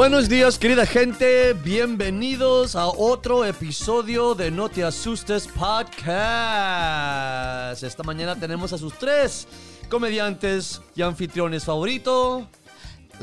Buenos 0.00 0.30
días, 0.30 0.58
querida 0.58 0.86
gente. 0.86 1.52
Bienvenidos 1.52 2.74
a 2.74 2.86
otro 2.86 3.44
episodio 3.44 4.34
de 4.34 4.50
No 4.50 4.70
Te 4.70 4.82
Asustes 4.82 5.46
Podcast. 5.46 6.08
Esta 7.82 8.02
mañana 8.02 8.34
tenemos 8.34 8.72
a 8.72 8.78
sus 8.78 8.94
tres 8.94 9.46
comediantes 9.90 10.80
y 10.96 11.02
anfitriones 11.02 11.66
favorito. 11.66 12.48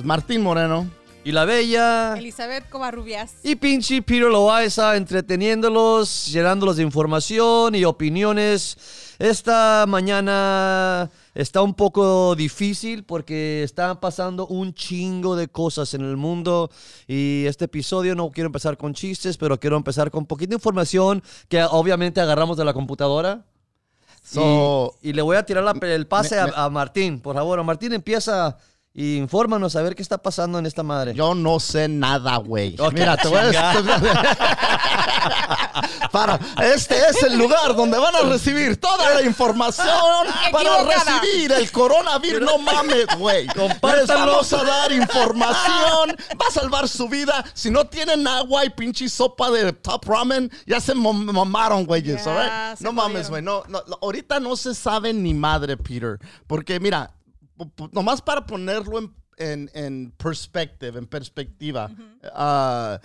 Martín 0.04 0.44
Moreno. 0.44 0.88
Y 1.24 1.32
la 1.32 1.46
bella. 1.46 2.16
Elizabeth 2.16 2.70
Covarrubias. 2.70 3.38
Y 3.42 3.56
pinche 3.56 4.04
Peter 4.04 4.30
Loaiza 4.30 4.96
entreteniéndolos, 4.96 6.28
llenándolos 6.28 6.78
de 6.78 6.84
información 6.84 7.74
y 7.74 7.86
opiniones. 7.86 8.78
Esta 9.18 9.86
mañana 9.88 11.10
está 11.42 11.62
un 11.62 11.74
poco 11.76 12.36
difícil 12.36 13.04
porque 13.04 13.62
están 13.64 14.00
pasando 14.00 14.48
un 14.48 14.74
chingo 14.74 15.36
de 15.36 15.48
cosas 15.48 15.94
en 15.94 16.02
el 16.02 16.18
mundo 16.18 16.70
y 17.08 17.46
este 17.46 17.66
episodio 17.66 18.16
no 18.16 18.32
quiero 18.32 18.48
empezar 18.48 18.76
con 18.78 18.94
chistes, 18.94 19.38
pero 19.38 19.60
quiero 19.60 19.78
empezar 19.78 20.10
con 20.10 20.26
poquita 20.26 20.56
información 20.56 21.22
que 21.48 21.64
obviamente 21.64 22.20
agarramos 22.22 22.58
de 22.58 22.66
la 22.66 22.74
computadora. 22.74 23.46
So- 24.24 24.96
y, 25.02 25.10
y 25.10 25.14
le 25.14 25.22
voy 25.22 25.38
a 25.38 25.46
tirar 25.46 25.64
la- 25.64 25.78
el 25.94 26.08
pase 26.08 26.36
Me- 26.36 26.42
a- 26.42 26.46
me- 26.48 26.54
a, 26.56 26.70
Martín, 26.70 27.20
por 27.22 27.36
favor. 27.36 27.64
Martín 27.64 27.94
empieza 27.94 28.58
y 28.98 29.16
infórmanos 29.18 29.76
a 29.76 29.84
ver 29.84 29.94
qué 29.94 30.02
está 30.02 30.18
pasando 30.18 30.58
en 30.58 30.66
esta 30.66 30.82
madre. 30.82 31.14
Yo 31.14 31.36
no 31.36 31.60
sé 31.60 31.88
nada, 31.88 32.38
güey. 32.38 32.76
Mira, 32.94 33.16
te 33.16 33.28
voy 33.28 33.56
a 33.56 33.74
Para, 36.12 36.40
este 36.64 36.98
es 37.08 37.22
el 37.22 37.38
lugar 37.38 37.76
donde 37.76 38.00
van 38.00 38.16
a 38.16 38.22
recibir 38.22 38.78
toda 38.78 39.14
la 39.14 39.22
información 39.22 39.88
para 40.52 40.84
recibir 40.84 41.52
el 41.52 41.72
coronavirus. 41.72 42.42
No 42.42 42.58
mames, 42.58 43.06
güey. 43.20 43.46
Les 43.46 44.08
vamos 44.08 44.52
a 44.52 44.64
dar 44.64 44.92
información. 44.92 46.18
Va 46.42 46.48
a 46.48 46.52
salvar 46.52 46.90
su 46.90 47.08
vida. 47.08 47.46
Si 47.54 47.70
no 47.70 47.86
tienen 47.86 48.28
agua 48.28 48.66
y 48.66 48.72
pinche 48.72 49.08
sopa 49.10 49.52
de 49.52 49.74
top 49.74 50.06
ramen, 50.06 50.52
ya 50.66 50.82
se 50.82 50.96
mamaron, 50.96 51.86
güeyes. 51.86 52.24
Se 52.24 52.32
No 52.80 52.94
mames, 52.94 53.30
güey. 53.30 53.44
No, 53.44 53.62
no, 53.68 53.84
ahorita 54.02 54.40
no 54.40 54.56
se 54.56 54.74
sabe 54.74 55.14
ni 55.14 55.36
madre, 55.36 55.78
Peter. 55.78 56.18
Porque 56.48 56.80
mira, 56.80 57.12
nomás 57.92 58.22
para 58.22 58.46
ponerlo 58.46 59.00
en, 59.00 59.14
en, 59.38 59.70
en 59.74 60.12
perspective, 60.12 60.98
en 61.00 61.08
perspectiva. 61.08 61.90
ah, 62.34 63.00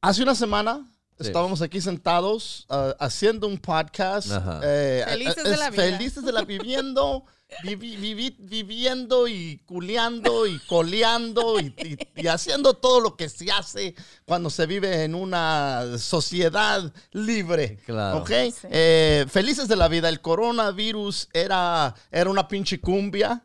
hace 0.00 0.22
una 0.22 0.34
semana 0.34 0.90
Sí. 1.18 1.26
estábamos 1.28 1.62
aquí 1.62 1.80
sentados 1.80 2.66
ah, 2.68 2.94
haciendo 3.00 3.46
un 3.46 3.58
podcast. 3.58 4.28
Eh, 4.62 5.04
Felices 5.08 5.44
eh, 5.46 5.48
de 5.50 5.56
la 5.56 5.70
vida. 5.70 5.82
Felices 5.82 6.24
de 6.24 6.32
la 6.32 6.42
viviendo. 6.44 7.24
vivi- 7.62 7.96
vivi- 7.96 8.34
viviendo 8.40 9.28
y 9.28 9.58
culeando 9.66 10.48
y 10.48 10.58
coleando 10.66 11.60
y, 11.60 11.66
y- 11.78 12.22
y 12.22 12.26
haciendo 12.26 12.74
todo 12.74 13.00
lo 13.00 13.16
que 13.16 13.28
se 13.28 13.50
hace 13.52 13.94
cuando 14.24 14.50
se 14.50 14.66
vive 14.66 15.04
en 15.04 15.14
una 15.14 15.96
sociedad 15.96 16.92
libre. 17.12 17.78
Claro. 17.86 18.18
¿Ok? 18.18 18.30
Eh, 18.64 19.26
felices 19.30 19.68
de 19.68 19.76
la 19.76 19.86
vida. 19.88 20.08
El 20.08 20.20
coronavirus 20.20 21.28
era, 21.32 21.94
era 22.10 22.28
una 22.30 22.48
pinche 22.48 22.80
cumbia. 22.80 23.42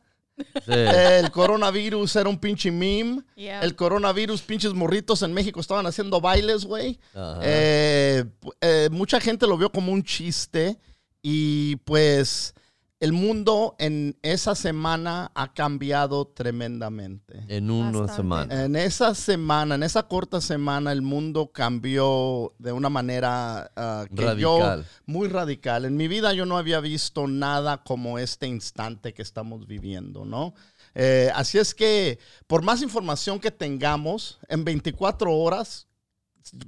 Sí. 0.65 0.71
El 0.73 1.31
coronavirus 1.31 2.15
era 2.15 2.29
un 2.29 2.37
pinche 2.37 2.71
meme. 2.71 3.21
Yeah. 3.35 3.61
El 3.61 3.75
coronavirus, 3.75 4.41
pinches 4.41 4.73
morritos 4.73 5.21
en 5.21 5.33
México 5.33 5.59
estaban 5.59 5.85
haciendo 5.85 6.21
bailes, 6.21 6.65
güey. 6.65 6.99
Ajá. 7.13 7.39
Eh, 7.43 8.25
eh, 8.61 8.89
mucha 8.91 9.19
gente 9.19 9.47
lo 9.47 9.57
vio 9.57 9.71
como 9.71 9.91
un 9.91 10.03
chiste 10.03 10.77
y 11.21 11.75
pues 11.77 12.53
el 13.01 13.13
mundo 13.13 13.75
en 13.79 14.15
esa 14.21 14.53
semana 14.53 15.31
ha 15.33 15.53
cambiado 15.53 16.27
tremendamente. 16.27 17.43
en 17.47 17.71
una 17.71 17.89
Bastante. 18.01 18.15
semana. 18.15 18.63
En 18.65 18.75
esa 18.75 19.15
semana, 19.15 19.73
en 19.75 19.81
esa 19.81 20.03
corta 20.03 20.39
semana, 20.39 20.91
el 20.91 21.01
mundo 21.01 21.51
cambió 21.51 22.53
de 22.59 22.71
una 22.71 22.89
manera 22.89 23.71
que 23.75 24.21
Radical. 24.23 24.37
yo 24.37 24.83
muy 25.07 25.27
radical. 25.27 25.85
En 25.85 25.97
mi 25.97 26.07
vida 26.07 26.31
yo 26.33 26.45
no 26.45 26.57
había 26.57 26.79
visto 26.79 27.27
nada 27.27 27.83
como 27.83 28.19
este 28.19 28.45
instante 28.45 29.15
que 29.15 29.23
estamos 29.23 29.65
viviendo, 29.65 30.23
¿no? 30.23 30.53
Eh, 30.93 31.31
así 31.33 31.57
es 31.57 31.73
que 31.73 32.19
por 32.45 32.61
más 32.61 32.83
información 32.83 33.39
que 33.39 33.49
tengamos, 33.49 34.37
en 34.47 34.63
24 34.63 35.35
horas 35.35 35.87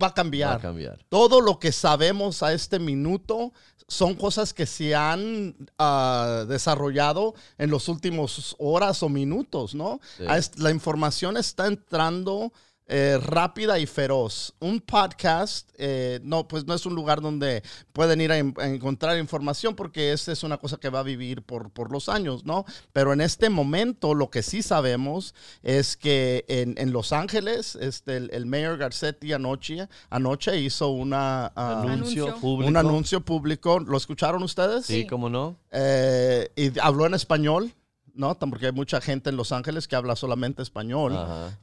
va 0.01 0.07
a 0.07 0.13
cambiar. 0.13 0.51
Va 0.51 0.55
a 0.55 0.59
cambiar. 0.59 0.99
Todo 1.09 1.41
lo 1.41 1.59
que 1.59 1.71
sabemos 1.71 2.43
a 2.43 2.53
este 2.53 2.79
minuto 2.79 3.53
son 3.87 4.15
cosas 4.15 4.53
que 4.53 4.65
se 4.65 4.95
han 4.95 5.55
ah, 5.77 6.45
desarrollado 6.47 7.33
en 7.57 7.69
los 7.69 7.89
últimos 7.89 8.55
horas 8.59 9.03
o 9.03 9.09
minutos, 9.09 9.75
¿no? 9.75 9.99
Sí. 10.17 10.23
La 10.57 10.71
información 10.71 11.37
está 11.37 11.67
entrando 11.67 12.53
eh, 12.95 13.17
rápida 13.19 13.79
y 13.79 13.87
feroz. 13.87 14.53
Un 14.59 14.79
podcast, 14.79 15.67
eh, 15.79 16.19
no, 16.23 16.47
pues 16.47 16.65
no 16.67 16.75
es 16.75 16.85
un 16.85 16.93
lugar 16.93 17.21
donde 17.21 17.63
pueden 17.91 18.21
ir 18.21 18.31
a, 18.31 18.37
en- 18.37 18.53
a 18.59 18.67
encontrar 18.67 19.17
información 19.17 19.75
porque 19.75 20.13
esta 20.13 20.31
es 20.31 20.43
una 20.43 20.57
cosa 20.57 20.77
que 20.77 20.89
va 20.89 20.99
a 20.99 21.03
vivir 21.03 21.41
por, 21.41 21.71
por 21.71 21.91
los 21.91 22.07
años, 22.07 22.45
¿no? 22.45 22.65
Pero 22.91 23.11
en 23.11 23.21
este 23.21 23.49
momento 23.49 24.13
lo 24.13 24.29
que 24.29 24.43
sí 24.43 24.61
sabemos 24.61 25.33
es 25.63 25.97
que 25.97 26.45
en, 26.47 26.75
en 26.77 26.91
Los 26.93 27.13
Ángeles, 27.13 27.75
este, 27.77 28.17
el, 28.17 28.29
el 28.31 28.45
mayor 28.45 28.77
Garcetti 28.77 29.33
anoche, 29.33 29.87
anoche 30.11 30.59
hizo 30.59 30.89
una, 30.89 31.47
ah, 31.55 31.81
Anuncio, 31.81 32.25
Anuncio. 32.25 32.41
público. 32.41 32.69
un 32.69 32.77
anuncio 32.77 33.21
público. 33.21 33.79
¿Lo 33.79 33.97
escucharon 33.97 34.43
ustedes? 34.43 34.85
Sí, 34.85 35.07
¿cómo 35.07 35.29
no? 35.29 35.55
Eh, 35.71 36.49
y 36.55 36.77
habló 36.79 37.07
en 37.07 37.15
español, 37.15 37.73
¿no? 38.13 38.37
Porque 38.37 38.67
hay 38.67 38.71
mucha 38.71 39.01
gente 39.01 39.29
en 39.29 39.37
Los 39.37 39.51
Ángeles 39.51 39.87
que 39.87 39.95
habla 39.95 40.15
solamente 40.15 40.61
español. 40.61 41.13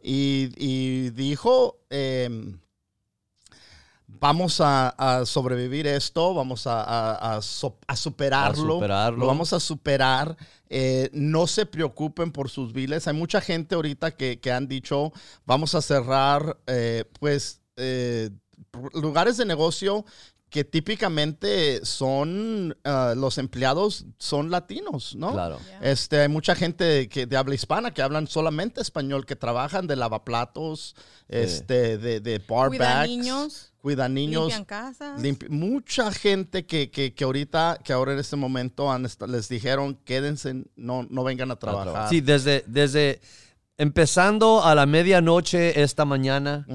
Y, 0.03 0.50
y 0.56 1.11
dijo, 1.11 1.78
em, 1.91 2.59
vamos 4.06 4.60
a, 4.60 4.89
a 4.91 5.25
sobrevivir 5.27 5.87
esto, 5.87 6.34
vamos 6.34 6.66
a, 6.66 6.83
a- 6.83 7.37
a 7.37 7.43
so- 7.43 7.78
superarlo, 7.94 8.75
lo 9.21 9.27
vamos 9.27 9.53
a 9.53 9.60
superar. 9.60 10.37
Eh, 10.69 11.10
no 11.12 11.47
se 11.47 11.66
preocupen 11.66 12.33
por 12.33 12.49
sus 12.49 12.72
biles. 12.72 13.06
Hay 13.09 13.15
mucha 13.15 13.41
gente 13.41 13.75
ahorita 13.75 14.12
que, 14.12 14.41
que 14.41 14.53
han 14.53 14.69
dicho, 14.69 15.12
vamos 15.47 15.75
a 15.75 15.83
cerrar, 15.83 16.59
eh, 16.66 17.05
pues, 17.19 17.60
eh, 17.77 18.31
lugares 18.94 19.37
de 19.37 19.44
negocio 19.47 20.05
que 20.50 20.65
típicamente 20.65 21.84
son, 21.87 22.77
ah, 22.84 23.15
los 23.16 23.38
empleados 23.38 24.05
son 24.19 24.50
latinos, 24.50 25.15
¿no? 25.15 25.33
Claro. 25.33 25.59
Yeah. 25.81 25.93
Este, 25.93 26.21
hay 26.21 26.28
mucha 26.28 26.55
gente 26.56 27.09
que, 27.09 27.27
de 27.27 27.37
habla 27.37 27.55
hispana 27.55 27.93
que 27.94 28.03
hablan 28.03 28.27
solamente 28.27 28.81
español, 28.81 29.25
que 29.27 29.37
trabajan 29.37 29.87
de 29.87 29.94
lavaplatos, 29.97 30.97
este, 31.28 31.99
de, 31.99 32.21
de 32.21 32.39
bar 32.41 32.77
backs, 32.77 33.09
niños, 33.09 33.72
cuidan 33.81 34.12
niños. 34.15 34.47
Limpian 34.47 34.65
casas. 34.65 35.22
limpi- 35.22 35.49
mucha 35.49 36.10
gente 36.12 36.66
que, 36.66 36.91
que, 36.91 37.15
que 37.15 37.25
ahorita, 37.25 37.78
que 37.84 37.93
ahora 37.93 38.12
en 38.12 38.19
este 38.19 38.34
momento 38.34 38.91
han 38.91 39.06
les 39.28 39.49
dijeron 39.49 39.94
quédense, 40.05 40.65
no, 40.75 41.06
no 41.09 41.22
vengan 41.22 41.53
a 41.53 41.56
trabajar. 41.56 42.09
Sí, 42.09 42.21
desde, 42.21 42.65
desde 42.66 43.21
empezando 43.78 44.62
a 44.65 44.75
la 44.75 44.84
medianoche 44.87 45.81
esta 45.81 46.05
mañana. 46.05 46.66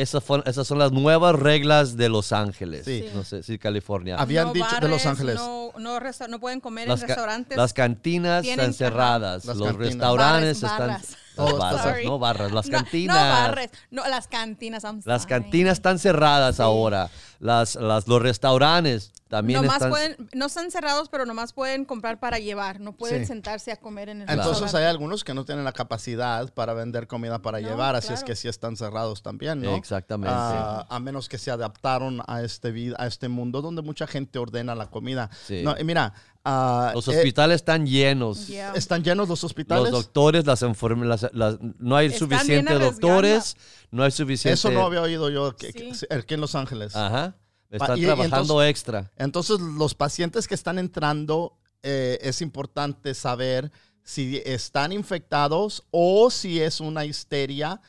Esas, 0.00 0.22
fue- 0.24 0.42
esas 0.46 0.66
son 0.66 0.78
las 0.78 0.92
nuevas 0.92 1.34
reglas 1.36 1.96
de 1.96 2.08
Los 2.08 2.32
Ángeles. 2.32 2.84
Sí. 2.84 3.06
No 3.14 3.24
sé 3.24 3.42
si 3.42 3.58
California. 3.58 4.16
Habían 4.16 4.48
No 4.48 4.52
dicho 4.52 4.76
de 4.80 4.88
Los 4.88 5.06
Ángeles. 5.06 5.36
No, 5.36 5.72
no, 5.78 6.00
resta- 6.00 6.28
no 6.28 6.40
pueden 6.40 6.60
comer 6.60 6.88
Las, 6.88 7.02
en 7.02 7.08
restaurantes. 7.08 7.56
las 7.56 7.72
cantinas 7.72 8.46
están 8.46 8.72
cerradas. 8.74 9.44
Las 9.44 9.56
los 9.56 9.68
cantinas. 9.68 9.92
restaurantes 9.92 10.60
Barras, 10.60 11.02
están. 11.02 11.20
está 11.40 11.56
barras, 11.56 12.04
no 12.04 12.18
barras, 12.18 12.52
las 12.52 12.66
No, 12.66 12.72
cantinas. 12.78 13.16
No, 13.16 13.22
barres. 13.48 13.70
No, 13.90 14.08
las 14.08 14.28
cantinas. 14.28 14.84
I'm 14.84 15.00
Las 15.04 15.22
sorry. 15.22 15.34
cantinas 15.42 15.72
están 15.78 15.98
cerradas 15.98 16.60
ahora. 16.60 17.08
Las, 17.40 17.74
las, 17.74 18.06
los 18.06 18.20
restaurantes 18.20 19.12
también 19.28 19.62
Nomás 19.62 19.76
están. 19.76 19.90
pueden, 19.90 20.28
no 20.34 20.46
están 20.46 20.70
cerrados, 20.70 21.08
pero 21.08 21.24
nomás 21.24 21.52
pueden 21.54 21.84
comprar 21.86 22.18
para 22.20 22.38
llevar. 22.38 22.80
No 22.80 22.92
pueden 22.96 23.20
Sí. 23.20 23.26
sentarse 23.28 23.70
a 23.72 23.76
comer 23.76 24.08
en 24.10 24.22
el 24.22 24.28
Entonces 24.28 24.74
hay 24.74 24.84
algunos 24.84 25.24
que 25.24 25.32
no 25.34 25.44
tienen 25.44 25.64
la 25.64 25.72
capacidad 25.72 26.52
para 26.52 26.74
vender 26.74 27.06
comida 27.06 27.40
para 27.40 27.60
No, 27.60 27.68
llevar, 27.68 27.94
así 27.96 28.12
es 28.12 28.24
que 28.24 28.34
sí 28.36 28.48
están 28.48 28.76
cerrados 28.76 29.22
también, 29.22 29.62
¿no? 29.62 29.74
Exactamente. 29.76 30.34
Ah, 30.36 30.84
a 30.90 30.98
menos 31.00 31.28
que 31.28 31.38
se 31.38 31.50
adaptaron 31.50 32.20
a 32.26 32.42
este, 32.42 32.74
vid- 32.74 32.96
a 32.98 33.06
este 33.06 33.28
mundo 33.28 33.62
donde 33.62 33.82
mucha 33.82 34.06
gente 34.06 34.38
ordena 34.38 34.74
la 34.74 34.90
comida. 34.90 35.30
Sí. 35.46 35.62
No, 35.62 35.76
y 35.78 35.84
mira, 35.84 36.12
ah, 36.44 36.90
los 36.94 37.06
eh, 37.08 37.16
hospitales 37.16 37.56
están 37.56 37.86
llenos. 37.86 38.48
Yeah. 38.48 38.72
están 38.74 39.04
llenos 39.04 39.28
los 39.28 39.44
hospitales. 39.44 39.92
Los 39.92 40.02
doctores, 40.04 40.44
las 40.44 40.62
enfermeras, 40.62 41.28
no 41.32 41.96
hay 41.96 42.06
Están 42.08 42.18
suficientes 42.18 42.80
doctores, 42.80 43.56
no 43.92 44.02
hay 44.02 44.10
suficiente. 44.10 44.54
Eso 44.54 44.70
no 44.72 44.84
había 44.84 45.02
oído 45.02 45.30
yo 45.30 45.54
que- 45.56 45.72
que- 45.72 46.34
en 46.34 46.40
Los 46.40 46.54
Ángeles. 46.56 46.96
Ajá. 46.96 47.29
Están 47.70 47.98
y- 47.98 48.02
y 48.02 48.04
trabajando 48.06 48.62
extra. 48.64 49.10
Entonces, 49.16 49.60
los 49.60 49.94
pacientes 49.94 50.48
que 50.48 50.54
están 50.54 50.78
entrando, 50.78 51.56
eh, 51.82 52.18
es 52.22 52.42
importante 52.42 53.14
saber 53.14 53.70
si 54.02 54.42
están 54.44 54.92
infectados 54.92 55.84
o 55.90 56.30
si 56.30 56.60
es 56.60 56.80
una 56.80 57.04
histeria 57.04 57.80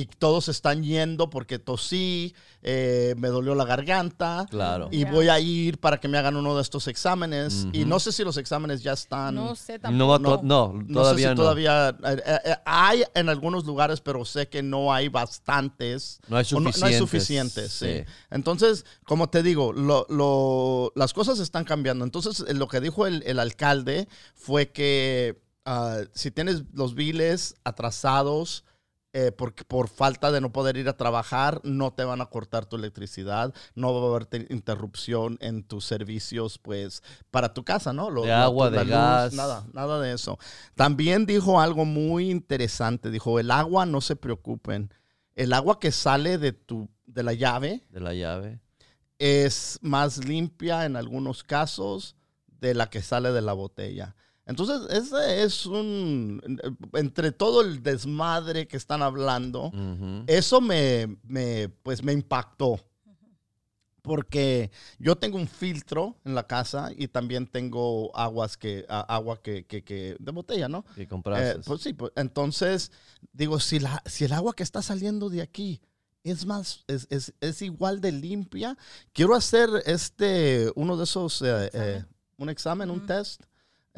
y 0.00 0.06
todos 0.06 0.48
están 0.48 0.84
yendo 0.84 1.28
porque 1.28 1.58
tosí, 1.58 2.32
eh, 2.62 3.14
me 3.18 3.26
dolió 3.28 3.56
la 3.56 3.64
garganta. 3.64 4.46
Claro. 4.48 4.88
Y 4.92 5.04
voy 5.04 5.28
a 5.28 5.40
ir 5.40 5.78
para 5.78 5.98
que 5.98 6.06
me 6.06 6.18
hagan 6.18 6.36
uno 6.36 6.54
de 6.54 6.62
estos 6.62 6.86
exámenes. 6.86 7.66
Y 7.72 7.84
no 7.84 7.98
sé 7.98 8.12
si 8.12 8.22
los 8.22 8.36
exámenes 8.36 8.82
ya 8.84 8.92
están. 8.92 9.34
No 9.34 9.56
sé 9.56 9.80
No, 9.90 10.06
tampoco. 10.20 10.38
to- 10.38 10.44
no, 10.44 10.72
No 10.86 11.00
todavía 11.00 11.28
sé 11.28 11.32
si 11.32 11.36
no. 11.36 11.42
todavía 11.42 11.88
eh, 12.04 12.22
eh, 12.44 12.54
hay 12.64 13.02
en 13.14 13.28
algunos 13.28 13.64
lugares, 13.64 14.00
pero 14.00 14.24
sé 14.24 14.48
que 14.48 14.62
no 14.62 14.92
hay 14.92 15.08
bastantes. 15.08 16.20
No 16.28 16.36
hay 16.36 16.44
o 16.52 16.60
No, 16.60 16.68
hay 16.68 16.72
suficientes, 16.72 16.98
suficientes, 16.98 17.72
sí. 17.72 17.86
sí. 17.98 18.12
Entonces, 18.30 18.84
como 19.04 19.28
te 19.30 19.42
digo, 19.42 19.72
lo- 19.72 20.06
lo- 20.08 20.92
las 20.94 21.12
cosas 21.12 21.40
están 21.40 21.64
cambiando. 21.64 22.04
Entonces, 22.04 22.44
lo 22.54 22.68
que 22.68 22.80
dijo 22.80 23.06
el, 23.08 23.24
el 23.26 23.40
alcalde 23.40 24.06
fue 24.36 24.70
que 24.70 25.40
ah, 25.64 26.02
si 26.14 26.30
tienes 26.30 26.62
los 26.72 26.94
biles 26.94 27.56
atrasados 27.64 28.64
eh, 29.14 29.32
por, 29.32 29.54
por 29.66 29.88
falta 29.88 30.30
de 30.30 30.40
no 30.40 30.52
poder 30.52 30.76
ir 30.76 30.88
a 30.88 30.96
trabajar, 30.96 31.60
no 31.64 31.92
te 31.94 32.04
van 32.04 32.20
a 32.20 32.26
cortar 32.26 32.66
tu 32.66 32.76
electricidad, 32.76 33.54
no 33.74 33.94
va 33.94 34.06
a 34.06 34.10
haber 34.10 34.26
te- 34.26 34.46
interrupción 34.50 35.38
en 35.40 35.62
tus 35.64 35.86
servicios, 35.86 36.58
pues, 36.58 37.02
para 37.30 37.54
tu 37.54 37.64
casa, 37.64 37.92
¿no? 37.92 38.10
Lo- 38.10 38.22
De 38.22 38.32
agua, 38.32 38.68
de 38.70 38.84
luz, 38.84 38.88
gas. 38.90 39.32
Nada, 39.32 39.66
nada 39.72 40.00
de 40.00 40.12
eso. 40.12 40.38
También 40.74 41.24
dijo 41.26 41.60
algo 41.60 41.84
muy 41.86 42.30
interesante. 42.30 43.10
Dijo, 43.10 43.40
el 43.40 43.50
agua, 43.50 43.86
no 43.86 44.00
se 44.02 44.14
preocupen. 44.14 44.92
El 45.34 45.52
agua 45.54 45.80
que 45.80 45.90
sale 45.92 46.36
de, 46.36 46.52
tu, 46.52 46.88
de 47.06 47.22
la 47.22 47.32
llave 47.32 47.86
De 47.90 48.00
la 48.00 48.12
llave. 48.12 48.60
es 49.18 49.78
más 49.82 50.24
limpia 50.24 50.84
en 50.84 50.96
algunos 50.96 51.42
casos 51.44 52.14
de 52.60 52.74
la 52.74 52.90
que 52.90 53.02
sale 53.02 53.32
de 53.32 53.40
la 53.42 53.52
botella. 53.52 54.14
Entonces, 54.48 54.80
ese 54.90 55.42
es 55.44 55.66
un... 55.66 56.58
Entre 56.94 57.30
todo 57.32 57.60
el 57.60 57.82
desmadre 57.82 58.66
que 58.66 58.76
están 58.78 59.02
hablando, 59.02 59.66
Ujú. 59.66 60.24
eso 60.26 60.60
me, 60.60 61.18
me, 61.22 61.68
pues 61.68 62.02
me 62.02 62.12
impactó. 62.14 62.80
Porque 64.02 64.70
yo 64.98 65.16
tengo 65.16 65.36
un 65.36 65.48
filtro 65.48 66.16
en 66.24 66.34
la 66.34 66.46
casa 66.46 66.90
y 66.96 67.08
también 67.08 67.46
tengo 67.46 68.16
aguas 68.16 68.56
que, 68.56 68.86
a- 68.88 69.00
agua 69.14 69.42
que, 69.42 69.66
que, 69.66 69.84
que- 69.84 70.16
de 70.18 70.32
botella, 70.32 70.66
¿no? 70.68 70.84
Que 70.94 71.06
compraste. 71.06 71.58
Eh, 71.60 71.62
pues 71.66 71.82
sí, 71.82 71.92
pues, 71.92 72.12
entonces 72.16 72.90
digo, 73.32 73.60
si, 73.60 73.80
la, 73.80 74.02
si 74.06 74.24
el 74.24 74.32
agua 74.32 74.54
que 74.54 74.62
está 74.62 74.80
saliendo 74.80 75.28
de 75.28 75.42
aquí 75.42 75.82
es 76.22 76.46
más, 76.46 76.84
es, 76.86 77.06
es- 77.10 77.34
es 77.40 77.60
igual 77.60 78.00
de 78.00 78.12
limpia, 78.12 78.78
quiero 79.12 79.34
hacer 79.34 79.68
este, 79.84 80.72
uno 80.74 80.96
de 80.96 81.04
esos, 81.04 81.42
eh, 81.42 81.68
eh, 81.74 82.04
un 82.38 82.48
examen, 82.48 82.88
un 82.90 83.04
test, 83.04 83.42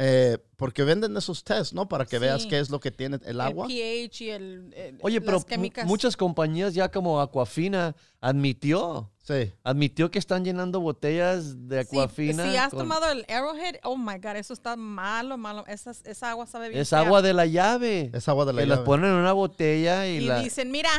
eh, 0.02 0.38
porque 0.56 0.82
venden 0.82 1.14
esos 1.19 1.44
tests, 1.44 1.75
¿no? 1.75 1.87
Para 1.87 2.06
que 2.06 2.19
veas 2.19 2.47
qué 2.47 2.58
es 2.58 2.70
lo 2.70 2.81
que 2.81 2.91
tiene 2.91 3.19
el 3.26 3.38
agua. 3.38 3.67
El 3.67 3.73
pH 3.73 4.20
y 4.25 4.31
el, 4.31 4.73
el- 4.75 4.99
Oye, 5.02 5.20
pero 5.20 5.43
las 5.47 5.87
muchas 5.87 6.17
compañías 6.17 6.73
ya 6.73 6.91
como 6.91 7.20
Aquafina 7.20 7.94
admitió, 8.20 9.11
Sí. 9.23 9.52
admitió 9.62 10.11
que 10.11 10.19
están 10.19 10.43
llenando 10.44 10.81
botellas 10.81 11.69
de 11.69 11.85
Sí, 11.85 11.99
Aquafina. 11.99 12.50
Si 12.50 12.56
has 12.56 12.70
con- 12.70 12.79
tomado 12.81 13.11
el 13.12 13.26
Arrowhead, 13.29 13.76
oh 13.85 13.97
my 13.99 14.14
God, 14.17 14.37
eso 14.37 14.55
está 14.55 14.75
malo, 14.76 15.37
malo. 15.37 15.64
Esa, 15.67 15.91
esa 16.05 16.31
agua 16.31 16.46
sabe 16.46 16.70
bien. 16.70 16.81
Es 16.81 16.88
fea. 16.91 17.00
agua 17.00 17.20
de 17.20 17.35
la 17.35 17.44
llave. 17.44 18.11
Es 18.14 18.26
agua 18.29 18.46
de 18.46 18.55
la 18.55 18.62
que 18.62 18.67
las 18.67 18.79
llave. 18.79 18.87
ponen 18.87 19.11
en 19.11 19.17
una 19.17 19.32
botella 19.32 20.08
y, 20.08 20.17
Y 20.17 20.20
la... 20.20 20.41
dicen, 20.41 20.70
mira, 20.70 20.91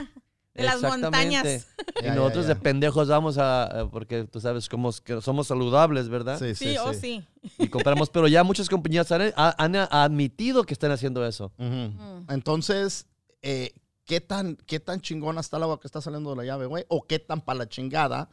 de 0.53 0.63
las 0.63 0.81
montañas. 0.81 1.67
Y 2.01 2.05
Ya, 2.05 2.15
nosotros 2.15 2.47
ya. 2.47 2.53
de 2.53 2.59
pendejos 2.59 3.07
vamos 3.07 3.37
a, 3.37 3.87
porque 3.91 4.23
tú 4.25 4.39
sabes 4.39 4.67
cómo 4.69 4.91
que 5.03 5.21
somos 5.21 5.47
saludables, 5.47 6.09
¿verdad? 6.09 6.39
Sí, 6.39 6.55
Sí, 6.55 6.71
sí, 6.71 6.77
oh 6.77 6.93
sí. 6.93 7.25
Y 7.57 7.67
compramos, 7.69 8.09
pero 8.09 8.27
ya 8.27 8.43
muchas 8.43 8.69
compañías 8.69 9.11
han, 9.11 9.33
ha- 9.35 9.55
han 9.57 9.75
admitido 9.75 10.63
que 10.63 10.73
están 10.73 10.91
haciendo 10.91 11.25
eso. 11.25 11.51
Mm. 11.57 12.29
Entonces, 12.29 13.07
eh, 13.41 13.73
¿qué, 14.05 14.19
tan, 14.21 14.55
¿qué 14.65 14.79
tan 14.79 15.01
chingona 15.01 15.41
está 15.41 15.57
el 15.57 15.63
agua 15.63 15.79
que 15.79 15.87
está 15.87 16.01
saliendo 16.01 16.29
de 16.31 16.35
la 16.37 16.43
llave, 16.45 16.65
güey? 16.65 16.85
¿O 16.87 17.03
qué 17.07 17.19
tan 17.19 17.41
para 17.41 17.59
la 17.59 17.69
chingada 17.69 18.29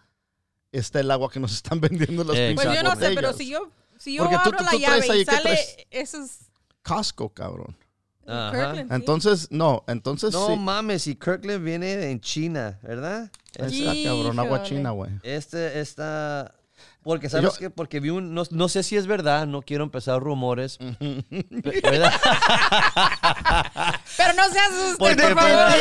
está 0.72 1.00
el 1.00 1.10
agua 1.10 1.30
que 1.30 1.40
nos 1.40 1.52
están 1.52 1.80
vendiendo 1.80 2.24
las 2.24 2.36
Eh, 2.36 2.48
pinches 2.48 2.66
Pues 2.66 2.76
yo 2.76 2.82
no 2.88 2.96
sé, 2.96 3.12
pero 3.14 3.32
si 3.32 3.48
yo, 3.48 3.70
si 3.98 4.14
yo 4.14 4.22
Porque 4.22 4.36
tú- 4.36 4.42
abro 4.48 4.58
tú- 4.58 4.64
la 4.64 4.70
tú 4.70 4.78
llave 4.78 5.10
ahí, 5.10 5.20
y 5.20 5.24
¿qué 5.24 5.30
sale, 5.30 5.58
eso 5.90 6.22
es 6.22 6.38
Costco, 6.82 7.28
cabrón. 7.30 7.76
Kirkland. 8.28 8.92
Entonces, 8.92 9.48
no, 9.50 9.84
entonces 9.86 10.32
No 10.32 10.48
sí. 10.48 10.56
mames, 10.56 11.06
y 11.06 11.14
Kirkland 11.14 11.64
viene 11.64 12.10
en 12.10 12.20
China, 12.20 12.78
¿verdad? 12.82 13.30
Está 13.52 13.68
Sí. 13.70 14.04
cabrón, 14.04 14.38
agua 14.38 14.62
china, 14.62 14.90
güey. 14.90 15.10
Este, 15.22 15.80
esta... 15.80 16.54
Porque, 17.02 17.30
¿sabes 17.30 17.52
Yo- 17.54 17.58
qué? 17.58 17.70
Porque 17.70 18.00
vi 18.00 18.10
un... 18.10 18.34
No, 18.34 18.42
no 18.50 18.68
sé 18.68 18.82
si 18.82 18.96
es 18.96 19.06
verdad, 19.06 19.46
no 19.46 19.62
quiero 19.62 19.82
empezar 19.84 20.20
rumores. 20.20 20.78
¿verdad? 20.78 22.12
Pero 24.16 24.32
no 24.34 24.44
se 24.50 24.58
asusten, 24.58 24.96
Porque- 24.98 25.22
por 25.22 25.34
favor. 25.38 25.72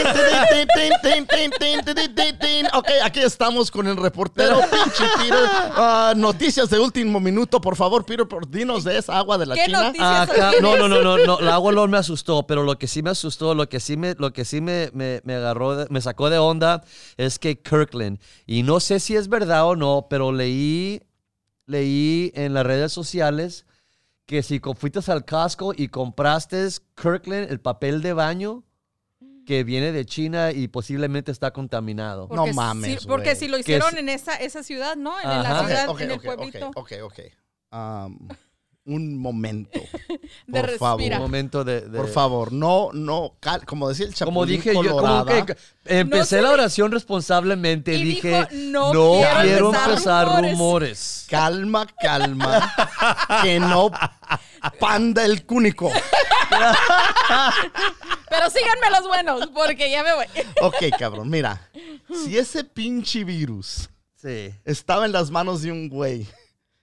Ok, 2.74 2.88
aquí 3.04 3.20
estamos 3.22 3.72
con 3.72 3.88
el 3.88 3.98
reportero 3.98 4.60
pinche 4.72 5.04
Peter. 5.18 5.38
Ah, 5.80 6.14
noticias 6.16 6.70
de 6.70 6.80
último 6.80 7.20
minuto, 7.20 7.60
por 7.62 7.76
favor, 7.76 8.06
Peter, 8.06 8.28
por- 8.28 8.50
dinos 8.50 8.84
de 8.84 8.98
esa 8.98 9.18
agua 9.18 9.38
de 9.38 9.46
la 9.46 9.56
¿Qué 9.56 9.66
China. 9.66 9.84
noticias? 9.84 10.30
Acá- 10.30 10.52
no, 10.62 10.76
no, 10.78 10.88
no, 10.88 11.02
no, 11.02 11.18
no, 11.18 11.40
el 11.40 11.50
agua 11.50 11.72
no 11.72 11.88
me 11.88 11.98
asustó, 11.98 12.46
pero 12.48 12.64
lo 12.64 12.78
que 12.78 12.88
sí 12.88 13.02
me 13.04 13.10
asustó, 13.12 13.54
lo 13.54 13.68
que 13.70 13.80
sí 13.80 13.98
me, 13.98 14.16
lo 14.18 14.32
que 14.34 14.46
sí 14.46 14.62
me, 14.62 14.90
me, 14.94 15.22
me 15.24 15.36
agarró, 15.36 15.76
de- 15.76 15.88
me 15.90 16.02
sacó 16.02 16.30
de 16.30 16.38
onda 16.38 16.84
es 17.18 17.38
que 17.40 17.60
Kirkland, 17.60 18.20
y 18.46 18.64
no 18.64 18.80
sé 18.80 19.00
si 19.00 19.16
es 19.16 19.28
verdad 19.28 19.66
o 19.68 19.76
no, 19.76 20.08
pero 20.10 20.32
leí, 20.32 21.02
leí 21.68 22.32
en 22.34 22.54
las 22.54 22.66
redes 22.66 22.92
sociales 22.92 23.66
que 24.26 24.42
si 24.44 24.60
fuiste 24.60 25.00
al 25.12 25.24
casco 25.24 25.74
y 25.78 25.88
compraste 25.90 26.68
Kirkland, 26.96 27.50
el 27.52 27.60
papel 27.62 28.02
de 28.02 28.14
baño, 28.14 28.64
que 29.46 29.64
viene 29.64 29.94
de 29.94 30.06
China 30.06 30.52
y 30.52 30.68
posiblemente 30.68 31.32
está 31.32 31.52
contaminado. 31.52 32.28
No 32.32 32.48
mames, 32.48 33.02
si- 33.02 33.08
porque 33.08 33.36
si 33.36 33.48
lo 33.48 33.58
hicieron 33.58 33.94
es- 33.94 34.00
en 34.00 34.10
esa, 34.10 34.36
esa 34.36 34.64
ciudad, 34.64 34.98
¿no? 34.98 35.18
En, 35.22 35.30
la 35.30 35.64
ciudad, 35.66 35.90
Ok, 35.90 36.02
en 36.02 36.12
el 36.12 36.20
pueblito. 36.20 36.68
ok, 36.76 36.76
ok, 36.76 36.92
ok. 37.04 37.20
Um, 37.72 38.28
un 38.88 39.18
momento, 39.20 39.80
De 40.48 40.62
por 40.62 40.78
favor. 40.78 41.02
Un 41.12 41.18
momento 41.20 41.64
de... 41.64 41.82
de- 41.82 41.98
por 41.98 42.08
favor, 42.10 42.52
no, 42.54 42.90
no, 42.94 43.36
cal- 43.40 43.66
como 43.66 43.88
decía 43.90 44.06
el 44.08 44.14
chapulín 44.14 44.34
Como 44.34 44.46
dije 44.46 44.74
yo, 44.74 44.98
como 44.98 45.26
que 45.26 45.56
empecé 45.86 46.38
No 46.38 46.44
la 46.44 46.52
oración 46.52 46.92
responsablemente, 46.92 47.94
Y 47.94 48.04
dije, 48.04 48.48
dijo, 48.50 48.72
no, 48.72 48.94
"No 48.94 49.12
quiero, 49.20 49.42
quiero 49.42 49.66
empezar, 49.68 49.90
empezar 49.90 50.28
rumores. 50.28 50.52
rumores". 50.52 51.26
calma, 51.30 51.88
calma, 52.02 52.74
que 53.44 53.60
no 53.60 53.92
panda 54.80 55.24
el 55.26 55.46
cúnico. 55.46 55.92
Pero 58.30 58.50
síganme 58.50 58.90
los 58.92 59.08
buenos, 59.08 59.48
porque 59.54 59.92
ya 59.92 60.04
me 60.04 60.14
voy. 60.16 60.26
Ok, 60.62 60.76
cabrón, 60.98 61.30
mira, 61.30 61.70
si 62.26 62.38
ese 62.38 62.64
pinche 62.64 63.24
virus 63.24 63.90
Sí. 64.16 64.52
estaba 64.66 65.06
en 65.06 65.12
las 65.12 65.30
manos 65.30 65.62
de 65.62 65.72
un 65.72 65.90
güey 65.90 66.26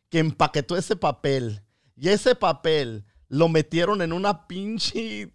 que 0.09 0.21
empaquetó 0.21 0.77
ese 0.77 0.95
papel 0.97 1.61
y 1.96 2.08
ese 2.08 2.35
papel 2.35 3.05
lo 3.29 3.49
metieron 3.49 4.02
en 4.02 4.12
una 4.12 4.46
pinche 4.46 5.30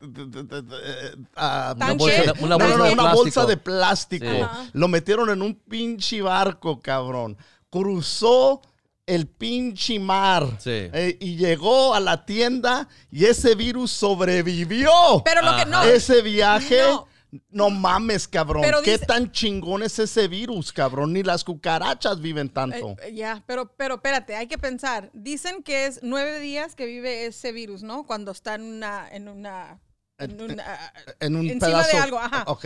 ah, 1.36 1.74
Una 1.76 1.94
bolsa- 1.94 2.34
bolsa- 2.34 2.34
una 2.44 2.58
no, 2.58 2.58
no, 2.58 2.66
bolsa 2.66 2.78
no, 2.78 2.84
de 2.86 2.94
una 2.94 3.02
plástico. 3.04 3.24
bolsa 3.24 3.46
de 3.46 3.58
plástico. 3.58 4.26
Sí. 4.26 4.42
Ajá. 4.42 4.70
Lo 4.74 4.88
metieron 4.88 5.30
en 5.30 5.42
un 5.42 5.56
pinche 5.56 6.22
barco, 6.22 6.80
cabrón. 6.80 7.38
Cruzó 7.70 8.62
el 9.06 9.28
pinche 9.28 10.00
mar 10.00 10.46
Sí. 10.60 10.70
eh, 10.72 11.18
y 11.20 11.36
llegó 11.36 11.94
a 11.96 12.00
la 12.00 12.26
tienda 12.26 12.88
y 13.12 13.26
ese 13.26 13.56
virus 13.56 13.92
sobrevivió. 13.92 14.92
Pero 15.26 15.42
lo 15.42 15.56
que 15.58 15.66
no. 15.66 15.82
ese 15.84 16.22
viaje, 16.22 16.82
no. 16.84 17.08
No. 17.50 17.70
mames, 17.70 18.28
cabrón. 18.28 18.62
Pero 18.64 18.82
¿Qué 18.82 18.98
tan 18.98 19.32
chingón 19.32 19.84
es 19.84 20.00
ese 20.00 20.28
virus, 20.28 20.74
cabrón? 20.74 21.14
Ni 21.14 21.24
las 21.24 21.44
cucarachas 21.44 22.20
viven 22.22 22.50
tanto. 22.50 22.96
Eh, 23.04 23.14
Ya, 23.14 23.44
pero, 23.46 23.72
pero 23.76 23.96
espérate, 23.96 24.36
hay 24.36 24.48
que 24.48 24.58
pensar. 24.58 25.10
Dicen 25.14 25.62
que 25.64 25.86
es 25.86 26.00
nueve 26.02 26.40
días 26.40 26.76
que 26.76 26.86
vive 26.86 27.26
ese 27.26 27.52
virus, 27.52 27.84
¿no? 27.84 28.06
Cuando 28.06 28.32
está 28.32 28.56
en 28.56 28.64
una, 28.64 29.08
en 29.12 29.28
una, 29.28 29.80
en 30.18 30.42
una- 30.42 30.94
en 31.20 31.36
un 31.36 31.48
encima 31.50 31.68
pedazo. 31.68 31.98
de 31.98 32.04
algo, 32.04 32.20
ajá. 32.20 32.44
Ok. 32.48 32.66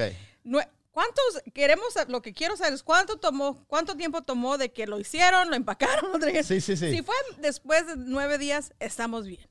¿Cuántos 0.91 1.41
queremos, 1.55 1.87
lo 2.07 2.21
que 2.21 2.33
quiero 2.33 2.55
saber 2.55 2.73
es 2.73 2.83
cuánto 2.83 3.17
tomó, 3.17 3.65
cuánto 3.65 3.97
tiempo 3.97 4.21
tomó 4.21 4.59
de 4.59 4.71
que 4.71 4.85
lo 4.85 4.99
hicieron, 4.99 5.49
lo 5.49 5.55
empacaron? 5.55 6.11
Sí, 6.43 6.61
sí, 6.61 6.77
sí. 6.77 6.91
Si 6.91 7.01
fue 7.01 7.15
después 7.39 7.87
de 7.87 7.95
nueve 7.97 8.37
días, 8.37 8.73
estamos 8.79 9.25
bien. 9.25 9.47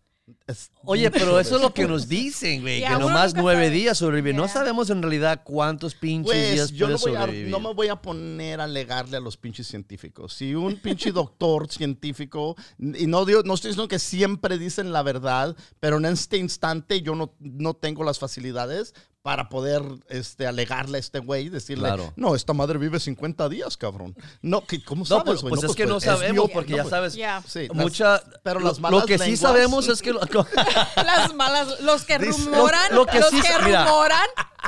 Es 0.47 0.71
Oye, 0.85 1.11
pero 1.11 1.41
eso 1.41 1.57
es 1.57 1.63
lo 1.63 1.75
que 1.75 1.87
nos 1.87 2.07
dicen, 2.09 2.61
güey, 2.63 2.81
que 2.81 2.89
nomás 2.91 3.35
nueve 3.35 3.65
sabe. 3.67 3.71
días 3.77 3.99
sobrevive. 3.99 4.33
No 4.33 4.47
sabemos 4.47 4.89
en 4.91 5.03
realidad 5.03 5.43
cuántos 5.45 5.95
pinches 5.97 6.33
Pues 6.33 6.53
días 6.53 6.71
yo 6.71 6.87
puede 6.87 6.93
no, 6.97 7.01
voy 7.01 7.15
a, 7.17 7.21
sobrevivir. 7.23 7.51
no 7.51 7.61
me 7.61 7.75
voy 7.75 7.89
a 7.89 7.97
poner 7.97 8.61
a 8.61 8.65
alegarle 8.65 9.17
a 9.17 9.21
los 9.21 9.37
pinches 9.37 9.67
científicos. 9.67 10.33
Si 10.35 10.55
un 10.55 10.77
pinche 10.77 11.11
doctor 11.13 11.69
científico, 11.71 12.55
y 12.79 13.07
no, 13.09 13.25
digo- 13.25 13.43
no 13.45 13.55
estoy 13.55 13.71
diciendo 13.71 13.89
que 13.89 13.99
siempre 13.99 14.59
dicen 14.59 14.93
la 14.93 15.03
verdad, 15.03 15.57
pero 15.81 15.97
en 15.99 16.05
este 16.07 16.37
instante 16.39 17.03
yo 17.03 17.17
no, 17.17 17.35
no 17.41 17.75
tengo 17.75 18.05
las 18.05 18.21
facilidades 18.21 18.95
para 19.23 19.49
poder 19.49 19.83
este, 20.09 20.47
alegarle 20.49 20.99
a 20.99 21.01
este 21.01 21.21
güey 21.21 21.47
y 21.47 21.49
decirle, 21.49 21.85
Claro. 21.87 22.13
no, 22.17 22.35
esta 22.35 22.53
madre 22.53 22.77
vive 22.79 22.99
50 22.99 23.49
días, 23.49 23.77
cabrón. 23.77 24.17
No, 24.43 24.65
que, 24.67 24.83
¿cómo 24.83 25.03
No, 25.03 25.07
sabes, 25.07 25.25
pues, 25.25 25.43
güey? 25.43 25.51
pues 25.55 25.65
es 25.71 25.77
que 25.77 25.87
no 25.87 25.95
pues, 25.95 26.05
sabemos, 26.05 26.49
mi- 26.49 26.53
porque 26.53 26.73
no, 26.73 26.77
ya 26.79 26.83
pues, 26.83 26.91
sabes. 26.91 27.13
Sí, 27.47 27.69
las- 27.69 27.77
mucha... 27.77 28.21
pero 28.43 28.59
lo- 28.59 28.67
las 28.69 28.79
Lo 28.79 28.83
malas 28.83 29.05
que 29.07 29.19
sí 29.19 29.37
sabemos 29.37 29.87
es 29.89 30.03
que... 30.03 30.13
lo- 30.13 30.21
Las 30.97 31.35
malas, 31.35 31.81
los 31.83 32.03
que 32.05 32.19
rumoran, 32.19 32.91
lo- 32.91 32.97
lo 32.97 33.07
que 33.07 33.21
los 33.21 33.31
sí 33.31 33.41
que 33.41 33.65
mira. 33.65 33.87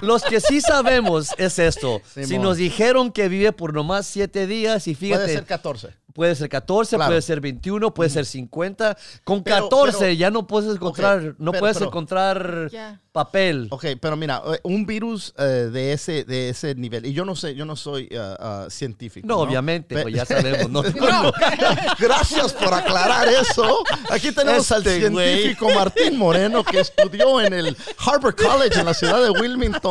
Los 0.02 0.22
que 0.22 0.40
sí 0.40 0.60
sabemos 0.60 1.28
es 1.38 1.58
esto. 1.58 2.00
Si 2.14 2.38
nos 2.38 2.56
dijeron 2.56 3.12
que 3.12 3.28
vive 3.28 3.52
por 3.52 3.72
nomás 3.74 4.06
siete 4.06 4.46
días 4.46 4.86
y 4.88 4.94
fíjate, 4.94 5.24
Puede 5.24 5.34
ser 5.34 5.44
14. 5.46 5.88
puede 6.12 6.34
ser 6.36 6.48
14, 6.48 6.96
Claro. 6.96 7.10
puede 7.10 7.22
ser 7.22 7.40
21, 7.40 7.92
puede 7.94 8.10
ser 8.10 8.24
50. 8.26 8.96
Con 9.24 9.42
Pero- 9.42 9.64
14 9.68 9.98
pero- 9.98 10.12
ya 10.12 10.30
no 10.30 10.46
puedes 10.46 10.70
encontrar, 10.74 11.34
no 11.38 11.50
pero- 11.52 11.60
puedes 11.60 11.76
pero- 11.78 11.88
encontrar 11.90 12.70
papel. 13.12 13.68
Ok, 13.70 13.84
pero 14.00 14.16
mira, 14.16 14.42
eh, 14.54 14.58
un 14.64 14.86
virus 14.86 15.32
eh, 15.38 15.42
de 15.72 15.92
ese 15.92 16.24
de 16.24 16.48
ese 16.48 16.74
nivel 16.74 17.06
y 17.06 17.12
yo 17.12 17.24
no 17.24 17.36
sé, 17.36 17.54
yo 17.54 17.64
no 17.64 17.76
soy 17.76 18.08
eh, 18.10 18.36
científico. 18.70 19.26
No, 19.26 19.38
obviamente, 19.38 20.00
pues 20.02 20.12
ya 20.14 20.24
sabemos. 20.24 20.68
No, 20.70 20.82
No. 21.00 21.32
Gracias 21.98 22.52
por 22.52 22.72
aclarar 22.74 23.28
eso. 23.28 23.84
Aquí 24.10 24.32
tenemos 24.32 24.70
al 24.72 24.84
Este 24.86 25.08
güey. 25.08 25.34
científico 25.38 25.70
Martín 25.74 26.16
Moreno 26.18 26.64
que 26.64 26.80
estudió 26.80 27.40
en 27.40 27.52
el 27.52 27.76
Harvard 28.04 28.34
College 28.36 28.80
en 28.80 28.86
la 28.86 28.94
ciudad 28.94 29.22
de 29.22 29.30
Wilmington. 29.30 29.83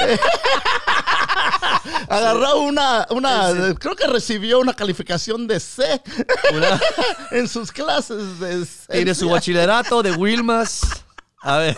Eh, 0.00 0.18
Agarró 2.08 2.60
una, 2.62 3.06
una 3.10 3.74
creo 3.78 3.94
que 3.96 4.06
recibió 4.06 4.58
una 4.60 4.74
calificación 4.74 5.46
de 5.46 5.60
C 5.60 6.00
Una- 6.54 6.80
en 7.30 7.48
sus 7.48 7.70
clases 7.72 8.38
de 8.88 9.14
su 9.14 9.28
bachillerato 9.28 10.02
de 10.02 10.12
Wilmas. 10.12 10.80
A 11.42 11.58
ver, 11.58 11.76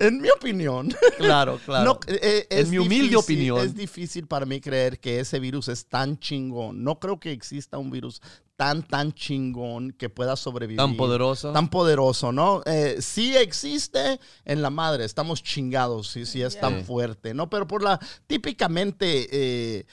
En 0.00 0.20
mi 0.20 0.28
opinión. 0.30 0.92
claro, 1.18 1.60
claro. 1.64 1.84
No, 1.84 2.00
eh, 2.12 2.18
eh, 2.20 2.46
En 2.50 2.58
es 2.60 2.68
mi 2.68 2.78
humilde 2.78 3.14
difícil- 3.14 3.16
opinión. 3.16 3.58
Es 3.60 3.74
difícil 3.74 4.26
para 4.26 4.44
mí 4.44 4.60
creer 4.60 4.98
que 4.98 5.20
ese 5.20 5.38
virus 5.38 5.68
es 5.68 5.86
tan 5.86 6.18
chingón. 6.18 6.82
No 6.82 6.98
creo 6.98 7.20
que 7.20 7.30
exista 7.30 7.78
un 7.78 7.90
virus 7.90 8.20
tan, 8.58 8.82
tan 8.82 9.12
chingón 9.12 9.92
que 9.92 10.10
pueda 10.10 10.34
sobrevivir. 10.34 10.78
Tan 10.78 10.96
poderoso. 10.96 11.52
Tan 11.52 11.68
poderoso, 11.68 12.32
¿no? 12.32 12.60
Eh, 12.66 12.96
sí 13.00 13.36
existe 13.36 14.18
en 14.44 14.62
la 14.62 14.68
madre. 14.70 15.04
Estamos 15.04 15.44
chingados 15.44 16.08
si, 16.08 16.26
si 16.26 16.42
es 16.42 16.58
tan 16.58 16.80
Sí. 16.80 16.84
fuerte, 16.84 17.34
¿no? 17.34 17.48
Pero 17.48 17.68
por 17.68 17.84
la... 17.84 18.00
Típicamente, 18.26 19.28
eh, 19.30 19.86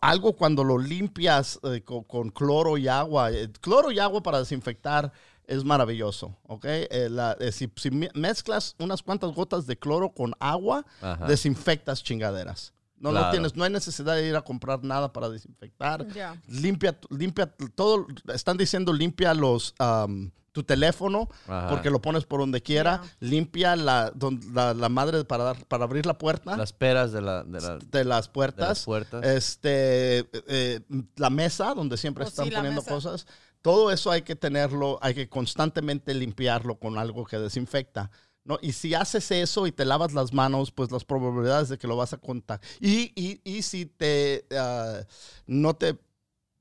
algo 0.00 0.34
cuando 0.34 0.62
lo 0.62 0.78
limpias 0.78 1.58
eh, 1.64 1.82
con, 1.82 2.04
con 2.04 2.30
cloro 2.30 2.78
y 2.78 2.86
agua. 2.86 3.32
eh, 3.32 3.50
cloro 3.60 3.90
y 3.90 3.98
agua 3.98 4.22
para 4.22 4.38
desinfectar 4.38 5.12
es 5.48 5.64
maravilloso, 5.64 6.38
¿ok? 6.44 6.64
La- 7.10 7.36
si, 7.50 7.68
si 7.74 7.90
me- 7.90 8.10
mezclas 8.14 8.76
unas 8.78 9.02
cuantas 9.02 9.32
gotas 9.34 9.66
de 9.66 9.76
cloro 9.76 10.10
con 10.14 10.32
agua, 10.38 10.86
Ajá. 11.00 11.26
desinfectas 11.26 12.04
chingaderas. 12.04 12.72
No, 13.02 13.10
no, 13.10 13.18
Claro. 13.18 13.30
tienes, 13.32 13.56
no 13.56 13.64
hay 13.64 13.70
necesidad 13.70 14.14
de 14.14 14.28
ir 14.28 14.36
a 14.36 14.42
comprar 14.42 14.82
nada 14.84 15.12
para 15.12 15.28
desinfectar. 15.28 16.06
Ya. 16.14 16.40
Limpia, 16.46 16.96
limpia 17.10 17.46
todo. 17.74 18.06
Están 18.32 18.56
diciendo 18.56 18.92
limpia 18.92 19.34
los 19.34 19.74
am, 19.78 20.30
tu 20.52 20.62
teléfono 20.62 21.28
Ajá. 21.48 21.68
porque 21.68 21.90
lo 21.90 22.00
pones 22.00 22.24
por 22.24 22.38
donde 22.40 22.62
quiera. 22.62 23.02
Limpia 23.18 23.74
la, 23.74 24.12
don- 24.14 24.38
la, 24.54 24.72
la 24.72 24.88
madre 24.88 25.24
para, 25.24 25.42
dar, 25.44 25.66
para 25.66 25.84
abrir 25.84 26.06
la 26.06 26.16
puerta 26.16 26.56
Las 26.56 26.72
peras 26.72 27.10
de 27.10 27.22
la... 27.22 27.42
De 27.42 27.60
la 27.60 27.78
de 27.78 28.04
las 28.04 28.28
puertas. 28.28 28.60
de 28.60 28.68
las 28.68 28.84
puertas. 28.84 29.24
Este, 29.26 30.28
eh, 30.46 30.80
la 31.16 31.30
mesa 31.30 31.74
donde 31.74 31.96
siempre 31.96 32.24
Oh, 32.24 32.28
están 32.28 32.44
sí, 32.46 32.50
poniendo 32.54 32.82
mesa. 32.82 32.90
cosas. 32.94 33.26
Todo 33.62 33.90
eso 33.90 34.10
hay 34.10 34.22
que 34.22 34.36
tenerlo, 34.36 34.98
hay 35.02 35.14
que 35.14 35.28
constantemente 35.28 36.14
limpiarlo 36.14 36.78
con 36.78 36.98
algo 36.98 37.24
que 37.24 37.38
desinfecta. 37.38 38.10
¿No? 38.44 38.58
Y 38.62 38.72
si 38.72 38.94
haces 38.94 39.30
eso 39.30 39.66
y 39.66 39.72
te 39.72 39.84
lavas 39.84 40.12
las 40.12 40.32
manos, 40.32 40.70
pues 40.70 40.90
las 40.90 41.04
probabilidades 41.04 41.68
de 41.68 41.78
que 41.78 41.86
lo 41.86 41.96
vas 41.96 42.12
a 42.12 42.18
contar. 42.18 42.60
Y, 42.80 43.12
y, 43.14 43.40
y 43.44 43.62
si 43.62 43.86
te 43.86 44.46
ah, 44.56 45.00
no 45.46 45.74
te 45.74 45.98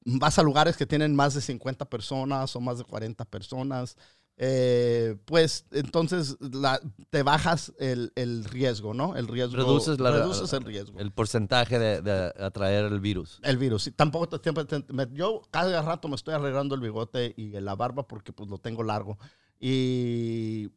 vas 0.06 0.40
a 0.40 0.44
lugares 0.44 0.78
que 0.78 0.86
tienen 0.86 1.16
más 1.16 1.34
de 1.34 1.42
50 1.42 1.86
personas 1.90 2.56
o 2.56 2.60
más 2.62 2.78
de 2.80 2.84
40 2.84 3.24
personas, 3.26 3.98
eh, 4.38 5.18
pues 5.26 5.66
entonces 5.72 6.38
la- 6.40 6.82
te 7.12 7.22
bajas 7.22 7.74
el, 7.78 8.12
el 8.16 8.44
riesgo, 8.46 8.94
¿no? 8.96 9.16
El 9.16 9.28
riesgo. 9.28 9.58
reduces, 9.58 10.00
la, 10.00 10.10
reduces 10.12 10.52
el 10.54 10.64
riesgo. 10.64 11.00
el 11.00 11.12
porcentaje 11.12 11.78
de, 11.78 12.02
de 12.02 12.34
atraer 12.44 12.86
el 12.86 13.00
virus. 13.00 13.40
El 13.44 13.58
virus. 13.58 13.84
sí, 13.84 13.92
tampoco 13.92 14.30
te- 14.30 14.40
siempre 14.40 14.66
te- 14.66 14.92
me- 14.94 15.08
yo 15.14 15.42
cada 15.52 15.82
rato 15.84 16.08
me 16.08 16.16
estoy 16.16 16.34
arreglando 16.34 16.74
el 16.74 16.82
bigote 16.82 17.34
y 17.38 17.52
la 17.60 17.76
barba 17.76 18.08
porque 18.08 18.34
pues 18.34 18.50
lo 18.50 18.58
tengo 18.58 18.82
largo. 18.82 19.20
Y 19.60 20.70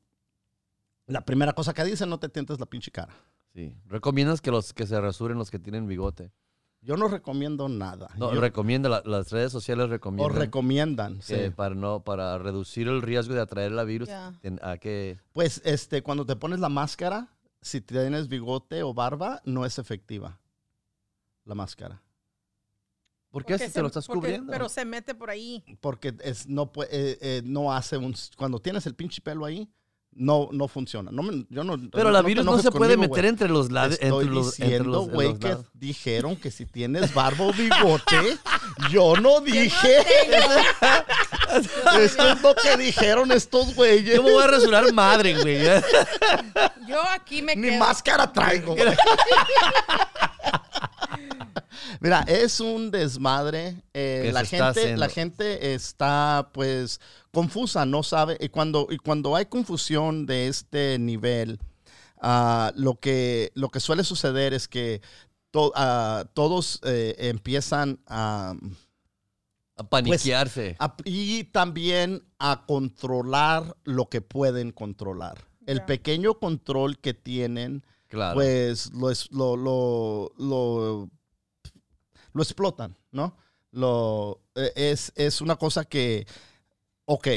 la 1.06 1.24
primera 1.24 1.52
cosa 1.52 1.74
que 1.74 1.84
dicen, 1.84 2.08
no 2.08 2.18
te 2.18 2.28
tientes 2.28 2.58
la 2.60 2.66
pinche 2.66 2.90
cara. 2.90 3.14
Sí. 3.54 3.74
¿Recomiendas 3.86 4.40
que 4.40 4.50
los 4.50 4.72
que 4.72 4.86
se 4.86 5.00
rasuren 5.00 5.38
los 5.38 5.50
que 5.50 5.58
tienen 5.58 5.86
bigote? 5.86 6.32
Yo 6.80 6.96
no 6.98 7.08
recomiendo 7.08 7.68
nada. 7.68 8.08
No, 8.18 8.32
Yo- 8.34 8.40
recomienda, 8.40 8.88
la- 8.90 9.02
las 9.06 9.30
redes 9.30 9.50
sociales 9.52 9.86
o 9.86 9.88
recomiendan 9.88 10.36
recomiendan. 10.36 11.18
que 11.20 11.46
sí. 11.46 11.50
para 11.54 11.74
no 11.74 12.00
para 12.04 12.36
reducir 12.38 12.88
el 12.88 13.00
riesgo 13.00 13.32
de 13.34 13.40
atraer 13.40 13.72
el 13.72 13.86
virus 13.86 14.08
Ya. 14.08 14.34
ten- 14.42 14.60
a 14.62 14.76
que 14.76 15.18
Pues 15.32 15.62
este, 15.64 16.02
cuando 16.02 16.26
te 16.26 16.36
pones 16.36 16.60
la 16.60 16.68
máscara, 16.68 17.28
si 17.62 17.80
tienes 17.80 18.28
bigote 18.28 18.82
o 18.82 18.92
barba, 18.92 19.40
no 19.46 19.64
es 19.64 19.78
efectiva 19.78 20.38
la 21.44 21.54
máscara. 21.54 22.02
¿Por 23.30 23.44
qué 23.44 23.54
Porque 23.54 23.58
si 23.58 23.66
se- 23.70 23.74
te 23.74 23.80
lo 23.80 23.86
estás 23.88 24.06
porque- 24.06 24.20
cubriendo? 24.20 24.52
Pero 24.52 24.68
se 24.68 24.84
mete 24.84 25.14
por 25.14 25.30
ahí. 25.30 25.64
Porque 25.80 26.14
es, 26.22 26.46
no, 26.46 26.70
pue- 26.72 26.88
eh, 26.90 27.18
eh, 27.20 27.42
no 27.44 27.72
hace 27.72 27.96
un... 27.96 28.14
Cuando 28.36 28.58
tienes 28.60 28.86
el 28.86 28.94
pinche 28.94 29.20
pelo 29.22 29.44
ahí, 29.44 29.68
no, 30.16 30.48
no 30.52 30.68
funciona. 30.68 31.10
No 31.10 31.22
me- 31.22 31.44
yo 31.50 31.64
no, 31.64 31.76
Pero 31.90 32.10
la 32.10 32.22
virus 32.22 32.44
no 32.44 32.58
se 32.58 32.70
puede 32.70 32.94
conmigo, 32.94 33.12
meter 33.14 33.24
entre 33.26 33.48
los 33.48 33.70
lados. 33.72 33.94
Estoy 34.00 34.22
entre 34.22 34.34
los, 34.34 34.56
diciendo, 34.56 35.00
güey, 35.02 35.38
que 35.38 35.48
lados. 35.48 35.66
dijeron 35.74 36.36
que 36.36 36.50
si 36.50 36.66
tienes 36.66 37.12
barba 37.14 37.46
o 37.46 37.52
bigote, 37.52 38.38
yo 38.90 39.16
no 39.16 39.40
dije. 39.42 39.98
Esto 42.00 42.28
es 42.32 42.42
lo 42.42 42.54
que 42.54 42.76
dijeron 42.76 43.30
estos 43.32 43.74
güeyes. 43.74 44.16
Yo 44.16 44.22
me 44.22 44.32
voy 44.32 44.42
a 44.42 44.46
rasurar 44.48 44.92
madre, 44.92 45.34
güey. 45.40 45.64
Yo 46.88 47.00
aquí 47.12 47.42
me 47.42 47.54
Ni 47.56 47.68
quedo. 47.68 47.78
máscara 47.78 48.32
traigo. 48.32 48.74
güey. 48.76 48.84
Mira, 52.00 52.20
es 52.28 52.60
un 52.60 52.90
desmadre. 52.90 53.82
eh, 53.92 54.30
la, 54.32 54.40
gente, 54.44 54.96
la 54.96 55.08
gente 55.08 55.74
está, 55.74 56.50
pues, 56.52 57.00
confusa, 57.32 57.84
no 57.86 58.02
sabe. 58.02 58.36
Y 58.40 58.48
cuando, 58.48 58.86
y 58.90 58.96
cuando 58.98 59.34
hay 59.36 59.46
confusión 59.46 60.26
de 60.26 60.48
este 60.48 60.98
nivel, 60.98 61.58
ah, 62.20 62.72
lo, 62.76 62.94
que, 63.00 63.50
lo 63.54 63.68
que 63.70 63.80
suele 63.80 64.04
suceder 64.04 64.54
es 64.54 64.68
que 64.68 65.00
to- 65.50 65.72
ah, 65.74 66.24
todos 66.34 66.80
eh, 66.84 67.14
empiezan 67.18 68.00
a, 68.06 68.54
A 69.76 69.82
paniquearse. 69.88 70.76
a- 70.78 70.94
y 71.04 71.44
también 71.44 72.22
a 72.38 72.64
controlar 72.66 73.76
lo 73.84 74.08
que 74.08 74.20
pueden 74.20 74.70
controlar. 74.70 75.38
El 75.66 75.82
pequeño 75.84 76.34
control 76.34 76.98
que 76.98 77.14
tienen 77.14 77.84
claro. 78.08 78.34
pues 78.34 78.92
lo, 78.92 79.10
es- 79.10 79.30
lo, 79.32 79.56
lo, 79.56 80.30
lo, 80.38 81.08
lo 82.34 82.42
explotan, 82.42 82.94
¿no? 83.10 83.36
Lo, 83.70 84.40
eh, 84.54 84.72
es, 84.76 85.12
es 85.16 85.40
una 85.40 85.56
cosa 85.56 85.84
que, 85.84 86.26
ok, 87.06 87.28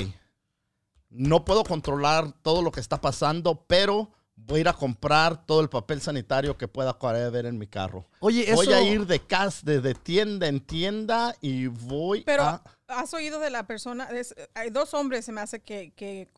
no 1.09 1.45
puedo 1.45 1.63
controlar 1.63 2.33
todo 2.41 2.61
lo 2.61 2.71
que 2.71 2.81
está 2.81 2.99
pasando, 2.99 3.63
pero 3.65 4.11
voy 4.35 4.57
a 4.57 4.61
ir 4.61 4.67
a 4.67 4.73
comprar 4.73 5.45
todo 5.45 5.61
el 5.61 5.69
papel 5.69 6.01
sanitario 6.01 6.57
que 6.57 6.67
pueda 6.67 6.93
ver 7.29 7.45
en 7.45 7.57
mi 7.57 7.67
carro. 7.67 8.05
Oye, 8.19 8.43
eso. 8.43 8.55
Voy 8.55 8.71
a 8.73 8.81
ir 8.81 9.05
de 9.07 9.19
casa, 9.25 9.61
de, 9.65 9.81
de 9.81 9.95
tienda 9.95 10.47
en 10.47 10.59
tienda 10.59 11.35
y 11.41 11.67
voy 11.67 12.23
Pero 12.23 12.43
a... 12.43 12.63
has 12.87 13.13
oído 13.13 13.39
de 13.39 13.49
la 13.49 13.65
persona. 13.65 14.05
es- 14.05 14.35
hay 14.53 14.69
dos 14.69 14.93
hombres, 14.93 15.25
se 15.25 15.31
me 15.31 15.41
hace 15.41 15.61
que, 15.61 16.29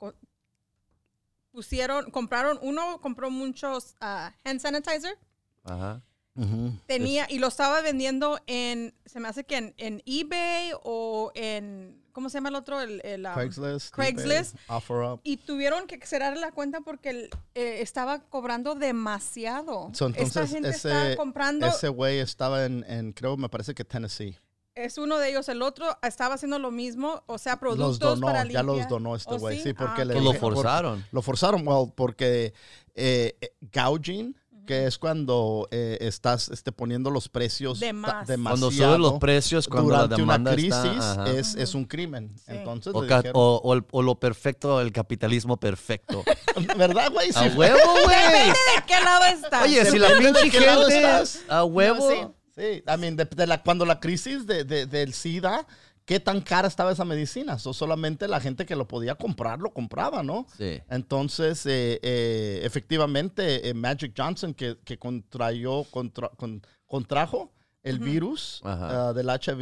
pusieron, 1.52 2.10
compraron, 2.12 2.60
uno 2.62 3.02
compró 3.02 3.30
muchos 3.30 3.96
ah, 4.00 4.34
hand 4.46 4.62
sanitizer. 4.62 5.18
Ajá. 5.64 6.02
Ujú. 6.40 6.74
Tenía 6.86 7.26
y 7.30 7.40
lo 7.40 7.48
estaba 7.48 7.82
vendiendo 7.82 8.40
en, 8.48 8.94
se 9.06 9.20
me 9.20 9.28
hace 9.28 9.44
que 9.44 9.58
en, 9.58 9.74
en 9.78 10.02
eBay 10.06 10.72
o 10.84 11.32
en, 11.36 12.02
¿cómo 12.12 12.30
se 12.30 12.38
llama 12.38 12.50
el 12.50 12.56
otro? 12.56 12.80
El, 12.82 13.02
el, 13.04 13.26
um, 13.26 13.34
Craigslist. 13.34 13.94
Craigslist. 13.94 14.56
eBay, 14.56 14.78
OfferUp. 14.78 15.22
Y 15.24 15.38
tuvieron 15.38 15.86
que 15.88 16.00
cerrar 16.06 16.38
la 16.38 16.52
cuenta 16.52 16.82
porque 16.82 17.10
el, 17.10 17.30
eh, 17.56 17.80
estaba 17.82 18.20
cobrando 18.20 18.76
demasiado. 18.76 19.90
So, 19.94 20.08
Esta 20.08 20.22
entonces, 20.22 20.50
gente 20.52 20.70
ese- 20.70 20.90
está 20.90 21.16
comprando, 21.16 21.66
Ese 21.68 21.90
güey 21.90 22.20
estaba 22.20 22.66
en, 22.66 22.84
en, 22.88 23.12
creo, 23.14 23.38
me 23.38 23.50
parece 23.50 23.74
que 23.74 23.84
Tennessee. 23.84 24.38
es 24.76 24.98
uno 24.98 25.18
de 25.18 25.30
ellos, 25.32 25.50
el 25.50 25.62
otro 25.62 25.86
estaba 26.02 26.36
haciendo 26.36 26.58
lo 26.58 26.72
mismo, 26.72 27.22
o 27.28 27.38
sea, 27.38 27.54
los 27.54 27.60
productos 27.60 28.00
donó, 28.00 28.28
para 28.28 28.46
ya 28.46 28.64
los 28.64 28.76
limpiar. 28.78 28.90
donó 28.90 29.16
este 29.16 29.34
¿Oh, 29.34 29.40
güey. 29.40 29.62
Sí, 29.62 29.74
porque 29.74 30.04
Ah, 30.04 30.06
le 30.06 30.14
lo 30.14 30.22
dije- 30.22 30.40
por- 30.40 30.54
forzaron. 30.54 31.06
lo 31.12 31.22
forzaron, 31.22 31.68
well, 31.68 31.92
porque 31.94 32.54
eh, 32.96 33.36
eh, 33.42 33.52
gouging, 33.74 34.36
que 34.70 34.86
es 34.86 35.00
cuando 35.00 35.68
eh, 35.72 35.98
estás 36.02 36.50
este, 36.50 36.72
poniendo 36.72 37.10
los 37.10 37.28
precios 37.28 37.80
De 37.80 37.92
más. 37.92 38.12
Cuando 38.12 38.28
demasiado 38.32 38.70
suben 38.98 39.02
los 39.02 39.20
precios, 39.20 39.68
cuando 39.68 39.90
la 39.92 39.98
durante 40.04 40.22
una 40.22 40.34
demanda 40.38 40.54
crisis, 40.54 40.74
está. 40.76 41.30
es, 41.32 41.56
es 41.56 41.74
un 41.74 41.86
crimen. 41.86 42.32
Sí. 42.38 42.44
Entonces, 42.54 42.94
o, 42.94 43.02
dijeron- 43.02 43.32
o- 43.34 43.62
o 43.64 43.74
el- 43.74 43.84
o 43.90 44.02
lo 44.04 44.20
perfecto, 44.20 44.80
el 44.80 44.92
capitalismo 44.92 45.58
perfecto. 45.58 46.24
¿verdad, 46.78 47.12
güey? 47.12 47.30
¡A 47.34 47.50
Sí. 47.50 47.58
huevo, 47.58 47.80
güey! 48.06 48.48
¿De 48.50 48.84
qué 48.88 49.04
lado 49.04 49.26
está? 49.26 49.64
Oye, 49.64 49.84
si 49.86 49.98
la 49.98 50.10
Depende 50.10 50.40
pinche 50.42 50.60
gente. 50.62 50.98
estás. 50.98 51.40
A 51.50 51.64
huevo. 51.64 52.08
sí. 52.10 52.16
Sí, 52.56 52.84
I 52.94 52.98
mean, 52.98 53.16
de, 53.16 53.24
de 53.24 53.48
la, 53.48 53.64
cuando 53.64 53.86
la 53.86 54.00
crisis 54.02 54.46
de, 54.46 54.66
de- 54.66 54.86
del 54.86 55.14
SIDA, 55.14 55.66
qué 56.10 56.20
tan 56.20 56.42
cara 56.42 56.68
estaba 56.68 56.92
esa 56.92 57.06
medicina. 57.06 57.60
So, 57.60 57.72
solamente 57.72 58.28
la 58.28 58.40
gente 58.40 58.66
que 58.66 58.76
lo 58.76 58.88
podía 58.88 59.14
comprar 59.14 59.60
lo 59.60 59.70
compraba, 59.72 60.24
¿no? 60.24 60.48
Sí. 60.58 60.80
Entonces, 60.90 61.64
eh, 61.68 62.00
eh, 62.02 62.62
efectivamente, 62.64 63.70
eh, 63.70 63.76
Magic 63.76 64.14
Johnson, 64.18 64.56
que, 64.56 64.76
que 64.84 64.98
contrayó, 64.98 65.84
contra- 65.84 66.30
con- 66.30 66.64
contrajo 66.88 67.52
el 67.84 68.00
virus 68.00 68.60
ah, 68.64 69.14
del 69.16 69.30
HIV, 69.30 69.62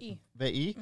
Y. 0.00 0.18
VI, 0.34 0.76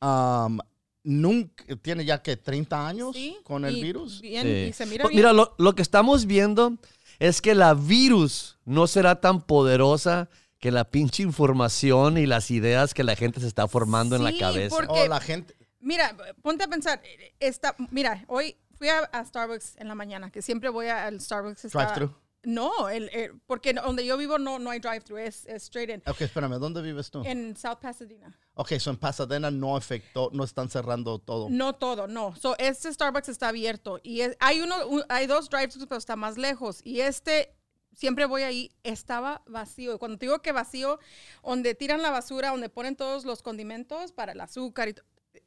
um, 0.00 0.58
nunca, 1.04 1.64
tiene 1.82 2.06
ya 2.06 2.22
que 2.22 2.38
30 2.38 2.88
años 2.88 3.14
Sí, 3.14 3.36
con 3.44 3.66
el 3.66 3.76
y 3.76 3.82
virus. 3.82 4.22
bien, 4.22 4.42
Sí. 4.46 4.68
y 4.70 4.72
se 4.72 4.86
mira 4.86 5.02
Pues 5.04 5.10
bien. 5.14 5.20
Mira, 5.20 5.34
lo, 5.34 5.54
lo 5.58 5.74
que 5.74 5.82
estamos 5.82 6.24
viendo 6.24 6.78
es 7.18 7.42
que 7.42 7.54
la 7.54 7.74
virus 7.74 8.56
no 8.64 8.86
será 8.86 9.20
tan 9.20 9.42
poderosa 9.42 10.30
que 10.62 10.70
la 10.70 10.84
pinche 10.84 11.24
información 11.24 12.16
y 12.18 12.24
las 12.26 12.50
ideas 12.52 12.94
que 12.94 13.02
la 13.02 13.16
gente 13.16 13.40
se 13.40 13.48
está 13.48 13.66
formando 13.66 14.14
en 14.14 14.22
la 14.22 14.32
cabeza. 14.38 14.76
porque- 14.76 15.02
Oh, 15.02 15.08
la 15.08 15.20
gente, 15.20 15.56
Mira, 15.80 16.16
ponte 16.40 16.62
a 16.62 16.68
pensar, 16.68 17.02
eh, 17.04 17.34
esta, 17.40 17.74
mira, 17.90 18.24
hoy 18.28 18.56
fui 18.76 18.88
a, 18.88 19.00
a 19.00 19.24
Starbucks 19.24 19.74
en 19.78 19.88
la 19.88 19.96
mañana, 19.96 20.30
que 20.30 20.40
siempre 20.40 20.68
voy 20.68 20.86
a- 20.86 21.06
al 21.06 21.20
Starbucks. 21.20 21.64
está- 21.64 21.84
drive-thru. 21.86 22.14
No, 22.44 22.88
el, 22.88 23.08
el- 23.12 23.40
porque 23.46 23.72
donde 23.72 24.06
yo 24.06 24.16
vivo 24.16 24.38
no, 24.38 24.60
no 24.60 24.70
hay 24.70 24.78
drive-thru, 24.78 25.16
es, 25.18 25.44
es 25.46 25.64
straight 25.64 25.90
in. 25.90 26.02
Ok, 26.06 26.20
espérame, 26.20 26.60
¿dónde 26.60 26.80
vives 26.82 27.10
tú? 27.10 27.22
En 27.24 27.56
South 27.56 27.78
Pasadena. 27.80 28.38
Ok, 28.54 28.74
so 28.78 28.90
en 28.90 28.96
Pasadena 28.98 29.50
no 29.50 29.76
afectó, 29.76 30.30
no 30.32 30.44
están 30.44 30.68
cerrando 30.70 31.18
todo. 31.18 31.48
No 31.50 31.72
todo, 31.72 32.06
no. 32.06 32.36
So, 32.36 32.56
este 32.58 32.92
Starbucks 32.92 33.28
está 33.28 33.48
abierto 33.48 33.98
y 34.04 34.20
es- 34.20 34.36
hay 34.38 34.60
uno, 34.60 34.86
un- 34.86 35.04
hay 35.08 35.26
dos 35.26 35.50
drive-thrus, 35.50 35.86
pero 35.88 35.98
está 35.98 36.14
más 36.14 36.38
lejos. 36.38 36.80
Y 36.84 37.00
este, 37.00 37.56
siempre 37.94 38.26
voy 38.26 38.42
ahí, 38.42 38.70
estaba 38.82 39.42
vacío. 39.46 39.94
Y 39.94 39.98
Cuando 39.98 40.18
te 40.18 40.26
digo 40.26 40.40
que 40.42 40.52
vacío, 40.52 40.98
donde 41.44 41.74
tiran 41.74 42.02
la 42.02 42.10
basura, 42.10 42.50
donde 42.50 42.68
ponen 42.68 42.96
todos 42.96 43.24
los 43.24 43.42
condimentos 43.42 44.12
para 44.12 44.32
el 44.32 44.40
azúcar 44.40 44.88
y 44.88 44.94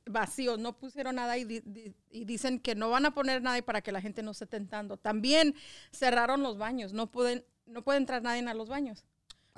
vacío, 0.07 0.57
no 0.57 0.77
pusieron 0.77 1.15
nada 1.15 1.37
y, 1.37 1.43
di- 1.45 1.61
di- 1.65 1.93
y 2.09 2.25
dicen 2.25 2.59
que 2.59 2.75
no 2.75 2.89
van 2.89 3.05
a 3.05 3.13
poner 3.13 3.41
nada 3.41 3.57
y 3.57 3.61
para 3.61 3.81
que 3.81 3.91
la 3.91 4.01
gente 4.01 4.23
no 4.23 4.31
esté 4.31 4.45
tentando. 4.47 4.97
También 4.97 5.55
cerraron 5.91 6.41
los 6.43 6.57
baños, 6.57 6.93
no 6.93 7.11
pueden, 7.11 7.45
no 7.65 7.83
puede 7.83 7.97
entrar 7.99 8.21
nadie 8.21 8.47
a 8.47 8.53
los 8.53 8.69
baños. 8.69 9.05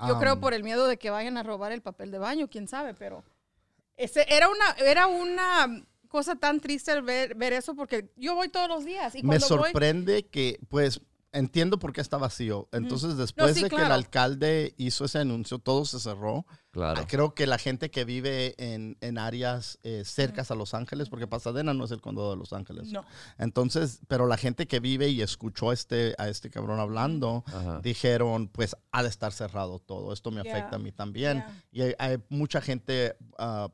Yo 0.07 0.13
Um, 0.13 0.19
creo 0.19 0.39
por 0.39 0.53
el 0.53 0.63
miedo 0.63 0.87
de 0.87 0.97
que 0.97 1.09
vayan 1.09 1.37
a 1.37 1.43
robar 1.43 1.71
el 1.71 1.81
papel 1.81 2.11
de 2.11 2.19
baño, 2.19 2.47
quién 2.49 2.67
sabe, 2.67 2.93
pero 2.93 3.23
ese 3.95 4.25
era 4.29 4.47
una 4.47 4.71
era 4.85 5.07
una 5.07 5.83
cosa 6.07 6.35
tan 6.35 6.59
triste 6.59 7.01
ver, 7.01 7.35
ver 7.35 7.51
eso 7.53 7.75
porque 7.75 8.09
yo 8.15 8.35
voy 8.35 8.49
todos 8.49 8.67
los 8.69 8.85
días 8.85 9.15
y 9.15 9.23
Me 9.23 9.39
voy 9.39 9.39
sorprende 9.39 10.25
que, 10.27 10.59
pues, 10.69 11.01
entiendo 11.37 11.79
por 11.79 11.93
qué 11.93 12.01
está 12.01 12.17
vacío. 12.17 12.67
Entonces, 12.71 13.17
después 13.17 13.55
sí, 13.55 13.63
de 13.63 13.69
que 13.69 13.75
el 13.77 13.91
alcalde 13.91 14.73
hizo 14.77 15.05
ese 15.05 15.19
anuncio, 15.19 15.59
todo 15.59 15.85
se 15.85 15.99
cerró. 15.99 16.45
Claro. 16.71 17.05
Creo 17.07 17.33
que 17.33 17.47
la 17.47 17.57
gente 17.57 17.89
que 17.89 18.05
vive 18.05 18.53
en, 18.57 18.97
en 19.01 19.17
áreas 19.17 19.79
eh, 19.83 20.03
cercas 20.05 20.51
a 20.51 20.55
Los 20.55 20.73
Ángeles, 20.73 21.09
porque 21.09 21.25
Pasadena 21.27 21.73
no 21.73 21.85
es 21.85 21.91
el 21.91 22.01
condado 22.01 22.29
de 22.31 22.37
Los 22.37 22.53
Ángeles. 22.53 22.91
no 22.91 23.03
Entonces, 23.37 24.01
pero 24.07 24.27
la 24.27 24.37
gente 24.37 24.67
que 24.67 24.79
vive 24.79 25.09
y 25.09 25.21
escuchó 25.21 25.69
a 25.69 25.73
este, 25.73 26.13
a 26.17 26.29
este 26.29 26.49
cabrón 26.49 26.79
hablando, 26.79 27.43
Ajá. 27.47 27.79
dijeron, 27.81 28.47
pues 28.47 28.75
ha 28.91 29.03
de 29.03 29.09
estar 29.09 29.31
cerrado 29.31 29.79
todo. 29.79 30.13
Esto 30.13 30.31
me 30.31 30.43
Yeah. 30.43 30.53
afecta 30.55 30.75
a 30.75 30.79
mí 30.79 30.91
también. 30.91 31.37
Yeah. 31.37 31.63
Y 31.71 31.81
hay, 31.81 31.95
hay 31.97 32.17
mucha 32.29 32.61
gente 32.61 33.15
ah, 33.39 33.69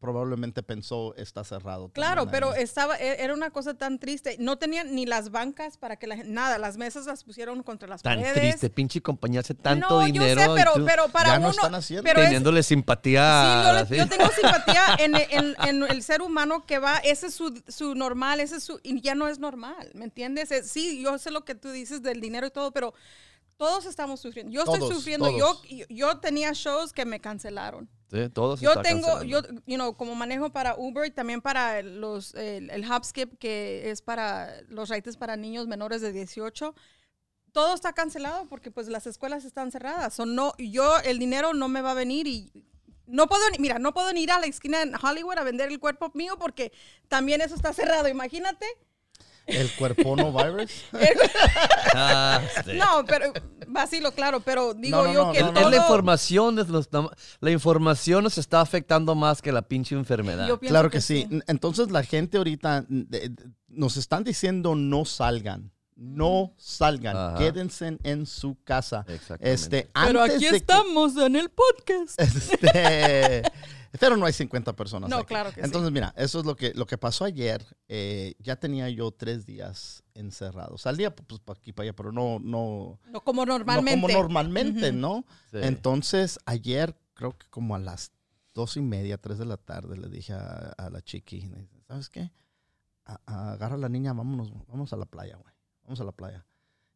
probablemente 0.00 0.62
pensó 0.62 1.14
está 1.16 1.42
cerrado. 1.42 1.88
claro 1.90 2.28
pero 2.30 2.52
ahí. 2.52 2.62
estaba 2.62 2.96
e- 2.96 3.22
era 3.22 3.34
una 3.34 3.50
cosa 3.50 3.74
tan 3.74 3.98
triste 3.98 4.36
no 4.38 4.56
tenían 4.56 4.94
ni 4.94 5.06
las 5.06 5.30
bancas 5.30 5.76
para 5.76 5.96
que 5.96 6.06
la 6.06 6.16
gente 6.16 6.30
nada 6.30 6.56
las 6.58 6.76
mesas 6.76 7.06
las 7.06 7.24
pusieron 7.24 7.62
contra 7.64 7.88
las 7.88 8.02
Tan 8.02 8.18
paredes 8.20 8.34
triste, 8.40 8.70
pinche 8.70 9.00
compañía 9.02 9.40
hace 9.40 9.54
tanto 9.54 9.88
no 9.88 10.04
dinero. 10.04 10.40
yo 10.40 10.40
sé 10.40 10.50
pero 10.54 10.72
tú 10.74 10.84
pero 10.86 11.08
para 11.08 11.30
Ya 11.30 11.38
uno 11.38 11.48
no 11.48 11.50
están 11.50 11.74
haciendo. 11.74 12.04
pero 12.04 12.20
es- 12.20 12.26
teniéndole 12.26 12.62
simpatía. 12.62 13.84
Sí, 13.88 13.96
yo, 13.96 13.96
le- 13.96 14.02
yo 14.04 14.08
tengo 14.08 14.30
simpatía 14.30 14.82
en, 15.00 15.16
en- 15.16 15.56
en 15.66 15.82
el 15.82 16.02
ser 16.02 16.22
humano 16.22 16.64
que 16.64 16.78
va, 16.78 16.98
ese 16.98 17.26
es 17.26 17.34
su, 17.34 17.60
su 17.66 17.94
normal, 17.94 18.40
ese 18.40 18.56
es 18.56 18.62
su, 18.62 18.78
y 18.84 19.00
ya 19.00 19.14
no 19.14 19.26
es 19.28 19.38
normal, 19.38 19.90
¿me 19.94 20.04
entiendes? 20.04 20.50
Es- 20.52 20.70
sí, 20.70 21.02
yo 21.02 21.18
sé 21.18 21.30
lo 21.32 21.44
que 21.44 21.54
tú 21.54 21.70
dices 21.70 22.02
del 22.02 22.20
dinero 22.20 22.46
y 22.46 22.50
todo, 22.50 22.70
pero 22.72 22.94
todos 23.58 23.84
estamos 23.86 24.20
sufriendo. 24.20 24.52
Yo 24.52 24.60
estoy 24.62 24.78
Todos, 24.78 24.94
sufriendo, 24.94 25.26
todos. 25.26 25.62
yo, 25.68 25.84
yo 25.90 26.18
tenía 26.20 26.52
shows 26.54 26.92
que 26.92 27.04
me 27.04 27.20
cancelaron. 27.20 27.90
Sí, 28.10 28.28
todo 28.30 28.56
se 28.56 28.64
Yo 28.64 28.80
tengo, 28.80 29.22
yo, 29.24 29.42
you 29.66 29.74
know, 29.74 29.94
como 29.96 30.14
manejo 30.14 30.50
para 30.50 30.76
Uber 30.76 31.04
y 31.06 31.10
también 31.10 31.42
para 31.42 31.82
los, 31.82 32.34
el, 32.34 32.70
el 32.70 32.86
que 33.38 33.90
es 33.90 34.00
para 34.00 34.62
los 34.68 34.88
rates 34.88 35.16
para 35.18 35.36
niños 35.36 35.66
menores 35.66 36.00
de 36.00 36.12
18, 36.12 36.74
todo 37.52 37.74
está 37.74 37.92
cancelado 37.92 38.46
porque 38.48 38.70
pues 38.70 38.88
las 38.88 39.06
escuelas 39.06 39.44
están 39.44 39.70
cerradas. 39.72 40.18
O 40.20 40.24
no, 40.24 40.54
yo, 40.58 40.98
el 41.00 41.18
dinero 41.18 41.52
no 41.52 41.68
me 41.68 41.82
va 41.82 41.90
a 41.90 41.94
venir 41.94 42.26
y 42.28 42.50
no 43.06 43.26
puedo, 43.26 43.42
ni- 43.50 43.58
mira, 43.58 43.78
no 43.78 43.92
puedo 43.92 44.12
ni 44.12 44.22
ir 44.22 44.30
a 44.30 44.38
la 44.38 44.46
esquina 44.46 44.82
en 44.82 44.94
Hollywood 44.94 45.36
a 45.38 45.42
vender 45.44 45.68
el 45.68 45.80
cuerpo 45.80 46.10
mío 46.14 46.38
porque 46.38 46.72
también 47.08 47.40
eso 47.40 47.56
está 47.56 47.72
cerrado, 47.72 48.08
imagínate. 48.08 48.66
El 49.48 49.70
cuerpono 49.72 50.32
virus. 50.32 50.70
Ah, 51.94 52.40
sí. 52.64 52.72
No, 52.74 53.04
pero 53.06 53.32
vacilo, 53.66 54.12
claro, 54.12 54.40
pero 54.40 54.74
digo 54.74 54.98
No, 54.98 55.04
no, 55.04 55.12
yo 55.12 55.24
no, 55.26 55.32
que 55.32 55.40
no, 55.40 55.46
Es 55.48 55.54
no. 55.54 55.60
todo- 55.62 55.70
la 55.70 55.76
información, 55.78 56.58
es 56.58 56.68
los- 56.68 56.88
la 57.40 57.50
información 57.50 58.24
nos 58.24 58.38
está 58.38 58.60
afectando 58.60 59.14
más 59.14 59.40
que 59.42 59.50
la 59.50 59.62
pinche 59.62 59.94
enfermedad. 59.94 60.48
Claro 60.60 60.90
que, 60.90 61.00
sí. 61.00 61.26
Entonces 61.46 61.90
la 61.90 62.02
gente 62.04 62.36
ahorita 62.38 62.84
de- 62.88 63.30
de- 63.30 63.50
nos 63.68 63.96
están 63.96 64.22
diciendo 64.22 64.74
no 64.74 65.04
salgan. 65.04 65.72
No 65.96 66.52
salgan. 66.58 67.16
Ajá. 67.16 67.38
Quédense 67.38 67.98
en 68.04 68.26
su 68.26 68.56
casa. 68.62 69.04
Exactamente. 69.08 69.52
Este, 69.52 69.90
Pero 70.06 70.22
aquí 70.22 70.44
de 70.44 70.50
que- 70.50 70.56
estamos 70.56 71.16
en 71.16 71.34
el 71.36 71.50
podcast. 71.50 72.20
Este, 72.20 73.42
pero 73.98 74.16
no 74.16 74.26
hay 74.26 74.32
50 74.32 74.74
personas. 74.74 75.08
No, 75.10 75.18
aquí. 75.18 75.26
claro 75.26 75.50
que 75.50 75.56
sí. 75.56 75.60
Entonces, 75.64 75.90
mira, 75.92 76.12
eso 76.16 76.40
es 76.40 76.46
lo 76.46 76.56
que, 76.56 76.72
lo 76.74 76.86
que 76.86 76.98
pasó 76.98 77.24
ayer. 77.24 77.64
eh, 77.88 78.34
ya 78.38 78.56
tenía 78.56 78.88
yo 78.90 79.10
tres 79.12 79.46
días 79.46 80.02
encerrado. 80.14 80.76
Salía 80.78 81.14
pues 81.14 81.40
para 81.40 81.58
aquí, 81.58 81.72
para 81.72 81.84
allá, 81.88 81.96
pero 81.96 82.12
no, 82.12 82.38
no, 82.40 82.98
No 83.06 83.24
como 83.24 83.44
no 83.46 83.54
normalmente. 83.58 84.00
como 84.00 84.08
normalmente, 84.22 84.90
Ujú. 84.90 84.98
¿no? 84.98 85.24
Sí. 85.50 85.58
Entonces, 85.62 86.38
ayer, 86.46 86.96
creo 87.14 87.36
que 87.36 87.46
como 87.48 87.74
a 87.74 87.78
las 87.78 88.12
dos 88.54 88.76
y 88.76 88.80
media, 88.80 89.18
tres 89.18 89.38
de 89.38 89.44
la 89.46 89.56
tarde, 89.56 89.96
le 89.96 90.08
dije 90.08 90.32
a, 90.32 90.74
a 90.76 90.90
la 90.90 91.00
chiqui, 91.02 91.48
¿sabes 91.86 92.08
qué? 92.10 92.30
A- 93.04 93.20
a- 93.26 93.52
agarra 93.52 93.76
a 93.76 93.78
la 93.78 93.88
niña, 93.88 94.12
vámonos, 94.12 94.52
vamos 94.66 94.92
a 94.92 94.96
la 94.96 95.06
playa, 95.06 95.36
güey. 95.36 95.54
Vamos 95.84 96.00
a 96.00 96.04
la 96.04 96.12
playa. 96.12 96.44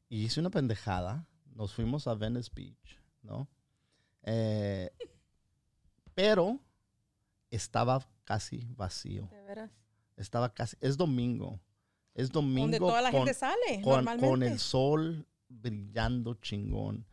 Y 0.09 0.25
hice 0.25 0.41
una 0.41 0.51
pendejada. 0.51 1.27
Nos 1.55 1.73
fuimos 1.73 2.07
a 2.07 2.15
Venice 2.15 2.51
Beach, 2.55 3.01
¿no? 3.23 3.49
Eh, 4.25 4.91
pero 6.15 6.59
estaba 7.57 8.07
casi 8.25 8.67
vacío. 8.77 9.29
De 9.31 9.43
veras. 9.43 9.71
Estaba 10.17 10.53
casi, 10.53 10.77
es 10.81 10.97
domingo. 10.97 11.61
Es 12.15 12.31
domingo. 12.31 12.63
Donde 12.63 12.79
toda 12.79 13.01
la 13.03 13.11
con- 13.11 13.21
gente 13.21 13.35
sale, 13.35 13.81
con, 13.83 13.95
normalmente. 14.05 14.29
con 14.29 14.43
el 14.43 14.59
sol 14.59 15.27
brillando 15.49 16.35
chingón. 16.35 17.07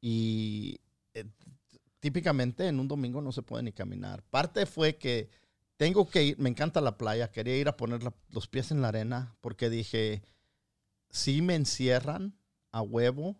Y 0.00 0.80
eh, 1.14 1.24
típicamente 2.00 2.66
en 2.68 2.78
un 2.80 2.88
domingo 2.88 3.20
no 3.22 3.32
se 3.32 3.42
puede 3.42 3.62
ni 3.62 3.72
caminar. 3.72 4.22
Parte 4.24 4.66
fue 4.66 4.96
que 4.96 5.30
tengo 5.76 6.08
que 6.08 6.22
ir, 6.24 6.38
me 6.38 6.48
encanta 6.50 6.80
la 6.80 6.96
playa, 6.98 7.30
quería 7.30 7.56
ir 7.56 7.68
a 7.68 7.76
poner 7.76 8.02
la- 8.02 8.14
los 8.30 8.46
pies 8.48 8.70
en 8.70 8.82
la 8.82 8.88
arena 8.88 9.34
porque 9.40 9.68
dije, 9.70 10.22
si 11.10 11.42
me 11.42 11.54
encierran 11.54 12.34
a 12.72 12.82
huevo, 12.82 13.36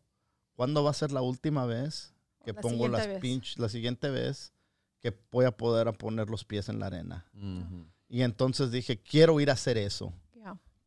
¿cuándo 0.55 0.83
va 0.83 0.91
a 0.91 0.95
ser 0.95 1.13
la 1.13 1.23
última 1.23 1.67
vez 1.67 2.15
que 2.45 2.53
La 2.53 2.61
pongo 2.61 2.89
las 2.89 3.07
vez. 3.07 3.21
pinch, 3.21 3.59
la 3.59 3.69
siguiente 3.69 4.09
vez 4.11 4.53
que 5.11 5.19
voy 5.31 5.45
a 5.45 5.53
poder 5.57 5.93
poner 5.97 6.29
los 6.31 6.45
pies 6.45 6.69
en 6.69 6.79
la 6.81 6.87
arena? 6.87 7.27
Ujú. 7.35 7.87
Y 8.09 8.23
entonces 8.23 8.71
dije, 8.71 9.01
quiero 9.03 9.41
ir 9.41 9.51
a 9.51 9.55
hacer 9.55 9.77
eso 9.79 10.13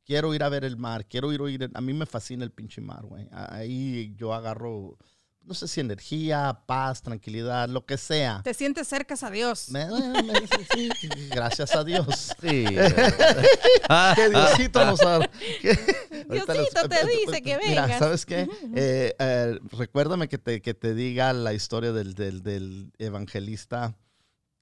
quiero 0.05 0.33
ir 0.33 0.41
a 0.41 0.49
ver 0.49 0.63
el 0.65 0.75
mar, 0.75 1.05
quiero 1.05 1.31
ir 1.31 1.39
a 1.39 1.43
oír. 1.43 1.69
A 1.71 1.81
mí 1.81 1.93
me 1.93 2.07
fascina 2.07 2.43
el 2.43 2.49
pinche 2.51 2.81
mar, 2.81 3.05
güey. 3.05 3.27
Ahí 3.31 4.15
yo 4.17 4.33
agarro, 4.33 4.97
no 5.43 5.53
sé 5.53 5.67
si 5.67 5.81
energía, 5.81 6.63
paz, 6.65 7.03
tranquilidad, 7.03 7.69
lo 7.69 7.85
que 7.85 7.95
sea. 7.95 8.41
Te 8.43 8.55
sientes 8.55 8.87
cerca 8.87 9.13
a 9.21 9.29
Dios. 9.29 9.69
Me- 9.69 9.85
me- 9.85 10.47
sí, 10.73 10.89
sí, 10.99 11.07
gracias 11.29 11.75
a 11.75 11.83
Dios. 11.83 12.33
Sí. 12.41 12.65
Que 14.15 14.29
Diosito 14.29 14.83
nos 14.85 15.01
ha... 15.01 15.19
que- 15.61 15.77
Diosito 16.29 16.89
te 16.89 17.05
dice 17.07 17.41
que 17.43 17.57
Mira, 17.63 17.83
vengas. 17.83 17.99
¿sabes 17.99 18.25
qué? 18.25 18.47
Eh, 18.75 19.13
eh, 19.19 19.59
recuérdame 19.77 20.27
que 20.27 20.39
te, 20.39 20.59
que 20.61 20.73
te 20.73 20.95
diga 20.95 21.33
la 21.33 21.53
historia 21.53 21.91
del, 21.91 22.15
del, 22.15 22.41
del 22.41 22.91
evangelista 22.97 23.95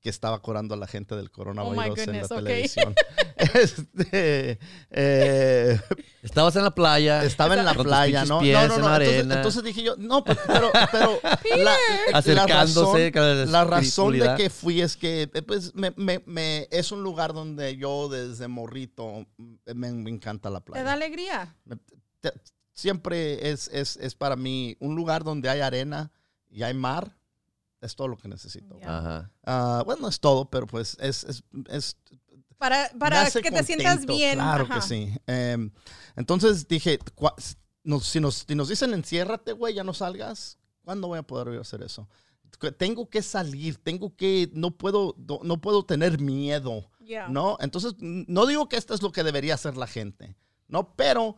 que 0.07 0.11
estaba 0.11 0.39
curando 0.39 0.73
a 0.73 0.77
la 0.77 0.87
gente 0.87 1.17
del 1.17 1.29
coronavirus 1.31 1.99
en 1.99 2.13
la 2.15 2.23
Oh 2.23 2.27
goodness, 2.27 2.31
ok. 2.31 2.37
televisión. 2.37 2.95
Este, 3.37 4.57
eh, 4.89 5.79
Estabas 6.23 6.55
en 6.55 6.63
la 6.63 6.71
playa. 6.73 7.23
estaba 7.25 7.55
en 7.55 7.65
la 7.65 7.73
playa, 7.73 8.23
¿no? 8.23 8.39
pies 8.39 8.53
No, 8.55 8.67
no, 8.69 8.75
en 8.75 8.81
no. 8.81 8.87
la 8.89 8.95
Entonces, 8.95 9.17
arena. 9.19 9.35
entonces 9.35 9.63
dije 9.63 9.83
yo, 9.83 9.95
no, 9.97 10.23
pero, 10.23 10.39
pero, 10.47 10.71
pero 11.43 11.63
la, 11.63 11.75
Acercándose 12.13 13.11
la 13.11 13.21
razón, 13.21 13.51
la 13.51 13.63
razón 13.65 14.13
de 14.19 14.35
que 14.37 14.49
fui 14.49 14.81
es 14.81 14.95
que, 14.95 15.29
eh, 15.33 15.41
pues, 15.41 15.75
me, 15.75 15.91
me, 15.97 16.23
me- 16.25 16.67
es 16.71 16.91
un 16.93 17.03
lugar 17.03 17.33
donde 17.33 17.75
yo 17.75 18.07
desde 18.07 18.47
morrito 18.47 19.25
mm, 19.37 19.53
me, 19.75 19.91
me 19.91 20.09
encanta 20.09 20.49
la 20.49 20.61
Te 20.61 20.65
playa. 20.67 20.83
da 20.85 20.93
alegría. 20.93 21.53
Te- 22.21 22.31
siempre 22.73 23.49
es, 23.51 23.67
es, 23.73 23.97
es 23.97 24.15
para 24.15 24.37
mí 24.37 24.77
un 24.79 24.95
lugar 24.95 25.23
donde 25.25 25.49
hay 25.49 25.59
arena 25.59 26.11
y 26.49 26.63
hay 26.63 26.73
mar, 26.73 27.16
Es 27.81 27.95
todo 27.95 28.07
lo 28.07 28.17
que 28.17 28.27
necesito. 28.27 28.79
Ya. 28.79 28.97
Ajá. 28.97 29.31
Ah, 29.45 29.83
bueno, 29.85 30.03
no 30.03 30.07
es 30.09 30.19
todo, 30.19 30.49
pero 30.49 30.65
pues 30.67 30.97
es, 30.99 31.23
es, 31.25 31.43
es 31.69 31.97
Para, 32.57 32.89
para 32.97 33.29
que 33.29 33.51
te 33.51 33.63
sientas 33.63 33.97
contento, 33.97 34.13
bien. 34.13 34.33
Claro 34.35 34.63
ajá. 34.63 34.75
que 34.75 34.81
sí. 34.81 35.13
Em, 35.27 35.71
entonces 36.15 36.67
dije, 36.67 36.97
nos- 37.83 38.05
si, 38.05 38.19
nos, 38.19 38.45
si 38.47 38.55
nos 38.55 38.67
dicen 38.69 38.93
enciérrate, 38.93 39.51
güey, 39.53 39.75
ya 39.75 39.83
no 39.83 39.93
salgas, 39.93 40.57
¿cuándo 40.83 41.07
voy 41.07 41.19
a 41.19 41.23
poder 41.23 41.59
hacer 41.59 41.83
eso? 41.83 42.07
Tengo 42.77 43.09
que 43.09 43.21
salir, 43.21 43.77
tengo 43.77 44.15
que, 44.15 44.49
no 44.53 44.71
puedo, 44.71 45.15
no, 45.43 45.61
puedo 45.61 45.83
tener 45.85 46.19
miedo, 46.19 46.89
Ya. 46.99 47.27
¿no? 47.27 47.57
Entonces, 47.59 47.93
no 47.99 48.45
digo 48.47 48.67
que 48.69 48.77
esto 48.77 48.95
es 48.95 49.03
lo 49.03 49.11
que 49.11 49.23
debería 49.23 49.53
hacer 49.53 49.77
la 49.77 49.85
gente, 49.85 50.35
¿no? 50.67 50.95
Pero 50.95 51.35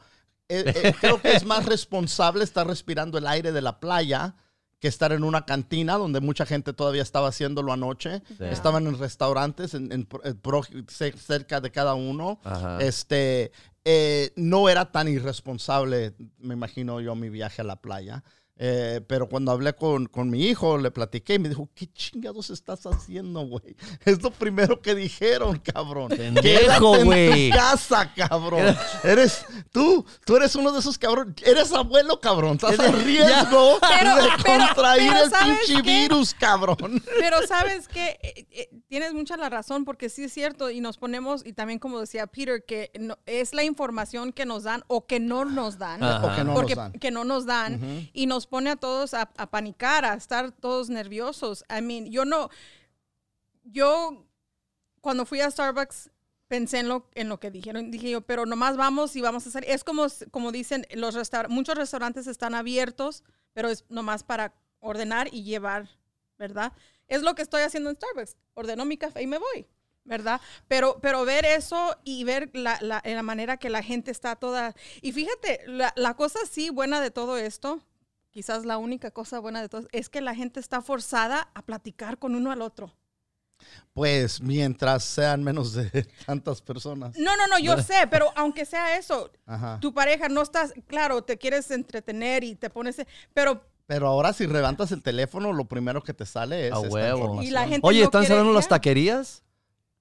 eh, 0.47 0.63
eh, 0.84 0.93
creo 1.02 1.21
que 1.21 1.34
es 1.36 1.43
más 1.45 1.65
responsable 1.65 2.43
estar 2.45 2.65
respirando 2.65 3.17
el 3.17 3.28
aire 3.28 3.52
de 3.52 3.62
la 3.62 3.80
playa 3.82 4.36
que 4.79 4.87
estar 4.87 5.11
en 5.11 5.23
una 5.23 5.45
cantina 5.45 5.97
donde 5.97 6.21
mucha 6.21 6.45
gente 6.45 6.71
todavía 6.73 7.01
estaba 7.01 7.27
haciéndolo 7.27 7.73
anoche. 7.73 8.21
Sí. 8.37 8.45
Estaban 8.45 8.87
en 8.87 8.97
restaurantes 8.97 9.73
en, 9.73 10.07
eh, 10.23 10.33
pro- 10.41 10.63
cerca 10.87 11.59
de 11.61 11.71
cada 11.71 11.93
uno. 11.95 12.39
Ajá. 12.43 12.79
Este, 12.81 13.51
eh, 13.85 14.31
no 14.35 14.69
era 14.69 14.91
tan 14.91 15.07
irresponsable, 15.07 16.13
me 16.39 16.53
imagino 16.53 16.99
yo, 17.01 17.15
mi 17.15 17.29
viaje 17.29 17.61
a 17.61 17.65
la 17.65 17.75
playa. 17.77 18.23
Eh, 18.61 18.99
pero 19.07 19.29
cuando 19.29 19.53
hablé 19.53 19.73
con, 19.73 20.07
con 20.07 20.29
mi 20.29 20.43
hijo, 20.47 20.77
le 20.77 20.91
platiqué 20.91 21.35
y 21.35 21.39
me 21.39 21.47
dijo, 21.47 21.69
¿qué 21.73 21.87
chingados 21.93 22.49
estás 22.49 22.85
haciendo, 22.85 23.39
güey? 23.47 23.75
Es 24.05 24.21
lo 24.21 24.31
primero 24.31 24.81
que 24.81 24.95
dijeron, 24.95 25.59
cabrón. 25.59 26.09
Pendejo, 26.09 26.97
en 26.97 27.05
güey. 27.05 27.49
tu 27.51 27.55
casa, 27.55 28.11
cabrón. 28.13 28.75
Eres, 29.03 29.45
tú, 29.71 30.05
tú 30.25 30.35
eres 30.35 30.55
uno 30.55 30.73
de 30.73 30.79
esos 30.79 30.97
cabrón. 30.97 31.33
Eres 31.45 31.71
abuelo, 31.71 32.19
cabrón. 32.19 32.55
Estás 32.61 32.79
en 32.85 33.01
riesgo 33.05 33.77
Pero- 33.99 34.15
de 34.15 34.21
pero- 34.43 34.59
contraer 34.67 35.09
pero 35.13 35.23
el 35.23 35.29
¿sabes 35.29 35.57
pinche 35.65 35.81
qué? 35.83 36.01
virus, 36.01 36.33
cabrón. 36.33 37.01
Pero 37.19 37.37
sabes 37.47 37.87
que 37.87 38.67
tienes 38.89 39.13
mucha 39.13 39.37
la 39.37 39.49
razón 39.49 39.85
porque 39.85 40.09
sí 40.09 40.25
es 40.25 40.33
cierto 40.33 40.69
y 40.69 40.81
nos 40.81 40.97
ponemos 40.97 41.45
y 41.45 41.53
también 41.53 41.79
como 41.79 41.99
decía 42.01 42.27
Peter 42.27 42.63
que 42.65 42.91
no- 42.99 43.17
es 43.25 43.53
la 43.53 43.63
información 43.63 44.33
que 44.33 44.45
nos 44.45 44.63
dan 44.63 44.83
o 44.87 45.05
que 45.05 45.19
no 45.21 45.45
nos 45.45 45.77
dan. 45.77 46.03
Ajá. 46.03 46.25
O 46.25 46.35
que 46.35 46.43
no 46.43 46.53
porque 46.53 46.75
nos 46.75 46.83
dan. 46.83 46.91
que 46.99 47.11
no 47.11 47.23
nos 47.23 47.45
dan 47.45 48.09
y 48.13 48.25
nos 48.25 48.47
pone 48.49 48.71
a 48.71 48.75
todos 48.75 49.13
a, 49.13 49.31
a 49.38 49.49
panicar, 49.49 50.05
a 50.05 50.13
estar 50.13 50.51
todos 50.51 50.89
nerviosos. 50.89 51.63
I 51.69 51.81
mean, 51.81 52.05
yo 52.12 52.25
no, 52.25 52.49
yo 53.63 54.25
cuando 55.01 55.25
fui 55.25 55.41
a 55.41 55.49
Starbucks 55.49 56.12
pensé 56.47 56.79
en 56.79 56.89
lo, 56.89 57.09
en 57.13 57.29
lo 57.29 57.39
que 57.39 57.51
dijeron, 57.51 57.91
dije 57.91 58.09
yo, 58.09 58.21
pero 58.21 58.45
nomás 58.45 58.75
vamos 58.75 59.15
y 59.15 59.21
vamos 59.21 59.45
a 59.45 59.49
hacer, 59.49 59.63
es 59.67 59.83
como, 59.83 60.07
como 60.31 60.51
dicen, 60.51 60.85
los 60.95 61.15
muchos 61.49 61.75
restaurantes 61.75 62.27
están 62.27 62.55
abiertos, 62.55 63.23
pero 63.53 63.69
es 63.69 63.85
nomás 63.89 64.23
para 64.23 64.55
ordenar 64.79 65.29
y 65.31 65.43
llevar, 65.43 65.88
¿verdad? 66.38 66.73
Es 67.07 67.21
lo 67.21 67.35
que 67.35 67.43
estoy 67.43 67.62
haciendo 67.62 67.89
en 67.89 67.95
Starbucks, 67.97 68.35
ordeno 68.55 68.85
mi 68.85 68.97
café 68.97 69.21
y 69.21 69.27
me 69.27 69.38
voy. 69.38 69.67
¿Verdad? 70.05 70.41
Pero, 70.67 70.97
pero 71.01 71.23
ver 71.23 71.45
eso 71.45 71.95
y 72.03 72.23
ver 72.23 72.49
la, 72.53 72.79
la, 72.81 72.99
la 73.05 73.21
manera 73.21 73.57
que 73.57 73.69
la 73.69 73.83
gente 73.83 74.09
está 74.09 74.35
toda... 74.35 74.73
Y 75.03 75.12
fíjate, 75.12 75.62
la, 75.67 75.93
la 75.95 76.15
cosa 76.15 76.39
sí 76.49 76.71
buena 76.71 76.99
de 76.99 77.12
todo 77.12 77.38
esto, 77.38 77.83
quizás 78.31 78.65
la 78.65 78.77
única 78.77 79.11
cosa 79.11 79.39
buena 79.39 79.61
de 79.61 79.69
todo, 79.69 79.87
es 79.91 80.09
que 80.09 80.21
la 80.21 80.35
gente 80.35 80.59
está 80.59 80.81
forzada 80.81 81.49
a 81.53 81.61
platicar 81.61 82.17
con 82.17 82.35
uno 82.35 82.51
al 82.51 82.61
otro. 82.61 82.95
Pues 83.93 84.41
mientras 84.41 85.03
sean 85.03 85.43
menos 85.43 85.73
de 85.73 85.89
tantas 86.25 86.61
personas. 86.61 87.17
No, 87.17 87.35
no, 87.35 87.47
no, 87.47 87.59
yo 87.59 87.77
sé, 87.83 88.07
pero 88.09 88.31
aunque 88.35 88.65
sea 88.65 88.97
eso, 88.97 89.31
Ajá. 89.45 89.79
tu 89.81 89.93
pareja 89.93 90.29
no 90.29 90.41
estás, 90.41 90.73
claro, 90.87 91.23
te 91.23 91.37
quieres 91.37 91.69
entretener 91.71 92.43
y 92.43 92.55
te 92.55 92.69
pones, 92.69 92.95
pero 93.33 93.61
Pero 93.85 94.07
ahora 94.07 94.31
si 94.33 94.47
levantas 94.47 94.91
el 94.91 95.01
teléfono, 95.03 95.51
lo 95.51 95.65
primero 95.65 96.01
que 96.03 96.13
te 96.13 96.25
sale 96.25 96.67
es 96.67 96.73
A 96.73 96.77
esta 96.77 96.89
huevo. 96.89 97.17
información. 97.19 97.45
Y 97.47 97.51
la 97.51 97.67
gente- 97.67 97.87
Oye, 97.87 97.99
no 97.99 98.05
¿están 98.05 98.25
cerrando 98.25 98.53
las 98.53 98.67
taquerías? 98.67 99.43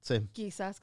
Sí. 0.00 0.20
quizás. 0.32 0.80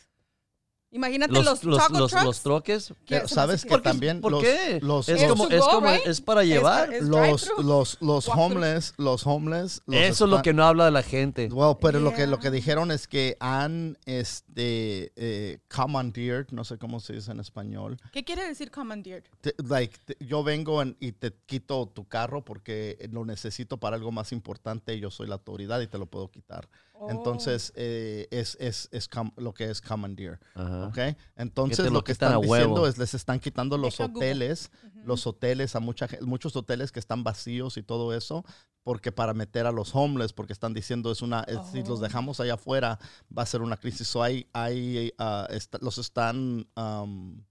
Imagínate 0.96 1.34
Los, 1.34 1.64
los, 1.66 1.92
los, 1.92 2.42
troques. 2.42 2.88
¿Qué? 3.06 3.16
Pero 3.16 3.24
me 3.24 3.28
sabes 3.28 3.64
que 3.64 3.70
¿Por 3.70 3.82
qué? 3.82 3.90
también 3.90 4.22
¿Por 4.22 4.32
los, 4.32 4.42
qué? 4.42 4.80
los, 4.82 5.10
es, 5.10 5.24
como, 5.28 5.50
es, 5.50 5.62
como- 5.62 5.88
right? 5.92 6.08
es 6.08 6.22
para 6.22 6.46
llevar. 6.46 6.94
es- 6.94 7.04
los, 7.04 7.52
los, 7.62 7.98
los 8.00 8.30
homeless, 8.30 8.94
los 8.98 9.28
homeless. 9.28 9.82
los 9.88 9.98
Eso 9.98 10.24
es 10.24 10.32
lo 10.32 10.42
que 10.42 10.54
no 10.54 10.64
habla 10.64 10.86
de 10.86 10.92
la 10.92 11.04
gente. 11.04 11.50
Well, 11.52 11.76
pero 11.82 12.00
lo 12.00 12.14
que 12.14 12.28
lo 12.28 12.40
que 12.40 12.50
dijeron 12.50 12.92
es 12.92 13.10
que 13.10 13.36
han 13.42 13.98
este 14.06 15.12
eh, 15.18 15.60
commandeered, 15.74 16.48
no 16.52 16.64
sé 16.64 16.78
cómo 16.78 17.02
se 17.02 17.12
dice 17.14 17.32
en 17.32 17.42
español. 17.42 17.98
¿Qué 18.14 18.24
quiere 18.24 18.48
decir 18.48 18.72
commandeered? 18.72 19.26
Te- 19.42 19.54
like 19.68 19.98
te- 20.06 20.18
yo 20.26 20.44
vengo 20.46 20.82
en- 20.82 20.96
y 21.02 21.12
te 21.12 21.34
quito 21.46 21.88
tu 21.94 22.08
carro 22.08 22.46
porque 22.46 22.98
lo 23.12 23.26
necesito 23.26 23.78
para 23.78 23.98
algo 23.98 24.14
más 24.14 24.32
importante. 24.32 24.98
Yo 24.98 25.12
soy 25.12 25.28
la 25.28 25.36
autoridad 25.36 25.82
y 25.82 25.88
te 25.88 25.98
lo 25.98 26.06
puedo 26.06 26.30
quitar. 26.32 26.70
Oh. 26.98 27.10
Entonces 27.10 27.74
eh, 27.76 28.28
es, 28.32 28.58
es, 28.60 28.88
es 28.92 29.08
com- 29.08 29.32
lo 29.38 29.54
que 29.54 29.70
es 29.70 29.82
commandeer. 29.82 30.40
Ajá. 30.54 30.88
¿ok? 30.88 30.98
Entonces 31.36 31.86
lo 31.86 31.92
lo 31.92 32.04
que 32.04 32.12
están 32.14 32.32
a 32.34 32.40
huevo. 32.40 32.54
diciendo 32.56 32.88
es 32.88 32.98
les 32.98 33.14
están 33.14 33.40
quitando 33.40 33.78
los 33.78 33.98
Deja 33.98 34.10
hoteles, 34.12 34.72
los 35.04 35.28
hoteles 35.28 35.76
a 35.76 35.80
mucha 35.80 36.08
muchos 36.22 36.56
hoteles 36.56 36.92
que 36.92 37.00
están 37.00 37.24
vacíos 37.24 37.78
y 37.78 37.84
todo 37.84 38.14
eso, 38.14 38.44
porque 38.84 39.12
para 39.12 39.34
meter 39.34 39.66
a 39.66 39.72
los 39.72 39.94
homeless, 39.94 40.32
porque 40.34 40.54
están 40.54 40.74
diciendo 40.74 41.12
es 41.12 41.22
una 41.22 41.42
es- 41.42 41.60
si 41.72 41.80
los 41.84 42.00
Oh. 42.00 42.02
dejamos 42.04 42.40
allá 42.40 42.54
afuera 42.54 42.98
va 43.36 43.44
a 43.44 43.46
ser 43.46 43.62
una 43.62 43.78
crisis. 43.78 44.08
So 44.08 44.24
hay 44.24 44.48
hay 44.54 45.12
esta- 45.50 45.80
los 45.82 45.98
están 45.98 46.68
um, 46.78 47.44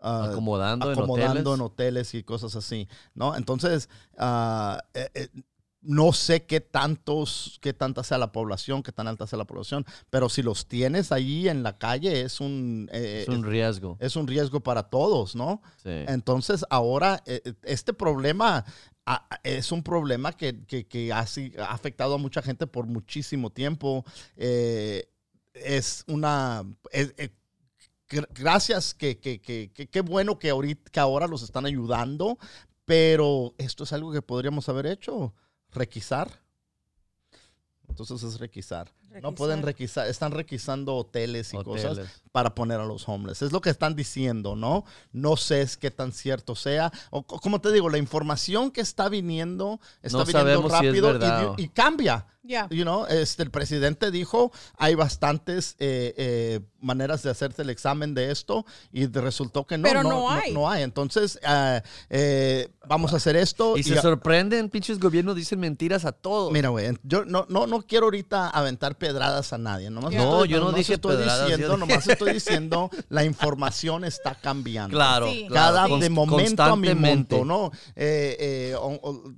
ah, 0.00 0.28
Acomodando, 0.30 0.90
acomodando 0.90 1.54
en 1.54 1.60
en 1.60 1.60
hoteles. 1.62 2.08
hoteles 2.10 2.14
y 2.14 2.22
cosas 2.22 2.54
así, 2.54 2.86
¿no? 3.14 3.34
Entonces, 3.34 3.88
ah, 4.18 4.78
eh, 4.92 5.08
eh, 5.14 5.28
no 5.84 6.12
sé 6.12 6.44
qué 6.46 6.60
tantos, 6.60 7.58
qué 7.60 7.72
tanta 7.72 8.02
sea 8.02 8.18
la 8.18 8.32
población, 8.32 8.82
qué 8.82 8.90
tan 8.92 9.06
alta 9.06 9.26
sea 9.26 9.38
la 9.38 9.44
población, 9.44 9.84
pero 10.10 10.28
si 10.28 10.42
los 10.42 10.66
tienes 10.66 11.12
ahí 11.12 11.48
en 11.48 11.62
la 11.62 11.76
calle 11.78 12.22
es 12.22 12.40
un, 12.40 12.88
eh, 12.92 13.22
Es 13.22 13.28
un 13.28 13.44
riesgo. 13.44 13.96
es 14.00 14.16
un 14.16 14.26
riesgo 14.26 14.60
para 14.60 14.84
todos, 14.84 15.34
¿no? 15.36 15.60
Sí. 15.82 15.90
Entonces, 16.08 16.64
ahora, 16.70 17.22
eh, 17.26 17.40
este 17.62 17.92
problema 17.92 18.64
es 19.42 19.70
un 19.72 19.82
problema 19.82 20.32
que, 20.32 20.64
que- 20.64 20.86
que 20.86 21.12
ha, 21.12 21.26
afectado 21.68 22.14
a 22.14 22.18
mucha 22.18 22.40
gente 22.40 22.66
por 22.66 22.86
muchísimo 22.86 23.50
tiempo. 23.50 24.04
Eh, 24.36 25.04
es 25.52 26.04
una... 26.08 26.64
es- 26.90 27.12
gracias, 28.34 28.94
que, 28.94 29.18
que, 29.18 29.40
que, 29.40 29.70
que- 29.72 29.88
qué 29.88 30.00
bueno 30.00 30.38
que, 30.38 30.50
ahorita, 30.50 30.90
que 30.90 31.00
ahora 31.00 31.26
los 31.26 31.42
están 31.42 31.66
ayudando, 31.66 32.38
pero 32.84 33.54
esto 33.58 33.84
es 33.84 33.92
algo 33.92 34.12
que 34.12 34.22
podríamos 34.22 34.68
haber 34.68 34.86
hecho, 34.86 35.34
requisar. 35.74 36.40
Entonces 37.88 38.22
es 38.22 38.40
requisar. 38.40 38.90
No 39.22 39.32
pueden 39.36 39.62
requisar, 39.62 40.08
están 40.08 40.32
requisando 40.32 40.96
hoteles 40.96 41.52
y 41.54 41.56
cosas 41.62 41.98
para 42.32 42.52
poner 42.54 42.80
a 42.80 42.84
los 42.84 43.08
homeless. 43.08 43.42
Es 43.42 43.52
lo 43.52 43.60
que 43.60 43.70
están 43.70 43.94
diciendo, 43.94 44.56
¿no? 44.56 44.84
No 45.12 45.36
sé 45.36 45.60
es 45.60 45.76
qué 45.76 45.92
tan 45.92 46.10
cierto 46.12 46.56
sea. 46.56 46.90
O 47.10 47.22
co- 47.22 47.38
como 47.38 47.60
te 47.60 47.70
digo, 47.70 47.88
la 47.90 47.98
información 47.98 48.72
que 48.72 48.80
está 48.80 49.08
viniendo 49.08 49.78
está 50.02 50.18
No 50.18 50.24
viniendo 50.24 50.68
sabemos 50.68 50.72
si 50.72 50.86
es 50.86 51.02
rápido 51.02 51.54
y, 51.58 51.68
cambia. 51.68 52.26
Ya. 52.46 52.68
You 52.70 52.82
know, 52.82 53.06
este, 53.06 53.42
el 53.42 53.50
presidente 53.50 54.10
dijo, 54.10 54.52
hay 54.76 54.94
bastantes 54.94 55.76
eh, 55.78 56.12
eh, 56.18 56.60
maneras 56.78 57.22
de 57.22 57.30
hacerte 57.30 57.62
el 57.62 57.70
examen 57.70 58.12
de 58.12 58.30
esto 58.30 58.66
y 58.92 59.06
resultó 59.06 59.66
que 59.66 59.78
no, 59.78 59.84
Pero 59.84 60.02
no 60.02 60.30
hay. 60.30 60.52
no 60.52 60.68
hay. 60.70 60.82
Entonces, 60.82 61.40
eh, 62.10 62.68
vamos 62.86 63.14
a 63.14 63.16
hacer 63.16 63.36
esto. 63.36 63.78
Y 63.78 63.82
se 63.82 63.98
a- 63.98 64.02
sorprenden, 64.02 64.68
pinches 64.68 65.00
gobiernos 65.00 65.36
dicen 65.36 65.58
mentiras 65.58 66.04
a 66.04 66.12
todos. 66.12 66.52
Mira, 66.52 66.68
güey, 66.68 66.92
yo 67.02 67.24
no, 67.24 67.46
no, 67.48 67.66
no 67.66 67.80
quiero 67.80 68.04
ahorita 68.08 68.50
aventar 68.50 68.98
pedradas 68.98 69.54
a 69.54 69.58
nadie. 69.58 69.88
Nomás. 69.88 70.12
No, 70.12 70.20
estoy- 70.22 70.48
yo 70.48 70.58
no 70.58 70.64
nomás 70.66 70.78
dije 70.80 70.94
estoy 70.94 71.16
pedradas, 71.16 71.46
Diciendo, 71.48 71.66
dije- 71.76 71.78
Nomás 71.88 72.06
estoy 72.08 72.32
diciendo, 72.34 72.90
la 73.08 73.24
información 73.24 74.04
está 74.04 74.34
cambiando. 74.34 74.94
Claro, 74.94 75.30
Sí. 75.30 75.46
Cada 75.50 75.88
de 75.88 76.10
momento 76.10 76.62
a 76.62 76.76
mi 76.76 76.88
momento, 76.88 77.42
¿no? 77.46 77.70
Eh, 77.96 78.36
eh, 78.38 78.74
o- 78.78 79.00
o- 79.02 79.32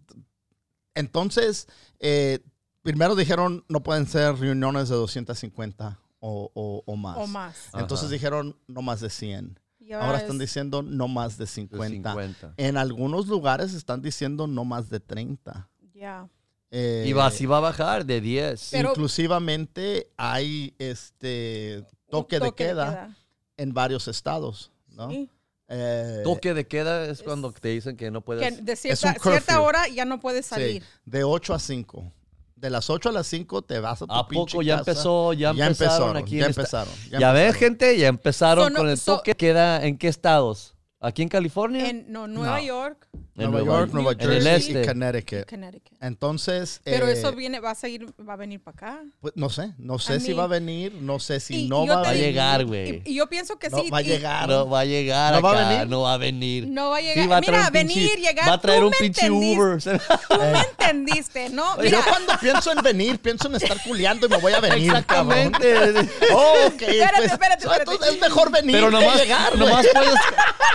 entonces, 0.95 1.69
eh, 2.01 2.41
primero 2.87 3.15
dijeron 3.15 3.65
no 3.69 3.83
pueden 3.83 4.07
ser 4.07 4.35
reuniones 4.37 4.89
de 4.89 4.95
250 4.97 5.99
o, 6.21 6.51
o- 6.55 6.83
o 6.87 6.97
más. 6.97 7.17
O 7.19 7.27
más. 7.27 7.69
Entonces 7.75 8.07
Ajá. 8.07 8.13
dijeron 8.15 8.57
no 8.67 8.83
más 8.83 9.01
de 9.01 9.11
100. 9.11 9.59
Y 9.79 9.93
Ahora 9.93 10.17
es- 10.17 10.23
están 10.23 10.39
diciendo 10.39 10.83
no 10.83 11.07
más 11.09 11.37
de 11.39 11.45
De 11.45 11.51
50. 11.51 12.11
50. 12.11 12.55
En 12.57 12.77
algunos 12.77 13.27
lugares 13.29 13.75
están 13.75 14.03
diciendo 14.03 14.47
no 14.47 14.65
más 14.65 14.89
de 14.91 15.01
30. 15.01 15.69
Ya. 15.95 16.29
Eh, 16.71 17.05
Y 17.07 17.13
va, 17.13 17.27
así 17.27 17.47
va 17.47 17.59
a 17.59 17.61
bajar 17.61 18.05
de 18.05 18.21
10. 18.21 18.69
Pero- 18.73 18.91
inclusivamente 18.91 20.11
hay 20.17 20.75
este 20.79 21.85
toque, 22.11 22.39
Un 22.39 22.43
de, 22.45 22.53
queda 22.55 23.17
en 23.57 23.73
varios 23.73 24.09
estados, 24.09 24.73
¿no? 24.89 25.11
Sí. 25.11 25.31
Eh, 25.69 26.21
Toque 26.25 26.55
de 26.55 26.67
queda 26.67 27.07
es 27.07 27.23
cuando 27.23 27.51
te 27.53 27.69
dicen 27.69 27.97
que 27.97 28.11
no 28.11 28.21
Que 28.21 28.25
puedes. 28.25 28.65
de 28.65 28.73
un 28.73 28.77
cierta, 28.77 29.15
cierta 29.21 29.61
hora 29.61 29.89
ya 29.89 30.05
no 30.05 30.21
puedes 30.21 30.47
sí, 30.47 30.51
salir. 30.51 30.83
de 31.05 31.25
8 31.25 31.55
a 31.55 31.59
5. 31.59 32.13
De 32.57 32.71
las 32.71 32.89
8 32.89 33.11
a 33.11 33.13
las 33.13 33.27
5 33.27 33.61
te 33.63 33.81
vas 33.81 34.01
a 34.01 34.07
tu 34.07 34.15
¿A 34.15 34.27
pinche 34.27 34.53
poco 34.53 34.63
ya 34.63 34.79
casa. 34.79 34.91
empezó? 34.93 35.33
Ya, 35.35 35.51
empezaron 35.51 36.17
aquí 36.17 36.39
ya 36.39 36.45
en 36.45 36.51
esta- 36.51 36.63
empezaron. 36.63 36.95
Ya, 37.11 37.33
ves, 37.33 37.49
empezaron. 37.49 37.55
gente, 37.55 37.99
ya 37.99 38.09
empezaron 38.09 38.65
So, 38.65 38.71
no- 38.71 38.79
con 38.79 38.89
el 38.89 38.97
so- 38.99 39.17
toque 39.17 39.35
queda. 39.35 39.85
¿En 39.85 39.99
qué 39.99 40.09
estados? 40.09 40.75
¿Aquí 41.07 41.23
en 41.23 41.29
California? 41.29 41.89
En 41.89 42.11
no, 42.13 42.27
Nueva 42.27 42.59
No. 42.59 42.65
York, 42.65 43.07
En 43.37 43.51
Nueva 43.51 43.65
York, 43.67 43.91
Nueva 43.93 44.13
en 44.13 44.21
el 44.21 44.43
Jersey 44.43 44.73
y 44.75 44.77
este. 44.79 44.89
Connecticut. 44.93 45.49
Connecticut. 45.49 45.99
Entonces, 46.03 46.81
Pero 46.85 47.07
eh, 47.09 47.13
eso 47.13 47.33
viene, 47.33 47.61
va 47.61 47.71
a 47.71 47.75
seguir, 47.75 48.07
va 48.29 48.33
a 48.33 48.37
venir 48.37 48.61
para 48.61 48.75
acá. 48.77 49.03
pues, 49.21 49.33
no 49.37 49.49
sé, 49.51 49.73
no 49.79 49.99
sé 49.99 50.15
A 50.15 50.21
si 50.21 50.29
mí- 50.31 50.35
va 50.35 50.45
a 50.45 50.47
venir, 50.49 50.95
no 50.95 51.19
sé 51.21 51.39
si 51.41 51.65
Y- 51.65 51.69
no 51.69 51.85
y 51.85 51.87
yo 51.87 51.95
va 51.95 52.01
a 52.01 52.05
Va 52.05 52.15
llegar, 52.15 52.65
güey. 52.65 53.03
y 53.05 53.15
yo 53.15 53.29
pienso 53.29 53.59
que 53.59 53.69
No 53.71 53.79
sí. 53.83 53.91
va 53.91 53.99
a 53.99 54.03
llegar. 54.03 54.49
No 54.49 54.69
va 54.69 54.81
a 54.81 54.85
llegar 54.85 55.35
¿No 55.35 55.43
va 55.43 55.51
a 55.65 55.69
venir? 55.69 55.89
no 55.89 56.01
va 56.03 56.15
a 56.15 56.17
venir. 56.19 56.67
No 56.69 56.91
va 56.91 56.97
a 56.97 57.01
Sí, 57.01 57.07
llegar. 57.07 57.31
va 57.33 57.37
a 57.37 57.41
Mira, 57.41 57.59
pinche- 57.71 57.73
venir, 57.73 58.19
llegar. 58.19 58.49
Va 58.49 58.55
a 58.55 58.61
traer 58.61 58.81
tú 58.81 58.87
un 58.87 58.91
me 58.91 58.97
pinche 58.99 59.27
entendiste. 59.27 59.61
Uber. 59.63 60.01
Tú 60.29 60.35
me 60.41 60.61
entendiste, 60.61 61.49
¿no? 61.51 61.77
Yo 61.77 61.83
Mira, 61.83 62.01
cuando 62.09 62.33
pienso 62.41 62.73
en 62.73 62.83
venir, 62.83 63.19
pienso 63.21 63.49
en 63.49 63.55
estar 63.57 63.77
culiando 63.85 64.27
y 64.27 64.31
me 64.31 64.39
voy 64.39 64.53
a 64.55 64.61
venir, 64.61 64.93
cabrón. 65.07 65.39
Exactamente. 65.55 66.11
Oh, 66.33 66.55
ok. 66.69 66.83
Espérate, 66.83 67.17
pues, 67.19 67.33
espérate, 67.33 67.65
espérate. 67.67 68.09
es 68.15 68.21
mejor 68.21 68.51
venir 68.51 68.73
Pero 68.73 68.87
que 68.87 68.93
nomás, 68.93 69.21
llegar, 69.21 69.57
nomás, 69.59 69.87
puedes, 69.93 70.15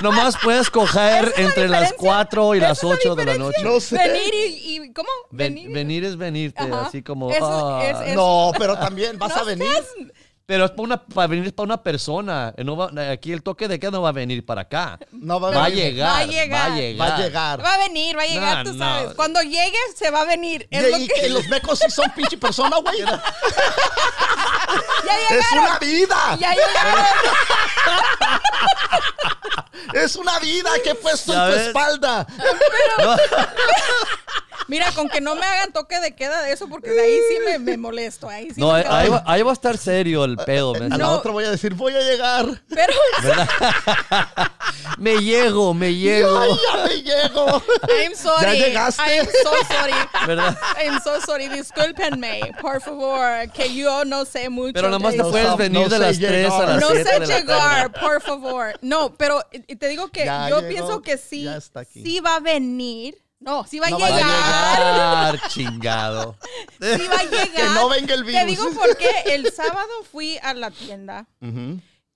nomás 0.03 0.20
puedes 0.43 0.69
coger 0.69 1.33
entre 1.37 1.67
las 1.67 1.81
diferencia. 1.91 1.95
4 1.97 2.55
y 2.55 2.59
las 2.59 2.77
es 2.77 2.83
la 2.83 2.89
8 2.89 3.15
de 3.15 3.25
la 3.25 3.37
noche. 3.37 3.63
No 3.63 3.79
sé. 3.79 3.97
venir 3.97 4.33
y, 4.33 4.75
y- 4.75 4.93
¿cómo? 4.93 5.09
Ven- 5.31 5.53
venir. 5.55 5.71
venir 5.71 6.03
es 6.05 6.17
venirte, 6.17 6.63
Ajá. 6.63 6.85
así 6.85 7.01
como. 7.01 7.29
Ah. 7.31 7.81
es- 7.83 8.09
es- 8.09 8.15
No, 8.15 8.51
pero 8.57 8.77
también 8.77 9.17
vas 9.17 9.35
No 9.35 9.41
a 9.41 9.43
venir. 9.45 9.67
seas- 9.67 9.85
Pero 10.47 10.65
es 10.65 10.71
para, 10.71 10.81
una, 10.83 11.05
para 11.05 11.27
venir 11.27 11.45
es 11.45 11.53
para 11.53 11.63
una 11.65 11.81
persona. 11.81 12.53
No 12.57 12.75
va- 12.75 12.91
aquí 13.11 13.31
el 13.31 13.41
toque 13.41 13.69
de 13.69 13.79
queda 13.79 13.91
no 13.91 14.01
va 14.01 14.09
a 14.09 14.11
venir 14.11 14.45
para 14.45 14.61
acá. 14.61 14.99
No 15.11 15.39
va 15.39 15.47
a, 15.47 15.51
Va 15.51 15.65
a 15.65 15.69
venir. 15.69 15.83
llegar. 15.85 16.09
Va 16.09 16.17
a 16.19 16.25
llegar. 16.25 16.59
Va 16.59 16.65
a 16.65 16.77
llegar. 16.77 16.99
Va 17.09 17.15
a 17.15 17.19
llegar. 17.21 17.63
Va 17.65 17.73
a 17.75 17.77
venir, 17.77 18.17
va 18.17 18.23
a 18.23 18.27
llegar, 18.27 18.57
No, 18.65 18.71
tú 18.71 18.77
no. 18.77 18.85
sabes. 18.85 19.13
Cuando 19.15 19.41
llegue, 19.43 19.77
se 19.95 20.11
va 20.11 20.21
a 20.21 20.25
venir. 20.25 20.67
Y, 20.69 20.75
Es 20.75 20.91
lo 20.91 20.97
y 20.97 21.07
que... 21.07 21.13
que 21.21 21.29
los 21.29 21.47
mecos 21.47 21.79
sí 21.79 21.89
son 21.89 22.11
pinche 22.15 22.37
persona, 22.37 22.75
güey. 22.77 22.97
Ya 25.05 25.37
Es 25.37 25.51
una 25.51 25.79
vida. 25.79 26.37
Ya 26.39 26.51
llegaron. 26.53 27.05
Es 29.93 30.15
una 30.15 30.39
vida 30.39 30.71
que 30.83 30.91
he 30.91 30.95
puesto 30.95 31.33
en 31.33 31.39
tu 31.39 31.57
ves. 31.57 31.67
espalda. 31.67 32.25
Mira, 34.67 34.91
con 34.93 35.09
que 35.09 35.21
no 35.21 35.35
me 35.35 35.45
hagan 35.45 35.73
toque 35.73 35.99
de 35.99 36.13
queda 36.15 36.41
de 36.43 36.53
eso, 36.53 36.67
porque 36.69 36.89
de 36.91 37.01
ahí 37.01 37.19
sí 37.29 37.37
me, 37.45 37.59
me 37.59 37.77
molesto. 37.77 38.29
Ahí 38.29 38.49
sí 38.53 38.59
No, 38.59 38.71
me 38.73 38.79
ahí, 38.79 38.85
ahí 38.89 39.09
va, 39.09 39.23
ahí 39.25 39.41
va 39.41 39.51
a 39.51 39.53
estar 39.53 39.77
serio 39.77 40.23
el 40.25 40.37
pedo. 40.37 40.73
me- 40.73 40.85
A 40.85 40.89
la 40.89 40.97
No. 40.97 41.11
otra 41.13 41.31
voy 41.31 41.43
a 41.45 41.51
decir, 41.51 41.73
voy 41.73 41.93
a 41.95 42.01
llegar. 42.01 42.45
Pero 42.69 42.93
Me 44.97 45.17
llego, 45.17 45.73
me 45.73 45.93
llego. 45.95 46.37
Ay, 46.39 46.49
ya 46.71 46.83
me 46.85 46.95
llego. 47.01 47.63
I'm 48.03 48.15
sorry. 48.15 48.45
Ya 48.59 48.65
llegaste. 48.67 49.01
I'm 49.17 49.25
so 49.25 49.51
sorry. 49.73 49.93
¿Verdad? 50.27 50.57
I'm 50.83 51.01
so 51.01 51.19
sorry. 51.21 51.47
Discúlpenme, 51.49 52.51
por 52.61 52.81
favor, 52.81 53.51
que 53.53 53.73
yo 53.73 54.05
no 54.05 54.25
sé 54.25 54.49
mucho. 54.49 54.73
Pero 54.73 54.89
nomás 54.89 55.13
de 55.13 55.17
te 55.17 55.23
No 55.23 55.31
puedes 55.31 55.57
venir 55.57 55.81
no 55.83 55.89
de 55.89 55.99
las 55.99 56.17
3 56.17 56.29
a 56.29 56.31
llegar. 56.35 56.67
las 56.69 56.81
No 56.81 56.87
7 56.89 57.03
sé 57.11 57.19
de 57.19 57.25
llegar, 57.27 57.91
por 57.93 58.21
favor. 58.21 58.73
No, 58.81 59.13
pero 59.15 59.41
te 59.79 59.87
digo 59.87 60.09
que 60.09 60.25
Ya 60.25 60.49
yo 60.49 60.57
llegó, 60.61 60.69
pienso 60.69 61.01
que 61.01 61.17
sí, 61.17 61.47
sí 61.93 62.19
va 62.19 62.35
a 62.35 62.39
venir. 62.39 63.17
No, 63.41 63.65
sí 63.65 63.79
va 63.79 63.87
a 63.87 63.89
No 63.89 63.99
va 63.99 64.07
a 64.07 64.11
llegar. 64.11 64.29
Va 64.29 64.71
a 64.71 65.31
llegar, 65.33 65.47
chingado. 65.49 66.37
Sí 66.79 67.07
va 67.07 67.17
a 67.19 67.23
llegar. 67.23 67.49
Que 67.51 67.63
no 67.73 67.89
venga 67.89 68.13
el 68.13 68.23
Te 68.25 68.31
virus. 68.45 68.45
digo 68.47 68.69
porque 68.79 69.09
el 69.33 69.51
sábado 69.51 69.89
fui 70.11 70.37
a 70.43 70.53
la 70.53 70.71
tienda 70.71 71.27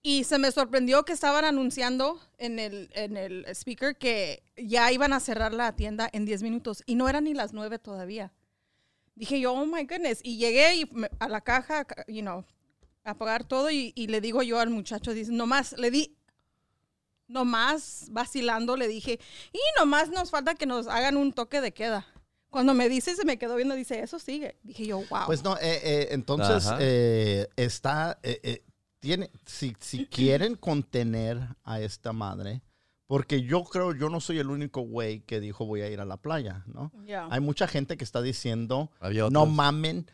y 0.04 0.24
se 0.24 0.38
me 0.38 0.52
sorprendió 0.52 1.04
que 1.04 1.14
estaban 1.14 1.44
anunciando 1.46 2.20
en 2.38 2.60
el, 2.60 2.90
en 2.94 3.18
el 3.18 3.44
speaker 3.56 3.98
que 3.98 4.44
ya 4.56 4.92
iban 4.92 5.14
a 5.14 5.20
cerrar 5.20 5.52
la 5.54 5.76
tienda 5.76 6.08
en 6.14 6.26
10 6.26 6.44
minutos 6.44 6.84
y 6.86 6.94
no 6.96 7.10
eran 7.10 7.24
ni 7.24 7.34
las 7.34 7.54
9 7.54 7.80
todavía. 7.80 8.32
Dije 9.16 9.40
yo, 9.40 9.54
oh 9.54 9.66
my 9.66 9.84
goodness. 9.86 10.20
Y 10.22 10.38
llegué 10.38 10.76
y 10.76 10.86
me- 10.92 11.10
a 11.20 11.28
la 11.28 11.42
caja, 11.42 11.86
ca- 11.86 12.06
you 12.08 12.22
know, 12.22 12.46
a 13.04 13.16
pagar 13.16 13.46
todo 13.46 13.72
y, 13.72 13.94
y 13.96 14.08
le 14.08 14.22
digo 14.22 14.44
yo 14.44 14.60
al 14.60 14.70
muchacho, 14.70 15.12
dice, 15.14 15.32
nomás, 15.32 15.74
le 15.78 15.90
di, 15.90 16.16
nomás 17.28 18.08
vacilando, 18.12 18.78
le 18.78 18.88
dije, 18.88 19.20
y 19.52 19.60
nomás 19.80 20.10
nos 20.10 20.30
falta 20.30 20.56
que 20.56 20.66
nos 20.66 20.88
hagan 20.88 21.18
un 21.18 21.34
toque 21.34 21.62
de 21.62 21.74
queda. 21.74 22.06
Cuando 22.50 22.74
me 22.74 22.88
dice, 22.88 23.16
se 23.16 23.26
me 23.26 23.38
quedó 23.38 23.58
viendo, 23.58 23.76
dice, 23.76 24.00
eso 24.00 24.18
sigue. 24.18 24.58
Dije 24.64 24.86
yo, 24.86 25.04
wow. 25.10 25.26
Pues 25.26 25.44
no, 25.44 25.58
eh, 25.58 25.82
eh, 25.84 26.08
entonces 26.12 26.72
eh, 26.80 27.48
está, 27.58 28.18
eh, 28.24 28.40
eh, 28.44 28.64
tiene, 29.00 29.30
si, 29.46 29.76
si 29.80 30.06
quieren 30.10 30.56
contener 30.56 31.40
a 31.64 31.82
esta 31.82 32.14
madre, 32.14 32.62
porque 33.08 33.42
yo 33.44 33.64
creo, 33.66 33.94
yo 33.94 34.10
no 34.10 34.20
soy 34.22 34.40
el 34.40 34.50
único 34.50 34.82
güey 34.82 35.20
que 35.22 35.40
dijo 35.40 35.66
voy 35.66 35.82
a 35.82 35.90
ir 35.90 36.00
a 36.00 36.06
la 36.06 36.18
playa, 36.18 36.64
¿no? 36.66 36.92
Hay 37.30 37.40
mucha 37.40 37.68
gente 37.68 37.98
que 37.98 38.04
está 38.04 38.22
diciendo, 38.22 38.90
no 39.32 39.46
mamen, 39.46 40.10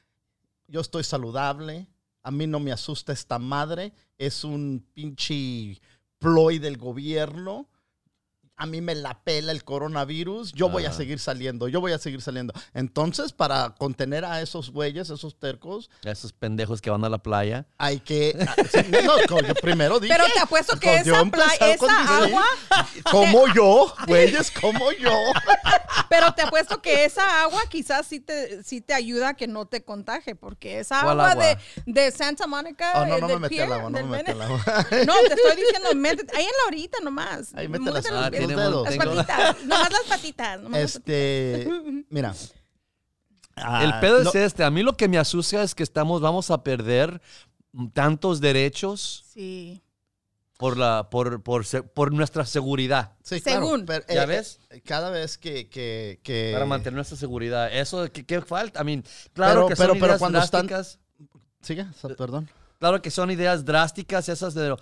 yo 0.68 0.82
estoy 0.82 1.04
saludable, 1.04 1.88
a 2.24 2.32
mí 2.32 2.48
no 2.48 2.60
me 2.60 2.72
asusta 2.72 3.14
esta 3.14 3.40
madre, 3.40 3.94
es 4.18 4.44
un 4.44 4.86
pinche 4.94 5.80
ploy 6.22 6.60
del 6.60 6.78
gobierno. 6.78 7.68
A 8.62 8.68
mí 8.68 8.80
me 8.80 8.94
la 8.94 9.16
pela 9.24 9.52
el 9.52 9.64
coronavirus, 9.64 10.54
yo 10.54 10.70
voy 10.70 10.86
a 10.86 10.90
Ajá. 10.90 10.98
seguir 10.98 11.18
saliendo, 11.18 11.68
yo 11.68 11.82
voy 11.82 11.94
a 11.94 11.98
seguir 11.98 12.22
saliendo. 12.22 12.54
Entonces, 12.76 13.34
para 13.34 13.72
contener 13.74 14.24
a 14.24 14.40
esos 14.40 14.70
güeyes, 14.70 15.10
esos 15.10 15.40
tercos, 15.40 15.90
Esos 16.04 16.32
pendejos 16.32 16.80
que 16.80 16.92
van 16.92 17.04
a 17.04 17.10
la 17.10 17.18
playa. 17.18 17.66
hay 17.80 18.00
que... 18.00 18.36
ah, 18.48 18.56
no, 19.04 19.18
yo 19.42 19.56
primero 19.56 20.00
dije... 20.00 20.14
Pero 20.16 20.32
te 20.32 20.40
apuesto 20.40 20.80
que 20.80 20.98
esa, 20.98 21.26
playa, 21.26 21.74
esa 21.74 22.18
agua, 22.24 22.46
Como 23.12 23.48
yo, 23.54 23.92
güeyes, 24.08 24.52
como 24.52 24.92
yo. 24.92 25.12
pero 26.08 26.32
te 26.34 26.44
apuesto 26.44 26.82
que 26.84 27.06
esa 27.06 27.42
agua 27.42 27.64
quizás 27.68 28.06
sí 28.06 28.20
te, 28.20 28.64
sí 28.64 28.80
te 28.82 28.94
ayuda 28.94 29.30
a 29.30 29.34
que 29.34 29.48
no 29.48 29.66
te 29.66 29.84
contagie, 29.84 30.36
porque 30.36 30.80
esa 30.80 31.02
¿Cuál 31.02 31.20
agua, 31.20 31.32
agua? 31.32 31.46
De, 31.46 31.58
de 31.88 32.12
Santa 32.12 32.46
Mónica. 32.46 32.92
Oh, 32.96 33.06
no, 33.08 33.18
eh, 33.18 33.22
no 33.22 33.28
del 33.28 33.40
me 33.40 33.42
metí 33.50 33.60
al 33.60 33.74
agua, 33.74 33.90
no 33.90 34.06
me 34.06 34.18
metí 34.18 34.32
al 34.32 34.42
agua. 34.44 34.60
No, 35.08 35.14
te 35.28 35.34
estoy 35.34 35.56
diciendo, 35.56 35.96
métete, 35.96 36.38
ahí 36.38 36.44
en 36.44 36.52
la 36.64 36.68
horita 36.68 36.98
nomás. 37.02 37.54
Ahí 37.56 37.68
mete 37.68 37.90
las- 37.90 38.06
ah. 38.60 38.70
Las 38.84 38.98
tengo- 38.98 39.16
patitas, 39.16 39.56
nomás 39.66 39.92
las 39.92 40.04
patitas. 40.08 40.62
nomás 40.62 40.80
las 40.82 40.96
Este, 40.96 41.68
mira. 42.10 42.34
Ah, 43.56 43.84
El 43.84 44.00
pedo 44.00 44.24
lo- 44.24 44.30
es 44.30 44.36
este. 44.36 44.64
A 44.64 44.72
mí 44.72 44.82
lo 44.82 44.96
que 44.98 45.08
me 45.08 45.18
asusta 45.18 45.62
es 45.64 45.76
que 45.76 45.84
estamos, 45.84 46.22
vamos 46.22 46.50
a 46.52 46.64
perder 46.64 47.22
tantos 47.94 48.40
derechos 48.42 49.26
Sí. 49.34 49.82
por, 50.58 50.78
la, 50.78 51.10
por, 51.10 51.42
por, 51.44 51.66
por 51.94 52.14
nuestra 52.14 52.46
seguridad. 52.46 53.14
Sí, 53.24 53.42
claro, 53.42 53.62
Según. 53.66 53.86
pero, 53.86 54.06
¿Ya 54.08 54.24
eh, 54.24 54.26
ves? 54.26 54.60
eh, 54.70 54.82
Cada 54.82 55.10
vez 55.10 55.38
que... 55.38 55.70
que, 55.70 56.20
que- 56.24 56.52
Para 56.54 56.66
mantener 56.66 56.96
nuestra 56.96 57.18
seguridad. 57.18 57.72
Eso, 57.76 58.10
¿qué, 58.12 58.26
qué 58.26 58.42
falta? 58.42 58.82
I 58.82 58.86
mean, 58.86 59.04
claro 59.34 59.54
Pero- 59.54 59.68
que 59.68 59.76
pero- 59.76 59.90
son 59.90 60.00
pero 60.00 60.06
ideas 60.08 60.20
cuando 60.20 60.40
están-. 60.40 60.70
Sigue, 61.62 61.86
perdón. 62.18 62.50
Claro 62.82 63.00
que 63.00 63.12
son 63.12 63.30
ideas 63.30 63.64
drásticas 63.64 64.28
esas, 64.28 64.56
de, 64.56 64.76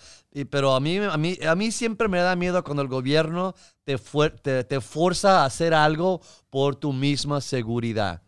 pero 0.50 0.74
a 0.74 0.80
mí, 0.80 0.96
a, 1.00 1.18
mí, 1.18 1.38
a 1.46 1.54
mí 1.54 1.70
siempre 1.70 2.08
me 2.08 2.20
da 2.20 2.34
miedo 2.38 2.64
cuando 2.64 2.82
el 2.82 2.88
gobierno 2.88 3.56
te, 3.84 3.98
fuer- 3.98 4.40
te, 4.42 4.64
te 4.64 4.80
forza 4.80 5.42
a 5.42 5.46
hacer 5.46 5.74
algo 5.74 6.22
por 6.50 6.78
tu 6.78 6.94
misma 6.94 7.42
seguridad. 7.42 8.22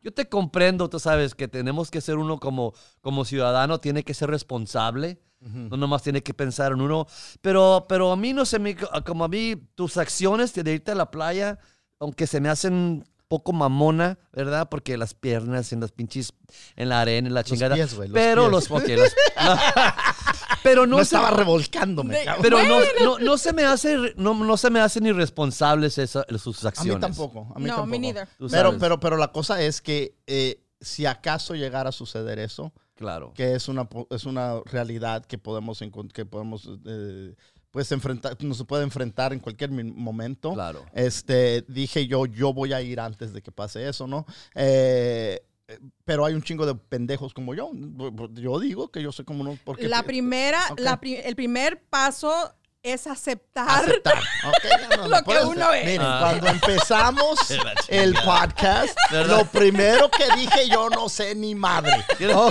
Yo 0.00 0.10
te 0.14 0.26
comprendo, 0.26 0.88
tú 0.88 0.98
sabes, 0.98 1.34
que 1.34 1.48
tenemos 1.48 1.90
que 1.90 2.00
ser 2.00 2.16
uno 2.16 2.40
como, 2.40 2.72
como 3.02 3.26
ciudadano, 3.26 3.78
tiene 3.78 4.04
que 4.04 4.14
ser 4.14 4.30
responsable, 4.30 5.20
no 5.38 5.76
nomás 5.76 6.02
tiene 6.02 6.22
que 6.22 6.32
pensar 6.32 6.72
en 6.72 6.80
uno, 6.80 7.06
pero, 7.42 7.84
pero 7.90 8.12
a 8.12 8.16
mí 8.16 8.32
no 8.32 8.46
se 8.46 8.58
me, 8.58 8.74
como 9.04 9.24
a 9.24 9.28
mí, 9.28 9.54
tus 9.74 9.98
acciones 9.98 10.54
de 10.54 10.72
irte 10.72 10.92
a 10.92 10.94
la 10.94 11.10
playa, 11.10 11.58
aunque 11.98 12.26
se 12.26 12.40
me 12.40 12.48
hacen 12.48 13.04
poco 13.30 13.52
mamona, 13.52 14.18
¿verdad? 14.32 14.68
Porque 14.68 14.98
las 14.98 15.14
piernas 15.14 15.72
en 15.72 15.78
las 15.80 15.92
pinches, 15.92 16.32
en 16.74 16.88
la 16.88 17.00
arena, 17.00 17.28
en 17.28 17.34
la 17.34 17.44
chingada. 17.44 17.76
pies, 17.76 17.92
los 17.96 18.08
pero 18.10 18.42
pies. 18.50 18.68
los, 18.68 18.70
ok, 18.82 18.88
los- 18.88 19.14
pero 20.64 20.86
no, 20.86 20.96
No, 20.96 21.04
se, 21.04 21.14
estaba 21.16 21.30
revolcándome, 21.30 22.18
De- 22.18 22.24
cabrón. 22.24 22.42
pero 22.42 22.62
no, 22.64 22.80
no, 23.04 23.18
no 23.20 23.38
se 23.38 23.52
me 23.52 23.62
hace, 23.64 23.96
no, 24.16 24.34
no 24.34 24.56
se 24.56 24.68
me 24.70 24.80
hacen 24.80 25.06
irresponsables 25.06 25.96
esa- 25.98 26.26
sus 26.38 26.64
a 26.64 26.68
acciones. 26.68 26.96
mí 26.96 27.00
tampoco. 27.00 27.52
A 27.54 27.58
mí 27.60 27.66
No, 27.66 27.76
tampoco. 27.76 27.86
me 27.86 27.96
Pero, 28.50 28.78
pero, 28.78 29.00
pero 29.00 29.16
la 29.16 29.28
cosa 29.32 29.62
es 29.62 29.80
que 29.80 30.16
eh, 30.26 30.60
si 30.80 31.06
acaso 31.06 31.54
llegara 31.54 31.90
a 31.90 31.92
suceder 31.92 32.38
eso, 32.40 32.72
Claro. 32.96 33.32
que 33.34 33.54
es 33.54 33.68
una, 33.68 33.84
po- 33.88 34.08
es 34.10 34.24
una 34.24 34.60
realidad 34.66 35.24
que 35.24 35.38
podemos, 35.38 35.80
que 36.12 36.26
podemos 36.26 36.68
eh, 36.84 37.34
pues 37.70 37.90
enfrentar, 37.92 38.36
no 38.42 38.54
se 38.54 38.64
puede 38.64 38.82
enfrentar 38.84 39.32
en 39.32 39.38
cualquier 39.40 39.70
mi- 39.70 39.84
momento. 39.84 40.52
Claro. 40.54 40.84
Este, 40.92 41.62
dije 41.68 42.06
yo, 42.06 42.26
yo 42.26 42.52
voy 42.52 42.72
a 42.72 42.82
ir 42.82 42.98
antes 43.00 43.32
de 43.32 43.42
que 43.42 43.52
pase 43.52 43.88
eso, 43.88 44.06
¿no? 44.06 44.26
Eh, 44.54 45.40
pero 46.04 46.24
hay 46.24 46.34
un 46.34 46.42
chingo 46.42 46.66
de 46.66 46.74
pendejos 46.74 47.32
como 47.32 47.54
yo. 47.54 47.70
Yo 48.34 48.58
digo 48.58 48.90
que 48.90 49.00
yo 49.02 49.12
soy 49.12 49.24
como 49.24 49.42
uno. 49.42 49.56
Porque 49.64 49.86
La 49.86 50.02
primera, 50.02 50.58
la 50.78 50.98
pri- 51.00 51.20
el 51.22 51.36
primer 51.36 51.80
paso 51.84 52.52
es 52.82 53.06
aceptar. 53.06 53.68
aceptar. 53.84 54.18
Ok, 54.44 54.64
no, 54.90 54.96
no, 54.96 55.08
Lo 55.08 55.22
que 55.24 55.32
eso, 55.34 55.48
uno 55.50 55.72
es. 55.74 55.84
Miren, 55.84 56.00
Ah. 56.02 56.18
cuando 56.22 56.46
empezamos 56.48 57.38
el 57.88 58.14
podcast, 58.14 58.96
¿Verdad? 59.10 59.36
lo 59.38 59.44
primero 59.44 60.10
que 60.10 60.24
dije 60.34 60.68
yo 60.68 60.88
no 60.88 61.08
sé 61.10 61.34
ni 61.34 61.54
madre. 61.54 62.04
Pero 62.18 62.48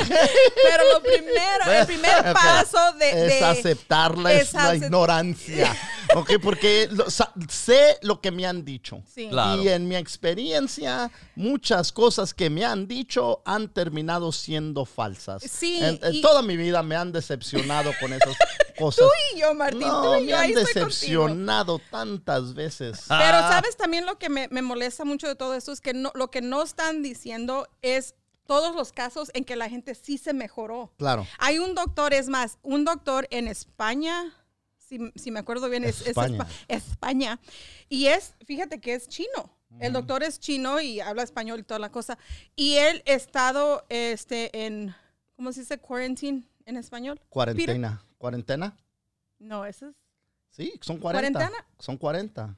lo 0.94 1.02
primero, 1.02 1.66
el 1.72 1.86
primer 1.88 2.34
paso 2.34 2.94
de, 2.94 3.10
es 3.10 3.40
de- 3.40 3.46
aceptar 3.46 4.18
la, 4.18 4.34
es 4.34 4.54
la 4.54 4.76
ignorancia. 4.76 5.76
Ok, 6.16 6.32
porque 6.42 6.88
lo- 6.92 7.10
sa- 7.10 7.32
sé 7.50 7.98
lo 8.02 8.20
que 8.20 8.32
me 8.32 8.46
han 8.46 8.66
dicho. 8.66 9.04
Sí. 9.14 9.30
Claro. 9.30 9.62
Y 9.62 9.70
en 9.70 9.88
mi 9.88 9.96
experiencia, 9.96 11.12
muchas 11.36 11.92
cosas 11.92 12.34
que 12.34 12.50
me 12.50 12.66
han 12.66 12.88
dicho 12.88 13.42
han 13.46 13.70
terminado 13.70 14.32
siendo 14.32 14.86
falsas. 14.86 15.44
Sí, 15.44 15.78
En, 15.82 16.00
en 16.02 16.16
y- 16.16 16.22
toda 16.22 16.42
mi 16.42 16.58
vida 16.58 16.82
me 16.84 16.96
han 16.96 17.12
decepcionado 17.12 17.92
con 18.00 18.14
esas 18.14 18.36
cosas. 18.80 19.06
Tú 19.06 19.12
y 19.36 19.40
yo, 19.42 19.54
Martín, 19.54 19.82
no, 19.82 20.02
tú 20.02 20.16
y 20.16 20.22
me 20.22 20.28
yo, 20.32 20.38
ahí 20.38 20.50
han 20.54 20.56
decepcionado 20.56 21.80
tantas 21.92 22.54
veces. 22.54 23.02
Pero 23.08 23.38
Ah. 23.38 23.50
sabes 23.50 23.78
también 23.78 24.06
lo 24.06 24.18
que 24.18 24.30
me, 24.30 24.48
me 24.50 24.62
molesta 24.62 25.06
mucho 25.06 25.28
de 25.28 25.36
todo 25.36 25.54
esto 25.54 25.72
es 25.72 25.82
que 25.82 25.94
no, 25.94 26.12
lo 26.16 26.32
que 26.32 26.42
no 26.42 26.64
están 26.64 27.04
diciendo 27.04 27.68
es 27.82 28.16
todos 28.48 28.76
los 28.76 28.92
casos 28.94 29.30
en 29.36 29.46
que 29.46 29.56
la 29.56 29.70
gente 29.70 29.94
sí 29.94 30.18
se 30.18 30.34
mejoró. 30.34 30.92
Claro. 30.98 31.28
Hay 31.38 31.60
un 31.60 31.76
doctor, 31.76 32.14
es 32.16 32.30
más, 32.30 32.58
un 32.64 32.84
doctor 32.84 33.28
en 33.30 33.48
España, 33.48 34.34
si, 34.90 35.12
si 35.16 35.32
me 35.32 35.40
acuerdo 35.40 35.70
bien, 35.70 35.84
es, 35.84 36.02
es 36.02 36.08
España. 36.08 36.40
Espa- 36.40 36.48
España. 36.68 37.40
Y 37.88 38.08
es, 38.08 38.34
fíjate 38.46 38.82
que 38.82 38.96
es 38.96 39.08
chino. 39.08 39.56
El 39.80 39.94
doctor 39.94 40.24
es 40.24 40.40
chino 40.40 40.82
y 40.82 41.00
habla 41.00 41.22
español 41.22 41.60
y 41.60 41.64
toda 41.64 41.80
la 41.80 41.92
cosa. 41.92 42.18
Y 42.56 42.76
él 42.78 43.04
ha 43.08 43.12
estado 43.12 43.86
este, 43.90 44.66
en, 44.66 44.96
¿cómo 45.36 45.52
se 45.54 45.60
dice? 45.60 45.78
Quarantine 45.78 46.44
en 46.66 46.76
español. 46.76 47.22
Cuarentena. 47.30 48.04
¿Cuarentena? 48.18 48.72
Peter? 48.72 48.84
No, 49.38 49.66
ese 49.66 49.86
es 49.90 49.96
Sí, 50.50 50.74
son 50.82 50.98
40. 50.98 51.32
¿Cuarentena? 51.40 51.66
Son 51.78 51.98
40. 51.98 52.44
Cuaren- 52.48 52.56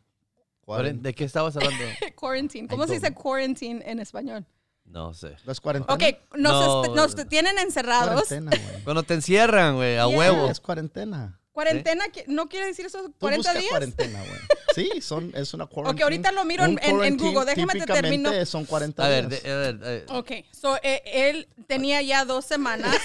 Cuarenta. 0.61 1.03
¿De 1.03 1.13
qué 1.13 1.25
estabas 1.25 1.55
hablando? 1.57 1.83
quarantine. 2.15 2.67
¿Cómo 2.69 2.87
se 2.87 2.93
dice 2.93 3.13
quarantine 3.13 3.83
en 3.85 3.99
español? 3.99 4.45
No 4.85 5.13
sé. 5.13 5.35
¿No 5.45 5.51
es 5.51 5.59
cuarentena? 5.59 5.93
Ok, 5.93 6.37
nos, 6.37 6.53
No. 6.53 6.83
est- 7.05 7.15
nos 7.17 7.27
tienen 7.27 7.57
encerrados. 7.59 8.25
Cuarentena, 8.27 8.51
güey. 8.71 8.83
Cuando 8.85 9.03
te 9.03 9.15
encierran, 9.15 9.75
güey, 9.75 9.97
a 9.97 10.07
Yeah. 10.07 10.17
huevo. 10.17 10.49
Es 10.49 10.61
cuarentena. 10.61 11.40
Cuarentena, 11.53 12.07
que- 12.09 12.23
¿no 12.27 12.47
quiere 12.47 12.67
decir 12.67 12.85
eso? 12.85 13.03
Tú 13.03 13.13
40 13.19 13.37
busca 13.49 13.59
días. 13.59 13.69
cuarentena, 13.69 14.19
güey. 14.19 14.31
Sí, 14.73 15.01
son, 15.01 15.33
es 15.35 15.53
una 15.53 15.65
quarantine. 15.65 16.01
ahorita 16.03 16.31
lo 16.31 16.45
miro 16.45 16.63
en- 16.63 16.79
en- 16.81 17.03
en 17.03 17.17
Google. 17.17 17.43
Déjame 17.43 17.73
te 17.73 17.85
termino. 17.85 18.31
son 18.45 18.63
40 18.63 19.03
A 19.05 19.09
ver, 19.09 19.27
días. 19.27 19.43
de- 19.43 19.51
a 19.51 19.55
ver, 19.57 19.79
eh, 19.83 20.05
Ok, 20.07 20.31
so 20.57 20.77
eh, 20.81 21.01
él 21.05 21.49
tenía 21.67 22.01
ya 22.01 22.23
dos 22.23 22.45
semanas. 22.45 22.95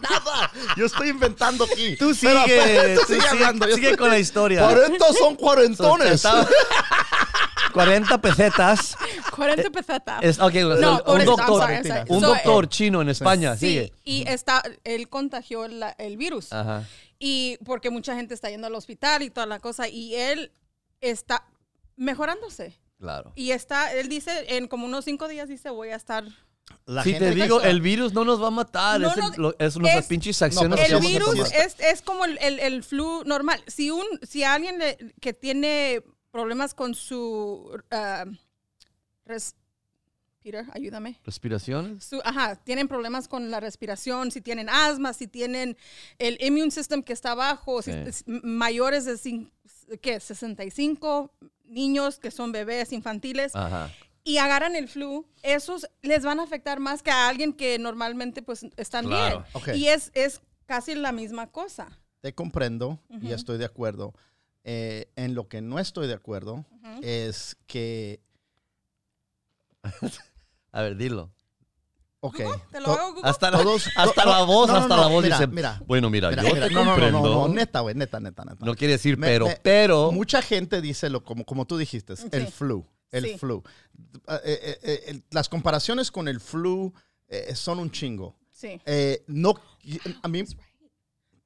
Nada, 0.00 0.50
yo 0.76 0.86
estoy 0.86 1.10
inventando 1.10 1.64
aquí. 1.64 1.96
Tú 1.96 2.14
sigue, 2.14 2.32
pero, 2.46 2.94
tú 3.00 3.06
tú 3.06 3.06
sigue 3.14 3.20
sigue- 3.20 3.28
hablando, 3.44 3.66
sigue 3.66 3.90
estoy- 3.90 3.96
con 3.98 4.08
la 4.10 4.18
historia. 4.18 4.62
40 4.64 5.12
son 5.12 5.36
cuarentones. 5.36 6.12
Estaba- 6.12 6.48
40 7.84 8.20
pesetas. 8.20 8.96
40 9.36 9.70
pesetas. 9.70 10.22
Es, 10.22 10.38
No, 10.38 10.46
un 11.06 11.24
doctor, 11.24 11.62
sorry, 11.62 11.76
sorry. 11.88 12.00
un 12.08 12.20
So, 12.20 12.26
doctor 12.28 12.64
eh, 12.64 12.68
chino 12.68 13.02
en 13.02 13.08
España, 13.08 13.56
sí, 13.56 13.66
sigue. 13.68 13.92
y 14.04 14.28
está, 14.28 14.62
él 14.84 15.08
contagió 15.08 15.66
la- 15.68 15.94
el 15.98 16.16
virus. 16.16 16.52
Ajá. 16.52 16.84
Y 17.18 17.58
porque 17.64 17.90
mucha 17.90 18.14
gente 18.14 18.34
está 18.34 18.48
yendo 18.50 18.66
al 18.66 18.74
hospital 18.74 19.22
y 19.22 19.30
toda 19.30 19.46
la 19.46 19.58
cosa. 19.58 19.88
Y 19.88 20.14
él 20.14 20.52
está 21.00 21.44
mejorándose. 21.96 22.78
Claro. 22.98 23.32
Y 23.36 23.52
está, 23.52 23.92
él 23.92 24.08
dice, 24.08 24.56
en 24.56 24.66
como 24.68 24.86
unos 24.86 25.04
cinco 25.04 25.28
días 25.28 25.48
dice, 25.48 25.70
voy 25.70 25.90
a 25.90 25.96
estar 25.96 26.24
La 26.84 27.02
Si 27.02 27.12
gente 27.12 27.30
te 27.30 27.34
digo, 27.34 27.56
está- 27.58 27.70
el 27.70 27.80
virus 27.80 28.12
no 28.12 28.24
nos 28.24 28.42
va 28.42 28.48
a 28.48 28.50
matar. 28.50 29.00
No, 29.00 29.08
es, 29.08 29.16
el- 29.16 29.40
no, 29.42 29.54
es 29.58 29.76
nuestras 29.76 30.04
es- 30.04 30.08
pinches 30.08 30.42
acciones 30.42 30.78
el 30.90 31.00
virus 31.00 31.50
es, 31.52 31.76
es 31.80 32.02
como 32.02 32.24
el, 32.24 32.38
el- 32.42 32.58
el 32.60 32.82
flu 32.84 33.22
normal. 33.24 33.62
Si 33.66 33.90
un 33.90 34.04
si 34.28 34.44
alguien 34.44 34.78
le- 34.78 34.98
que 35.20 35.32
tiene 35.32 36.02
problemas 36.30 36.74
con 36.74 36.94
su 36.94 37.80
ah, 37.90 38.24
res- 39.24 39.54
Peter, 40.42 40.64
ayúdame. 40.72 41.18
¿Respiraciones? 41.24 42.04
Su- 42.04 42.20
ajá, 42.24 42.56
tienen 42.56 42.86
problemas 42.88 43.28
con 43.28 43.50
la 43.50 43.60
respiración, 43.60 44.30
si 44.30 44.40
tienen 44.40 44.68
asma, 44.68 45.12
si 45.12 45.26
tienen 45.26 45.76
el 46.18 46.38
immune 46.42 46.70
system 46.70 47.02
que 47.02 47.12
está 47.12 47.34
bajo, 47.34 47.82
si 47.82 47.92
Sí. 48.12 48.24
mayores 48.42 49.04
de 49.04 49.14
cin- 49.14 49.50
¿qué? 50.00 50.20
65 50.20 51.32
niños 51.64 52.18
que 52.18 52.30
son 52.30 52.52
bebés 52.52 52.92
infantiles 52.92 53.54
Ajá. 53.54 53.90
y 54.24 54.38
agarran 54.38 54.74
el 54.76 54.88
flu, 54.88 55.26
esos 55.42 55.88
les 56.02 56.22
van 56.24 56.40
a 56.40 56.44
afectar 56.44 56.78
más 56.80 57.02
que 57.02 57.10
a 57.10 57.28
alguien 57.28 57.52
que 57.52 57.78
normalmente 57.78 58.40
pues 58.42 58.64
están 58.76 59.06
Claro. 59.06 59.44
bien. 59.64 59.76
Y 59.76 59.88
es, 59.88 60.10
es 60.14 60.40
casi 60.66 60.94
la 60.94 61.12
misma 61.12 61.48
cosa. 61.48 61.88
Te 62.20 62.32
comprendo 62.34 63.00
y 63.20 63.32
estoy 63.32 63.58
de 63.58 63.64
acuerdo. 63.64 64.14
Eh, 64.70 65.10
en 65.16 65.34
lo 65.34 65.48
que 65.48 65.62
no 65.62 65.78
estoy 65.78 66.06
de 66.08 66.12
acuerdo 66.12 66.66
es 67.02 67.56
que, 67.66 68.20
A 70.72 70.82
ver, 70.82 70.96
dilo. 70.96 71.30
ok, 72.20 72.36
¿Te 72.70 72.80
lo 72.80 72.92
hago, 72.92 73.14
Google? 73.14 73.28
Hasta, 73.30 73.50
la- 73.50 73.62
Todos- 73.62 73.88
hasta 73.96 74.26
la 74.26 74.42
voz, 74.42 74.68
no, 74.68 74.74
no, 74.74 74.80
hasta 74.80 74.96
no, 74.96 75.00
la 75.02 75.08
voz 75.08 75.22
mira, 75.24 75.38
dice. 75.38 75.46
mira. 75.50 75.80
bueno, 75.86 76.10
mira, 76.10 76.28
mira, 76.30 76.42
yo 76.42 76.54
mira, 76.54 76.68
te 76.68 76.74
no, 76.74 76.80
no, 76.80 76.84
no, 76.84 76.90
comprendo. 76.92 77.22
no, 77.22 77.48
no, 77.48 77.54
neta, 77.54 77.80
güey, 77.80 77.94
neta, 77.94 78.20
neta, 78.20 78.44
neta. 78.44 78.64
No 78.66 78.74
quiere 78.74 78.92
decir 78.92 79.16
Me- 79.16 79.26
pero, 79.28 79.46
me- 79.46 79.56
pero. 79.62 80.12
Mucha 80.12 80.42
gente 80.42 80.82
dice 80.82 81.08
lo 81.08 81.24
como, 81.24 81.44
como 81.46 81.66
tú 81.66 81.78
dijiste, 81.78 82.14
el 82.32 82.48
flu, 82.48 82.84
el 83.10 83.24
Sí. 83.24 83.38
flu. 83.38 83.62
Eh, 84.28 84.40
eh, 84.44 84.78
eh, 84.82 85.20
las 85.30 85.48
comparaciones 85.48 86.10
con 86.10 86.28
el 86.28 86.40
flu 86.40 86.92
eh, 87.28 87.54
son 87.54 87.78
un 87.78 87.90
chingo. 87.90 88.36
Sí. 88.50 88.78
Eh, 88.84 89.22
no, 89.28 89.54
a 90.22 90.28
mí, 90.28 90.42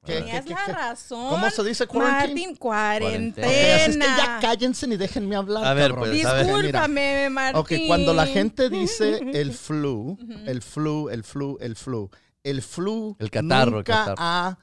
¿qué- 0.05 0.13
Tenías 0.19 0.41
qué- 0.43 0.47
qué- 0.49 0.53
la 0.53 0.65
qué? 0.65 0.71
razón. 0.73 1.29
¿Cómo 1.29 1.49
se 1.49 1.63
dice 1.63 1.87
quarantine? 1.87 2.27
Martín, 2.41 2.55
cuarentena. 2.55 3.47
Ok, 3.47 3.53
así 3.53 3.89
es 3.91 3.97
que 3.97 4.03
ya 4.03 4.39
cállense 4.41 4.85
y 4.87 4.97
déjenme 4.97 5.35
hablar. 5.35 5.65
A 5.65 5.73
ver, 5.73 5.93
pues, 5.95 6.25
a 6.25 6.33
ver. 6.33 6.45
Discúlpame, 6.45 7.29
Martín. 7.29 7.59
Ok, 7.59 7.71
cuando 7.87 8.13
la 8.13 8.25
gente 8.25 8.69
dice 8.69 9.19
el 9.33 9.53
flu, 9.53 10.17
el 10.45 10.61
flu, 10.61 11.09
el 11.09 11.23
flu, 11.23 11.57
el 11.61 11.75
flu, 11.75 12.09
el 12.43 12.61
flu 12.61 13.15
El 13.19 13.31
catarro, 13.31 13.69
el 13.69 13.75
nunca, 13.77 13.93
catarro. 13.93 14.15
Ha, 14.19 14.57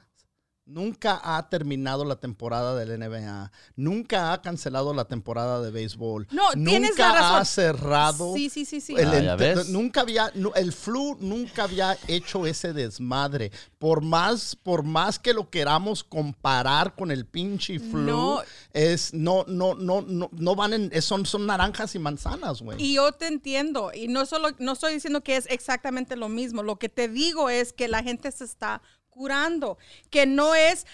nunca 0.71 1.19
ha 1.23 1.49
terminado 1.49 2.05
la 2.05 2.15
temporada 2.15 2.75
del 2.75 2.97
NBA, 2.99 3.51
nunca 3.75 4.33
ha 4.33 4.41
cancelado 4.41 4.93
la 4.93 5.05
temporada 5.05 5.61
de 5.61 5.71
béisbol, 5.71 6.27
No, 6.31 6.49
tienes 6.53 6.91
nunca 6.91 7.13
la 7.13 7.19
razón. 7.19 7.37
ha 7.41 7.45
cerrado. 7.45 8.33
Sí, 8.33 8.49
sí, 8.49 8.65
sí, 8.65 8.81
sí. 8.81 8.95
el 8.97 9.07
Ah, 9.09 9.19
ya 9.19 9.33
ente- 9.33 9.55
ves. 9.55 9.69
nunca 9.69 10.01
había 10.01 10.31
el 10.55 10.71
flu 10.73 11.17
nunca 11.19 11.63
había 11.63 11.97
hecho 12.07 12.45
ese 12.45 12.73
desmadre 12.73 13.51
por 13.79 14.01
más 14.01 14.55
por 14.55 14.83
más 14.83 15.19
que 15.19 15.33
lo 15.33 15.49
queramos 15.49 16.03
comparar 16.03 16.95
con 16.95 17.11
el 17.11 17.25
pinche 17.25 17.79
flu 17.79 18.01
No. 18.01 18.41
es 18.73 19.13
no 19.13 19.43
no 19.47 19.75
no 19.75 20.01
no 20.01 20.29
no 20.31 20.55
van 20.55 20.73
en 20.73 21.01
son 21.01 21.25
son 21.25 21.45
naranjas 21.45 21.95
y 21.95 21.99
manzanas 21.99 22.61
güey 22.61 22.81
Y 22.81 22.95
yo 22.95 23.11
te 23.11 23.27
entiendo. 23.27 23.91
Y 23.93 24.07
no 24.07 24.25
solo, 24.25 24.49
no 24.59 24.73
estoy 24.73 24.93
diciendo 24.93 25.21
que 25.23 25.35
es 25.35 25.45
exactamente 25.49 26.15
lo 26.15 26.29
mismo. 26.29 26.63
Lo 26.63 26.77
que 26.77 26.89
te 26.89 27.07
digo 27.07 27.49
es 27.49 27.73
que 27.73 27.87
la 27.87 28.03
gente 28.03 28.31
se 28.31 28.43
está 28.45 28.81
curando. 29.11 29.77
Que 30.09 30.25
no 30.25 30.55
es, 30.55 30.87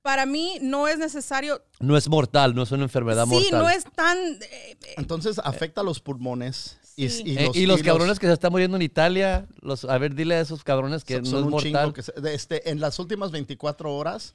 para 0.00 0.24
mí, 0.24 0.58
no 0.62 0.88
es 0.88 0.96
necesario. 0.98 1.62
No 1.80 1.96
es 1.98 2.08
mortal, 2.08 2.54
no 2.54 2.62
es 2.62 2.72
una 2.72 2.84
enfermedad 2.84 3.24
Sí, 3.26 3.30
mortal. 3.34 3.60
no 3.60 3.68
es 3.68 3.84
tan. 3.84 4.16
eh, 4.16 4.38
eh, 4.50 4.76
Entonces 4.96 5.38
afecta 5.44 5.82
a 5.82 5.84
los 5.84 6.00
pulmones 6.00 6.78
y, 6.96 7.10
Sí. 7.10 7.22
y 7.26 7.36
Eh, 7.38 7.46
los, 7.46 7.56
y 7.56 7.66
los 7.66 7.80
y 7.80 7.82
cabrones 7.82 8.18
que 8.18 8.26
se 8.26 8.32
están 8.32 8.50
muriendo 8.52 8.76
en 8.78 8.82
Italia, 8.82 9.46
los, 9.60 9.84
a 9.84 9.98
ver, 9.98 10.14
dile 10.14 10.36
a 10.36 10.40
esos 10.40 10.64
cabrones 10.64 11.04
que 11.04 11.16
son, 11.16 11.24
no 11.24 11.30
son 11.30 11.44
es 11.44 11.50
mortal. 11.50 11.92
que 11.92 12.02
se- 12.02 12.12
de 12.12 12.34
este, 12.34 12.70
en 12.70 12.80
las 12.80 12.98
últimas 12.98 13.30
24 13.32 13.94
horas 13.94 14.34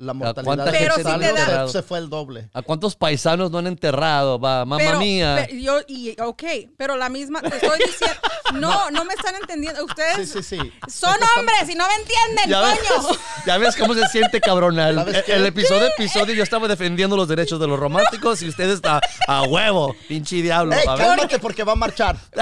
la 0.00 0.14
¿cuánta 0.14 0.42
mortalidad 0.42 0.64
gente 0.72 0.84
del 0.84 0.92
se 0.94 1.02
saldo 1.02 1.34
da- 1.34 1.66
se, 1.66 1.72
se 1.74 1.82
fue 1.82 1.98
el 1.98 2.08
doble. 2.08 2.48
¿A 2.54 2.62
cuántos 2.62 2.96
paisanos 2.96 3.50
no 3.50 3.58
han 3.58 3.66
enterrado? 3.66 4.38
Va, 4.40 4.64
mamá 4.64 4.78
pero, 4.78 4.98
mía. 4.98 5.44
pero 5.46 5.58
yo, 5.60 5.80
y, 5.88 6.16
ok, 6.20 6.42
pero 6.78 6.96
la 6.96 7.10
misma, 7.10 7.42
te 7.42 7.48
estoy 7.48 7.78
diciendo, 7.78 8.16
no, 8.54 8.90
no 8.90 9.04
me 9.04 9.12
están 9.12 9.34
entendiendo. 9.36 9.84
Ustedes 9.84 10.30
Sí, 10.30 10.42
sí, 10.42 10.56
sí. 10.58 10.72
son 10.90 11.14
hombres 11.36 11.68
y 11.68 11.74
no 11.74 11.86
me 11.86 11.94
entienden, 11.96 12.48
ya, 12.48 12.60
ves, 12.62 12.78
coño. 12.88 13.18
ya 13.46 13.58
ves 13.58 13.76
cómo 13.76 13.92
se 13.94 14.06
siente, 14.08 14.40
cabrona. 14.40 14.88
El, 14.88 15.44
episodio 15.46 15.86
episodio 15.88 16.34
yo 16.34 16.42
estaba 16.42 16.66
defendiendo 16.66 17.14
los 17.16 17.28
derechos 17.28 17.60
de 17.60 17.66
los 17.66 17.78
románticos 17.78 18.40
y 18.42 18.48
ustedes 18.48 18.76
está 18.76 19.00
a 19.28 19.42
huevo, 19.42 19.94
pinche 20.08 20.36
diablo. 20.36 20.74
¡Ey, 20.74 20.84
a 20.88 20.94
ver. 20.96 21.06
cálmate 21.06 21.38
porque 21.38 21.62
va 21.62 21.72
a 21.72 21.76
marchar! 21.76 22.16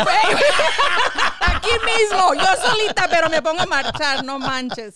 Aquí 1.41 1.71
mismo, 1.85 2.35
yo 2.35 2.47
solita, 2.69 3.09
pero 3.11 3.29
me 3.29 3.43
pongo 3.43 3.63
a 3.63 3.67
marchar, 3.67 4.25
no 4.25 4.39
manches. 4.39 4.95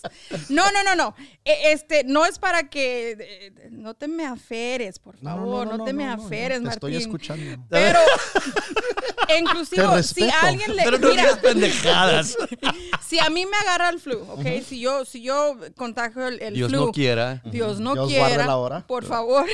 No, 0.49 0.71
no, 0.71 0.83
no, 0.83 0.95
no. 0.95 1.15
E- 1.43 1.71
Este, 1.73 2.03
no 2.05 2.25
es 2.25 2.39
para 2.39 2.52
que 2.61 3.17
eh, 3.19 3.69
no 3.71 3.95
te 3.95 4.07
me 4.07 4.25
aferes, 4.25 4.99
por 4.99 5.17
favor, 5.17 5.65
no, 5.65 5.83
te 5.83 5.93
me 5.93 6.07
aferes, 6.07 6.59
Te 6.59 6.65
Martín. 6.65 6.75
estoy 6.75 6.95
escuchando. 6.97 7.65
Pero, 7.69 7.99
inclusive, 9.39 10.03
si 10.03 10.29
alguien 10.29 10.75
le, 10.75 10.83
Pero 10.83 10.99
no 10.99 11.09
mira, 11.09 11.23
digas 11.23 11.39
pendejadas. 11.39 12.37
si 13.01 13.17
a 13.17 13.29
mí 13.31 13.45
me 13.47 13.57
agarra 13.57 13.89
el 13.89 13.99
flu, 13.99 14.19
¿ok? 14.29 14.45
Si 14.63 14.79
yo, 14.79 15.03
si 15.05 15.23
yo 15.23 15.57
contagio 15.75 16.27
el, 16.27 16.39
el 16.41 16.53
Dios 16.53 16.69
flu, 16.69 16.85
no 16.85 16.91
quiera. 16.91 17.41
Dios 17.45 17.79
no 17.79 17.95
Dios 17.95 18.09
quiera, 18.09 18.45
la 18.45 18.57
hora. 18.57 18.85
por 18.85 19.03
favor, 19.05 19.47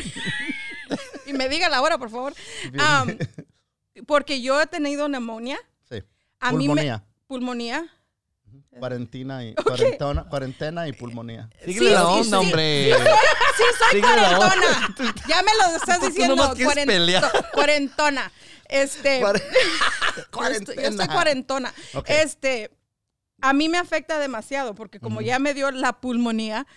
y 1.25 1.33
me 1.33 1.47
diga 1.47 1.69
la 1.69 1.81
hora, 1.81 1.97
por 1.97 2.09
favor. 2.09 2.33
Porque 4.05 4.41
yo 4.41 4.61
he 4.61 4.67
tenido 4.67 5.07
neumonía. 5.07 5.59
Sí. 5.89 6.03
A 6.39 6.51
mí 6.51 6.67
me, 6.67 7.01
Pulmonía. 7.27 7.87
Pulmonía. 8.69 8.79
Cuarentena 8.79 9.45
y, 9.45 9.55
cuarentona, 9.55 10.23
cuarentena 10.25 10.87
y 10.87 10.93
pulmonía. 10.93 11.49
Sí, 11.65 11.79
la 11.79 12.07
onda, 12.07 12.23
sí. 12.39 12.45
hombre. 12.45 12.93
Sí, 12.93 13.63
soy 13.91 14.01
cuarentona. 14.01 14.95
Ya 15.27 15.43
me 15.43 15.51
lo 15.55 15.75
estás 15.75 15.99
Tú 15.99 16.05
diciendo. 16.07 16.35
nomás 16.35 16.55
quieres 16.55 16.73
cuarento- 16.73 16.91
pelear. 16.93 17.49
Cuarentona. 17.53 18.31
Este. 18.67 19.21
Cuare- 19.21 19.43
yo 20.15 20.15
estoy- 20.15 20.75
Cuarentena. 20.75 21.07
cuarentona. 21.07 21.73
Este. 22.05 22.71
A 23.41 23.53
mí 23.53 23.69
me 23.69 23.77
afecta 23.77 24.19
demasiado 24.19 24.75
porque 24.75 24.99
como 24.99 25.21
ya 25.21 25.39
me 25.39 25.53
dio 25.53 25.71
la 25.71 25.93
pulmonía, 26.01 26.67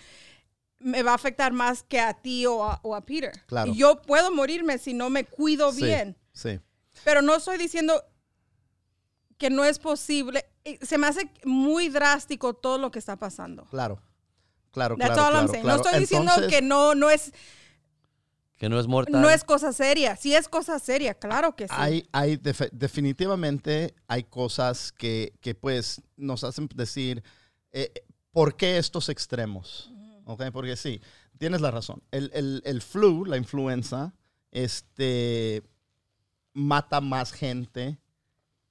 me 0.79 1.03
va 1.03 1.11
a 1.11 1.15
afectar 1.15 1.51
más 1.51 1.83
que 1.83 1.99
a 1.99 2.13
ti 2.13 2.45
o 2.45 2.63
a, 2.63 2.79
o 2.83 2.95
a 2.95 3.01
Peter. 3.05 3.33
Claro. 3.47 3.69
Y 3.71 3.75
yo 3.77 4.01
puedo 4.01 4.31
morirme 4.31 4.77
si 4.77 4.93
no 4.93 5.09
me 5.09 5.25
cuido 5.25 5.73
Sí, 5.73 5.83
bien. 5.83 6.17
Sí. 6.31 6.59
Pero 7.03 7.21
no 7.21 7.35
estoy 7.35 7.57
diciendo 7.57 8.01
que 9.37 9.49
no 9.49 9.65
es 9.65 9.77
posible. 9.77 10.45
Eh, 10.65 10.79
Se 10.81 10.97
me 10.97 11.07
hace 11.07 11.29
muy 11.43 11.89
drástico 11.89 12.53
todo 12.53 12.77
lo 12.77 12.91
que 12.91 12.99
está 12.99 13.17
pasando. 13.17 13.65
Claro. 13.65 14.01
Claro, 14.71 14.95
That's 14.97 15.13
claro, 15.13 15.27
all 15.37 15.43
I'm 15.43 15.47
claro, 15.47 15.51
saying. 15.51 15.63
claro. 15.63 15.77
No 15.77 15.83
estoy 15.85 15.99
diciendo 15.99 16.31
Entonces, 16.31 16.59
que 16.59 16.61
no, 16.65 16.95
no 16.95 17.09
es, 17.11 17.31
Que 18.57 18.69
no 18.69 18.79
es 18.79 18.87
mortal. 18.87 19.21
no 19.21 19.29
es 19.29 19.43
cosa 19.43 19.71
seria. 19.71 20.15
Si 20.15 20.33
es 20.33 20.47
cosa 20.47 20.79
seria, 20.79 21.13
claro 21.13 21.55
que 21.55 21.67
sí. 21.67 21.73
Hay, 21.77 22.07
hay 22.11 22.39
definitivamente 22.71 23.93
hay 24.07 24.23
cosas 24.23 24.91
que, 24.91 25.33
que, 25.41 25.53
pues 25.53 26.01
nos 26.17 26.43
hacen 26.43 26.67
decir 26.73 27.23
eh, 27.71 27.91
por 28.31 28.55
qué 28.55 28.77
estos 28.77 29.09
extremos. 29.09 29.91
¿Ok? 30.25 30.43
Porque 30.53 30.75
sí, 30.77 31.01
tienes 31.37 31.59
la 31.61 31.69
razón. 31.69 32.01
El, 32.11 32.31
el- 32.33 32.61
el 32.65 32.81
flu, 32.81 33.25
la 33.25 33.35
influenza, 33.37 34.13
este, 34.51 35.61
mata 36.53 37.01
más 37.01 37.31
gente 37.33 37.99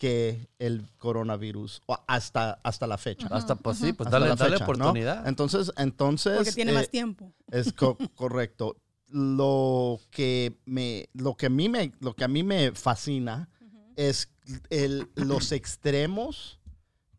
que 0.02 0.48
el 0.58 0.84
coronavirus 0.98 1.80
o 1.86 1.96
hasta, 2.08 2.54
hasta 2.64 2.88
la 2.88 2.98
fecha. 2.98 3.28
Hasta, 3.30 3.54
pues 3.54 3.78
sí, 3.78 3.92
pues 3.92 4.08
Hasta 4.08 4.18
dale, 4.18 4.30
la 4.30 4.34
dale 4.34 4.50
fecha, 4.56 4.64
¿no? 4.66 4.72
oportunidad. 4.72 5.28
Entonces, 5.28 5.70
entonces 5.76 6.34
porque 6.38 6.50
tiene 6.50 6.72
eh, 6.72 6.74
más 6.74 6.88
tiempo. 6.90 7.32
es 7.52 7.72
co- 7.72 7.96
correcto. 8.16 8.78
Lo 9.12 10.00
que 10.10 10.58
me, 10.64 11.08
lo 11.14 11.36
que 11.36 11.46
a 11.46 11.50
mí 11.50 11.68
me, 11.68 11.92
lo 12.00 12.16
que 12.16 12.24
a 12.24 12.28
mí 12.28 12.42
me 12.42 12.72
fascina 12.72 13.48
es 13.94 14.28
el- 14.70 15.08
los 15.14 15.52
extremos 15.52 16.58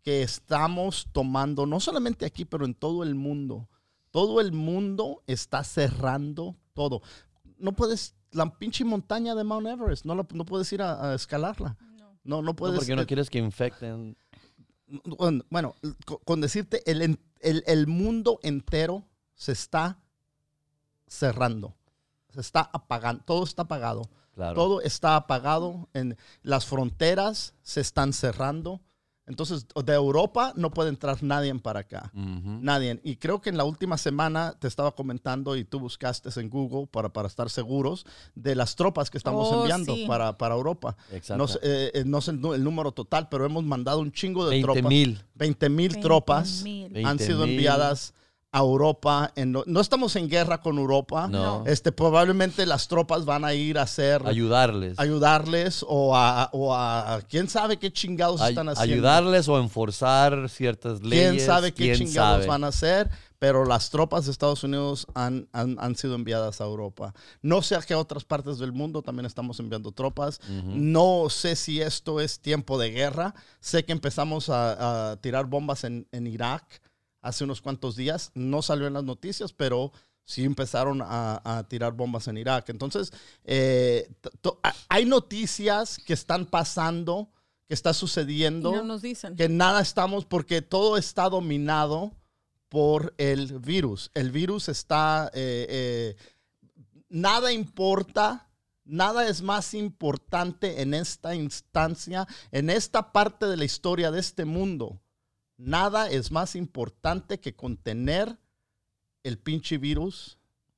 que 0.02 0.22
estamos 0.22 1.08
tomando, 1.14 1.66
no 1.66 1.80
solamente 1.80 2.26
aquí, 2.26 2.44
pero 2.44 2.66
en 2.66 2.74
todo 2.76 3.04
el 3.04 3.16
mundo. 3.16 3.70
Todo 4.12 4.42
el 4.42 4.52
mundo 4.52 5.24
está 5.26 5.64
cerrando 5.64 6.58
todo. 6.74 7.02
No 7.58 7.72
puedes, 7.72 8.14
la 8.32 8.54
pinche 8.60 8.84
montaña 8.84 9.36
de 9.36 9.46
Mount 9.46 9.68
Everest, 9.68 10.04
no, 10.04 10.16
la- 10.16 10.28
no 10.34 10.44
puedes 10.44 10.70
ir 10.74 10.82
a, 10.82 11.12
a 11.12 11.16
escalarla. 11.16 11.78
No 12.24 12.42
No, 12.42 12.56
puedes. 12.56 12.76
porque 12.78 12.96
no 12.96 13.02
eh, 13.04 13.06
quieres 13.06 13.30
que 13.30 13.40
infecten. 13.40 14.16
bueno, 15.06 15.44
bueno, 15.50 15.76
co- 16.06 16.20
con 16.20 16.42
decirte, 16.42 16.90
el, 16.90 17.18
el, 17.42 17.64
el 17.68 17.88
mundo 17.88 18.40
entero 18.44 19.04
se 19.36 19.52
está 19.52 20.00
cerrando. 21.08 21.76
Se 22.30 22.42
está 22.42 22.62
apagando. 22.74 23.24
Todo 23.26 23.44
está 23.44 23.64
apagado. 23.64 24.10
Claro. 24.34 24.56
Todo 24.56 24.82
está 24.82 25.16
apagado. 25.16 25.90
En 25.94 26.18
las 26.42 26.66
fronteras 26.66 27.54
se 27.62 27.82
están 27.82 28.14
cerrando. 28.14 28.82
Entonces, 29.26 29.66
de 29.86 29.94
Europa 29.94 30.52
no 30.58 30.72
puede 30.72 30.90
entrar 30.90 31.24
nadie 31.24 31.54
para 31.56 31.80
acá. 31.82 32.12
Nadie. 32.14 33.00
Y 33.04 33.16
creo 33.16 33.40
que 33.42 33.50
en 33.50 33.58
la 33.58 33.64
última 33.64 33.98
semana 33.98 34.54
te 34.60 34.68
estaba 34.68 34.92
comentando 34.92 35.56
y 35.56 35.64
tú 35.64 35.80
buscaste 35.80 36.30
en 36.40 36.50
Google 36.50 36.88
para, 36.88 37.10
para 37.10 37.28
estar 37.30 37.50
seguros 37.50 38.06
de 38.36 38.56
las 38.56 38.76
tropas 38.76 39.10
que 39.10 39.18
estamos 39.18 39.48
Oh, 39.50 39.62
enviando 39.62 39.96
sí. 39.96 40.06
para, 40.08 40.38
para 40.38 40.56
Europa. 40.56 40.98
Exacto. 41.12 41.38
No 41.38 41.48
sé, 41.48 41.60
eh, 41.64 41.92
eh, 41.94 42.04
no 42.06 42.20
sé 42.22 42.32
el, 42.32 42.44
el 42.54 42.64
número 42.64 42.92
total, 42.92 43.30
pero 43.30 43.46
hemos 43.46 43.64
mandado 43.64 44.00
un 44.00 44.12
chingo 44.12 44.44
de 44.46 44.52
20 44.52 44.64
tropas. 44.66 44.90
mil. 44.90 45.24
20 45.36 45.70
mil 45.70 46.00
tropas 46.02 46.64
20,000. 46.64 47.06
han 47.06 47.18
sido 47.20 47.40
20,000. 47.40 47.50
enviadas 47.50 48.14
a 48.54 48.60
Europa. 48.60 49.32
En 49.36 49.52
lo- 49.52 49.64
no 49.66 49.82
estamos 49.82 50.16
en 50.16 50.30
guerra 50.30 50.62
con 50.62 50.78
Europa. 50.78 51.28
No. 51.28 51.64
Este, 51.66 51.92
probablemente 51.92 52.66
las 52.66 52.88
tropas 52.88 53.26
van 53.26 53.44
a 53.44 53.54
ir 53.54 53.78
a 53.80 53.82
hacer, 53.82 54.26
Ayudarles. 54.26 54.98
ayudarles 55.00 55.84
o 55.88 56.16
a, 56.16 56.50
o 56.54 56.74
a 56.74 57.20
quién 57.28 57.50
sabe 57.50 57.78
qué 57.78 57.92
chingados 57.92 58.40
Ay- 58.42 58.52
están 58.54 58.70
haciendo. 58.70 58.94
ayudarles 58.94 59.48
o 59.48 59.60
enforzar 59.60 60.50
ciertas 60.50 61.02
leyes. 61.02 61.32
Quién 61.32 61.46
sabe 61.46 61.74
qué 61.74 61.84
quién 61.94 61.96
chingados 61.98 62.38
sabe. 62.38 62.48
van 62.48 62.64
a 62.64 62.68
hacer, 62.68 63.10
pero 63.40 63.66
las 63.66 63.90
tropas 63.90 64.26
de 64.26 64.32
Estados 64.32 64.64
Unidos 64.64 65.08
han, 65.16 65.50
han, 65.52 65.76
han 65.80 65.96
sido 65.96 66.14
enviadas 66.16 66.62
a 66.62 66.66
Europa. 66.66 67.14
No 67.42 67.62
sé 67.64 67.76
a 67.76 67.82
qué 67.82 67.96
otras 67.96 68.24
partes 68.24 68.60
del 68.60 68.72
mundo 68.72 69.02
también 69.02 69.26
estamos 69.26 69.60
enviando 69.60 69.92
tropas. 69.92 70.40
No 70.68 71.26
sé 71.30 71.56
si 71.56 71.82
esto 71.82 72.22
es 72.22 72.40
tiempo 72.40 72.78
de 72.78 72.92
guerra. 72.92 73.34
Sé 73.60 73.84
que 73.84 73.92
empezamos 73.94 74.50
a, 74.50 75.12
a 75.12 75.16
tirar 75.18 75.48
bombas 75.48 75.84
en, 75.84 76.08
en 76.12 76.28
Irak 76.28 76.82
hace 77.24 77.44
unos 77.46 77.62
cuantos 77.62 77.96
días. 77.96 78.32
No 78.36 78.62
salió 78.62 78.86
en 78.86 78.94
las 78.94 79.04
noticias, 79.04 79.52
pero 79.54 79.92
sí 80.26 80.44
empezaron 80.44 81.02
a, 81.02 81.42
a 81.44 81.68
tirar 81.68 81.94
bombas 81.94 82.28
en 82.28 82.38
Irak. 82.38 82.70
Entonces, 82.70 83.12
eh, 83.44 84.10
hay 84.90 85.06
noticias 85.06 85.98
que 85.98 86.14
están 86.14 86.46
pasando, 86.46 87.30
que 87.68 87.74
está 87.74 87.90
Y 87.92 87.96
sucediendo 87.96 88.72
no 88.72 88.84
nos 88.84 89.02
dicen. 89.02 89.36
que 89.36 89.50
nada 89.50 89.82
estamos 89.82 90.26
porque 90.26 90.62
todo 90.62 90.98
está 90.98 91.30
dominado 91.30 92.14
por 92.70 93.14
el 93.18 93.60
virus. 93.60 94.12
El 94.14 94.32
virus 94.32 94.70
está, 94.70 95.30
eh, 95.34 95.68
eh, 95.70 96.16
nada 97.10 97.52
importa, 97.52 98.50
nada 98.86 99.28
es 99.28 99.42
más 99.42 99.74
importante 99.74 100.82
en 100.82 100.94
esta 100.94 101.36
instancia, 101.36 102.28
en 102.52 102.70
esta 102.70 103.12
parte 103.12 103.46
de 103.46 103.58
la 103.58 103.66
historia 103.66 104.10
de 104.10 104.20
este 104.20 104.46
mundo. 104.46 105.00
Nada 105.58 106.10
es 106.10 106.32
más 106.32 106.56
importante 106.56 107.40
que 107.40 107.56
contener 107.56 108.38
el 109.24 109.38
pinche 109.38 109.78
virus 109.78 110.38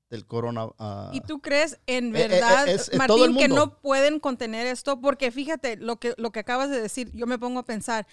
del 0.09 0.25
corona. 0.27 0.67
ah, 0.77 1.09
¿Y 1.13 1.21
tú 1.21 1.41
crees 1.41 1.79
en 1.87 2.15
Eh, 2.15 2.25
eh, 2.25 2.27
verdad, 2.27 2.67
es- 2.67 2.89
es 2.89 2.97
Martín, 2.97 3.35
que 3.37 3.47
no 3.47 3.79
pueden 3.81 4.19
contener 4.19 4.67
esto? 4.67 5.01
Porque 5.01 5.31
fíjate, 5.31 5.77
lo 5.77 5.97
que, 5.99 6.13
lo 6.17 6.31
que 6.31 6.39
acabas 6.41 6.69
de 6.69 6.79
decir, 6.79 7.09
yo 7.13 7.25
me 7.25 7.39
pongo 7.39 7.59
a 7.61 7.65
pensar, 7.65 8.05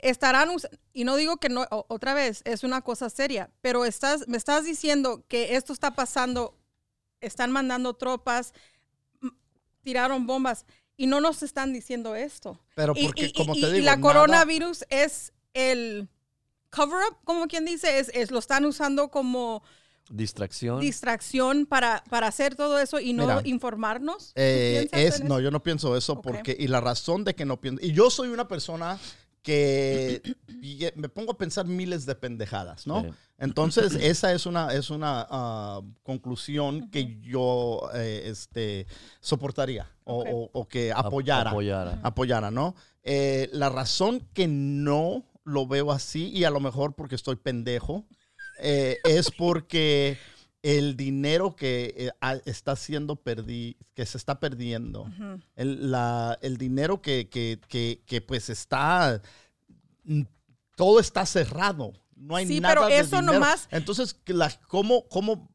estarán, 0.00 0.48
y 0.92 1.04
no 1.04 1.14
digo 1.16 1.36
que 1.36 1.48
no, 1.48 1.64
otra 1.70 2.14
vez, 2.14 2.42
es 2.44 2.64
una 2.64 2.80
cosa 2.82 3.08
seria, 3.10 3.50
pero 3.60 3.84
estás, 3.84 4.26
me 4.26 4.36
estás 4.36 4.64
diciendo 4.64 5.24
que 5.28 5.54
esto 5.54 5.72
está 5.72 5.94
pasando, 5.94 6.58
están 7.20 7.52
mandando 7.52 7.94
tropas, 7.94 8.52
tiraron 9.82 10.26
bombas, 10.26 10.66
y 10.96 11.06
no 11.06 11.20
nos 11.20 11.42
están 11.42 11.72
diciendo 11.72 12.14
esto. 12.16 12.58
pero 12.74 12.94
porque, 12.94 13.26
y, 13.26 13.32
como 13.32 13.52
te 13.54 13.60
y 13.60 13.72
digo, 13.72 13.84
la 13.84 13.96
nada- 13.96 14.00
coronavirus 14.02 14.84
es 14.88 15.32
el 15.56 16.08
cover 16.70 16.98
up, 17.10 17.16
como 17.24 17.46
quien 17.48 17.64
dice, 17.64 17.98
es, 17.98 18.10
es- 18.14 18.30
lo 18.30 18.38
están 18.38 18.64
usando 18.64 19.08
como 19.08 19.62
Distracción. 20.10 20.80
distracción 20.80 21.66
para, 21.66 22.04
para 22.10 22.28
hacer 22.28 22.54
todo 22.54 22.78
eso 22.78 23.00
y 23.00 23.12
no 23.12 23.22
Mira, 23.26 23.40
informarnos? 23.44 24.28
¿Tú 24.28 24.32
Eh, 24.36 24.88
es, 24.92 25.24
no, 25.24 25.40
yo 25.40 25.50
no 25.50 25.62
pienso 25.62 25.96
eso 25.96 26.20
porque, 26.22 26.56
y 26.58 26.68
la 26.68 26.80
razón 26.80 27.24
de 27.24 27.34
que 27.34 27.44
no 27.44 27.60
pienso, 27.60 27.84
y 27.84 27.92
yo 27.92 28.08
soy 28.10 28.28
una 28.28 28.46
persona 28.46 28.98
que 29.42 30.22
y- 30.62 30.86
me 30.94 31.08
pongo 31.08 31.32
a 31.32 31.38
pensar 31.38 31.66
miles 31.66 32.06
de 32.06 32.14
pendejadas, 32.14 32.86
¿no? 32.86 33.02
Sí. 33.02 33.08
Entonces, 33.38 33.94
esa 34.00 34.32
es 34.32 34.46
una, 34.46 34.72
es 34.74 34.90
una 34.90 35.26
ah, 35.28 35.80
conclusión 36.04 36.88
que 36.90 37.18
yo 37.20 37.88
eh, 37.94 38.24
este, 38.26 38.86
soportaría 39.20 39.90
o, 40.04 40.22
o- 40.22 40.50
o 40.52 40.68
que 40.68 40.92
Ap- 40.92 41.06
apoyara 41.06 41.50
apoyara. 41.50 41.98
apoyara, 42.02 42.50
¿no? 42.52 42.74
Eh, 43.02 43.48
la 43.52 43.68
razón 43.70 44.20
que 44.34 44.46
no 44.48 45.24
lo 45.46 45.66
veo 45.66 45.92
así, 45.92 46.28
y 46.28 46.44
a 46.44 46.50
lo 46.50 46.60
mejor 46.60 46.94
porque 46.94 47.14
estoy 47.14 47.36
pendejo, 47.36 48.04
eh, 48.60 48.98
es 49.04 49.30
porque 49.30 50.18
el 50.62 50.96
dinero 50.96 51.54
que 51.54 51.94
eh, 51.96 52.10
a- 52.20 52.40
está 52.44 52.74
siendo 52.74 53.14
perdi 53.16 53.76
que 53.94 54.04
se 54.04 54.18
está 54.18 54.40
perdiendo, 54.40 55.08
el, 55.54 55.90
la- 55.92 56.36
el 56.42 56.56
dinero 56.58 57.00
que, 57.00 57.28
que- 57.28 57.60
que- 57.68 58.02
que, 58.04 58.20
pues 58.20 58.50
está, 58.50 59.22
mm, 60.04 60.22
todo 60.74 60.98
está 60.98 61.24
cerrado, 61.24 61.92
no 62.16 62.34
hay 62.34 62.46
Sí, 62.48 62.60
nada 62.60 62.74
pero 62.74 62.86
de 62.88 62.98
eso 62.98 63.16
dinero. 63.20 63.34
nomás- 63.34 63.68
Entonces, 63.70 64.16
la, 64.26 64.50
¿cómo, 64.66 65.06
cómo 65.08 65.48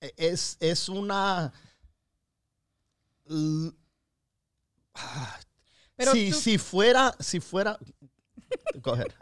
e, 0.00 0.14
es, 0.16 0.56
es 0.60 0.88
una... 0.88 1.52
l- 3.28 3.72
ah, 4.94 5.38
Pero 5.96 6.12
si, 6.12 6.30
tú- 6.30 6.36
si 6.40 6.58
fuera, 6.58 7.14
si 7.20 7.40
fuera, 7.40 7.78
ahead. 8.92 9.12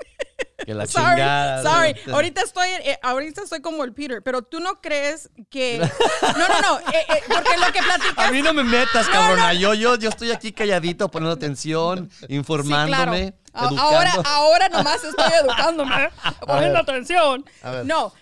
Que 0.64 0.72
la 0.72 0.86
Sorry, 0.86 1.16
chingada. 1.16 1.62
sorry. 1.62 1.94
Ahorita 2.12 2.40
estoy, 2.42 2.68
eh, 2.84 2.98
ahorita 3.02 3.42
estoy 3.42 3.60
como 3.60 3.84
el 3.84 3.92
Peter, 3.92 4.22
pero 4.22 4.42
tú 4.42 4.60
no 4.60 4.80
crees 4.80 5.28
que... 5.50 5.78
No, 6.38 6.48
no, 6.48 6.60
no, 6.60 6.78
eh, 6.80 7.04
eh, 7.08 7.22
porque 7.28 7.56
lo 7.58 7.72
que 7.72 7.80
A 7.80 7.82
platicas... 7.82 8.32
mí 8.32 8.40
no 8.40 8.54
me 8.54 8.64
metas, 8.64 9.06
cabrona. 9.08 9.52
Yo, 9.52 9.74
yo, 9.74 9.96
yo 9.96 10.08
estoy 10.08 10.30
aquí 10.30 10.52
calladito, 10.52 11.10
poniendo 11.10 11.34
atención, 11.34 12.10
informándome, 12.28 13.26
Sí, 13.26 13.32
claro. 13.52 13.76
A-. 13.76 13.82
Ahora, 13.82 14.12
ahora 14.24 14.68
nomás 14.68 15.04
estoy 15.04 15.32
educándome, 15.42 16.10
poniendo 16.46 16.78
atención. 16.78 17.44
A. 17.62 17.82
No, 17.84 18.12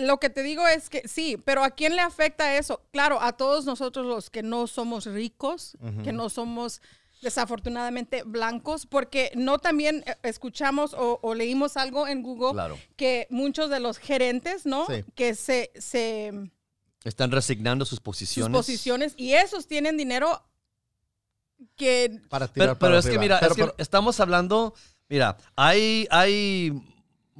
lo 0.00 0.18
que 0.18 0.28
te 0.30 0.42
digo 0.42 0.66
es 0.68 0.90
que 0.90 1.06
sí, 1.08 1.36
pero 1.44 1.64
¿a 1.64 1.70
quién 1.70 1.96
le 1.96 2.02
afecta 2.02 2.56
eso? 2.56 2.82
Claro, 2.92 3.20
a 3.22 3.32
todos 3.32 3.64
nosotros 3.64 4.06
los 4.06 4.28
que 4.30 4.42
no 4.42 4.66
somos 4.66 5.06
ricos, 5.06 5.76
que 6.04 6.12
no 6.12 6.28
somos 6.28 6.82
desafortunadamente 7.20 8.22
blancos, 8.24 8.86
porque 8.86 9.30
no 9.34 9.58
también 9.58 10.02
eh, 10.06 10.16
escuchamos 10.22 10.94
o, 10.94 11.18
o 11.22 11.34
leímos 11.34 11.76
algo 11.76 12.06
en 12.08 12.22
Google 12.22 12.52
Claro. 12.52 12.78
que 12.96 13.26
muchos 13.30 13.70
de 13.70 13.80
los 13.80 13.98
gerentes, 13.98 14.64
¿no? 14.66 14.86
Sí. 14.86 15.04
Que 15.14 15.34
se, 15.34 15.70
se 15.78 16.32
Están 17.04 17.30
resignando 17.30 17.84
sus 17.84 17.90
sus 17.96 18.00
posiciones. 18.00 18.56
posiciones 18.56 19.14
y 19.16 19.34
esos 19.34 19.66
tienen 19.66 19.96
dinero 19.96 20.42
que 21.76 22.20
Para 22.28 22.48
tirar 22.48 22.68
Pero, 22.68 22.78
para 22.78 22.90
pero 22.90 22.98
es 23.00 23.06
que 23.06 23.18
mira, 23.18 23.38
Pero- 23.40 23.52
es 23.52 23.56
que 23.56 23.62
pero- 23.64 23.74
estamos 23.78 24.18
hablando, 24.20 24.74
mira, 25.08 25.36
hay, 25.56 26.06
hay 26.10 26.72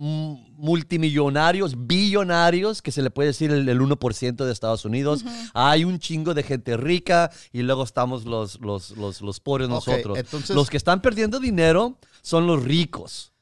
multimillonarios, 0.01 1.87
billonarios, 1.87 2.83
que 2.83 2.93
se 2.93 3.03
le 3.03 3.11
puede 3.11 3.29
decir 3.29 3.51
el, 3.51 3.69
el 3.69 3.81
1% 3.81 4.45
de 4.45 4.53
Estados 4.53 4.85
Unidos. 4.85 5.25
Hay 5.55 5.85
un 5.85 5.99
chingo 5.99 6.35
de 6.35 6.43
gente 6.43 6.77
rica 6.77 7.31
y 7.53 7.63
luego 7.63 7.85
estamos 7.85 8.25
los, 8.25 8.61
los, 8.61 8.91
los, 8.93 9.21
los 9.21 9.41
pobres 9.41 9.69
nosotros. 9.69 10.19
entonces- 10.19 10.55
los 10.57 10.71
que 10.71 10.77
están 10.77 11.03
perdiendo 11.03 11.39
dinero 11.41 11.99
son 12.23 12.47
los 12.47 12.63
ricos. 12.63 13.33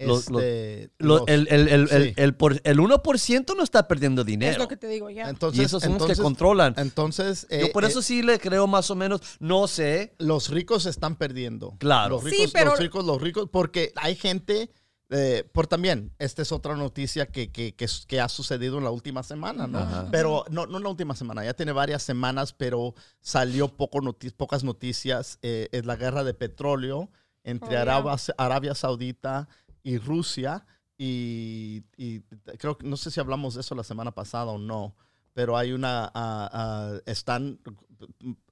Los- 0.00 0.28
Este, 0.28 0.90
los- 0.98 1.22
el, 1.26 1.48
el, 1.50 1.66
el, 1.68 1.88
sí. 1.88 1.94
el, 1.96 2.14
el 2.16 2.34
por- 2.36 2.60
el 2.62 2.78
1% 2.78 3.56
no 3.56 3.64
está 3.64 3.88
perdiendo 3.88 4.22
Es 4.22 4.26
dinero. 4.26 4.58
lo 4.58 4.68
que 4.68 4.76
te 4.76 4.86
digo, 4.86 5.10
ya. 5.10 5.28
Entonces, 5.28 5.60
y 5.60 5.64
esos 5.64 5.82
son 5.82 5.98
los 5.98 6.06
que 6.06 6.14
controlan. 6.14 6.74
Entonces, 6.76 7.48
Yo 7.50 7.56
eh, 7.56 7.70
por 7.72 7.84
eh, 7.84 7.88
eso 7.88 8.00
sí 8.00 8.22
le 8.22 8.38
creo 8.38 8.68
más 8.68 8.92
o 8.92 8.94
menos, 8.94 9.20
no 9.40 9.66
sé. 9.66 10.14
los 10.18 10.50
ricos 10.50 10.86
están 10.86 11.16
perdiendo. 11.16 11.74
Claro. 11.78 12.20
Los 12.22 12.30
Sí, 12.30 12.30
ricos, 12.30 12.50
pero- 12.52 12.70
los 12.70 12.78
ricos, 12.78 13.04
los 13.04 13.20
ricos, 13.20 13.48
porque 13.50 13.92
hay 13.96 14.14
gente, 14.14 14.70
eh, 15.10 15.48
por 15.52 15.66
también, 15.66 16.12
esta 16.18 16.42
es 16.42 16.52
otra 16.52 16.74
noticia 16.76 17.26
que, 17.26 17.50
que, 17.50 17.74
que, 17.74 17.86
que 18.06 18.20
ha 18.20 18.28
sucedido 18.28 18.78
en 18.78 18.84
la 18.84 18.90
última 18.90 19.22
semana, 19.22 19.66
¿no? 19.66 19.78
Ajá. 19.78 20.08
Pero 20.10 20.44
no, 20.50 20.66
no 20.66 20.76
en 20.78 20.82
la 20.84 20.90
última 20.90 21.14
semana, 21.14 21.44
ya 21.44 21.54
tiene 21.54 21.72
varias 21.72 22.02
semanas, 22.02 22.52
pero 22.52 22.94
salió 23.20 23.68
poco 23.68 24.00
noti- 24.00 24.32
pocas 24.34 24.64
noticias. 24.64 25.38
eh, 25.42 25.68
es 25.72 25.86
la 25.86 25.96
guerra 25.96 26.24
de 26.24 26.34
petróleo 26.34 27.10
entre 27.44 27.68
Oh, 27.68 27.72
yeah. 27.72 27.82
Arabia, 27.82 28.16
Arabia 28.36 28.74
Saudita 28.74 29.48
y 29.82 29.98
Rusia. 29.98 30.66
Y, 31.00 31.84
y 31.96 32.20
creo 32.58 32.76
que, 32.76 32.86
no 32.86 32.96
sé 32.96 33.10
si 33.12 33.20
hablamos 33.20 33.54
de 33.54 33.60
eso 33.60 33.74
la 33.76 33.84
semana 33.84 34.10
pasada 34.10 34.46
o 34.46 34.58
no, 34.58 34.94
pero 35.38 35.56
hay 35.56 35.70
una, 35.70 36.10
ah, 36.14 36.98
están 37.06 37.60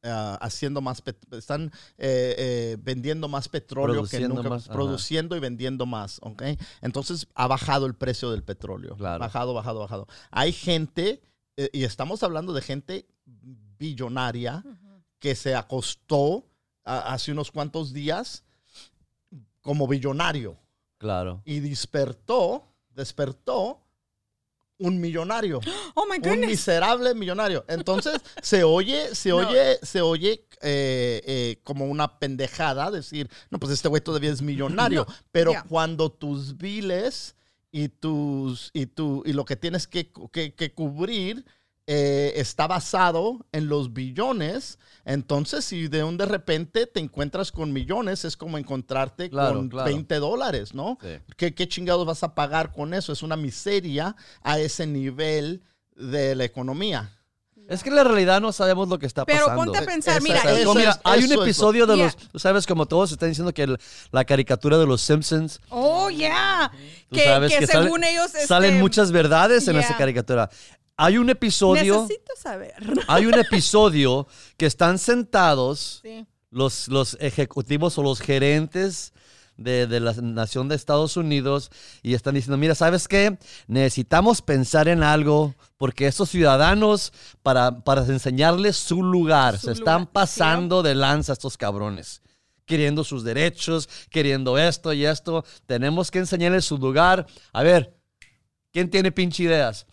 ah, 0.04 0.38
haciendo 0.40 0.80
más, 0.80 1.02
están 1.32 1.72
eh, 1.98 2.36
eh, 2.38 2.76
vendiendo 2.80 3.26
más 3.26 3.48
petróleo 3.48 4.04
que 4.06 4.20
nunca, 4.20 4.48
más, 4.48 4.66
ajá. 4.66 4.72
produciendo 4.72 5.34
y 5.36 5.40
vendiendo 5.40 5.84
más, 5.84 6.20
¿ok? 6.22 6.44
Entonces 6.82 7.26
ha 7.34 7.48
bajado 7.48 7.86
el 7.86 7.96
precio 7.96 8.30
del 8.30 8.44
petróleo, 8.44 8.94
Claro. 8.94 9.18
bajado, 9.18 9.52
bajado, 9.52 9.80
bajado. 9.80 10.06
Hay 10.30 10.52
gente, 10.52 11.22
eh, 11.56 11.70
y 11.72 11.82
estamos 11.82 12.22
hablando 12.22 12.52
de 12.52 12.62
gente 12.62 13.08
billonaria 13.76 14.62
que 15.18 15.34
se 15.34 15.56
acostó 15.56 16.46
hace 16.84 17.32
unos 17.32 17.50
cuantos 17.50 17.92
días 17.92 18.44
como 19.60 19.88
billonario 19.88 20.56
Claro. 20.98 21.42
y 21.44 21.58
despertó, 21.58 22.62
despertó 22.90 23.80
un 24.78 25.00
millonario, 25.00 25.60
Oh 25.94 26.04
my 26.06 26.16
un 26.16 26.22
goodness. 26.22 26.48
miserable 26.50 27.14
millonario. 27.14 27.64
Entonces 27.68 28.20
se 28.42 28.62
oye, 28.64 29.14
se 29.14 29.30
No. 29.30 29.36
oye, 29.38 29.78
se 29.82 30.00
oye 30.02 30.44
eh, 30.62 31.22
eh, 31.26 31.60
como 31.64 31.86
una 31.86 32.18
pendejada 32.18 32.90
decir, 32.90 33.28
no, 33.50 33.58
pues 33.58 33.72
este 33.72 33.88
güey 33.88 34.02
todavía 34.02 34.30
es 34.32 34.42
millonario. 34.42 35.06
Pero 35.32 35.52
cuando 35.68 36.10
tus 36.10 36.56
biles 36.56 37.36
y 37.72 37.88
tus 37.88 38.70
y 38.72 38.86
tu 38.86 39.22
y 39.26 39.32
lo 39.32 39.44
que 39.44 39.56
tienes 39.56 39.86
que, 39.86 40.10
que- 40.32 40.54
que 40.54 40.72
cubrir 40.72 41.44
eh, 41.86 42.32
está 42.36 42.66
basado 42.66 43.46
en 43.52 43.68
los 43.68 43.92
billones, 43.92 44.78
entonces 45.04 45.64
si 45.64 45.86
de 45.88 46.02
un 46.02 46.16
de 46.16 46.26
repente 46.26 46.86
te 46.86 46.98
encuentras 47.00 47.52
con 47.52 47.72
millones, 47.72 48.24
es 48.24 48.36
como 48.36 48.58
encontrarte 48.58 49.30
Claro, 49.30 49.54
con 49.56 49.68
claro. 49.68 49.86
20 49.86 50.14
dólares, 50.16 50.74
¿no? 50.74 50.98
Sí. 51.00 51.08
¿Qué, 51.36 51.54
¿Qué 51.54 51.68
chingados 51.68 52.04
vas 52.04 52.22
a 52.24 52.34
pagar 52.34 52.72
con 52.72 52.92
eso? 52.92 53.12
Es 53.12 53.22
una 53.22 53.36
miseria 53.36 54.16
a 54.42 54.58
ese 54.58 54.86
nivel 54.86 55.62
de 55.94 56.34
la 56.34 56.44
economía. 56.44 57.12
Es 57.68 57.82
que 57.82 57.88
en 57.88 57.96
la 57.96 58.04
realidad 58.04 58.40
no 58.40 58.52
sabemos 58.52 58.88
lo 58.88 58.96
que 58.98 59.06
está 59.06 59.24
Pero 59.24 59.46
pasando. 59.46 59.64
ponte 59.72 59.78
a 59.78 59.82
pensar, 59.86 60.22
mira, 60.22 60.38
eso 60.40 60.72
mira, 60.74 60.90
es- 60.92 61.00
hay 61.02 61.24
un 61.24 61.32
eso 61.32 61.42
episodio 61.42 61.84
de 61.86 61.96
Yeah. 61.96 62.14
los, 62.32 62.42
sabes, 62.42 62.64
como 62.66 62.86
todos 62.86 63.10
están 63.10 63.28
diciendo 63.28 63.52
que 63.52 63.62
el- 63.64 63.78
la 64.12 64.24
caricatura 64.24 64.78
de 64.78 64.86
los 64.86 65.00
Simpsons, 65.02 65.60
oh, 65.70 66.08
yeah. 66.10 66.70
Que, 67.12 67.24
sabes 67.24 67.52
que 67.52 67.58
que 67.60 67.66
según 67.66 68.02
sale- 68.02 68.12
ellos. 68.12 68.26
este, 68.26 68.46
salen 68.46 68.78
muchas 68.78 69.10
verdades 69.10 69.66
en 69.66 69.76
esa 69.78 69.96
caricatura. 69.96 70.48
Hay 70.96 71.18
un 71.18 71.28
episodio, 71.30 72.02
Necesito 72.02 72.32
saber. 72.36 72.74
hay 73.08 73.26
un 73.26 73.34
episodio 73.34 74.26
que 74.56 74.66
están 74.66 74.98
sentados 74.98 76.00
Sí. 76.02 76.26
los, 76.50 76.88
los 76.88 77.16
ejecutivos 77.20 77.98
o 77.98 78.02
los 78.02 78.20
gerentes 78.20 79.12
de, 79.58 79.86
de 79.86 80.00
la 80.00 80.12
nación 80.14 80.68
de 80.68 80.74
Estados 80.74 81.16
Unidos 81.16 81.70
y 82.02 82.14
están 82.14 82.34
diciendo, 82.34 82.56
mira, 82.58 82.74
¿sabes 82.74 83.08
qué? 83.08 83.38
Necesitamos 83.66 84.42
pensar 84.42 84.88
en 84.88 85.02
algo 85.02 85.54
porque 85.78 86.06
estos 86.06 86.30
ciudadanos, 86.30 87.12
para, 87.42 87.80
para 87.84 88.02
enseñarles 88.02 88.76
su 88.76 89.02
lugar, 89.02 89.58
Su 89.58 89.66
se 89.66 89.72
están 89.72 90.06
pasando 90.06 90.82
de 90.82 90.94
lanza 90.94 91.32
estos 91.34 91.56
cabrones. 91.56 92.22
Queriendo 92.66 93.04
sus 93.04 93.22
derechos, 93.22 93.88
queriendo 94.10 94.58
esto 94.58 94.92
y 94.92 95.06
esto. 95.06 95.44
Tenemos 95.66 96.10
que 96.10 96.18
enseñarles 96.18 96.64
su 96.64 96.76
lugar. 96.78 97.26
A 97.52 97.62
ver, 97.62 97.94
¿quién 98.72 98.90
tiene 98.90 99.12
pinche 99.12 99.44
ideas? 99.44 99.86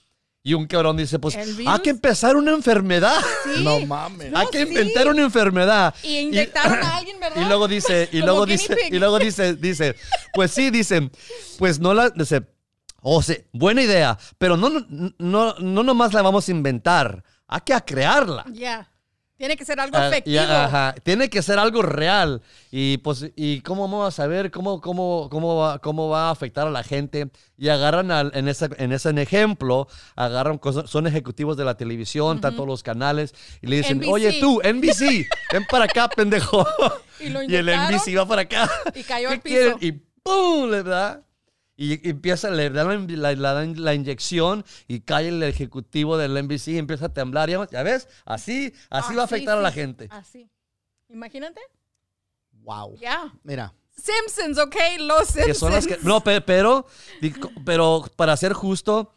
Y 0.46 0.54
un 0.56 0.68
cabrón 0.68 0.98
dice, 0.98 1.20
pues, 1.20 1.36
¿El 1.36 1.42
hay 1.50 1.54
virus? 1.54 1.80
que 1.80 1.90
empezar 1.90 2.36
una 2.36 2.52
enfermedad. 2.52 3.16
Sí. 3.46 3.50
No 3.64 3.80
mames. 3.86 4.30
No, 4.32 4.40
Hay 4.40 4.48
que 4.48 4.64
sí. 4.64 4.70
inventar 4.70 5.08
una 5.08 5.22
enfermedad. 5.24 5.96
Y 6.04 6.18
inyectaron 6.20 6.84
a 6.84 6.98
alguien, 6.98 7.18
¿verdad? 7.20 7.42
Y 7.42 7.46
luego 7.46 7.68
dice, 7.70 8.10
y 8.12 8.20
luego 8.20 8.46
dice, 8.46 8.76
y 8.92 9.00
luego 9.00 9.20
dice, 9.20 9.56
dice, 9.56 9.96
pues 10.34 10.52
sí, 10.52 10.70
dicen, 10.70 11.12
pues 11.58 11.80
no 11.80 11.94
la, 11.94 12.10
dice, 12.10 12.44
o 13.02 13.22
sea, 13.22 13.38
buena 13.54 13.84
idea, 13.84 14.18
pero 14.38 14.58
no, 14.58 14.70
no, 14.70 15.14
no, 15.18 15.54
no 15.60 15.84
nomás 15.84 16.14
la 16.14 16.22
vamos 16.22 16.48
a 16.48 16.52
inventar, 16.52 17.24
hay 17.48 17.62
que 17.62 17.74
crearla. 17.86 18.44
Ya. 18.52 18.90
Tiene 19.36 19.58
que 19.58 19.66
ser 19.66 19.80
algo 19.80 19.98
Ah, 19.98 20.08
efectivo. 20.10 20.42
ajá, 20.42 20.96
tiene 21.04 21.30
que 21.30 21.42
ser 21.42 21.58
algo 21.60 21.82
real. 21.82 22.42
Y 22.72 22.98
pues, 23.00 23.32
¿y 23.36 23.62
cómo 23.62 23.82
vamos 23.84 24.08
a 24.08 24.12
saber 24.12 24.52
cómo, 24.52 24.80
cómo, 24.80 25.28
cómo, 25.30 25.58
va, 25.58 25.80
cómo 25.80 26.08
va 26.08 26.28
a 26.28 26.32
afectar 26.32 26.68
a 26.68 26.70
la 26.72 26.84
gente? 26.84 27.30
Y 27.58 27.68
agarran 27.70 28.12
al- 28.12 28.32
en, 28.36 28.48
ese, 28.48 28.70
en 28.78 28.92
ese 28.94 29.10
ejemplo, 29.22 29.88
agarran, 30.16 30.62
son 30.86 31.08
ejecutivos 31.08 31.58
de 31.58 31.66
la 31.66 31.76
televisión, 31.76 32.40
tanto 32.42 32.66
los 32.66 32.84
canales, 32.84 33.34
y 33.62 33.68
le 33.68 33.78
dicen, 33.78 33.98
NBC. 33.98 34.10
oye 34.12 34.40
tú, 34.40 34.62
NBC, 34.64 35.28
ven 35.52 35.66
para 35.70 35.86
acá, 35.86 36.08
pendejo. 36.10 36.66
Y 37.20 37.30
lo 37.30 37.42
Y 37.44 37.56
el. 37.56 37.66
NBC 37.68 38.18
va 38.18 38.28
para 38.28 38.42
acá. 38.44 38.70
Y 38.96 39.04
cayó 39.04 39.30
¿Qué 39.30 39.34
al 39.36 39.42
piso. 39.42 39.56
quieren? 39.56 39.78
Y 39.82 39.92
¡pum! 40.24 40.70
Le 40.70 40.84
da. 40.84 41.22
Y 41.76 42.08
empieza, 42.08 42.50
le 42.52 42.70
dan 42.70 43.08
la, 43.08 43.34
la- 43.34 43.54
la- 43.54 43.66
la 43.66 43.94
inyección 43.96 44.64
y 44.88 45.00
cae 45.00 45.30
el 45.30 45.42
ejecutivo 45.42 46.18
del 46.18 46.38
NBC 46.38 46.68
y 46.70 46.78
empieza 46.78 47.08
a 47.08 47.14
temblar. 47.14 47.50
¿Ya, 47.50 47.68
ya 47.72 47.82
ves? 47.84 48.08
Así, 48.26 48.74
así 48.92 49.16
va 49.16 49.24
a 49.24 49.26
afectar 49.26 49.58
a 49.58 49.62
la 49.62 49.72
gente. 49.72 50.08
Así. 50.12 50.50
Imagínate. 51.10 51.62
Wow. 52.62 52.96
Ya. 53.00 53.34
Mira, 53.44 53.74
Simpsons, 53.96 54.58
ok, 54.60 54.76
los 55.00 55.28
Simpsons. 55.28 55.46
Que 55.48 55.54
son 55.56 55.72
las 55.72 55.88
que, 55.88 55.98
no, 56.04 56.24
pe- 56.24 56.42
pero, 56.42 56.86
pero 57.66 58.06
para 58.16 58.38
ser 58.38 58.54
justo, 58.54 59.14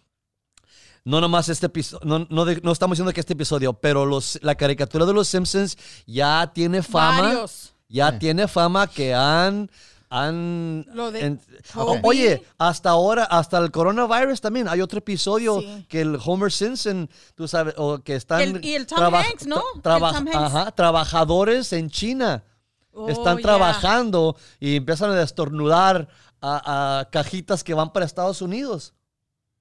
no 1.04 1.20
nomás 1.20 1.48
este 1.48 1.66
episodio, 1.66 2.04
no, 2.06 2.26
no, 2.30 2.44
de- 2.44 2.60
no 2.62 2.72
estamos 2.72 2.96
diciendo 2.96 3.12
que 3.12 3.20
este 3.20 3.34
episodio, 3.34 3.74
pero 3.74 4.04
los, 4.06 4.38
la 4.42 4.54
caricatura 4.56 5.04
de 5.06 5.12
los 5.12 5.28
Simpsons 5.28 5.76
ya 6.06 6.50
tiene 6.52 6.82
fama. 6.82 7.22
Varios. 7.22 7.74
Ya 7.88 8.10
Sí. 8.12 8.18
tiene 8.18 8.48
fama 8.48 8.88
que 8.88 9.14
han. 9.14 9.70
Han 10.10 10.86
Lo 10.94 11.10
de 11.10 11.20
en- 11.26 11.38
Toby. 11.72 11.98
o- 12.02 12.08
oye, 12.08 12.42
hasta 12.58 12.90
ahora, 12.90 13.24
hasta 13.24 13.58
el 13.58 13.70
coronavirus 13.70 14.40
también. 14.40 14.68
Hay 14.68 14.80
otro 14.80 14.98
episodio 14.98 15.60
Sí. 15.60 15.86
que 15.88 16.00
el 16.02 16.18
Homer 16.24 16.52
Simpson, 16.52 17.08
tú 17.34 17.48
sabes, 17.48 17.74
o 17.76 17.98
que 17.98 18.14
están. 18.16 18.40
El- 18.40 18.64
y 18.64 18.74
el 18.74 18.86
Tom 18.86 18.98
traba- 18.98 19.20
Hanks, 19.22 19.46
¿no? 19.46 19.62
tra- 19.76 19.82
traba- 19.82 20.08
El 20.10 20.14
Tom 20.16 20.26
Hanks. 20.28 20.36
ajá, 20.54 20.70
trabajadores 20.72 21.72
en 21.72 21.90
China. 21.90 22.44
Oh, 22.92 23.08
están 23.08 23.36
yeah. 23.36 23.42
trabajando 23.46 24.36
y 24.58 24.76
empiezan 24.76 25.10
a 25.10 25.14
destornudar 25.14 26.08
a, 26.40 27.00
a 27.00 27.10
cajitas 27.10 27.62
que 27.62 27.74
van 27.74 27.92
para 27.92 28.06
Estados 28.06 28.40
Unidos. 28.40 28.94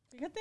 Fíjate. 0.09 0.39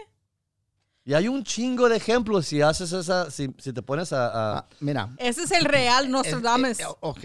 Y 1.06 1.12
hay 1.12 1.28
un 1.28 1.44
chingo 1.44 1.86
de 1.90 1.98
ejemplos 1.98 2.46
si 2.46 2.62
haces 2.62 2.90
esa, 2.92 3.30
si, 3.30 3.50
si 3.58 3.74
te 3.74 3.82
pones 3.82 4.10
a... 4.14 4.26
a- 4.26 4.58
ah, 4.60 4.66
mira. 4.80 5.10
Ese 5.18 5.42
es 5.42 5.50
el 5.50 5.66
real 5.66 6.10
Nostradamus. 6.10 6.80
Eh, 6.80 6.82
eh, 6.84 6.86
ok. 7.00 7.24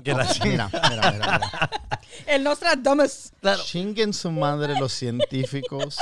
Ok, 0.00 0.06
mira, 0.44 0.70
mira, 0.72 0.88
mira, 0.88 1.12
mira. 1.12 1.70
el 2.26 2.42
Nostradamus. 2.42 3.32
Claro. 3.42 3.62
Chinguen 3.62 4.14
su 4.14 4.30
madre 4.30 4.74
los 4.80 4.92
científicos. 4.94 5.96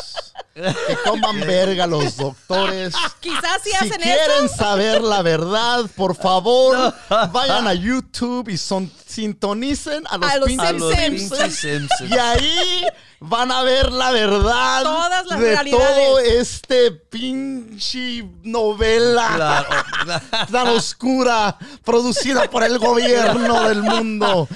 Que 0.55 0.97
coman 1.05 1.41
verga 1.47 1.87
los 1.89 2.16
doctores. 2.16 2.95
Quizás 3.19 3.62
si, 3.64 3.71
Si 3.71 3.77
hacen 3.77 4.01
quieren 4.01 4.45
eso. 4.45 4.57
saber 4.57 5.03
la 5.03 5.23
verdad, 5.23 5.87
por 5.97 6.14
favor, 6.14 6.95
vayan 7.33 7.66
a 7.66 7.75
YouTube 7.75 8.49
y 8.49 8.57
son, 8.57 8.89
sintonicen 9.09 10.05
a 10.09 10.19
los, 10.19 10.31
A 10.31 10.37
los 10.37 10.47
pinches 10.49 10.69
a 10.69 10.73
los 10.73 10.95
Simpsons. 10.95 11.31
pinches 11.41 11.57
Simpsons. 11.59 12.11
Y 12.11 12.19
ahí 12.19 12.87
van 13.21 13.51
a 13.51 13.63
ver 13.63 13.91
la 13.91 14.11
verdad 14.13 14.83
Todas 14.85 15.27
las 15.27 15.41
de 15.41 15.47
realidades. 15.47 15.87
todo 15.89 16.19
este 16.21 16.91
pinche 16.93 18.23
novela 18.43 19.33
Claro. 19.35 19.69
tan 20.53 20.69
oscura 20.69 21.57
producida 21.85 22.49
por 22.51 22.63
el 22.63 22.79
gobierno 22.79 23.69
del 23.69 23.83
mundo. 23.83 24.47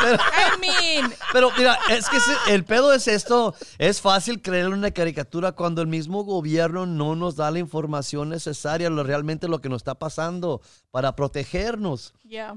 I 0.00 0.60
mean, 0.60 1.12
Pero 1.32 1.50
mira, 1.58 1.78
es 1.90 2.08
que 2.08 2.18
el 2.52 2.64
pedo 2.64 2.92
es 2.92 3.08
esto. 3.08 3.54
Es 3.78 4.00
fácil 4.00 4.40
creer 4.40 4.66
en 4.66 4.72
una 4.74 4.92
caricatura 4.92 5.52
cuando 5.52 5.82
el 5.82 5.88
mismo 5.88 6.22
gobierno 6.22 6.86
no 6.86 7.16
nos 7.16 7.34
da 7.36 7.50
la 7.50 7.58
información 7.58 8.28
necesaria, 8.28 8.88
lo, 8.90 9.02
realmente 9.02 9.48
lo 9.48 9.60
que 9.60 9.68
nos 9.68 9.80
está 9.80 9.96
pasando 9.96 10.62
para 10.92 11.16
protegernos. 11.16 12.14
yeah. 12.24 12.56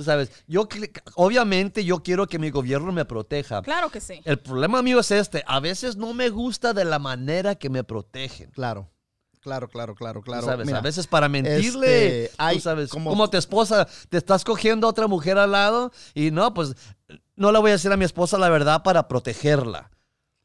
Tú 0.00 0.04
sabes, 0.04 0.30
yo 0.46 0.66
obviamente 1.16 1.84
yo 1.84 2.02
quiero 2.02 2.26
que 2.26 2.38
mi 2.38 2.48
gobierno 2.48 2.90
me 2.90 3.04
proteja. 3.04 3.60
Claro 3.60 3.90
que 3.90 4.00
sí. 4.00 4.22
El 4.24 4.38
problema 4.38 4.80
mío 4.80 5.00
es 5.00 5.10
este, 5.10 5.44
a 5.46 5.60
veces 5.60 5.96
no 5.98 6.14
me 6.14 6.30
gusta 6.30 6.72
de 6.72 6.86
la 6.86 6.98
manera 6.98 7.54
que 7.54 7.68
me 7.68 7.84
protegen. 7.84 8.50
Claro, 8.52 8.88
claro, 9.40 9.68
claro, 9.68 9.94
claro, 9.94 10.20
Tú 10.20 10.24
claro. 10.24 10.46
sabes, 10.46 10.64
Mira, 10.64 10.78
a 10.78 10.80
veces 10.80 11.06
para 11.06 11.28
mentirle, 11.28 12.24
este, 12.24 12.34
hay 12.38 12.56
tú 12.56 12.62
sabes, 12.62 12.88
como- 12.88 13.10
como, 13.10 13.28
tu 13.28 13.36
esposa, 13.36 13.86
te 14.08 14.16
estás 14.16 14.42
cogiendo 14.42 14.86
a 14.86 14.90
otra 14.90 15.06
mujer 15.06 15.36
al 15.36 15.52
lado 15.52 15.92
y 16.14 16.30
no, 16.30 16.54
pues 16.54 16.72
no 17.36 17.52
le 17.52 17.58
voy 17.58 17.68
a 17.68 17.74
decir 17.74 17.92
a 17.92 17.98
mi 17.98 18.06
esposa 18.06 18.38
la 18.38 18.48
verdad 18.48 18.82
para 18.82 19.06
protegerla. 19.06 19.90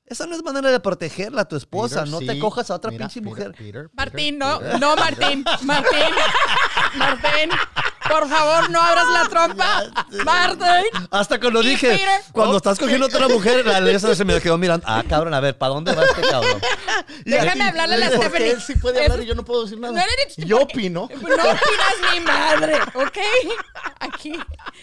Esa 0.07 0.27
no 0.27 0.35
es 0.35 0.43
manera 0.43 0.69
de 0.69 0.79
protegerla 0.81 1.43
a 1.43 1.47
tu 1.47 1.55
esposa, 1.55 2.01
Peter, 2.03 2.09
no 2.11 2.19
sí. 2.19 2.27
te 2.27 2.37
cojas 2.39 2.69
a 2.69 2.75
otra 2.75 2.91
Mira, 2.91 3.07
pinche 3.07 3.21
Peter, 3.21 3.29
mujer. 3.29 3.51
Peter, 3.53 3.65
Peter, 3.73 3.89
Martín, 3.93 4.37
no, 4.37 4.59
Peter. 4.59 4.79
no, 4.79 4.95
Martín, 4.97 5.45
Martín, 5.63 6.13
Martín, 6.97 7.49
por 8.09 8.27
favor, 8.29 8.69
no 8.69 8.81
abras 8.81 9.05
la 9.13 9.29
trompa, 9.29 9.83
Martín. 10.23 11.07
Hasta 11.11 11.39
cuando 11.39 11.61
Y 11.61 11.67
dije, 11.69 11.89
Peter. 11.91 12.09
cuando 12.31 12.57
estás 12.57 12.77
cogiendo 12.79 13.05
a 13.05 13.09
otra 13.09 13.27
mujer, 13.27 13.65
la 13.65 13.79
Lisa 13.79 14.15
se 14.15 14.25
me 14.25 14.39
quedó 14.41 14.57
mirando. 14.57 14.85
Ah, 14.87 15.03
cabrón, 15.07 15.33
a 15.33 15.39
ver, 15.39 15.57
¿para 15.57 15.73
dónde 15.73 15.93
va 15.93 16.03
este 16.03 16.21
cabrón? 16.21 16.61
Déjame 17.25 17.63
hablarle 17.63 17.95
a 17.95 17.97
la 17.97 18.07
Stephanie. 18.09 18.51
él 18.51 18.61
sí 18.61 18.75
puede 18.75 19.03
hablar 19.03 19.21
y 19.21 19.25
yo 19.25 19.35
no 19.35 19.43
puedo 19.43 19.63
decir 19.63 19.79
nada. 19.79 19.93
No 19.93 19.99
eres- 19.99 20.35
yo 20.37 20.59
opino. 20.61 21.09
No 21.11 21.27
opinas 21.27 22.13
mi 22.13 22.19
madre, 22.21 22.75
¿ok? 22.93 23.17
Aquí. 23.99 24.33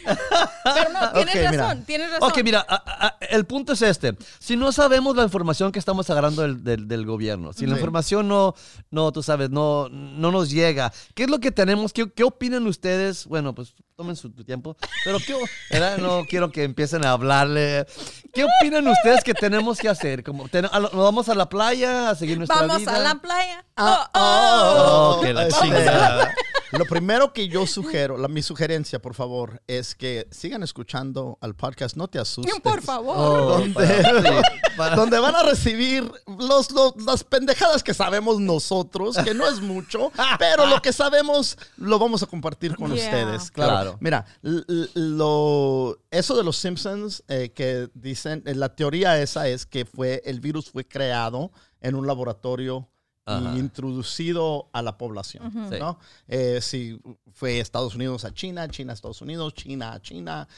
Pero 0.04 0.90
no, 0.92 1.12
tienes 1.12 1.50
mira. 1.50 1.62
razón, 1.68 1.84
tienes 1.84 2.10
razón. 2.10 2.28
Ok, 2.30 2.38
mira, 2.42 2.64
a- 2.68 3.06
a- 3.06 3.16
el 3.30 3.44
punto 3.44 3.72
es 3.74 3.82
este. 3.82 4.16
Si 4.38 4.56
no 4.56 4.72
sabemos 4.72 5.16
la 5.16 5.22
información 5.24 5.70
que 5.72 5.78
estamos 5.78 6.08
agarrando 6.10 6.42
del, 6.42 6.62
del- 6.64 6.88
del 6.88 7.06
gobierno, 7.06 7.52
si 7.52 7.66
la 7.66 7.74
información 7.74 8.28
no, 8.28 8.54
no, 8.90 9.12
tú 9.12 9.22
sabes, 9.22 9.50
no, 9.50 9.88
no 9.90 10.30
nos 10.32 10.50
llega, 10.50 10.92
¿qué 11.14 11.24
es 11.24 11.30
lo 11.30 11.38
que 11.40 11.50
tenemos? 11.50 11.92
¿Qué, 11.92 12.10
qué 12.10 12.24
opinan 12.24 12.66
ustedes? 12.66 13.11
Bueno, 13.26 13.54
pues 13.54 13.74
tomen 14.02 14.16
su 14.16 14.30
tiempo, 14.44 14.76
pero 15.04 15.18
¿qué, 15.24 15.36
¿verdad? 15.70 15.98
no 15.98 16.24
quiero 16.28 16.50
que 16.50 16.64
empiecen 16.64 17.04
a 17.06 17.12
hablarle. 17.12 17.86
¿Qué 18.34 18.44
opinan 18.44 18.86
ustedes 18.88 19.22
que 19.22 19.32
tenemos 19.32 19.78
que 19.78 19.88
hacer? 19.88 20.24
Como, 20.24 20.48
ten- 20.48 20.68
a 20.70 20.80
lo- 20.80 20.90
¿Nos 20.90 21.04
vamos 21.04 21.28
a 21.28 21.34
la 21.36 21.48
playa 21.48 22.10
a 22.10 22.14
seguir 22.16 22.36
nuestra 22.38 22.60
Vamos 22.62 22.78
vida? 22.78 22.96
a 22.96 22.98
la 22.98 23.14
playa. 23.16 23.64
Ah, 23.76 24.10
Oh, 24.14 24.18
oh. 24.18 25.16
Oh, 25.18 25.20
que 25.22 25.32
la 25.32 25.48
chingada. 25.48 26.34
Lo 26.72 26.86
primero 26.86 27.34
que 27.34 27.48
yo 27.48 27.66
sugiero, 27.66 28.16
la, 28.16 28.28
mi 28.28 28.40
sugerencia, 28.40 28.98
por 28.98 29.14
favor, 29.14 29.60
es 29.66 29.94
que 29.94 30.26
sigan 30.30 30.62
escuchando 30.62 31.36
al 31.42 31.54
podcast. 31.54 31.96
No 31.96 32.08
te 32.08 32.18
asustes. 32.18 32.54
Por 32.62 32.80
favor. 32.82 33.14
Oh, 33.18 33.58
donde 34.96 35.18
van 35.18 35.36
a 35.36 35.42
recibir 35.42 36.10
los, 36.26 36.70
los- 36.70 36.94
las 37.04 37.24
pendejadas 37.24 37.82
que 37.82 37.92
sabemos 37.92 38.40
nosotros, 38.40 39.18
que 39.18 39.34
no 39.34 39.46
es 39.46 39.60
mucho, 39.60 40.10
pero 40.38 40.66
lo 40.66 40.80
que 40.80 40.92
sabemos 40.94 41.58
lo 41.76 41.98
vamos 41.98 42.22
a 42.22 42.26
compartir 42.26 42.74
con 42.74 42.92
Yeah. 42.94 43.04
ustedes. 43.04 43.50
Claro. 43.50 43.72
Claro. 43.72 43.91
Mira, 44.00 44.26
lo, 44.94 45.98
eso 46.10 46.36
de 46.36 46.44
los 46.44 46.56
Simpsons 46.56 47.22
eh, 47.28 47.50
que 47.54 47.88
dicen, 47.94 48.42
eh, 48.46 48.54
la 48.54 48.74
teoría 48.74 49.20
esa 49.20 49.48
es 49.48 49.66
que 49.66 49.84
fue 49.84 50.22
el 50.24 50.40
virus 50.40 50.70
fue 50.70 50.86
creado 50.86 51.52
en 51.80 51.94
un 51.94 52.06
laboratorio 52.06 52.88
Ajá. 53.24 53.54
y 53.54 53.58
introducido 53.58 54.68
a 54.72 54.82
la 54.82 54.98
población. 54.98 55.52
¿no? 55.78 55.98
Eh, 56.28 56.60
si 56.60 57.00
fue 57.32 57.60
Estados 57.60 57.94
Unidos 57.94 58.24
a 58.24 58.32
China, 58.32 58.68
China 58.68 58.92
a 58.92 58.94
Estados 58.94 59.20
Unidos, 59.22 59.54
China 59.54 59.92
a 59.92 60.02
China, 60.02 60.48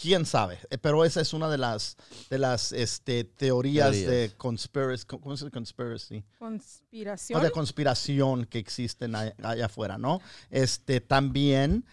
quién 0.00 0.24
sabe. 0.26 0.58
Eh, 0.70 0.78
Pero 0.78 1.04
esa 1.04 1.20
es 1.20 1.32
una 1.32 1.48
de 1.48 1.58
las 1.58 1.96
de 2.30 2.38
las 2.38 2.72
este, 2.72 3.24
teorías, 3.24 3.90
Teorías. 3.92 4.10
de 4.10 4.32
conspiracy, 4.36 5.04
¿cómo 5.06 5.36
se 5.36 5.44
dice 5.44 5.52
conspiracy? 5.52 6.24
Conspiración. 6.38 7.40
O 7.40 7.42
de 7.42 7.50
conspiración 7.50 8.44
que 8.46 8.58
existen 8.58 9.14
allá, 9.14 9.34
allá 9.42 9.66
afuera, 9.66 9.98
¿no? 9.98 10.20
Este 10.50 11.00
también, 11.00 11.84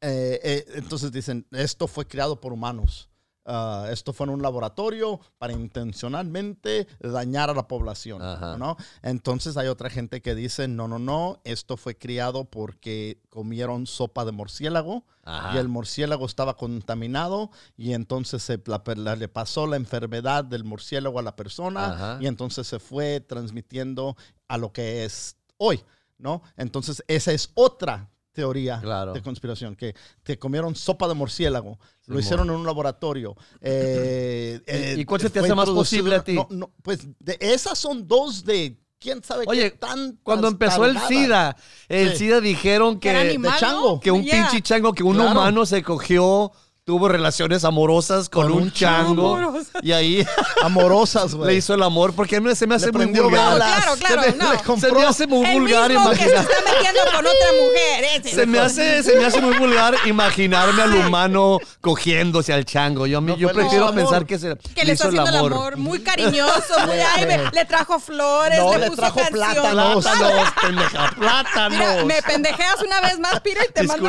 eh, 0.00 0.40
eh, 0.42 0.64
entonces 0.74 1.12
dicen, 1.12 1.46
esto 1.52 1.86
fue 1.88 2.06
creado 2.06 2.40
por 2.40 2.52
humanos. 2.52 3.08
Ah, 3.50 3.88
esto 3.90 4.12
fue 4.12 4.26
en 4.26 4.34
un 4.34 4.42
laboratorio 4.42 5.20
para 5.38 5.54
intencionalmente 5.54 6.86
dañar 7.00 7.48
a 7.48 7.54
la 7.54 7.66
población, 7.66 8.20
Ajá. 8.20 8.58
¿no? 8.58 8.76
Entonces 9.02 9.56
hay 9.56 9.68
otra 9.68 9.88
gente 9.88 10.20
que 10.20 10.34
dice, 10.34 10.68
no, 10.68 10.86
no, 10.86 10.98
no, 10.98 11.40
esto 11.44 11.78
fue 11.78 11.96
criado 11.96 12.44
porque 12.44 13.22
comieron 13.30 13.86
sopa 13.86 14.26
de 14.26 14.32
murciélago 14.32 15.06
Ajá. 15.24 15.54
y 15.54 15.58
el 15.58 15.68
murciélago 15.68 16.26
estaba 16.26 16.56
contaminado 16.58 17.50
y 17.76 17.94
entonces 17.94 18.42
se 18.42 18.60
la- 18.66 18.82
la- 18.96 19.16
le 19.16 19.28
pasó 19.28 19.66
la 19.66 19.76
enfermedad 19.76 20.44
del 20.44 20.64
murciélago 20.64 21.18
a 21.18 21.22
la 21.22 21.34
persona 21.34 21.92
Ajá. 21.92 22.18
y 22.20 22.26
entonces 22.26 22.66
se 22.66 22.78
fue 22.78 23.20
transmitiendo 23.20 24.16
a 24.46 24.58
lo 24.58 24.72
que 24.74 25.04
es 25.06 25.36
hoy, 25.56 25.82
¿no? 26.18 26.42
Entonces 26.56 27.02
esa 27.08 27.32
es 27.32 27.50
otra 27.54 28.10
teoría 28.38 28.78
Claro. 28.80 29.12
de 29.14 29.20
conspiración, 29.20 29.74
que, 29.74 29.94
que 30.22 30.38
comieron 30.38 30.76
sopa 30.76 31.08
de 31.08 31.14
murciélago, 31.14 31.76
lo 32.06 32.20
hicieron 32.20 32.48
en 32.48 32.54
un 32.54 32.64
laboratorio. 32.64 33.34
eh, 33.60 34.60
eh, 34.66 34.94
¿Y 34.96 35.04
cuál 35.04 35.20
se 35.20 35.28
te 35.30 35.40
hace 35.40 35.54
más 35.56 35.68
posible 35.68 36.14
a 36.14 36.22
ti? 36.22 36.34
No, 36.34 36.46
no, 36.50 36.70
pues 36.82 37.00
de 37.18 37.36
esas 37.40 37.76
son 37.78 38.06
dos 38.06 38.44
de 38.44 38.78
quién 39.00 39.24
sabe 39.24 39.44
Oye, 39.48 39.72
qué 39.72 39.76
tan 39.78 40.18
Cuando 40.22 40.46
empezó 40.46 40.84
el 40.84 40.96
SIDA, 41.00 41.56
el 41.88 42.12
Sí. 42.12 42.18
SIDA 42.18 42.40
dijeron 42.40 43.00
Que 43.00 43.10
animal, 43.10 43.54
de 43.54 43.58
chango, 43.58 43.94
¿no? 43.94 44.00
que 44.00 44.12
un 44.12 44.22
Yeah. 44.22 44.48
pinche 44.50 44.62
chango, 44.62 44.92
que 44.92 45.02
un 45.02 45.14
Claro. 45.16 45.32
humano 45.32 45.66
se 45.66 45.82
cogió, 45.82 46.52
tuvo 46.88 47.06
relaciones 47.06 47.64
amorosas 47.66 48.30
con, 48.30 48.44
Con 48.46 48.52
un, 48.56 48.62
un 48.62 48.72
chango. 48.72 49.36
Amorosas. 49.36 49.66
Y 49.82 49.92
ahí 49.92 50.26
amorosas, 50.62 51.34
güey. 51.34 51.50
le 51.50 51.54
hizo 51.56 51.74
el 51.74 51.82
amor, 51.82 52.14
porque 52.14 52.36
a 52.36 52.40
mí 52.40 52.54
se 52.56 52.66
me 52.66 52.76
hace 52.76 52.86
Le 52.86 52.92
muy 52.92 53.06
vulgar. 53.20 53.56
Claro, 53.56 53.92
claro, 53.98 54.22
se 54.22 54.30
me, 54.32 54.36
no. 54.38 54.52
le 54.52 54.58
compró- 54.60 54.88
se 54.88 54.92
me 54.94 55.04
hace 55.06 55.26
muy 55.26 55.46
El 55.46 55.60
vulgar 55.60 55.90
mismo 55.90 56.08
que 56.12 56.16
se 56.16 56.24
está 56.34 56.54
metiendo 56.64 57.00
con 57.14 57.26
otra 57.26 57.48
mujer. 57.62 58.04
ese. 58.24 58.34
Se 58.34 58.46
me, 58.46 58.58
hace, 58.58 59.02
se 59.02 59.16
me 59.16 59.26
hace 59.26 59.38
muy 59.42 59.58
vulgar 59.58 59.96
imaginarme 60.06 60.80
al 60.82 60.94
humano 60.94 61.58
cogiéndose 61.82 62.54
al 62.54 62.64
chango. 62.64 63.06
Yo, 63.06 63.20
No 63.20 63.36
yo 63.36 63.50
prefiero 63.50 63.92
pensar 63.92 64.24
que 64.24 64.38
se 64.38 64.56
que 64.74 64.86
le 64.86 64.92
está 64.94 65.08
hizo 65.10 65.20
haciendo 65.20 65.46
el 65.46 65.52
amor. 65.52 65.76
Muy 65.76 66.00
cariñoso, 66.00 66.74
muy 66.86 66.96
Le- 66.96 67.02
ay, 67.04 67.26
me- 67.26 67.50
le- 67.52 67.64
trajo 67.66 68.00
flores, 68.00 68.58
No, 68.60 68.72
le, 68.72 68.78
le 68.78 68.86
puso 68.86 69.02
trajo 69.02 69.16
canciones. 69.20 69.52
plátanos. 69.52 70.04
Plátanos, 70.06 70.52
pendeja, 70.62 71.00
Mira, 71.02 71.10
plátanos. 71.18 72.04
me 72.06 72.22
pendejeas 72.22 72.76
una 72.82 73.00
vez 73.02 73.18
más, 73.20 73.40
Peter, 73.40 73.66
y 73.68 73.72
te 73.74 73.82
mando. 73.82 74.08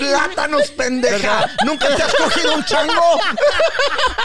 ¡Plátanos, 0.00 0.70
pendeja! 0.76 1.16
¿Verdad? 1.40 1.50
¿Nunca 1.64 1.94
te 1.96 2.02
has 2.02 2.14
cogido 2.14 2.54
un 2.54 2.64
chango? 2.64 2.92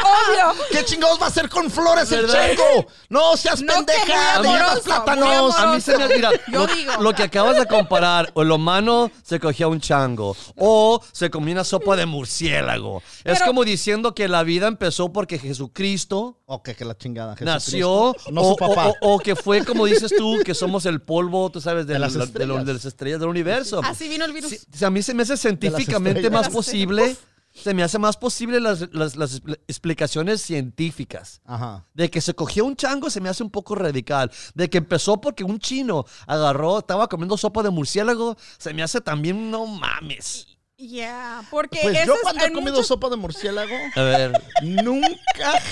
Obvio. 0.04 0.64
¿Qué 0.72 0.84
chingados 0.86 1.20
va 1.20 1.26
a 1.26 1.30
hacer 1.30 1.50
con 1.50 1.70
flores 1.70 2.12
el 2.12 2.28
chango? 2.30 2.88
No 3.10 3.36
seas 3.38 3.62
No, 3.62 3.74
pendeja, 3.76 4.42
de 4.42 4.48
llevas 4.48 4.60
amoroso, 4.68 4.82
plátanos. 4.84 5.56
A 5.60 5.74
mí 5.74 5.82
se 5.82 5.98
me 5.98 6.08
mira, 6.08 6.32
Yo 6.48 6.66
lo, 6.66 6.68
digo. 6.74 6.94
lo 7.02 7.14
que 7.14 7.24
acabas 7.24 7.58
de 7.58 7.66
comparar, 7.66 8.32
o 8.34 8.42
el 8.42 8.52
humano 8.52 9.12
se 9.24 9.40
cogía 9.40 9.68
un 9.68 9.80
chango, 9.80 10.36
o 10.58 11.02
se 11.12 11.30
comía 11.30 11.54
una 11.54 11.64
sopa 11.64 11.96
de 11.96 12.06
murciélago. 12.06 13.02
es 13.24 13.42
como 13.44 13.64
diciendo 13.64 14.14
que 14.16 14.28
la 14.28 14.44
vida 14.44 14.68
empezó 14.68 15.12
porque 15.12 15.40
Jesucristo 15.40 16.40
Ok, 16.48 16.70
que 16.78 16.86
la 16.86 16.96
chingada. 16.96 17.36
nació. 17.42 18.16
No 18.32 18.42
o, 18.42 18.50
su 18.52 18.56
papá. 18.58 18.88
o- 18.88 18.96
o- 19.02 19.16
o 19.16 19.20
que 19.20 19.36
fue 19.36 19.66
como 19.66 19.86
dices 19.86 20.14
tú, 20.16 20.40
que 20.46 20.54
somos 20.54 20.86
el 20.86 21.02
polvo, 21.02 21.50
tú 21.50 21.60
sabes, 21.60 21.88
de, 21.88 21.94
De 21.94 22.00
las 22.00 22.14
la- 22.14 22.26
de 22.28 22.46
lo- 22.46 22.56
estrellas. 22.56 22.66
de 22.66 22.74
las 22.74 22.86
estrellas 22.86 23.20
del 23.20 23.30
universo. 23.30 23.82
Así 23.84 24.08
vino 24.08 24.26
el 24.26 24.34
virus. 24.34 24.54
A 24.84 24.90
mí 24.92 25.02
se 25.02 25.14
me 25.16 25.24
hace 25.24 25.38
científicamente 25.70 26.30
más 26.30 26.49
posible, 26.49 27.16
se 27.53 27.74
me 27.74 27.84
hace 27.84 27.97
más 27.99 28.18
posible 28.18 28.59
las, 28.59 28.93
las- 28.93 29.16
las 29.16 29.41
expl- 29.41 29.59
explicaciones 29.68 30.41
científicas. 30.41 31.41
Ajá. 31.45 31.86
De 31.93 32.09
que 32.09 32.20
se 32.22 32.34
cogió 32.34 32.66
un 32.66 32.76
chango 32.76 33.09
se 33.09 33.22
me 33.22 33.30
hace 33.30 33.43
un 33.43 33.49
poco 33.49 33.76
radical. 33.76 34.30
De 34.53 34.70
que 34.70 34.78
empezó 34.80 35.22
porque 35.22 35.43
un 35.45 35.59
chino 35.59 36.05
agarró, 36.28 36.80
estaba 36.80 37.07
comiendo 37.07 37.38
sopa 37.38 37.63
de 37.63 37.70
murciélago, 37.70 38.36
se 38.57 38.74
me 38.74 38.84
hace 38.84 38.99
también, 39.01 39.49
no 39.51 39.66
mames. 39.68 40.47
Yeah, 40.78 41.41
porque 41.49 41.80
Pues 41.82 41.95
eso 41.95 42.07
yo 42.07 42.13
es- 42.16 42.22
cuando 42.24 42.43
he 42.43 42.51
comido 42.51 42.74
muchos- 42.74 42.88
sopa 42.88 43.09
de 43.09 43.16
murciélago, 43.16 43.74
A 43.95 44.01
ver, 44.01 44.34
nunca 44.61 45.07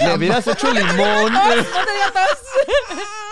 le 0.01 0.15
hubieras 0.15 0.47
hecho 0.47 0.71
limón. 0.71 1.33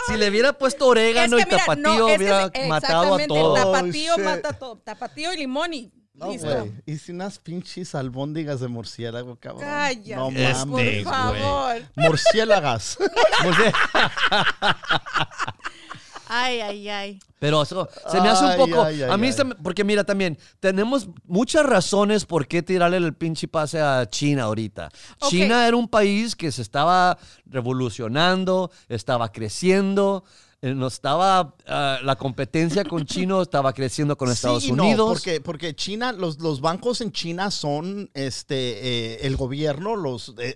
Si 0.08 0.18
le 0.18 0.30
hubiera 0.30 0.52
puesto 0.54 0.88
orégano 0.88 1.38
Es 1.38 1.46
que 1.46 1.52
y 1.52 1.54
mira, 1.54 1.66
tapatío, 1.66 1.84
no, 2.00 2.06
hubiera 2.08 2.52
matado 2.68 3.14
a 3.14 3.22
exactamente, 3.22 3.28
todos. 3.28 3.60
Tapatío 3.60 4.14
Oh, 4.14 4.18
shit. 4.18 4.26
mata 4.26 4.54
todo. 4.54 4.78
Tapatío 4.78 5.34
y 5.34 5.38
limón 5.38 5.74
y 5.74 5.92
No, 6.22 6.28
güey. 6.28 6.72
Y 6.86 6.98
si 6.98 7.12
unas 7.12 7.40
pinches 7.40 7.96
albóndigas 7.96 8.60
de 8.60 8.68
murciélago, 8.68 9.36
cabrón. 9.38 9.62
Calla, 9.64 10.16
No 10.18 10.30
Este, 10.30 10.54
mames. 10.66 11.04
por 11.04 11.14
favor. 11.14 11.82
Murciélagas. 11.96 12.98
Murci- 13.44 13.74
Ay, 16.34 16.62
ay, 16.62 16.90
ay. 16.90 17.20
Pero 17.40 17.62
eso 17.62 17.90
se 18.10 18.22
me 18.22 18.30
hace 18.30 18.46
un 18.46 18.56
poco. 18.56 18.84
ay, 18.84 19.02
ay, 19.04 19.10
a 19.12 19.18
mí, 19.18 19.28
ay. 19.28 19.34
se 19.34 19.44
me- 19.44 19.56
porque 19.56 19.84
mira, 19.84 20.06
también 20.06 20.38
tenemos 20.62 21.10
muchas 21.26 21.66
razones 21.66 22.26
por 22.26 22.48
qué 22.48 22.62
tirarle 22.64 22.98
el 22.98 23.14
pinche 23.14 23.50
pase 23.50 23.82
a 23.82 24.08
China 24.10 24.44
ahorita. 24.44 24.90
China 25.28 25.68
era 25.68 25.76
un 25.76 25.90
país 25.90 26.36
que 26.38 26.50
se 26.54 26.62
estaba 26.62 27.18
revolucionando, 27.48 28.72
estaba 28.88 29.30
creciendo. 29.34 30.24
Eh, 30.64 30.76
no 30.76 30.88
estaba, 30.88 31.56
ah, 31.68 32.00
la 32.04 32.16
competencia 32.16 32.84
con 32.86 33.06
chino 33.06 33.42
estaba 33.42 33.74
creciendo 33.74 34.16
con 34.18 34.28
Sí 34.30 34.34
Estados 34.34 34.72
no, 34.72 34.84
Unidos. 34.84 35.10
porque, 35.14 35.42
porque 35.42 35.76
China, 35.76 36.12
los, 36.12 36.40
los 36.40 36.62
bancos 36.62 37.02
en 37.02 37.12
China 37.12 37.50
son, 37.52 38.10
este, 38.14 38.56
eh, 39.16 39.20
el 39.28 39.36
gobierno 39.38 39.96
los 39.96 40.36
eh, 40.38 40.56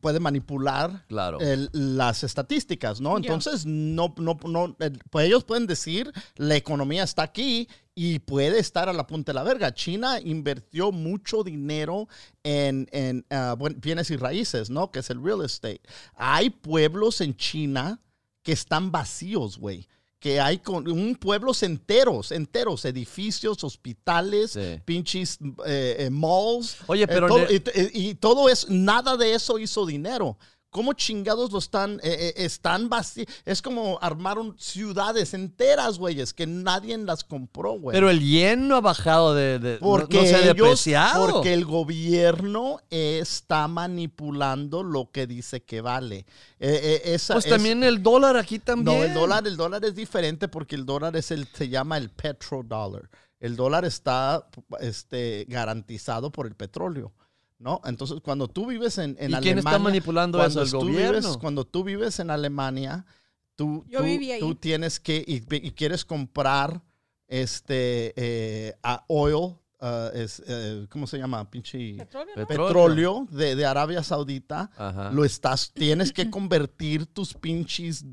puede 0.00 0.20
manipular 0.20 1.04
Claro. 1.08 1.40
el- 1.40 1.68
las 1.72 2.22
estadísticas, 2.24 3.00
¿no? 3.00 3.16
Entonces, 3.16 3.66
no, 3.66 4.14
no, 4.18 4.38
no, 4.46 4.76
el- 4.78 4.98
pues 5.10 5.26
ellos 5.26 5.44
pueden 5.44 5.66
decir, 5.66 6.12
la 6.36 6.54
economía 6.56 7.02
está 7.02 7.22
aquí 7.24 7.68
y 7.96 8.18
puede 8.20 8.58
estar 8.58 8.88
a 8.88 8.92
la 8.92 9.06
punta 9.06 9.32
de 9.32 9.34
la 9.34 9.42
verga. 9.44 9.72
China 9.74 10.18
invirtió 10.20 10.90
mucho 10.92 11.42
dinero 11.44 12.08
en, 12.42 12.88
en 12.92 13.24
buen- 13.56 13.80
bienes 13.80 14.10
y 14.10 14.16
raíces, 14.16 14.70
¿no? 14.70 14.90
Que 14.90 15.00
es 15.00 15.10
el 15.10 15.22
real 15.22 15.44
estate. 15.44 15.80
Hay 16.16 16.50
pueblos 16.50 17.20
en 17.20 17.36
China 17.36 18.00
que 18.44 18.52
están 18.52 18.92
vacíos, 18.92 19.58
güey. 19.58 19.88
Que 20.20 20.40
hay 20.40 20.58
con 20.58 20.88
un 20.90 21.16
pueblos 21.16 21.62
enteros, 21.62 22.30
enteros, 22.32 22.84
edificios, 22.84 23.62
hospitales, 23.64 24.52
Sí. 24.52 24.80
pinches 24.84 25.38
eh, 25.66 25.96
eh, 25.98 26.10
malls. 26.10 26.76
Oye, 26.86 27.02
eh, 27.02 27.08
pero 27.08 27.26
todo- 27.26 27.46
y, 27.50 27.62
y 28.10 28.14
todo 28.14 28.48
eso, 28.48 28.68
nada 28.70 29.16
de 29.16 29.34
eso 29.34 29.58
hizo 29.58 29.84
dinero. 29.84 30.38
¿Cómo 30.74 30.92
chingados 30.94 31.52
lo 31.52 31.60
están, 31.60 32.00
eh, 32.02 32.16
eh, 32.18 32.34
están 32.38 32.88
vacíos? 32.88 33.28
Es 33.44 33.62
como 33.62 33.96
armaron 34.02 34.56
ciudades 34.58 35.32
enteras, 35.32 35.98
güeyes, 36.00 36.34
que 36.34 36.48
nadie 36.48 36.98
las 36.98 37.22
compró, 37.22 37.78
güey. 37.78 37.94
Pero 37.94 38.10
el 38.10 38.18
yen 38.18 38.66
no 38.66 38.74
ha 38.74 38.80
bajado 38.80 39.36
de, 39.36 39.60
de- 39.60 39.74
no- 39.74 39.86
Porque 39.86 40.16
no, 40.16 40.24
se 40.26 40.34
ha 40.34 40.40
depreciado. 40.40 41.30
Porque 41.30 41.54
el 41.54 41.64
gobierno 41.64 42.80
está 42.90 43.68
manipulando 43.68 44.82
lo 44.82 45.12
que 45.12 45.28
dice 45.28 45.62
que 45.62 45.80
vale. 45.80 46.26
Eh, 46.58 46.80
eh, 46.82 47.02
esa 47.14 47.34
pues 47.34 47.44
es- 47.46 47.52
también 47.52 47.84
el 47.84 48.02
dólar 48.02 48.36
aquí 48.36 48.58
también. 48.58 48.98
no, 48.98 49.04
el 49.04 49.14
dólar, 49.14 49.46
el 49.46 49.56
dólar 49.56 49.84
es 49.84 49.94
diferente 49.94 50.48
porque 50.48 50.74
el 50.74 50.84
dólar 50.86 51.14
es 51.16 51.30
el, 51.30 51.46
se 51.52 51.68
llama 51.68 51.98
el 51.98 52.10
petrodólar. 52.10 53.08
El 53.38 53.54
dólar 53.54 53.84
está 53.84 54.48
este, 54.80 55.46
garantizado 55.48 56.32
por 56.32 56.48
el 56.48 56.56
petróleo. 56.56 57.12
¿No? 57.58 57.80
Entonces, 57.84 58.20
cuando 58.22 58.48
tú 58.48 58.66
vives 58.66 58.98
en, 58.98 59.10
en 59.12 59.30
¿Y 59.30 59.34
Alemania. 59.34 59.40
quién 59.40 59.58
está 59.58 59.78
manipulando 59.78 60.38
cuando 60.38 60.62
eso? 60.62 60.76
¿El 60.76 60.82
tú 60.82 60.86
gobierno? 60.92 61.20
vives- 61.20 61.36
cuando 61.38 61.64
tú 61.64 61.84
vives 61.84 62.18
en 62.20 62.30
Alemania, 62.30 63.06
tú, 63.54 63.84
Yo 63.88 64.00
tú, 64.00 64.04
viví 64.04 64.32
ahí. 64.32 64.40
tú 64.40 64.54
tienes 64.54 64.98
que. 65.00 65.24
Y, 65.26 65.36
y 65.54 65.70
quieres 65.70 66.04
comprar 66.04 66.82
este 67.28 68.12
eh, 68.16 68.74
a 68.82 69.04
oil. 69.08 69.54
Ah, 69.84 70.10
es, 70.14 70.42
eh, 70.46 70.86
¿Cómo 70.90 71.06
se 71.06 71.18
llama? 71.18 71.48
Pinche 71.50 71.94
Petróleo, 71.98 72.34
¿no? 72.36 72.46
Petróleo. 72.46 72.66
petróleo 72.68 73.26
de, 73.30 73.54
de 73.56 73.66
Arabia 73.66 74.02
Saudita, 74.02 74.70
Ajá. 74.76 75.10
lo 75.12 75.24
estás, 75.24 75.70
tienes 75.72 76.12
que 76.12 76.30
convertir 76.30 77.06
tus 77.06 77.34
pinches, 77.34 78.04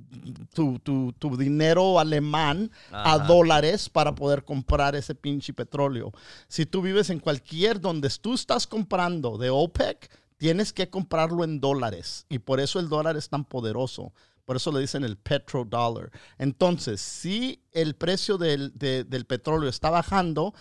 tu, 0.54 0.80
tu- 0.80 1.14
tu 1.14 1.38
dinero 1.38 2.00
alemán 2.00 2.70
a 2.92 3.18
dólares 3.20 3.90
para 3.90 4.14
poder 4.14 4.44
comprar 4.44 4.96
ese 4.96 5.16
pinche 5.16 5.54
petróleo. 5.54 6.12
Si 6.48 6.66
tú 6.66 6.82
vives 6.82 7.10
en 7.10 7.20
cualquier 7.20 7.80
donde 7.80 8.10
tú 8.22 8.34
estás 8.34 8.68
comprando 8.68 9.38
de 9.38 9.50
OPEC, 9.50 10.10
tienes 10.38 10.74
que 10.74 10.90
comprarlo 10.90 11.44
en 11.44 11.60
dólares 11.62 12.26
y 12.30 12.40
por 12.40 12.60
eso 12.60 12.80
el 12.80 12.90
dólar 12.90 13.16
es 13.16 13.30
tan 13.30 13.46
poderoso. 13.46 14.12
Por 14.44 14.56
eso 14.58 14.72
le 14.72 14.80
dicen 14.82 15.04
el 15.06 15.18
petrodollar. 15.18 16.12
Entonces, 16.38 17.00
si 17.00 17.62
el 17.72 17.96
precio 17.96 18.38
del, 18.38 18.72
de- 18.78 19.04
del 19.04 19.26
petróleo 19.26 19.70
está 19.70 19.90
bajando, 19.92 20.54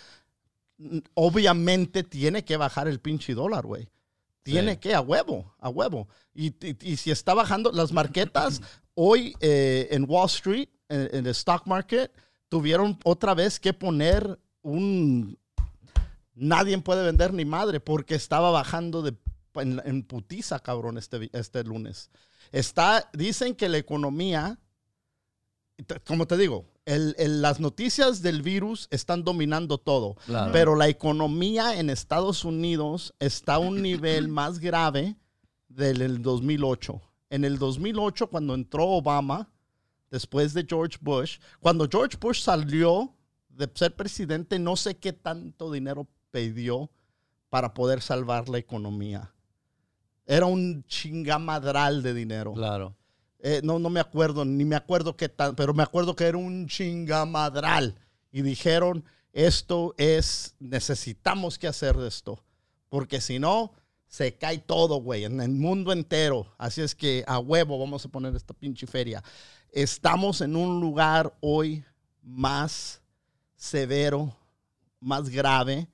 obviamente 1.14 2.02
tiene 2.02 2.44
que 2.44 2.56
bajar 2.56 2.88
el 2.88 3.00
pinche 3.00 3.34
dólar, 3.34 3.66
güey. 3.66 3.88
Tiene 4.42 4.72
Sí. 4.72 4.78
que, 4.78 4.94
a 4.94 5.00
huevo, 5.00 5.54
a 5.58 5.68
huevo. 5.68 6.08
Y, 6.34 6.48
y- 6.66 6.76
y 6.92 6.96
si 6.96 7.10
está 7.10 7.34
bajando 7.34 7.70
las 7.72 7.92
marquetas, 7.92 8.60
hoy 8.94 9.34
eh, 9.40 9.88
en 9.90 10.06
Wall 10.08 10.26
Street, 10.26 10.68
en, 10.88 11.08
en 11.12 11.26
el 11.26 11.32
stock 11.32 11.66
market, 11.66 12.10
tuvieron 12.48 12.98
otra 13.04 13.34
vez 13.34 13.60
que 13.60 13.72
poner 13.72 14.38
un... 14.62 15.38
Nadie 16.34 16.78
puede 16.78 17.04
vender 17.04 17.34
ni 17.34 17.44
madre 17.44 17.80
porque 17.80 18.14
estaba 18.14 18.50
bajando 18.50 19.02
de, 19.02 19.14
en, 19.56 19.80
en 19.84 20.02
putiza, 20.02 20.58
cabrón, 20.60 20.96
este, 20.96 21.28
este 21.34 21.62
lunes. 21.64 22.10
Está, 22.50 23.10
dicen 23.12 23.54
que 23.54 23.68
la 23.68 23.76
economía, 23.76 24.58
como 26.06 26.26
te 26.26 26.36
digo, 26.38 26.64
el- 26.86 27.14
el- 27.18 27.42
las 27.42 27.60
noticias 27.60 28.22
del 28.22 28.42
virus 28.42 28.88
están 28.90 29.22
dominando 29.24 29.78
todo. 29.78 30.16
Claro. 30.26 30.52
Pero 30.52 30.76
la 30.76 30.88
economía 30.88 31.78
en 31.78 31.90
Estados 31.90 32.44
Unidos 32.44 33.14
está 33.18 33.54
a 33.54 33.58
un 33.58 33.82
nivel 33.82 34.28
más 34.28 34.58
grave 34.58 35.16
del 35.68 35.98
del 35.98 36.22
2008. 36.22 37.00
En 37.28 37.44
el 37.44 37.58
2008, 37.58 38.26
cuando 38.28 38.54
entró 38.54 38.86
Obama, 38.88 39.48
después 40.10 40.52
de 40.54 40.66
George 40.68 40.98
Bush, 41.00 41.38
cuando 41.60 41.86
George 41.88 42.16
Bush 42.20 42.40
salió 42.42 43.14
de 43.48 43.70
ser 43.74 43.94
presidente, 43.94 44.58
no 44.58 44.74
sé 44.76 44.96
qué 44.96 45.12
tanto 45.12 45.70
dinero 45.70 46.08
pidió 46.32 46.90
para 47.50 47.72
poder 47.74 48.00
salvar 48.00 48.48
la 48.48 48.58
economía. 48.58 49.32
Era 50.26 50.46
un 50.46 50.84
chingamadral 50.84 52.02
de 52.02 52.14
dinero. 52.14 52.52
Claro. 52.54 52.96
Eh, 53.42 53.60
no, 53.64 53.78
no 53.78 53.90
me 53.90 54.00
acuerdo, 54.00 54.44
ni 54.44 54.64
me 54.64 54.76
acuerdo 54.76 55.16
qué 55.16 55.28
tal, 55.28 55.54
pero 55.54 55.72
me 55.72 55.82
acuerdo 55.82 56.14
que 56.14 56.24
era 56.24 56.38
un 56.38 56.66
chingamadral. 56.66 57.96
Y 58.32 58.42
dijeron, 58.42 59.04
esto 59.32 59.94
es, 59.96 60.54
necesitamos 60.58 61.58
que 61.58 61.66
hacer 61.68 61.96
esto, 62.00 62.42
porque 62.88 63.20
si 63.20 63.38
no, 63.38 63.72
se 64.06 64.34
cae 64.34 64.58
todo, 64.58 64.96
güey, 64.96 65.24
en 65.24 65.40
el 65.40 65.50
mundo 65.50 65.92
entero. 65.92 66.52
Así 66.58 66.80
es 66.80 66.94
que 66.94 67.24
a 67.26 67.38
huevo 67.38 67.78
vamos 67.78 68.04
a 68.04 68.08
poner 68.08 68.34
esta 68.34 68.52
pinche 68.52 68.86
feria. 68.86 69.22
Estamos 69.70 70.40
en 70.40 70.56
un 70.56 70.80
lugar 70.80 71.32
hoy 71.40 71.84
más 72.22 73.00
severo, 73.54 74.36
más 74.98 75.28
grave 75.28 75.86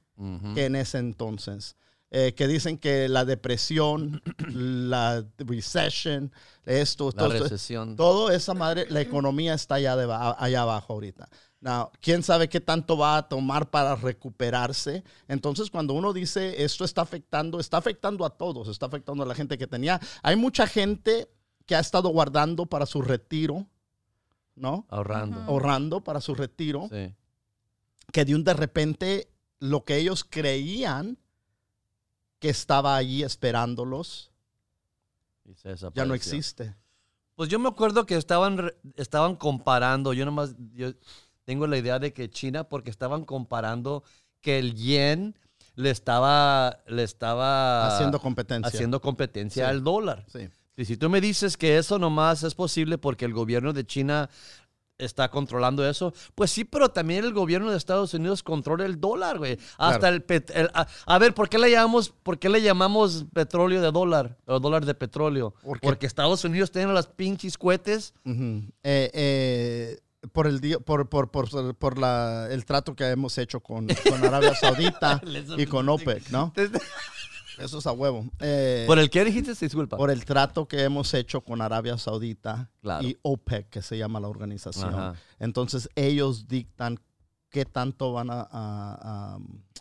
que 0.55 0.65
en 0.65 0.77
ese 0.77 0.97
entonces. 0.97 1.77
Eh, 2.13 2.35
que 2.35 2.47
dicen 2.47 2.79
que 2.79 3.09
la 3.09 3.25
depresión, 3.25 4.23
la 4.55 5.25
recession, 5.39 6.33
esto, 6.65 7.07
La 7.07 7.13
todo, 7.25 7.29
recesión. 7.31 7.97
todo 7.97 8.31
esa 8.31 8.55
madre, 8.55 8.87
la 8.91 9.01
economía 9.01 9.55
está 9.55 9.75
allá, 9.77 9.97
de, 9.97 10.05
allá 10.39 10.63
abajo 10.63 10.93
ahorita. 10.93 11.29
Now, 11.61 11.91
quién 12.01 12.23
sabe 12.23 12.49
qué 12.49 12.61
tanto 12.61 12.97
va 12.97 13.17
a 13.17 13.29
tomar 13.29 13.71
para 13.71 13.97
recuperarse. 13.97 15.03
Entonces, 15.27 15.69
cuando 15.69 15.95
uno 15.95 16.13
dice 16.13 16.63
esto 16.63 16.85
está 16.85 17.03
afectando, 17.03 17.59
está 17.59 17.79
afectando 17.79 18.25
a 18.25 18.31
todos, 18.31 18.69
está 18.69 18.87
afectando 18.87 19.25
a 19.25 19.27
la 19.27 19.35
gente 19.35 19.59
que 19.59 19.67
tenía. 19.67 19.99
Hay 20.23 20.37
mucha 20.37 20.67
gente 20.69 21.29
que 21.67 21.75
ha 21.75 21.81
estado 21.81 22.09
guardando 22.11 22.67
para 22.67 22.87
su 22.87 23.03
retiro, 23.03 23.67
¿no? 24.55 24.87
Ahorrando. 24.91 25.41
Ujú. 25.41 25.51
Ahorrando 25.51 26.05
para 26.05 26.21
su 26.21 26.37
retiro 26.37 26.89
Sí. 26.93 27.13
que 28.13 28.25
de 28.25 28.35
un 28.37 28.45
de 28.45 28.55
repente 28.55 29.29
lo 29.59 29.85
que 29.85 29.97
ellos 29.97 30.23
creían 30.23 31.19
que 32.39 32.49
estaba 32.49 32.97
allí 32.97 33.23
esperándolos 33.23 34.31
Y 35.45 35.55
se 35.55 35.75
ya 35.95 36.05
no 36.05 36.15
existe. 36.15 36.75
Pues 37.35 37.49
yo 37.49 37.59
me 37.59 37.69
acuerdo 37.69 38.07
que 38.07 38.17
estaban, 38.17 38.73
estaban 38.97 39.37
comparando, 39.37 40.13
yo 40.13 40.25
nomás 40.25 40.55
yo 40.75 40.93
tengo 41.45 41.67
la 41.67 41.77
idea 41.79 41.99
de 41.99 42.13
que 42.13 42.31
China, 42.31 42.65
porque 42.65 42.91
estaban 42.91 43.25
comparando 43.25 44.03
que 44.41 44.59
el 44.59 44.75
yen 44.75 45.37
le 45.75 45.91
estaba, 45.91 46.79
le 46.87 47.03
estaba 47.03 47.87
haciendo 47.89 48.19
competencia. 48.19 48.67
haciendo 48.69 49.01
competencia 49.01 49.65
Sí. 49.67 49.71
al 49.71 49.85
dólar. 49.85 50.25
Sí. 50.29 50.49
Y 50.79 50.85
si 50.85 50.97
tú 50.97 51.09
me 51.09 51.21
dices 51.21 51.57
que 51.57 51.79
eso 51.79 51.99
nomás 51.99 52.43
es 52.43 52.55
posible 52.55 52.99
porque 52.99 53.25
el 53.27 53.33
gobierno 53.33 53.73
de 53.73 53.87
China 53.87 54.29
está 54.99 55.29
controlando 55.31 55.87
eso, 55.89 56.13
pues 56.35 56.51
sí, 56.51 56.65
pero 56.65 56.89
también 56.91 57.25
el 57.25 57.33
gobierno 57.35 57.71
de 57.71 57.77
Estados 57.77 58.15
Unidos 58.15 58.43
controla 58.43 58.87
el 58.87 59.01
dólar, 59.01 59.39
güey. 59.39 59.59
Hasta 59.79 59.99
Claro. 59.99 60.17
el, 60.17 60.25
pet- 60.27 60.51
el- 60.55 60.71
a, 60.75 60.87
a 61.07 61.19
ver, 61.19 61.35
¿por 61.35 61.49
qué 61.49 61.59
le 61.59 61.71
llamamos, 61.71 62.15
por 62.23 62.39
qué 62.39 62.49
le 62.49 62.63
llamamos 62.63 63.27
petróleo 63.33 63.81
de 63.83 63.91
dólar 63.93 64.39
o 64.47 64.59
dólar 64.59 64.85
de 64.87 64.95
petróleo? 64.95 65.55
Porque 65.83 66.07
Estados 66.07 66.45
Unidos 66.45 66.71
tiene 66.71 66.93
las 66.93 67.07
pinches 67.07 67.59
cohetes. 67.59 68.15
Eh, 68.25 68.71
eh, 68.83 69.99
por 70.33 70.47
el 70.49 70.61
por, 70.85 71.09
por, 71.09 71.31
por, 71.31 71.75
por 71.77 71.99
la, 71.99 72.49
el 72.51 72.65
trato 72.65 72.97
que 72.97 73.05
hemos 73.11 73.39
hecho 73.39 73.61
con, 73.61 73.87
con 74.09 74.25
Arabia 74.25 74.55
Saudita 74.61 75.21
y 75.57 75.67
con 75.67 75.89
OPEC, 75.89 76.31
¿no? 76.31 76.53
Eso 77.59 77.79
es 77.79 77.87
a 77.87 77.93
huevo. 77.93 78.27
Eh, 78.41 78.85
¿Por 78.87 78.99
el 78.99 79.09
qué 79.11 79.25
dijiste? 79.25 79.53
Disculpa. 79.55 79.97
por 79.97 80.11
el 80.11 80.25
trato 80.25 80.67
que 80.69 80.83
hemos 80.83 81.13
hecho 81.15 81.41
con 81.41 81.61
Arabia 81.63 81.97
Saudita 81.99 82.71
Claro. 82.83 83.07
y 83.07 83.17
OPEC, 83.23 83.69
que 83.71 83.83
se 83.83 83.97
llama 83.99 84.21
la 84.21 84.29
organización. 84.29 84.95
Ajá. 84.95 85.15
Entonces 85.39 85.89
ellos 85.95 86.49
dictan 86.49 86.99
qué 87.49 87.65
tanto 87.65 88.13
van 88.13 88.29
a, 88.31 88.47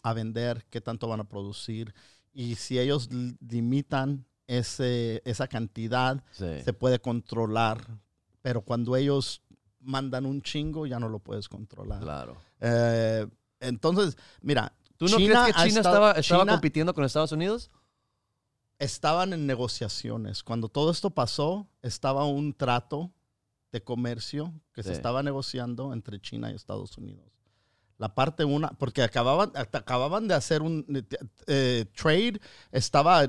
a- 0.03 0.13
vender, 0.13 0.65
qué 0.69 0.79
tanto 0.81 1.07
van 1.07 1.19
a 1.19 1.23
producir. 1.27 1.93
Y 2.33 2.55
si 2.55 2.79
ellos 2.79 3.11
li- 3.11 3.35
limitan 3.47 4.25
ese, 4.47 5.21
esa 5.25 5.47
cantidad, 5.47 6.23
Sí. 6.31 6.61
se 6.63 6.73
puede 6.73 6.99
controlar. 6.99 7.81
Pero 8.41 8.61
cuando 8.61 8.95
ellos 8.95 9.41
mandan 9.79 10.25
un 10.25 10.41
chingo, 10.41 10.85
ya 10.85 10.99
no 10.99 11.09
lo 11.09 11.19
puedes 11.19 11.49
controlar. 11.49 11.99
Claro. 12.01 12.37
Eh, 12.61 13.27
entonces, 13.59 14.15
mira, 14.41 14.71
¿Tú 14.97 15.05
no 15.07 15.17
China 15.17 15.41
crees 15.43 15.55
que 15.57 15.69
China 15.69 15.81
estaba, 15.81 16.11
estaba 16.13 16.41
China- 16.43 16.51
compitiendo 16.53 16.93
con 16.93 17.03
Estados 17.03 17.31
Unidos? 17.31 17.71
estaban 18.77 19.31
en 19.33 19.47
negociaciones. 19.47 20.43
Cuando 20.43 20.67
todo 20.67 20.91
esto 20.91 21.09
pasó, 21.09 21.65
estaba 21.81 22.25
un 22.25 22.53
trato 22.53 23.11
de 23.71 23.81
comercio 23.81 24.53
que 24.73 24.83
se 24.83 24.91
estaba 24.91 25.23
negociando 25.23 25.93
entre 25.93 26.19
China 26.19 26.51
y 26.51 26.55
Estados 26.55 26.97
Unidos. 26.97 27.23
La 27.97 28.13
parte 28.13 28.43
una, 28.43 28.69
porque 28.71 29.01
acababan, 29.03 29.53
acababan 29.55 30.27
de 30.27 30.33
hacer 30.33 30.61
un 30.61 30.85
eh, 31.47 31.85
trade, 31.95 32.41
estaba, 32.73 33.25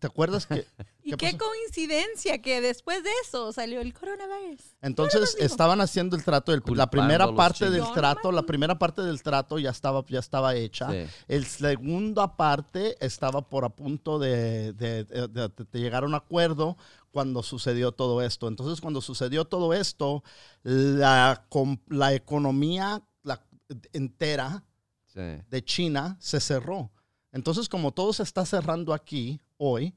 ¿te 0.00 0.06
acuerdas 0.06 0.46
que? 0.46 0.66
Y 1.08 1.12
¿Qué 1.12 1.30
qué, 1.30 1.38
coincidencia 1.38 2.42
que 2.42 2.60
después 2.60 3.04
de 3.04 3.10
eso 3.22 3.52
salió 3.52 3.80
el 3.80 3.94
coronavirus. 3.94 4.60
Entonces 4.82 5.36
estaban 5.38 5.80
haciendo 5.80 6.16
el 6.16 6.24
trato, 6.24 6.52
el- 6.52 6.62
la 6.74 6.90
primera 6.90 7.32
parte 7.32 7.70
del 7.70 7.84
trato, 7.94 8.32
la 8.32 8.42
primera 8.42 8.76
parte 8.78 9.02
del 9.02 9.22
trato 9.22 9.58
ya 9.60 9.70
estaba, 9.70 10.04
ya 10.08 10.18
estaba 10.18 10.56
hecha. 10.56 10.90
Sí. 10.90 11.06
El 11.28 11.46
segunda 11.46 12.36
parte 12.36 12.96
estaba 13.04 13.48
por 13.48 13.64
a 13.64 13.68
punto 13.68 14.18
de, 14.18 14.72
de- 14.72 15.04
de- 15.04 15.28
de- 15.28 15.48
de 15.70 15.78
llegar 15.80 16.02
a 16.02 16.06
un 16.06 16.14
acuerdo 16.16 16.76
cuando 17.12 17.42
sucedió 17.44 17.92
todo 17.92 18.20
esto. 18.20 18.48
Entonces, 18.48 18.80
cuando 18.80 19.00
sucedió 19.00 19.44
todo 19.44 19.72
esto, 19.74 20.24
la, 20.64 21.46
la 21.88 22.14
economía 22.14 23.02
la, 23.22 23.40
entera 23.92 24.64
Sí. 25.06 25.20
de 25.48 25.64
China 25.64 26.16
se 26.20 26.40
cerró. 26.40 26.90
Entonces, 27.32 27.68
como 27.68 27.92
todo 27.92 28.12
se 28.12 28.22
está 28.22 28.44
cerrando 28.44 28.92
aquí 28.92 29.40
hoy, 29.56 29.94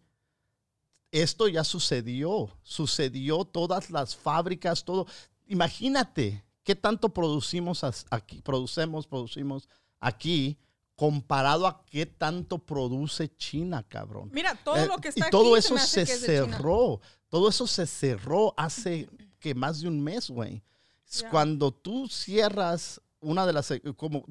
esto 1.12 1.48
ya 1.48 1.64
sucedió. 1.64 2.50
Sucedió 2.62 3.46
todas 3.46 3.90
las 3.90 4.16
fábricas, 4.16 4.84
todo. 4.84 5.08
Imagínate 5.48 6.44
qué 6.64 6.76
tanto 6.76 7.10
producimos 7.10 7.84
aquí, 8.10 8.42
producemos, 8.42 9.08
producimos 9.08 9.68
aquí 10.00 10.58
comparado 10.96 11.66
a 11.66 11.86
qué 11.86 12.06
tanto 12.06 12.60
produce 12.60 13.34
China, 13.38 13.84
cabrón. 13.88 14.30
Mira, 14.34 14.54
todo 14.64 14.76
Eh, 14.76 14.86
lo 14.86 14.98
que 14.98 15.08
está 15.08 15.28
y 15.28 15.30
todo 15.32 15.56
aquí 15.56 15.66
eso 15.66 15.78
se 15.78 16.06
cerró. 16.06 17.00
Todo 17.30 17.50
eso 17.50 17.66
se 17.68 17.88
cerró 17.88 18.54
hace 18.58 19.08
que 19.40 19.56
más 19.56 19.80
de 19.80 19.88
un 19.88 20.04
mes, 20.04 20.30
güey. 20.30 20.62
Cuando 21.32 21.72
tú 21.72 22.08
cierras 22.08 23.02
una 23.22 23.46
de 23.46 23.54
las, 23.54 23.72
eh, 23.72 23.82
como 23.96 24.26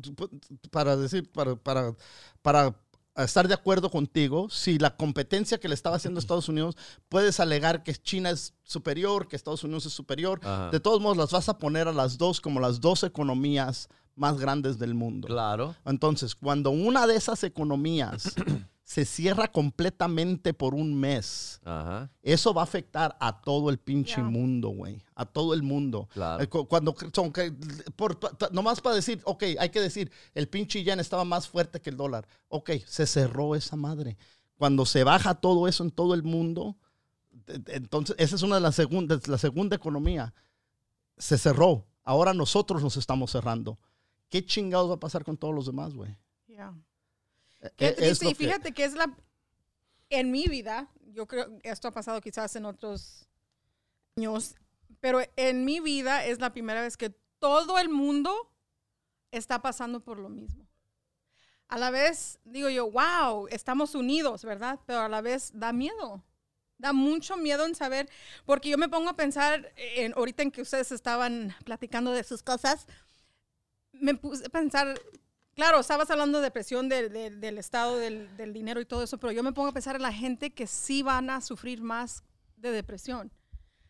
para 0.70 0.96
decir, 0.96 1.30
para, 1.32 1.56
para, 1.56 1.94
para 2.42 2.76
estar 3.24 3.48
de 3.48 3.54
acuerdo 3.54 3.90
contigo, 3.90 4.48
si 4.50 4.78
la 4.78 4.96
competencia 4.96 5.58
que 5.58 5.68
le 5.68 5.74
estaba 5.74 5.96
haciendo 5.96 6.20
Estados 6.20 6.48
Unidos, 6.48 6.76
puedes 7.08 7.40
alegar 7.40 7.82
que 7.82 7.94
China 7.94 8.30
es 8.30 8.54
superior, 8.64 9.28
que 9.28 9.36
Estados 9.36 9.64
Unidos 9.64 9.86
es 9.86 9.92
superior. 9.92 10.40
Ajá. 10.42 10.70
De 10.70 10.80
todos 10.80 11.00
modos, 11.00 11.16
las 11.16 11.30
vas 11.30 11.48
a 11.48 11.58
poner 11.58 11.88
a 11.88 11.92
las 11.92 12.18
dos 12.18 12.40
como 12.40 12.60
las 12.60 12.80
dos 12.80 13.02
economías 13.02 13.88
más 14.14 14.38
grandes 14.38 14.78
del 14.78 14.94
mundo. 14.94 15.28
Claro. 15.28 15.74
Entonces, 15.84 16.34
cuando 16.34 16.70
una 16.70 17.06
de 17.06 17.16
esas 17.16 17.44
economías 17.44 18.34
se 18.88 19.04
cierra 19.04 19.52
completamente 19.52 20.54
por 20.54 20.72
un 20.74 20.98
mes, 20.98 21.60
Ajá. 21.62 22.10
eso 22.22 22.54
va 22.54 22.62
a 22.62 22.64
afectar 22.64 23.18
a 23.20 23.42
todo 23.42 23.68
el 23.68 23.76
pinche 23.78 24.22
mundo, 24.22 24.70
güey. 24.70 25.02
A 25.14 25.26
todo 25.26 25.52
el 25.52 25.62
mundo. 25.62 26.08
Claro. 26.14 26.42
Eh, 26.42 26.48
cu- 26.48 26.66
Cuando 26.66 26.94
son, 27.12 27.30
que- 27.30 27.52
por, 27.96 28.18
nomás 28.50 28.80
para 28.80 28.94
decir, 28.96 29.20
ok, 29.26 29.44
hay 29.58 29.68
que 29.68 29.82
decir, 29.82 30.10
el 30.32 30.48
pinche 30.48 30.82
yen 30.84 31.00
estaba 31.00 31.24
más 31.26 31.46
fuerte 31.46 31.82
que 31.82 31.90
el 31.90 31.98
dólar. 31.98 32.26
Ok, 32.48 32.70
se 32.86 33.06
cerró 33.06 33.54
esa 33.54 33.76
madre. 33.76 34.16
Cuando 34.56 34.86
se 34.86 35.04
baja 35.04 35.34
todo 35.34 35.68
eso 35.68 35.84
en 35.84 35.90
todo 35.90 36.14
el 36.14 36.22
mundo, 36.22 36.78
de- 37.30 37.58
de- 37.58 37.74
entonces 37.76 38.16
esa 38.18 38.36
es 38.36 38.42
una 38.42 38.54
de 38.54 38.62
las 38.62 38.74
segundas, 38.74 39.28
la 39.28 39.36
segunda 39.36 39.76
economía. 39.76 40.32
Se 41.18 41.36
cerró. 41.36 41.84
Ahora 42.04 42.32
nosotros 42.32 42.82
nos 42.82 42.96
estamos 42.96 43.32
cerrando. 43.32 43.78
¿Qué 44.30 44.42
chingados 44.46 44.88
va 44.88 44.94
a 44.94 45.00
pasar 45.00 45.24
con 45.24 45.36
todos 45.36 45.54
los 45.54 45.66
demás, 45.66 45.92
güey? 45.92 46.16
Ya. 46.46 46.72
Qué 47.76 47.88
eh, 47.88 47.92
triste, 47.92 48.26
y 48.26 48.28
que- 48.30 48.34
fíjate 48.34 48.72
que 48.72 48.84
es 48.84 48.94
la. 48.94 49.16
En 50.10 50.30
mi 50.30 50.46
vida, 50.46 50.88
yo 51.12 51.26
creo 51.26 51.58
esto 51.62 51.88
ha 51.88 51.92
pasado 51.92 52.20
quizás 52.20 52.56
en 52.56 52.64
otros 52.64 53.28
años, 54.16 54.54
pero 55.00 55.20
en 55.36 55.64
mi 55.64 55.80
vida 55.80 56.24
es 56.24 56.40
la 56.40 56.52
primera 56.52 56.80
vez 56.80 56.96
que 56.96 57.10
todo 57.38 57.78
el 57.78 57.88
mundo 57.88 58.50
está 59.30 59.60
pasando 59.60 60.00
por 60.00 60.18
lo 60.18 60.28
mismo. 60.28 60.66
A 61.68 61.76
la 61.76 61.90
vez 61.90 62.38
digo 62.44 62.70
yo, 62.70 62.90
wow, 62.90 63.46
estamos 63.48 63.94
unidos, 63.94 64.44
¿verdad? 64.44 64.80
Pero 64.86 65.00
a 65.00 65.08
la 65.08 65.20
vez 65.20 65.50
da 65.52 65.72
miedo. 65.72 66.24
Da 66.78 66.92
mucho 66.92 67.36
miedo 67.36 67.66
en 67.66 67.74
saber, 67.74 68.08
porque 68.46 68.68
yo 68.68 68.78
me 68.78 68.88
pongo 68.88 69.10
a 69.10 69.16
pensar, 69.16 69.72
en, 69.76 70.12
ahorita 70.14 70.44
en 70.44 70.52
que 70.52 70.62
ustedes 70.62 70.92
estaban 70.92 71.54
platicando 71.64 72.12
de 72.12 72.22
sus 72.22 72.42
cosas, 72.42 72.86
me 73.92 74.14
puse 74.14 74.46
a 74.46 74.48
pensar, 74.48 74.98
claro, 75.58 75.80
estabas 75.80 76.08
hablando 76.12 76.40
de 76.40 76.52
presión 76.52 76.88
del- 76.88 77.58
estado 77.58 77.96
del, 77.96 78.52
dinero 78.52 78.80
y 78.80 78.84
todo 78.84 79.02
eso, 79.02 79.18
pero 79.18 79.32
yo 79.32 79.42
me 79.42 79.52
pongo 79.52 79.70
a 79.70 79.72
pensar 79.72 79.96
en 79.96 80.02
la 80.02 80.12
gente 80.12 80.50
que 80.50 80.68
sí 80.68 81.02
van 81.02 81.30
a 81.30 81.40
sufrir 81.40 81.82
más 81.82 82.22
de 82.56 82.70
depresión. 82.70 83.32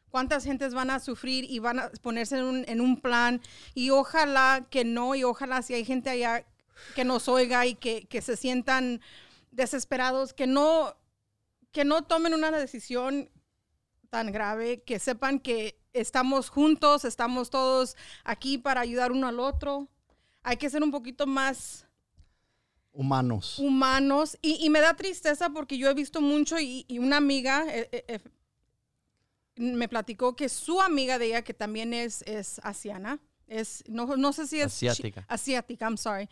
¿Cuántas 0.08 0.44
gentes 0.44 0.72
van 0.72 0.88
a 0.88 0.98
sufrir 0.98 1.44
y 1.44 1.58
van 1.58 1.78
a 1.78 1.90
ponerse 2.00 2.38
en 2.38 2.44
un, 2.44 2.64
en 2.66 2.80
un 2.80 2.98
plan? 3.02 3.42
Y 3.74 3.90
ojalá 3.90 4.66
que 4.70 4.86
no, 4.86 5.14
y 5.14 5.24
ojalá 5.24 5.60
si 5.60 5.74
hay 5.74 5.84
gente 5.84 6.08
allá 6.08 6.46
que 6.94 7.04
nos 7.04 7.28
oiga 7.28 7.66
y 7.66 7.74
que, 7.74 8.06
que 8.06 8.22
se 8.22 8.38
sientan 8.38 9.02
desesperados, 9.50 10.32
que 10.32 10.46
no, 10.46 10.96
que 11.70 11.84
no 11.84 12.00
tomen 12.00 12.32
una 12.32 12.50
decisión 12.50 13.28
tan 14.08 14.32
grave, 14.32 14.82
que 14.84 14.98
sepan 14.98 15.38
que 15.38 15.78
estamos 15.92 16.48
juntos, 16.48 17.04
estamos 17.04 17.50
todos 17.50 17.94
aquí 18.24 18.56
para 18.56 18.80
ayudar 18.80 19.12
uno 19.12 19.28
al 19.28 19.38
otro. 19.38 19.90
Hay 20.48 20.56
que 20.56 20.70
ser 20.70 20.82
un 20.82 20.90
poquito 20.90 21.26
más 21.26 21.86
Humanos. 22.90 23.58
humanos 23.58 24.38
y, 24.40 24.64
y 24.64 24.70
me 24.70 24.80
da 24.80 24.94
tristeza 24.96 25.50
porque 25.50 25.76
yo 25.76 25.90
he 25.90 25.94
visto 25.94 26.22
mucho 26.22 26.58
y, 26.58 26.86
y 26.88 26.98
una 26.98 27.18
amiga 27.18 27.66
eh, 27.68 27.86
eh, 27.92 28.04
eh, 28.08 28.20
me 29.56 29.88
platicó 29.90 30.34
que 30.34 30.48
su 30.48 30.80
amiga 30.80 31.18
de 31.18 31.26
ella, 31.26 31.42
que 31.42 31.52
también 31.52 31.92
es, 31.92 32.22
es 32.22 32.60
asiana, 32.64 33.18
es, 33.46 33.84
no, 33.88 34.16
no 34.16 34.32
sé 34.32 34.46
si 34.46 34.58
es 34.60 34.66
Asiática. 34.68 35.22
asiática, 35.28 35.84
I'm 35.86 35.98
sorry. 35.98 36.30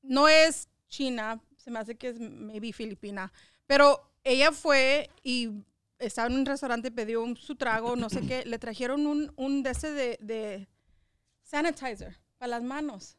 No 0.00 0.26
es 0.26 0.70
china, 0.88 1.42
se 1.58 1.70
me 1.70 1.78
hace 1.78 1.96
que 1.96 2.08
es 2.08 2.18
maybe 2.18 2.72
filipina, 2.72 3.30
pero 3.66 4.10
ella 4.24 4.50
fue 4.50 5.10
y 5.22 5.50
estaba 5.98 6.28
en 6.28 6.36
un 6.36 6.46
restaurante, 6.46 6.90
pidió 6.90 7.22
un- 7.22 7.36
su 7.36 7.54
trago, 7.54 7.96
no 7.96 8.08
sé 8.08 8.22
qué, 8.26 8.44
le 8.46 8.58
trajeron 8.58 9.06
un, 9.06 9.30
un 9.36 9.62
de 9.62 9.70
ese 9.72 9.92
de, 9.92 10.18
de 10.22 10.68
sanitizer 11.42 12.18
para 12.40 12.50
las 12.52 12.62
manos. 12.62 13.18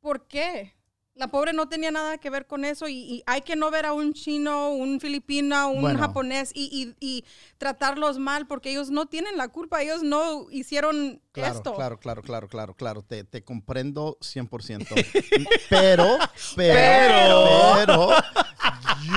¿Por 0.00 0.26
qué? 0.26 0.74
La 1.14 1.28
pobre 1.28 1.54
no 1.54 1.66
tenía 1.68 1.90
nada 1.90 2.18
que 2.18 2.28
ver 2.28 2.46
con 2.46 2.64
eso 2.66 2.88
y, 2.88 2.94
y 2.96 3.22
hay 3.26 3.40
que 3.40 3.56
no 3.56 3.70
ver 3.70 3.86
a 3.86 3.94
un 3.94 4.12
chino, 4.12 4.70
un 4.72 5.00
filipino, 5.00 5.70
un 5.70 5.80
Bueno. 5.82 5.98
japonés 6.00 6.50
y, 6.52 6.68
y- 6.70 6.94
y 7.00 7.24
tratarlos 7.56 8.18
mal 8.18 8.46
porque 8.46 8.70
ellos 8.70 8.90
no 8.90 9.06
tienen 9.06 9.36
la 9.38 9.48
culpa, 9.48 9.82
ellos 9.82 10.02
no 10.02 10.50
hicieron 10.50 11.22
Claro, 11.32 11.56
esto. 11.56 11.74
claro, 11.74 11.98
claro, 11.98 12.22
claro, 12.22 12.48
claro, 12.48 12.74
claro. 12.74 13.02
Te, 13.02 13.24
te 13.24 13.42
comprendo 13.44 14.18
100%. 14.20 14.88
pero, 15.70 16.18
pero, 16.56 17.44
Pero. 17.46 17.72
pero, 17.76 18.10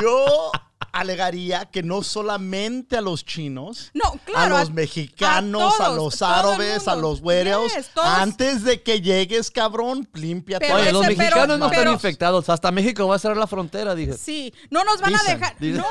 yo 0.01 0.51
alegaría 0.99 1.65
que 1.65 1.83
no 1.83 2.03
solamente 2.03 2.97
a 2.97 3.01
los 3.01 3.25
chinos, 3.25 3.91
No, 3.93 4.11
claro. 4.25 4.57
a 4.57 4.59
los 4.61 4.71
mexicanos, 4.71 5.73
a, 5.79 5.85
todos, 5.85 5.95
los 5.95 6.21
árabes, 6.21 6.87
a 6.87 6.95
los 6.95 7.21
güeros, 7.21 7.73
Yes, 7.73 7.89
antes 7.95 8.63
de 8.63 8.81
que 8.83 9.01
llegues, 9.01 9.51
cabrón, 9.51 10.07
limpia 10.13 10.59
Pero 10.59 10.73
todo. 10.73 10.81
Oye, 10.83 10.91
los 10.91 11.03
ese- 11.05 11.15
pero- 11.15 11.23
mexicanos 11.35 11.59
no 11.59 11.71
están 11.71 11.93
infectados. 11.93 12.49
Hasta 12.49 12.71
México 12.71 13.07
va 13.07 13.15
a 13.15 13.19
cerrar 13.19 13.37
la 13.37 13.47
frontera, 13.47 13.95
dije. 13.95 14.13
Sí, 14.13 14.53
no 14.69 14.83
nos 14.83 15.01
van 15.01 15.13
Dicen, 15.13 15.27
a 15.29 15.33
dejar. 15.33 15.55
dicen. 15.59 15.77
No, 15.81 15.85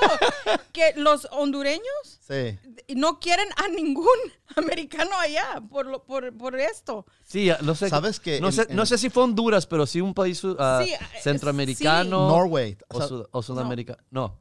que 0.72 0.92
los 0.96 1.26
hondureños 1.32 1.82
Sí. 2.26 2.58
no 2.94 3.18
quieren 3.20 3.48
a 3.56 3.68
ningún 3.68 4.06
americano 4.56 5.10
allá 5.18 5.62
por, 5.70 5.86
lo- 5.86 6.04
por, 6.04 6.36
por 6.36 6.58
esto. 6.58 7.06
Sí, 7.26 7.50
no 7.62 7.74
sé. 7.74 7.88
¿Sabes 7.88 8.20
que 8.20 8.40
No, 8.40 8.48
en- 8.48 8.52
sé, 8.52 8.66
no 8.70 8.86
sé 8.86 8.96
si 8.98 9.10
fue 9.10 9.22
Honduras, 9.24 9.66
pero 9.66 9.86
sí 9.86 10.00
un 10.00 10.14
país 10.14 10.38
Sí, 10.38 10.48
eh, 10.58 10.98
centroamericano. 11.22 12.28
Norway. 12.28 12.76
O, 12.88 12.96
O 12.96 12.98
sea, 12.98 13.08
sud- 13.08 13.26
o 13.30 13.42
sudamericano. 13.42 13.98
No. 14.10 14.36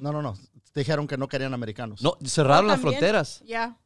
No, 0.00 0.12
no, 0.12 0.22
no. 0.22 0.34
Dijeron 0.74 1.06
que 1.06 1.16
no 1.16 1.26
querían 1.28 1.54
americanos. 1.54 2.02
No, 2.02 2.16
cerraron 2.24 2.66
las 2.66 2.76
También, 2.80 2.98
fronteras. 3.00 3.42
Ya. 3.46 3.76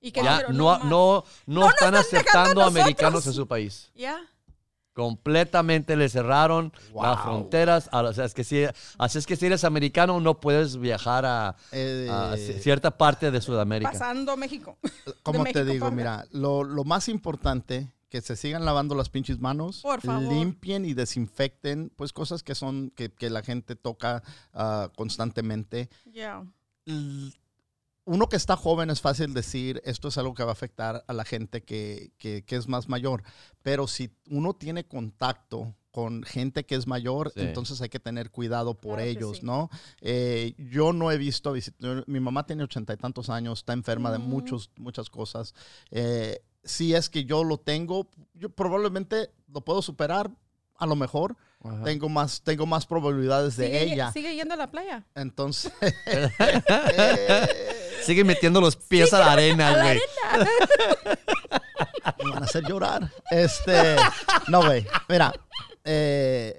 Y 0.00 0.12
que 0.12 0.22
Ya 0.22 0.32
dijeron, 0.38 0.56
no, 0.56 0.64
más. 0.66 0.84
no, 0.84 1.24
no, 1.46 1.60
nos 1.60 1.70
están 1.74 1.94
están 1.94 2.02
dejando 2.10 2.18
aceptando 2.18 2.62
a 2.62 2.66
americanos 2.66 3.12
nosotros. 3.14 3.26
en 3.36 3.42
su 3.42 3.46
país. 3.46 3.90
Ya. 3.94 4.20
Completamente 4.92 5.94
le 5.96 6.08
cerraron 6.08 6.72
las 6.94 7.20
fronteras. 7.22 7.88
Ah, 7.92 8.02
O 8.02 8.12
sea, 8.12 8.24
es 8.24 8.34
que 8.34 8.42
si, 8.44 8.64
así 8.98 9.18
es 9.18 9.26
que 9.26 9.36
si 9.36 9.46
eres 9.46 9.64
americano 9.64 10.18
no 10.20 10.40
puedes 10.40 10.76
viajar 10.78 11.24
a, 11.24 11.56
Eh, 11.72 12.08
a 12.10 12.34
ci- 12.36 12.58
cierta 12.60 12.90
parte 12.90 13.30
de 13.30 13.40
Sudamérica. 13.40 13.92
Pasando 13.92 14.36
México. 14.36 14.78
¿Cómo 15.22 15.44
de 15.44 15.52
te 15.52 15.58
México 15.60 15.72
digo? 15.72 15.84
para 15.86 15.96
Mira, 15.96 16.24
lo, 16.32 16.64
lo 16.64 16.84
más 16.84 17.08
importante, 17.08 17.88
que 18.10 18.20
se 18.20 18.36
sigan 18.36 18.64
lavando 18.64 18.94
las 18.94 19.08
pinches 19.08 19.38
manos, 19.38 19.80
Por 19.82 20.00
favor. 20.02 20.30
limpien 20.30 20.84
y 20.84 20.92
desinfecten, 20.94 21.90
pues 21.96 22.12
cosas 22.12 22.42
que 22.42 22.54
son, 22.54 22.90
que, 22.90 23.08
que 23.10 23.30
la 23.30 23.42
gente 23.42 23.76
toca 23.76 24.22
ah, 24.52 24.90
constantemente. 24.96 25.88
Ya. 26.12 26.44
L- 26.86 27.32
Uno 28.06 28.28
que 28.28 28.36
está 28.36 28.56
joven 28.56 28.90
es 28.90 29.00
fácil 29.00 29.32
decir, 29.34 29.80
esto 29.84 30.08
es 30.08 30.18
algo 30.18 30.34
que 30.34 30.42
va 30.42 30.50
a 30.50 30.52
afectar 30.52 31.04
a 31.06 31.12
la 31.12 31.24
gente 31.24 31.62
que, 31.62 32.10
que- 32.18 32.42
que 32.44 32.56
es 32.56 32.66
más 32.66 32.88
mayor, 32.88 33.22
pero 33.62 33.86
si 33.86 34.10
uno 34.28 34.54
tiene 34.54 34.84
contacto 34.84 35.76
con 35.92 36.22
gente 36.24 36.64
que 36.66 36.74
es 36.76 36.86
mayor, 36.88 37.30
Sí. 37.34 37.40
entonces 37.42 37.80
hay 37.82 37.88
que 37.88 38.00
tener 38.00 38.30
cuidado 38.30 38.74
por 38.74 38.94
Claro 38.96 39.02
ellos, 39.10 39.36
sí. 39.38 39.46
¿no? 39.46 39.70
Eh, 40.00 40.54
yo 40.58 40.92
no 40.92 41.12
he 41.12 41.18
visto, 41.18 41.54
visit- 41.54 42.04
mi 42.06 42.18
mamá 42.20 42.46
tiene 42.46 42.64
ochenta 42.64 42.92
y 42.94 42.96
tantos 42.96 43.28
años, 43.28 43.60
está 43.60 43.72
enferma 43.74 44.10
de 44.10 44.18
muchos, 44.18 44.70
muchas 44.76 45.10
cosas. 45.10 45.54
Eh, 45.90 46.40
si 46.64 46.94
es 46.94 47.10
que 47.10 47.24
yo 47.24 47.44
lo 47.44 47.58
tengo, 47.58 48.08
yo 48.34 48.50
probablemente 48.50 49.30
lo 49.52 49.60
puedo 49.62 49.82
superar, 49.82 50.30
a 50.76 50.86
lo 50.86 50.96
mejor. 50.96 51.36
Ajá. 51.62 51.84
Tengo 51.84 52.08
más, 52.08 52.42
tengo 52.42 52.64
más 52.66 52.86
probabilidades 52.86 53.56
de 53.56 53.66
Sigue, 53.66 53.82
ella. 53.92 54.12
sigue 54.12 54.34
yendo 54.34 54.54
a 54.54 54.56
la 54.56 54.70
playa. 54.70 55.04
Entonces, 55.14 55.72
Sigue 58.02 58.24
metiendo 58.24 58.60
los 58.62 58.76
pies 58.76 59.12
a 59.12 59.18
la 59.18 59.32
arena, 59.32 59.82
güey. 59.82 60.00
me 62.24 62.30
van 62.30 62.42
a 62.42 62.46
hacer 62.46 62.64
llorar. 62.66 63.10
Este, 63.30 63.96
no, 64.48 64.64
güey. 64.64 64.86
Mira, 65.08 65.32
eh, 65.84 66.58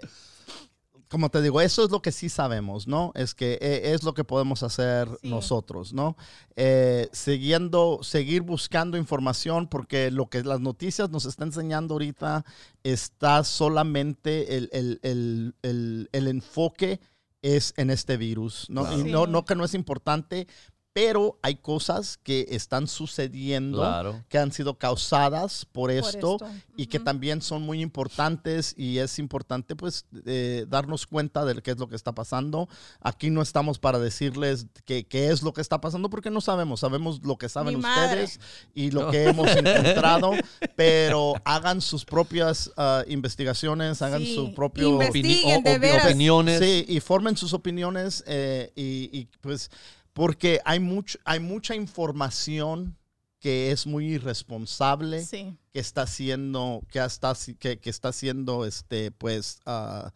como 1.12 1.30
te 1.30 1.42
digo, 1.42 1.60
eso 1.60 1.84
es 1.84 1.92
lo 1.92 2.02
que 2.02 2.14
sí 2.14 2.30
sabemos, 2.30 2.88
¿no? 2.88 3.12
Es 3.16 3.36
que 3.36 3.60
eh, 3.62 3.92
es 3.94 4.04
lo 4.04 4.14
que 4.14 4.24
podemos 4.24 4.64
hacer 4.64 5.10
Sí. 5.22 5.30
nosotros, 5.30 5.92
¿no? 5.94 6.16
Eh, 6.56 7.10
siguiendo, 7.12 8.00
seguir 8.02 8.42
buscando 8.44 8.98
información, 8.98 9.68
porque 9.68 10.10
lo 10.10 10.28
que 10.30 10.42
las 10.44 10.62
noticias 10.62 11.10
nos 11.10 11.26
están 11.26 11.50
enseñando 11.50 11.96
ahorita 11.96 12.46
está 12.84 13.44
solamente 13.44 14.56
el, 14.58 14.70
el- 14.72 15.00
el- 15.04 15.56
el- 15.64 16.10
el 16.14 16.28
enfoque 16.30 17.00
es 17.42 17.74
en 17.76 17.90
este 17.90 18.18
virus, 18.18 18.68
¿no? 18.70 18.84
Claro. 18.86 19.00
Y 19.00 19.12
no, 19.12 19.28
no 19.28 19.46
que 19.46 19.56
no 19.56 19.66
es 19.66 19.74
importante, 19.74 20.48
pero 20.94 21.40
hay 21.42 21.56
cosas 21.56 22.18
que 22.22 22.48
están 22.50 22.88
sucediendo 22.88 23.78
Claro. 23.78 24.24
que 24.28 24.38
han 24.38 24.52
sido 24.52 24.78
causadas 24.78 25.66
por 25.72 25.90
esto, 25.90 26.34
esto. 26.36 26.40
y 26.76 26.88
que 26.88 26.98
Ujú. 26.98 27.06
también 27.06 27.42
son 27.42 27.62
muy 27.62 27.82
importantes 27.82 28.74
y 28.78 28.98
es 28.98 29.18
importante 29.18 29.76
pues 29.76 30.06
eh, 30.26 30.66
darnos 30.68 31.08
cuenta 31.08 31.46
de 31.46 31.62
qué 31.62 31.72
es 31.72 31.78
lo 31.80 31.88
que 31.88 31.96
está 31.96 32.14
pasando. 32.14 32.68
Aquí 33.00 33.30
no 33.30 33.42
estamos 33.42 33.80
para 33.80 34.00
decirles 34.00 34.66
qué 34.86 35.06
qué 35.06 35.28
es 35.30 35.42
lo 35.44 35.54
que 35.54 35.62
está 35.62 35.80
pasando 35.80 36.10
porque 36.10 36.30
no 36.30 36.42
sabemos, 36.42 36.82
sabemos 36.82 37.22
lo 37.24 37.38
que 37.38 37.48
saben 37.48 37.78
ustedes 37.78 38.40
y 38.74 38.92
lo 38.92 39.10
que 39.12 39.26
hemos 39.26 39.48
encontrado, 39.56 40.32
pero 40.76 41.36
hagan 41.46 41.80
sus 41.82 42.04
propias 42.04 42.70
ah, 42.76 43.04
investigaciones, 43.08 44.02
hagan 44.02 44.22
Sí. 44.22 44.36
su 44.36 44.54
propio... 44.54 45.00
Opini- 45.00 45.58
opiniones. 46.06 46.60
Sí, 46.60 46.86
y 46.88 47.00
formen 47.00 47.38
sus 47.38 47.54
opiniones 47.54 48.24
eh, 48.28 48.72
y, 48.76 49.10
y, 49.18 49.28
pues 49.42 49.70
porque 50.14 50.60
hay, 50.66 50.80
mucho, 50.80 51.18
hay 51.26 51.40
mucha 51.40 51.76
información 51.76 52.98
que 53.40 53.72
es 53.72 53.88
muy 53.88 54.06
irresponsable 54.14 55.24
Sí. 55.26 55.58
que 55.74 55.80
está 55.80 56.06
siendo 56.06 56.84
que 56.90 57.00
está 57.00 57.34
que, 57.60 57.80
que 57.80 57.90
está 57.90 58.14
siendo 58.14 58.66
este 58.66 59.12
pues 59.12 59.60
ah, 59.66 60.12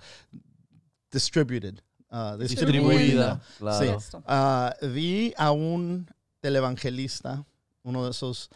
distributed 1.12 1.80
ah, 2.12 2.38
Distribuida. 2.40 3.42
Sí. 3.44 3.58
Claro. 3.58 4.00
Ah, 4.28 4.76
vi 4.82 5.34
a 5.38 5.52
un 5.52 6.08
televangelista 6.40 7.44
uno 7.84 8.06
de 8.06 8.12
esos 8.12 8.50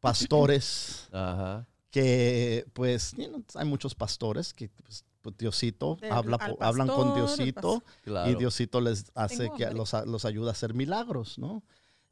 pastores 0.00 1.08
Ajá. 1.12 1.66
que 1.90 2.66
pues 2.72 3.12
you 3.16 3.28
know, 3.28 3.44
hay 3.54 3.64
muchos 3.64 3.94
pastores 3.94 4.52
que 4.52 4.68
pues, 4.68 5.04
Diosito 5.32 5.96
Del- 6.00 6.12
habla, 6.12 6.38
hablan 6.60 6.88
con 6.88 7.14
Diosito 7.14 7.82
Claro. 8.02 8.30
y 8.30 8.34
Diosito 8.34 8.80
les 8.80 9.06
hace 9.14 9.44
Tengo 9.44 9.56
que 9.56 9.70
los, 9.70 9.92
los 10.06 10.24
ayuda 10.24 10.50
a 10.50 10.52
hacer 10.52 10.74
milagros, 10.74 11.38
¿no? 11.38 11.62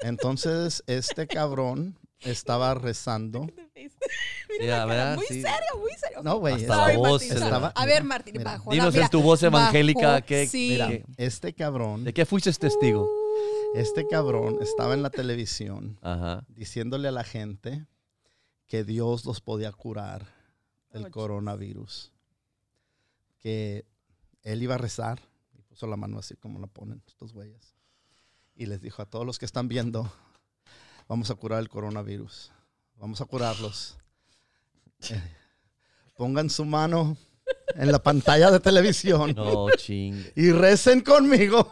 Entonces 0.00 0.82
este 0.86 1.26
cabrón 1.26 1.98
estaba 2.20 2.74
rezando. 2.74 3.46
Mira 4.60 4.64
Ya, 4.66 4.86
la 4.86 4.86
cara, 4.86 4.86
¿verdad? 4.86 5.16
muy 5.16 5.26
Sí. 5.26 5.34
serio, 5.42 5.78
muy 5.80 5.90
serio. 5.98 6.22
No, 6.22 6.36
güey, 6.38 6.66
Sorry, 6.66 6.96
voz. 6.96 7.22
Estaba- 7.22 7.72
A 7.74 7.86
ver, 7.86 8.04
Martín, 8.04 8.34
mira, 8.36 8.52
bajo. 8.52 8.70
Dinos 8.70 8.94
en 8.94 9.00
mira, 9.00 9.08
tu 9.10 9.22
voz 9.22 9.42
evangélica 9.42 10.12
bajo, 10.12 10.26
que- 10.26 10.46
sí. 10.46 10.68
Mira, 10.72 10.90
este 11.16 11.52
cabrón, 11.54 12.04
¿De 12.04 12.12
qué 12.12 12.26
fuiste 12.26 12.52
testigo? 12.52 13.08
este 13.74 14.06
cabrón 14.06 14.58
estaba 14.60 14.92
en 14.94 15.02
la 15.02 15.08
televisión 15.10 15.98
Ajá. 16.02 16.44
diciéndole 16.48 17.08
a 17.08 17.12
la 17.12 17.24
gente 17.24 17.86
que 18.66 18.84
Dios 18.84 19.24
los 19.24 19.40
podía 19.40 19.72
curar 19.72 20.26
del 20.92 21.06
Oh, 21.06 21.10
coronavirus. 21.10 22.12
Que 23.42 23.84
él 24.42 24.62
iba 24.62 24.74
a 24.76 24.78
rezar 24.78 25.20
y 25.58 25.62
puso 25.62 25.86
la 25.86 25.96
mano 25.96 26.18
así 26.18 26.36
como 26.36 26.58
la 26.60 26.66
ponen 26.66 27.02
estos 27.06 27.32
güeyes. 27.32 27.74
Y 28.54 28.66
les 28.66 28.80
dijo 28.80 29.02
a 29.02 29.06
todos 29.06 29.26
los 29.26 29.38
que 29.38 29.44
están 29.46 29.68
viendo, 29.68 30.12
vamos 31.08 31.30
a 31.30 31.34
curar 31.34 31.60
el 31.60 31.68
coronavirus. 31.68 32.52
Vamos 32.96 33.20
a 33.20 33.24
curarlos. 33.24 33.98
Eh, 35.10 35.20
pongan 36.16 36.48
su 36.50 36.64
mano 36.64 37.16
en 37.74 37.90
la 37.90 38.00
pantalla 38.00 38.50
de 38.50 38.60
televisión 38.60 39.34
No, 39.34 39.68
ching. 39.76 40.24
y 40.36 40.52
recen 40.52 41.00
conmigo. 41.00 41.68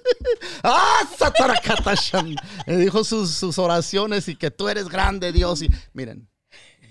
¡Ah, 0.62 1.08
Satarakatashan! 1.18 2.36
Le 2.66 2.76
dijo 2.76 3.02
sus, 3.02 3.30
sus 3.30 3.58
oraciones 3.58 4.28
y 4.28 4.36
que 4.36 4.50
tú 4.50 4.68
eres 4.68 4.88
grande, 4.88 5.32
Dios. 5.32 5.62
Y 5.62 5.70
miren, 5.94 6.28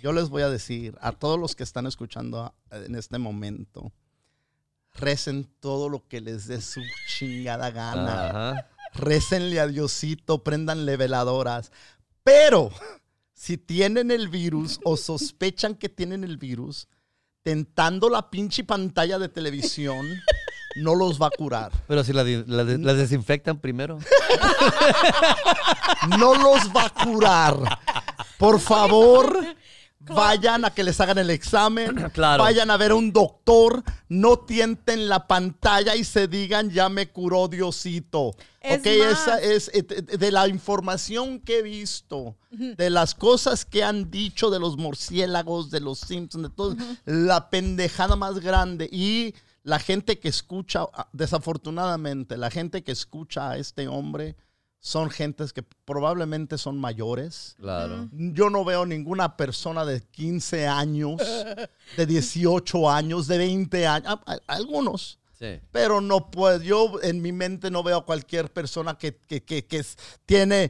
yo 0.02 0.12
les 0.12 0.30
voy 0.30 0.42
a 0.42 0.50
decir 0.50 0.98
a 1.02 1.12
todos 1.12 1.40
los 1.40 1.56
que 1.56 1.64
están 1.64 1.86
escuchando 1.86 2.54
en 2.72 2.96
este 2.96 3.18
momento, 3.20 3.94
recen 5.00 5.50
todo 5.60 5.90
lo 5.90 6.08
que 6.08 6.22
les 6.22 6.48
dé 6.48 6.62
su 6.62 6.82
chingada 7.08 7.72
gana. 7.72 8.30
Ajá. 8.30 8.68
Récenle 8.94 9.60
a 9.60 9.68
Diosito, 9.68 10.44
préndanle 10.44 10.98
veladoras. 10.98 11.72
Pero 12.24 12.72
si 13.34 13.58
tienen 13.58 14.12
el 14.12 14.28
virus 14.30 14.80
o 14.84 14.98
sospechan 14.98 15.76
que 15.76 15.90
tienen 15.90 16.24
el 16.24 16.38
virus, 16.38 16.88
tentando 17.44 18.10
la 18.10 18.30
pinche 18.30 18.64
pantalla 18.64 19.18
de 19.18 19.30
televisión, 19.30 20.06
no 20.76 20.94
los 20.96 21.20
va 21.22 21.28
a 21.28 21.32
curar. 21.32 21.72
Pero 21.88 22.04
si 22.04 22.12
la, 22.14 22.24
di- 22.24 22.44
la 22.46 22.64
de- 22.64 22.78
la 22.78 22.94
desinfectan 22.94 23.60
primero. 23.60 23.98
No 26.18 26.36
los 26.36 26.70
va 26.76 26.86
a 26.86 26.90
curar. 26.90 27.58
Por 28.38 28.60
favor, 28.60 29.44
vayan 30.00 30.66
a 30.66 30.72
que 30.74 30.84
les 30.84 31.00
hagan 31.00 31.18
el 31.18 31.30
examen. 31.30 32.10
Claro. 32.14 32.44
Vayan 32.44 32.72
a 32.72 32.78
ver 32.78 32.92
a 32.92 32.96
un 32.96 33.12
doctor. 33.12 33.84
No 34.08 34.40
tienten 34.40 35.08
la 35.10 35.28
pantalla 35.28 35.96
y 35.96 36.04
se 36.04 36.28
digan, 36.28 36.70
ya 36.70 36.90
me 36.90 37.10
curó 37.10 37.48
Diosito. 37.48 38.36
Es 38.62 38.80
ok, 38.80 38.86
más. 38.86 39.22
esa 39.22 39.42
es 39.42 39.72
eh, 39.74 39.84
de- 39.84 40.18
de 40.18 40.32
la 40.32 40.48
información 40.48 41.40
que 41.40 41.60
he 41.60 41.62
visto, 41.62 42.36
de 42.52 42.90
las 42.90 43.16
cosas 43.16 43.64
que 43.66 43.84
han 43.84 44.10
dicho 44.12 44.50
de 44.50 44.60
los 44.60 44.76
murciélagos, 44.78 45.70
de 45.72 45.80
los 45.80 46.00
Simpsons, 46.00 46.44
de 46.44 46.50
todo, 46.56 46.76
la 47.06 47.50
pendejada 47.50 48.16
más 48.16 48.40
grande. 48.40 48.90
Y 48.92 49.34
la 49.64 49.80
gente 49.80 50.20
que 50.20 50.28
escucha, 50.30 50.86
ah, 50.94 51.08
desafortunadamente, 51.14 52.38
la 52.38 52.50
gente 52.50 52.84
que 52.84 52.92
escucha 52.92 53.52
a 53.52 53.58
este 53.58 53.88
hombre 53.88 54.36
son 54.82 55.10
gentes 55.10 55.52
que 55.54 55.64
probablemente 55.86 56.58
son 56.58 56.78
mayores. 56.78 57.56
Claro. 57.60 58.08
Yo 58.14 58.50
no 58.50 58.64
veo 58.64 58.86
ninguna 58.86 59.36
persona 59.36 59.84
de 59.86 60.02
15 60.02 60.68
años, 60.68 61.18
de 61.98 62.06
18 62.06 62.90
años, 62.90 63.28
de 63.28 63.38
20 63.38 63.88
años, 63.88 64.20
algunos. 64.48 65.20
Sí. 65.38 65.60
Pero 65.72 66.02
no 66.02 66.30
puedo, 66.32 66.62
yo 66.62 67.00
en 67.02 67.22
mi 67.22 67.32
mente 67.32 67.72
no 67.72 67.82
veo 67.82 67.98
a 68.00 68.06
cualquier 68.06 68.52
persona 68.52 68.98
que, 68.98 69.16
que, 69.16 69.42
que- 69.44 69.66
que 69.66 69.86
tiene 70.26 70.70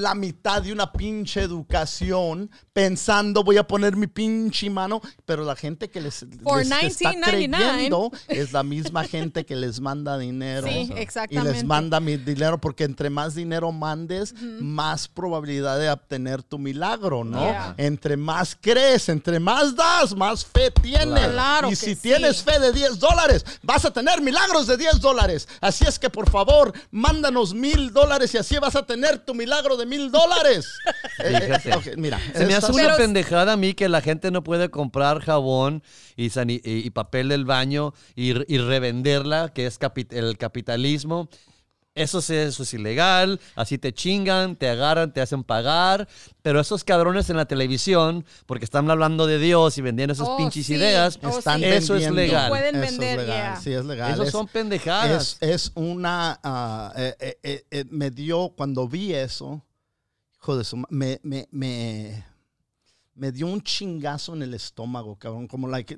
la 0.00 0.14
mitad 0.14 0.62
de 0.62 0.72
una 0.72 0.92
pinche 0.92 1.42
educación 1.42 2.50
pensando 2.72 3.44
voy 3.44 3.58
a 3.58 3.66
poner 3.66 3.96
mi 3.96 4.06
pinche 4.06 4.70
mano, 4.70 5.00
pero 5.26 5.44
la 5.44 5.54
gente 5.54 5.90
que 5.90 6.00
les, 6.00 6.22
está 6.22 6.50
19.99. 6.50 7.22
creyendo 7.22 8.10
es 8.28 8.52
la 8.52 8.62
misma 8.62 9.04
gente 9.04 9.44
que 9.44 9.56
les 9.56 9.80
manda 9.80 10.16
dinero. 10.16 10.66
Sí, 10.66 10.90
Y 10.94 10.98
exactamente. 10.98 11.52
les 11.52 11.64
manda 11.64 12.00
mi 12.00 12.16
dinero 12.16 12.58
porque 12.60 12.84
entre 12.84 13.10
más 13.10 13.34
dinero 13.34 13.72
mandes, 13.72 14.34
más 14.60 15.08
probabilidad 15.08 15.78
de 15.78 15.90
obtener 15.90 16.42
tu 16.42 16.58
milagro, 16.58 17.24
¿no? 17.24 17.40
Yeah. 17.40 17.74
Entre 17.76 18.16
más 18.16 18.56
crees, 18.58 19.08
entre 19.08 19.38
más 19.38 19.74
das, 19.76 20.16
más 20.16 20.44
fe 20.44 20.70
tienes. 20.70 21.28
Claro 21.28 21.70
y 21.70 21.76
si 21.76 21.94
sí. 21.94 21.96
tienes 21.96 22.42
fe 22.42 22.58
de 22.58 22.72
10 22.72 22.98
dólares, 22.98 23.44
vas 23.62 23.84
a 23.84 23.92
tener 23.92 24.20
milagros 24.20 24.66
de 24.66 24.76
10 24.76 25.00
dólares. 25.00 25.48
Así 25.60 25.84
es 25.84 25.98
que 25.98 26.08
por 26.08 26.30
favor, 26.30 26.72
mándanos 26.90 27.54
mil 27.54 27.92
dólares 27.92 28.32
y 28.34 28.38
así 28.38 28.56
vas 28.58 28.76
a 28.76 28.86
tener 28.86 29.18
tu 29.18 29.34
milagro 29.34 29.76
de 29.76 29.81
mil 29.86 30.10
dólares. 30.10 30.66
Eh, 31.24 31.56
eh, 31.64 31.94
mira, 31.98 32.18
Se 32.34 32.46
me 32.46 32.54
hace 32.54 32.72
una 32.72 32.82
Pero- 32.82 32.96
pendejada 32.96 33.52
a 33.52 33.56
mí 33.56 33.74
que 33.74 33.88
la 33.88 34.00
gente 34.00 34.30
no 34.32 34.42
puede 34.42 34.70
comprar 34.70 35.20
jabón 35.20 35.82
y, 36.16 36.30
sani- 36.30 36.60
y- 36.64 36.84
y 36.86 36.90
papel 36.90 37.28
del 37.28 37.44
baño 37.44 37.92
y, 38.16 38.30
y 38.52 38.58
revenderla, 38.58 39.50
que 39.54 39.66
es 39.66 39.78
capi- 39.78 40.12
el 40.12 40.36
capitalismo. 40.38 41.28
Eso, 41.94 42.20
es- 42.20 42.30
eso 42.30 42.62
es 42.62 42.72
ilegal, 42.74 43.38
así 43.54 43.76
te 43.76 43.92
chingan, 43.92 44.56
te 44.56 44.68
agarran, 44.70 45.12
te 45.12 45.20
hacen 45.20 45.44
pagar. 45.44 46.08
Pero 46.40 46.58
esos 46.58 46.82
cabrones 46.82 47.28
en 47.30 47.36
la 47.36 47.44
televisión, 47.44 48.24
porque 48.46 48.64
están 48.64 48.90
hablando 48.90 49.26
de 49.26 49.38
Dios 49.38 49.76
y 49.78 49.82
vendiendo 49.82 50.14
esas 50.14 50.26
Oh, 50.28 50.36
pinches 50.38 50.66
sí. 50.66 50.74
ideas, 50.74 51.18
Oh, 51.22 51.28
están 51.38 51.60
sí. 51.60 51.66
eso 51.66 51.94
es 51.94 52.10
legal. 52.10 52.48
Pueden 52.48 52.76
Eso 52.76 52.84
es 52.84 52.90
vender, 52.98 53.20
legal, 53.20 53.36
yeah. 53.36 53.60
Sí, 53.60 53.72
es 53.74 53.84
legal. 53.84 54.12
Esos 54.14 54.26
Es- 54.28 54.32
son 54.32 54.48
pendejadas. 54.48 55.36
Es, 55.40 55.50
es 55.66 55.72
una. 55.74 56.40
ah, 56.42 56.92
eh, 56.96 57.14
eh, 57.20 57.38
eh, 57.42 57.64
eh, 57.70 57.84
me 57.90 58.10
dio. 58.10 58.48
Cuando 58.56 58.88
vi 58.88 59.12
eso, 59.14 59.62
hijo 60.42 60.56
de 60.56 60.64
su 60.64 60.76
ma- 60.76 60.88
me, 60.90 61.20
me, 61.22 61.46
me, 61.52 62.24
me 63.14 63.30
dio 63.32 63.46
un 63.46 63.60
chingazo 63.62 64.34
en 64.34 64.42
el 64.42 64.54
estómago, 64.54 65.16
cabrón. 65.16 65.46
Como 65.46 65.68
like, 65.68 65.96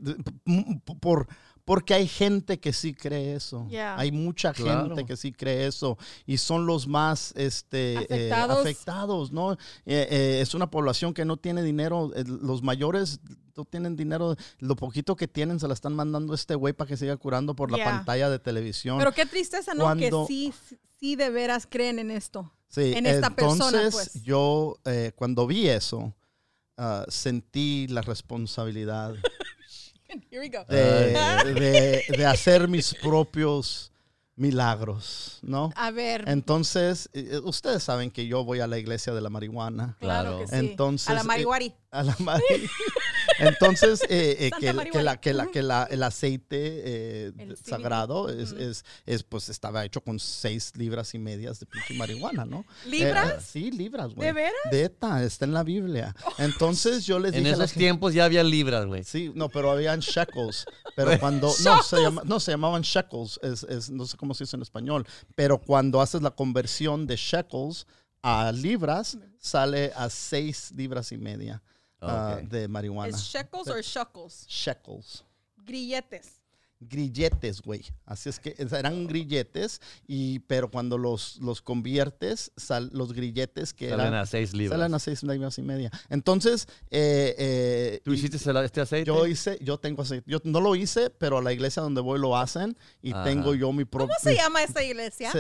por, 1.00 1.26
porque 1.64 1.94
hay 1.94 2.06
gente 2.06 2.60
que 2.60 2.74
sí 2.74 2.92
cree 2.92 3.34
eso. 3.34 3.66
Yeah. 3.70 3.96
Hay 3.98 4.12
mucha 4.12 4.52
Claro. 4.52 4.88
gente 4.88 5.06
que 5.06 5.16
sí 5.16 5.32
cree 5.32 5.66
eso. 5.66 5.96
Y 6.26 6.36
son 6.36 6.66
los 6.66 6.86
más 6.86 7.32
este, 7.36 7.94
eh, 7.94 7.96
Afectados. 8.30 8.60
afectados, 8.60 9.32
¿no? 9.32 9.52
Eh, 9.52 9.56
eh, 9.86 10.38
es 10.42 10.54
una 10.54 10.70
población 10.70 11.14
que 11.14 11.24
no 11.24 11.38
tiene 11.38 11.62
dinero. 11.62 12.10
eh, 12.14 12.24
los 12.26 12.62
mayores 12.62 13.20
no 13.56 13.64
tienen 13.64 13.96
dinero. 13.96 14.36
Lo 14.58 14.76
poquito 14.76 15.16
que 15.16 15.26
tienen 15.26 15.58
se 15.58 15.68
la 15.68 15.74
están 15.74 15.94
mandando 15.94 16.32
a 16.34 16.36
este 16.36 16.54
güey 16.54 16.74
para 16.74 16.88
que 16.88 16.98
siga 16.98 17.16
curando 17.16 17.56
por 17.56 17.70
la 17.70 17.82
pantalla 17.82 18.28
de 18.28 18.38
televisión. 18.40 18.98
Pero 18.98 19.12
qué 19.12 19.24
tristeza, 19.24 19.72
¿no? 19.72 19.84
Cuando- 19.84 20.26
Que 20.26 20.32
sí, 20.32 20.52
sí 21.00 21.16
de 21.16 21.30
veras 21.30 21.66
creen 21.70 21.98
en 21.98 22.10
esto. 22.10 22.52
Sí, 22.74 22.92
en 22.96 23.06
esta 23.06 23.28
entonces 23.28 23.70
persona, 23.70 23.90
pues. 23.90 24.22
yo 24.24 24.78
eh, 24.84 25.12
cuando 25.14 25.46
vi 25.46 25.68
eso, 25.68 26.12
ah, 26.76 27.04
sentí 27.08 27.86
la 27.88 28.02
responsabilidad 28.02 29.14
Here 30.30 30.40
we 30.40 30.48
go. 30.48 30.64
de, 30.68 31.54
de- 31.54 32.04
de 32.16 32.26
hacer 32.26 32.68
mis 32.68 32.94
propios 32.94 33.90
milagros, 34.36 35.38
¿no? 35.42 35.70
A 35.76 35.90
ver, 35.90 36.24
Entonces, 36.28 37.08
eh, 37.12 37.40
ustedes 37.44 37.82
saben 37.82 38.10
que 38.10 38.26
yo 38.26 38.44
voy 38.44 38.60
a 38.60 38.66
la 38.66 38.78
iglesia 38.78 39.12
de 39.14 39.20
la 39.20 39.30
marihuana. 39.30 39.96
claro 40.00 40.30
claro. 40.30 40.38
que 40.40 40.46
sí. 40.48 40.54
Entonces, 40.56 41.08
a 41.08 41.14
la 41.14 41.20
eh, 41.20 41.24
marihuari. 41.24 41.74
A 41.90 42.02
la 42.02 42.16
mari- 42.18 42.42
Entonces, 43.38 44.02
eh, 44.08 44.36
eh, 44.40 44.50
que, 44.60 44.72
la- 44.72 45.16
que, 45.20 45.32
la- 45.32 45.46
que 45.46 45.62
la- 45.62 45.84
el 45.90 46.02
aceite 46.02 46.56
eh, 46.60 47.32
El 47.38 47.56
sagrado 47.56 48.28
es, 48.28 48.52
es, 48.52 48.84
es, 49.06 49.22
pues, 49.22 49.48
estaba 49.48 49.84
hecho 49.84 50.00
con 50.00 50.18
seis 50.18 50.72
libras 50.76 51.14
y 51.14 51.18
medias 51.18 51.58
de 51.60 51.66
pinche 51.66 51.94
marihuana, 51.94 52.44
¿no? 52.44 52.64
¿Libras? 52.86 53.30
Eh, 53.32 53.40
sí, 53.44 53.70
libras, 53.70 54.14
güey. 54.14 54.26
¿De 54.28 54.32
veras? 54.32 54.52
Beta, 54.70 55.22
está 55.24 55.44
en 55.44 55.52
la 55.54 55.62
Biblia. 55.62 56.14
Entonces 56.38 57.06
yo 57.06 57.18
les 57.18 57.32
En 57.34 57.40
dije 57.44 57.54
a 57.54 57.56
la 57.58 57.64
esos 57.64 57.72
gente- 57.72 57.84
tiempos 57.84 58.14
ya 58.14 58.24
había 58.24 58.42
libras, 58.44 58.86
güey. 58.86 59.04
Sí, 59.04 59.32
no, 59.34 59.48
pero 59.48 59.70
habían 59.70 60.00
shekels. 60.00 60.66
Pero 60.96 61.10
cuando. 61.20 61.52
No, 61.64 61.82
se, 61.82 62.00
llama- 62.00 62.22
no, 62.24 62.40
se 62.40 62.50
llamaban 62.52 62.82
shekels. 62.82 63.38
Es, 63.42 63.62
es- 63.64 63.90
no 63.90 64.06
sé 64.06 64.16
cómo 64.16 64.23
se 64.32 64.44
dice 64.44 64.56
en 64.56 64.62
español. 64.62 65.06
Pero 65.34 65.58
cuando 65.58 66.00
haces 66.00 66.22
la 66.22 66.30
conversión 66.30 67.06
de 67.06 67.16
shekels 67.16 67.86
a 68.22 68.50
libras, 68.52 69.18
sale 69.38 69.92
a 69.94 70.08
seis 70.08 70.72
libras 70.72 71.12
y 71.12 71.18
media 71.18 71.62
ah, 72.00 72.40
de 72.42 72.68
marihuana. 72.68 73.14
¿Es 73.14 73.22
shekels 73.24 73.68
o 73.68 73.80
shekels? 73.80 74.46
Shekels. 74.46 75.24
Grilletes. 75.56 76.43
Grilletes, 76.88 77.60
güey. 77.62 77.82
Así 78.06 78.28
es 78.28 78.38
que 78.40 78.54
eran 78.58 79.06
grilletes, 79.06 79.80
y, 80.06 80.40
pero 80.40 80.70
cuando 80.70 80.98
los, 80.98 81.38
los 81.40 81.62
conviertes, 81.62 82.52
sal- 82.56 82.90
los 82.92 83.12
grilletes 83.12 83.72
que 83.74 83.88
Salen 83.90 84.06
eran. 84.08 84.20
a 84.20 84.26
seis 84.26 84.52
libras. 84.54 84.78
Salen 84.78 84.94
a 84.94 84.98
seis 84.98 85.22
libras 85.22 85.58
y 85.58 85.62
media. 85.62 85.90
Entonces, 86.10 86.66
eh, 86.90 87.34
eh, 87.38 88.00
¿Tú 88.04 88.12
y- 88.12 88.16
hiciste 88.16 88.36
ese- 88.36 88.64
este 88.64 88.80
aceite? 88.80 89.06
yo 89.06 89.26
hice, 89.26 89.58
yo 89.62 89.78
tengo 89.78 90.02
aceite. 90.02 90.30
Yo 90.30 90.38
no 90.44 90.60
lo 90.60 90.74
hice, 90.76 91.10
pero 91.10 91.38
a 91.38 91.42
la 91.42 91.52
iglesia 91.52 91.82
donde 91.82 92.00
voy 92.00 92.18
lo 92.20 92.36
hacen 92.36 92.76
y 93.02 93.12
Ajá. 93.12 93.24
tengo 93.24 93.54
yo 93.54 93.72
mi 93.72 93.84
propio. 93.84 94.08
¿Cómo 94.08 94.18
se 94.20 94.36
llama 94.36 94.62
esta 94.62 94.82
iglesia? 94.82 95.30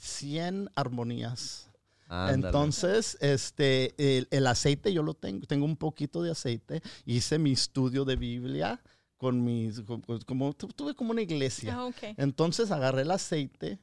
100 0.00 0.70
armonías. 0.74 1.68
Ándale. 2.08 2.46
Entonces, 2.46 3.18
este, 3.20 3.94
el, 3.98 4.28
el 4.30 4.46
aceite 4.46 4.92
yo 4.92 5.02
lo 5.02 5.14
tengo, 5.14 5.44
tengo 5.46 5.64
un 5.64 5.76
poquito 5.76 6.22
de 6.22 6.30
aceite. 6.30 6.80
Hice 7.04 7.38
mi 7.38 7.50
estudio 7.52 8.04
de 8.04 8.14
Biblia 8.14 8.80
con 9.16 9.42
mis, 9.44 9.80
con- 9.80 10.00
con- 10.02 10.20
como, 10.22 10.52
tu- 10.52 10.68
tuve 10.68 10.94
como 10.94 11.10
una 11.12 11.22
iglesia. 11.22 11.74
Ah, 11.76 11.84
ok. 11.86 11.96
Entonces 12.16 12.70
agarré 12.70 13.02
el 13.02 13.10
aceite, 13.10 13.78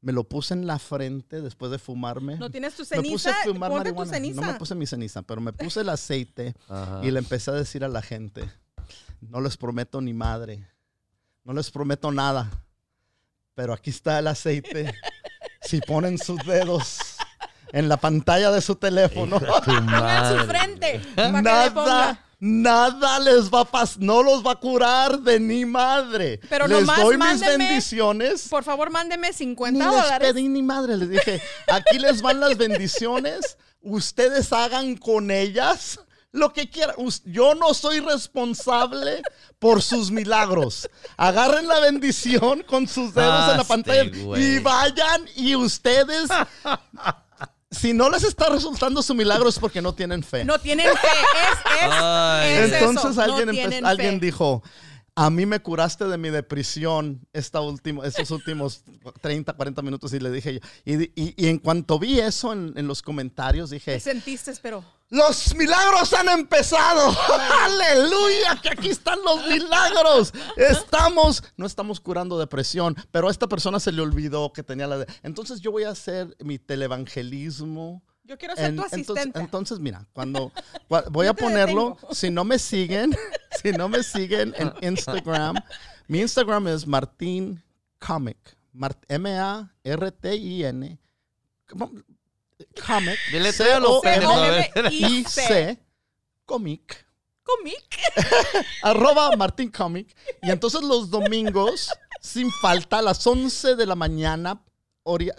me 0.00 0.12
lo 0.12 0.24
puse 0.24 0.54
en 0.54 0.66
la 0.66 0.78
frente 0.78 1.40
después 1.42 1.70
de 1.70 1.78
fumarme. 1.78 2.36
¿No 2.36 2.50
tienes 2.50 2.74
tu 2.74 2.82
me 2.90 3.02
puse 3.02 3.30
ceniza? 3.30 3.30
a 3.30 3.44
fumar 3.44 3.70
Ponte 3.70 3.90
tu 3.90 3.94
marihuana. 3.96 4.12
ceniza. 4.12 4.40
No 4.40 4.46
me 4.52 4.54
puse 4.58 4.74
mi 4.74 4.86
ceniza, 4.86 5.22
pero 5.22 5.40
me 5.40 5.52
puse 5.52 5.80
el 5.80 5.88
aceite. 5.88 6.54
Ajá. 6.68 7.00
Y 7.04 7.10
le 7.10 7.18
empecé 7.18 7.50
a 7.50 7.54
decir 7.54 7.84
a 7.84 7.88
la 7.88 8.02
gente, 8.02 8.48
no 9.20 9.40
les 9.40 9.56
prometo 9.56 10.00
ni 10.00 10.14
madre, 10.14 10.66
no 11.44 11.52
les 11.52 11.70
prometo 11.70 12.10
nada, 12.12 12.50
pero 13.54 13.72
aquí 13.72 13.90
está 13.90 14.18
el 14.18 14.26
aceite. 14.28 14.94
Si 15.62 15.80
ponen 15.80 16.16
sus 16.18 16.38
dedos 16.46 16.98
en 17.72 17.88
la 17.88 17.96
pantalla 17.96 18.50
de 18.52 18.60
su 18.60 18.76
teléfono, 18.76 19.36
Hijo 19.36 19.46
de 19.46 19.60
tu 19.60 19.64
Ponga 19.64 19.78
en 19.78 19.84
madre, 19.86 20.40
su 20.40 20.46
frente. 20.46 21.00
nada, 21.42 21.74
ponga. 21.74 22.24
Nada 22.38 23.18
les 23.20 23.50
va 23.50 23.60
a 23.60 23.64
pasar, 23.64 24.02
no 24.02 24.22
los 24.22 24.44
va 24.44 24.52
a 24.52 24.56
curar 24.56 25.18
de 25.20 25.40
ni 25.40 25.64
madre. 25.64 26.40
Pero 26.48 26.66
les 26.66 26.80
nomás 26.80 27.00
doy 27.00 27.16
mis 27.16 27.26
mándenme- 27.26 27.58
bendiciones. 27.66 28.48
Por 28.48 28.64
favor, 28.64 28.90
mándeme 28.90 29.28
Ni 29.28 29.34
50 29.34 29.84
les 29.84 30.02
dólares. 30.02 30.32
pedí 30.32 30.48
ni 30.48 30.62
madre, 30.62 30.96
les 30.96 31.08
dije, 31.10 31.40
aquí 31.72 31.98
les 31.98 32.20
van 32.22 32.40
las 32.40 32.56
bendiciones, 32.56 33.56
ustedes 33.80 34.52
hagan 34.52 34.96
con 34.96 35.30
ellas 35.30 36.00
lo 36.32 36.52
que 36.52 36.68
quieran. 36.68 36.94
Yo 37.24 37.54
no 37.54 37.72
soy 37.72 38.00
responsable 38.00 39.22
por 39.58 39.80
sus 39.80 40.10
milagros. 40.10 40.90
Agarren 41.16 41.66
la 41.66 41.80
bendición 41.80 42.62
con 42.64 42.86
sus 42.86 43.14
dedos 43.14 43.50
en 43.52 43.56
la 43.56 43.64
pantalla 43.64 44.04
y 44.36 44.58
vayan 44.58 45.24
y 45.34 45.56
ustedes, 45.56 46.28
si 47.70 47.92
no 47.92 48.08
les 48.10 48.22
está 48.22 48.48
resultando 48.48 49.02
su 49.02 49.14
milagro 49.14 49.48
es 49.48 49.58
porque 49.58 49.82
no 49.82 49.92
tienen 49.94 50.22
fe. 50.22 50.44
No 50.44 50.58
tienen 50.58 50.86
fe. 50.86 50.92
Es, 51.08 51.82
es, 51.82 51.88
Ay. 51.92 52.52
es 52.54 52.72
Entonces 52.72 53.10
eso. 53.12 53.22
alguien, 53.22 53.46
no 53.46 53.52
empe- 53.52 53.56
tienen 53.56 53.86
alguien 53.86 54.20
fe. 54.20 54.26
dijo, 54.26 54.62
a 55.18 55.30
mí 55.30 55.46
me 55.46 55.60
curaste 55.60 56.04
de 56.06 56.18
mi 56.18 56.28
depresión 56.30 57.26
esta 57.32 57.60
último, 57.60 58.04
estos 58.04 58.30
últimos 58.30 58.82
30, 59.22 59.52
40 59.54 59.80
minutos 59.82 60.12
y 60.12 60.20
le 60.20 60.30
dije 60.30 60.54
yo. 60.54 60.60
Y, 60.84 61.04
y- 61.20 61.34
y 61.36 61.46
en 61.48 61.58
cuanto 61.58 61.98
vi 61.98 62.20
eso 62.20 62.52
en, 62.52 62.74
en 62.76 62.86
los 62.86 63.00
comentarios 63.02 63.70
¿Qué 63.70 63.76
dije, 63.76 63.98
sentiste, 64.00 64.52
pero? 64.60 64.84
los 65.08 65.54
milagros 65.54 66.12
han 66.12 66.28
empezado. 66.28 67.16
Aleluya, 67.64 68.60
que 68.62 68.68
aquí 68.68 68.88
están 68.90 69.18
los 69.24 69.46
milagros. 69.48 70.32
Estamos, 70.56 71.42
no 71.56 71.64
estamos 71.64 71.98
curando 72.00 72.38
depresión, 72.38 72.94
pero 73.10 73.28
a 73.28 73.30
esta 73.30 73.46
persona 73.48 73.80
se 73.80 73.92
le 73.92 74.02
olvidó 74.02 74.52
que 74.52 74.62
tenía 74.62 74.86
la... 74.86 74.98
de- 74.98 75.06
Entonces 75.22 75.60
yo 75.60 75.72
voy 75.72 75.84
a 75.84 75.90
hacer 75.90 76.36
mi 76.40 76.58
televangelismo. 76.58 78.02
Yo 78.26 78.36
quiero 78.38 78.54
ser 78.56 78.64
En- 78.66 78.76
tu 78.76 78.82
entonces, 78.82 79.08
asistente. 79.08 79.38
entonces, 79.40 79.78
mira, 79.78 80.06
cuando 80.12 80.50
cua- 80.88 81.04
voy 81.10 81.26
a 81.28 81.34
ponerlo, 81.34 81.90
detengo. 81.94 82.14
si 82.14 82.30
no 82.30 82.44
me 82.44 82.58
siguen, 82.58 83.16
si 83.62 83.70
no 83.72 83.88
me 83.88 84.02
siguen 84.02 84.54
en 84.58 84.72
Instagram, 84.82 85.56
mi 86.08 86.20
Instagram 86.20 86.68
es 86.68 86.86
Martín 86.86 87.62
Comic, 87.98 88.36
Mar- 88.72 88.98
M-A-R-T-I-N. 89.08 90.98
Comic. 91.68 92.04
C-O-M-I-C, 94.46 95.78
Comic, 96.44 97.06
Comic. 97.42 97.98
arroba 98.82 99.36
Martín 99.36 99.70
Comic, 99.70 100.16
y 100.42 100.50
entonces 100.50 100.82
los 100.82 101.10
domingos, 101.10 101.90
sin 102.20 102.50
falta, 102.62 102.98
a 102.98 103.02
las 103.02 103.26
11 103.26 103.76
de 103.76 103.86
la 103.86 103.94
mañana, 103.94 104.62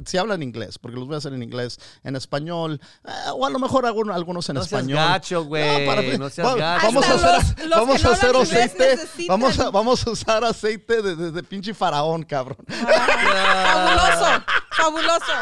si 0.05 0.17
hablan 0.17 0.41
inglés, 0.43 0.79
porque 0.79 0.97
los 0.97 1.05
voy 1.07 1.15
a 1.15 1.17
hacer 1.17 1.33
en 1.33 1.43
inglés, 1.43 1.77
en 2.03 2.15
español, 2.15 2.79
eh, 3.05 3.11
o 3.35 3.45
a 3.45 3.49
lo 3.49 3.59
mejor 3.59 3.85
algunos, 3.85 4.15
algunos 4.15 4.47
en 4.49 4.55
No 4.55 4.63
seas 4.63 4.81
español. 4.81 4.97
gacho, 4.97 5.43
güey. 5.45 5.85
para- 5.85 6.01
No 6.17 6.29
seas 6.29 6.55
gacho. 6.55 6.85
Vamos 6.87 7.05
a 7.09 7.13
hacer, 7.13 7.31
los- 7.59 7.69
los 7.69 7.79
vamos 7.79 8.05
a 8.05 8.11
hacer 8.11 8.35
aceite. 8.35 8.99
Vamos 9.27 9.59
a, 9.59 9.69
vamos 9.71 10.07
a 10.07 10.11
usar 10.11 10.43
aceite 10.43 11.01
de, 11.01 11.15
de- 11.15 11.31
de 11.31 11.43
pinche 11.43 11.73
faraón, 11.73 12.23
cabrón. 12.23 12.57
Fabuloso. 12.67 14.43
Fabuloso. 14.77 15.33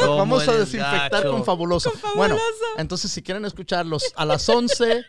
¿Cómo 0.00 0.16
Vamos 0.16 0.48
a 0.48 0.52
desinfectar 0.52 1.10
gacho? 1.10 1.30
con 1.30 1.44
fabuloso. 1.44 1.90
Con 1.90 2.00
Fabuloso. 2.00 2.18
Bueno, 2.18 2.38
entonces 2.76 3.10
si 3.10 3.22
quieren 3.22 3.44
escucharlos 3.44 4.04
a 4.16 4.24
las 4.24 4.48
11 4.48 5.04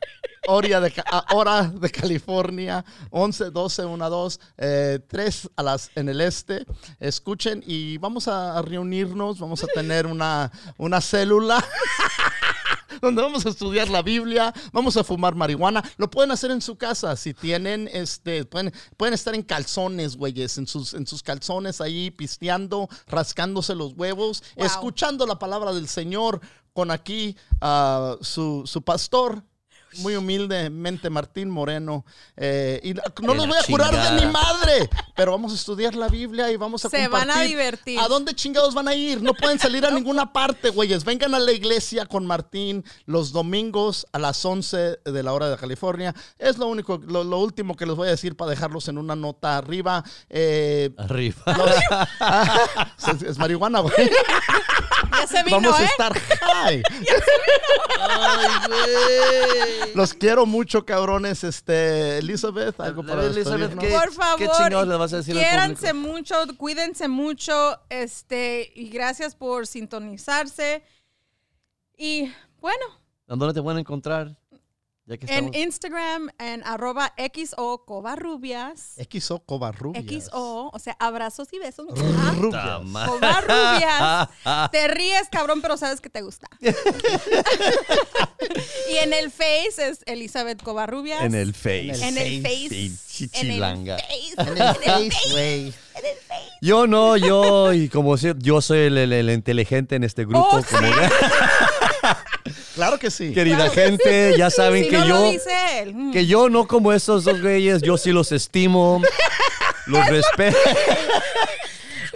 hora 0.47 0.79
de, 0.79 0.93
hora 1.33 1.63
de 1.63 1.89
California, 1.89 2.85
11, 3.09 3.51
12, 3.51 3.85
1, 3.85 4.09
2, 4.09 4.39
eh, 4.57 4.99
3 5.07 5.49
a 5.55 5.63
las, 5.63 5.91
en 5.95 6.09
el 6.09 6.21
este, 6.21 6.65
escuchen 6.99 7.63
y 7.65 7.97
vamos 7.97 8.27
a, 8.27 8.57
a 8.57 8.61
reunirnos, 8.61 9.39
vamos 9.39 9.63
a 9.63 9.67
tener 9.67 10.05
una, 10.05 10.51
una 10.77 11.01
célula. 11.01 11.63
donde 13.01 13.21
vamos 13.21 13.45
a 13.45 13.49
estudiar 13.49 13.89
la 13.89 14.01
Biblia, 14.01 14.53
vamos 14.71 14.97
a 14.97 15.03
fumar 15.03 15.35
marihuana. 15.35 15.83
Lo 15.97 16.09
pueden 16.09 16.31
hacer 16.31 16.51
en 16.51 16.61
su 16.61 16.77
casa. 16.77 17.15
Si 17.15 17.33
tienen, 17.33 17.89
este, 17.91 18.45
pueden, 18.45 18.73
pueden 18.97 19.13
estar 19.13 19.35
en 19.35 19.43
calzones, 19.43 20.15
güeyes, 20.15 20.57
en 20.57 20.67
sus, 20.67 20.93
en 20.93 21.05
sus 21.07 21.23
calzones 21.23 21.81
ahí 21.81 22.11
pisteando, 22.11 22.87
rascándose 23.07 23.75
los 23.75 23.93
huevos, 23.93 24.43
Wow. 24.55 24.65
escuchando 24.65 25.25
la 25.25 25.39
palabra 25.39 25.73
del 25.73 25.87
Señor 25.87 26.39
con 26.73 26.91
aquí 26.91 27.35
ah, 27.61 28.17
su, 28.21 28.63
su 28.65 28.81
pastor. 28.81 29.43
Muy 29.99 30.15
humildemente, 30.15 31.09
Martín 31.09 31.49
Moreno. 31.49 32.05
Eh, 32.37 32.79
y 32.83 32.93
no 33.23 33.33
los 33.33 33.47
voy 33.47 33.57
a 33.57 33.63
curar 33.63 33.91
de 34.17 34.25
mi 34.25 34.31
madre, 34.31 34.89
pero 35.15 35.31
vamos 35.31 35.51
a 35.51 35.55
estudiar 35.55 35.95
la 35.95 36.07
Biblia 36.07 36.51
y 36.51 36.57
vamos 36.57 36.83
a 36.85 36.89
Se 36.89 37.07
van 37.07 37.29
a 37.29 37.33
compartir. 37.33 37.47
divertir. 37.49 37.99
¿A 37.99 38.07
dónde 38.07 38.33
chingados 38.35 38.73
van 38.73 38.87
a 38.87 38.95
ir? 38.95 39.21
No 39.21 39.33
pueden 39.33 39.59
salir 39.59 39.85
a 39.85 39.91
ninguna 39.95 40.31
parte, 40.33 40.69
güeyes. 40.69 41.03
Vengan 41.05 41.33
a 41.35 41.39
la 41.39 41.51
iglesia 41.51 42.05
con 42.05 42.25
Martín 42.25 42.83
los 43.05 43.31
domingos 43.31 44.05
a 44.11 44.19
las 44.19 44.43
11 44.43 44.99
de 45.05 45.23
la 45.23 45.33
hora 45.33 45.49
de 45.49 45.57
California. 45.57 46.13
Es 46.37 46.57
lo 46.57 46.67
único, 46.67 46.97
lo, 47.05 47.23
lo 47.23 47.39
último 47.39 47.75
que 47.75 47.85
les 47.85 47.95
voy 47.95 48.07
a 48.07 48.11
decir 48.11 48.35
para 48.35 48.51
dejarlos 48.51 48.87
en 48.87 48.97
una 48.97 49.15
nota 49.15 49.57
arriba. 49.57 50.03
Eh, 50.29 50.91
Arriba. 50.97 51.35
los- 51.57 53.15
es, 53.15 53.21
es 53.21 53.37
marihuana, 53.37 53.79
güey. 53.79 53.93
Ya 53.97 55.19
Ya 55.21 55.27
se 55.27 55.43
vino, 55.43 55.57
Vamos 55.61 55.79
a 55.79 55.83
¿eh? 55.83 55.85
estar 55.85 56.13
high. 56.19 56.83
Ay, 57.99 58.47
güey. 58.67 59.84
Los 59.95 60.13
quiero 60.13 60.45
mucho, 60.45 60.85
cabrones. 60.85 61.43
Este, 61.43 62.17
Elizabeth, 62.19 62.79
algo 62.79 63.05
para 63.05 63.25
Elizabeth, 63.25 63.75
Por 63.75 64.11
favor, 64.11 64.37
qué 64.37 64.47
chingados 64.47 64.87
le 64.87 64.95
vas 64.95 65.13
a 65.13 65.17
decir 65.17 65.37
al 65.37 65.43
quiéranse 65.43 65.93
público? 65.93 66.13
mucho, 66.13 66.35
cuídense 66.57 67.07
mucho, 67.07 67.79
este, 67.89 68.71
y 68.75 68.89
gracias 68.89 69.35
por 69.35 69.67
sintonizarse. 69.67 70.83
Y 71.97 72.31
bueno, 72.59 72.85
¿A 73.27 73.35
¿Dónde 73.35 73.53
te 73.53 73.61
pueden 73.61 73.79
encontrar? 73.79 74.37
Ya 75.07 75.17
que 75.17 75.27
en. 75.37 75.53
Instagram, 75.53 76.29
en 76.39 76.63
arroba 76.65 77.13
XO 77.17 77.85
Covarrubias. 77.85 78.93
XO 79.11 79.39
Covarrubias. 79.45 80.25
XO, 80.25 80.69
o 80.73 80.79
sea, 80.79 80.95
abrazos 80.99 81.47
y 81.53 81.59
besos. 81.59 81.85
Rubias. 81.89 82.83
Ma- 82.85 83.05
Covarrubias. 83.05 84.29
Te 84.71 84.87
ríes, 84.87 85.27
cabrón, 85.31 85.61
pero 85.61 85.77
sabes 85.77 86.01
que 86.01 86.09
te 86.09 86.21
gusta. 86.23 86.47
y 88.91 88.95
en 88.97 89.13
el 89.13 89.31
Face 89.31 89.75
es 89.89 89.99
Elizabeth 90.05 90.61
Covarrubias. 90.61 91.21
En 91.23 91.35
el 91.35 91.53
Face. 91.53 92.07
En 92.07 92.17
el 92.17 92.41
Face. 92.41 92.69
Sí, 92.69 92.85
En 92.85 92.91
el 92.91 92.97
chichilanga. 93.07 93.97
Face. 93.97 94.33
En 94.37 94.57
el 94.57 94.75
Face, 95.11 95.29
güey. 95.31 95.73
Yo 96.61 96.87
no, 96.87 97.15
yo, 97.15 97.73
y 97.73 97.89
como 97.89 98.17
si, 98.17 98.31
yo 98.37 98.59
soy 98.61 98.79
el, 98.79 98.97
el- 98.97 99.13
el 99.13 99.29
inteligente 99.29 99.95
en 99.95 100.03
este 100.03 100.25
grupo. 100.25 100.47
Oh, 100.51 100.61
como 100.63 100.87
Claro 102.75 102.99
que 102.99 103.09
sí. 103.09 103.33
querida 103.33 103.69
gente, 103.69 104.35
ya 104.37 104.49
saben 104.49 104.83
Si 104.83 104.89
que 104.89 104.97
no 104.99 105.07
yo, 105.07 105.15
lo 105.15 105.31
dice 105.31 105.49
él. 105.81 105.95
mm. 105.95 106.11
que 106.11 106.25
yo 106.27 106.49
no 106.49 106.67
como 106.67 106.93
esos 106.93 107.23
dos 107.23 107.41
güeyes, 107.41 107.81
yo 107.81 107.97
sí 107.97 108.11
los 108.11 108.31
estimo, 108.31 109.01
los 109.87 110.05
respeto. 110.07 110.57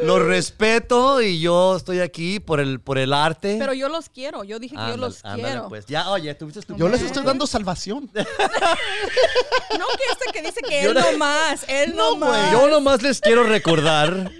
Los 0.01 0.21
respeto 0.23 1.21
y 1.21 1.41
yo 1.41 1.75
estoy 1.75 1.99
aquí 1.99 2.39
por 2.39 2.61
el, 2.61 2.79
por 2.79 2.97
el 2.97 3.11
arte. 3.11 3.57
Pero 3.59 3.73
yo 3.73 3.89
los 3.89 4.07
quiero. 4.07 4.45
Yo 4.45 4.57
dije 4.57 4.73
que 4.73 4.91
yo 4.91 4.95
los 4.95 5.25
ándale, 5.25 5.43
quiero. 5.43 5.67
pues. 5.67 5.85
Ya, 5.87 6.09
oye, 6.09 6.33
tuviste 6.35 6.61
tu 6.61 6.77
Yo 6.77 6.87
les 6.87 7.01
estoy 7.01 7.25
dando 7.25 7.45
salvación. 7.45 8.09
No 9.77 9.85
que 9.87 10.03
este 10.11 10.31
que 10.33 10.41
dice 10.41 10.61
que 10.61 10.83
él 10.85 10.93
no 10.93 11.17
más. 11.17 11.65
Él 11.67 11.95
no, 11.95 12.15
más. 12.15 12.51
Yo 12.51 12.69
nomás 12.69 13.01
les 13.01 13.19
quiero 13.19 13.43
recordar 13.43 14.31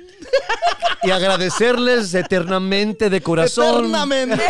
y 1.04 1.12
agradecerles 1.12 2.14
eternamente 2.14 3.10
de 3.10 3.22
corazón 3.22 3.86
Eternamente. 3.86 4.42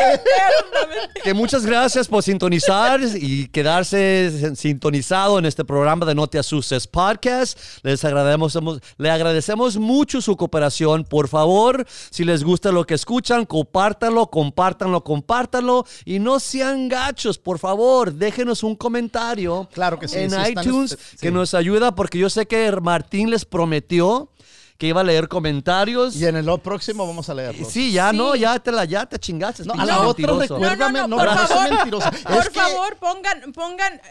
que 1.23 1.33
muchas 1.33 1.65
gracias 1.65 2.07
por 2.07 2.23
sintonizar 2.23 3.01
y 3.01 3.47
quedarse 3.47 4.55
sintonizado 4.55 5.39
en 5.39 5.45
este 5.45 5.63
programa 5.63 6.05
de 6.05 6.15
No 6.15 6.27
Te 6.27 6.39
Asustes 6.39 6.87
Podcast. 6.87 7.59
Les 7.83 8.03
agradecemos, 8.03 8.79
le 8.97 9.09
agradecemos 9.09 9.77
mucho 9.77 10.21
su 10.21 10.35
cooperación. 10.35 11.03
Por 11.03 11.27
favor, 11.27 11.85
si 12.09 12.23
les 12.23 12.43
gusta 12.43 12.71
lo 12.71 12.85
que 12.85 12.95
escuchan, 12.95 13.45
compártanlo, 13.45 14.27
compártanlo, 14.27 15.03
compártanlo 15.03 15.85
y 16.05 16.19
no 16.19 16.39
sean 16.39 16.89
gachos, 16.89 17.37
por 17.37 17.59
favor, 17.59 18.13
déjenos 18.13 18.63
un 18.63 18.75
comentario 18.75 19.67
Claro 19.71 19.99
que 19.99 20.07
sí, 20.07 20.17
en 20.17 20.33
están, 20.33 20.51
iTunes 20.51 20.91
este, 20.93 21.17
que 21.17 21.31
nos 21.31 21.53
ayuda 21.53 21.95
porque 21.95 22.17
yo 22.17 22.29
sé 22.29 22.47
que 22.47 22.71
Martín 22.81 23.29
les 23.29 23.45
prometió 23.45 24.29
que 24.79 24.87
iba 24.87 25.01
a 25.01 25.03
leer 25.03 25.27
comentarios. 25.27 26.15
Y 26.15 26.25
en 26.25 26.37
el 26.37 26.59
próximo 26.61 27.05
vamos 27.05 27.29
a 27.29 27.33
leerlos. 27.33 27.67
Sí, 27.69 27.91
ya 27.91 28.11
Sí. 28.11 28.17
no, 28.17 28.33
ya 28.35 28.57
te 28.59 28.71
la, 28.71 28.85
ya 28.85 29.05
te 29.05 29.19
chingaste. 29.19 29.65
No, 29.65 29.73
a 29.73 29.85
la 29.85 29.97
otra 29.99 30.25
mentiroso. 30.33 30.55
recuérdame, 30.55 30.99
No, 31.01 31.07
no, 31.09 31.17
no, 31.17 31.23
no, 31.25 31.35
por 31.37 31.47
favor. 31.47 31.69
mentiroso. 31.69 32.09
Por 32.09 32.37
Es 32.37 32.49
que- 32.49 32.59
favor, 32.61 32.95
pongan, 32.97 33.51
pongan. 33.53 34.01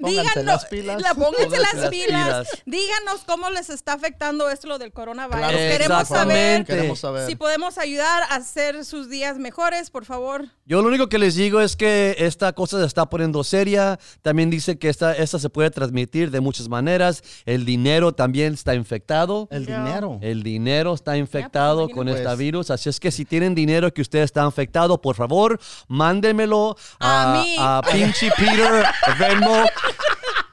Pónganse 0.00 0.22
Díganos, 0.40 0.44
las 0.44 0.64
pilas. 0.66 1.02
la- 1.02 1.14
pónganse 1.14 1.58
las, 1.58 1.74
las 1.74 1.90
pilas. 1.90 2.46
pilas. 2.46 2.48
Díganos 2.66 3.20
cómo 3.26 3.50
les 3.50 3.70
está 3.70 3.92
afectando 3.92 4.48
esto 4.50 4.66
lo 4.68 4.78
del 4.78 4.92
coronavirus. 4.92 5.38
Claro 5.40 5.56
Queremos 5.58 6.08
saber 6.08 6.64
Queremos 6.64 6.98
saber. 7.00 7.26
si 7.28 7.36
podemos 7.36 7.78
ayudar 7.78 8.22
a 8.24 8.36
hacer 8.36 8.84
sus 8.84 9.08
días 9.10 9.38
mejores, 9.38 9.90
por 9.90 10.04
favor. 10.04 10.46
Yo 10.66 10.82
lo 10.82 10.88
único 10.88 11.08
que 11.08 11.18
les 11.18 11.34
digo 11.34 11.60
es 11.60 11.76
que 11.76 12.14
esta 12.18 12.52
cosa 12.52 12.78
se 12.80 12.86
está 12.86 13.10
poniendo 13.10 13.42
seria. 13.44 13.98
También 14.22 14.50
dice 14.50 14.78
que 14.78 14.88
esta, 14.88 15.12
esta 15.14 15.38
se 15.38 15.50
puede 15.50 15.70
transmitir 15.70 16.30
de 16.30 16.40
muchas 16.40 16.68
maneras. 16.68 17.22
El 17.44 17.64
dinero 17.64 18.12
también 18.12 18.54
está 18.54 18.74
infectado. 18.74 19.48
El 19.50 19.66
dinero. 19.66 20.18
El 20.22 20.42
dinero 20.42 20.94
está 20.94 21.16
infectado 21.16 21.84
pues, 21.86 21.94
con 21.94 22.08
imagínate. 22.08 22.30
este 22.32 22.42
virus, 22.44 22.70
así 22.70 22.88
es 22.88 23.00
que 23.00 23.10
si 23.10 23.24
tienen 23.24 23.54
dinero 23.54 23.92
que 23.92 24.00
usted 24.02 24.20
está 24.20 24.44
infectado, 24.44 25.00
por 25.00 25.16
favor, 25.16 25.58
mándenmelo 25.88 26.76
a, 26.98 27.32
A 27.38 27.42
mí. 27.42 27.56
a 27.58 27.82
Pinchy 27.90 28.28
Peter 28.36 28.84
Venmo 29.18 29.64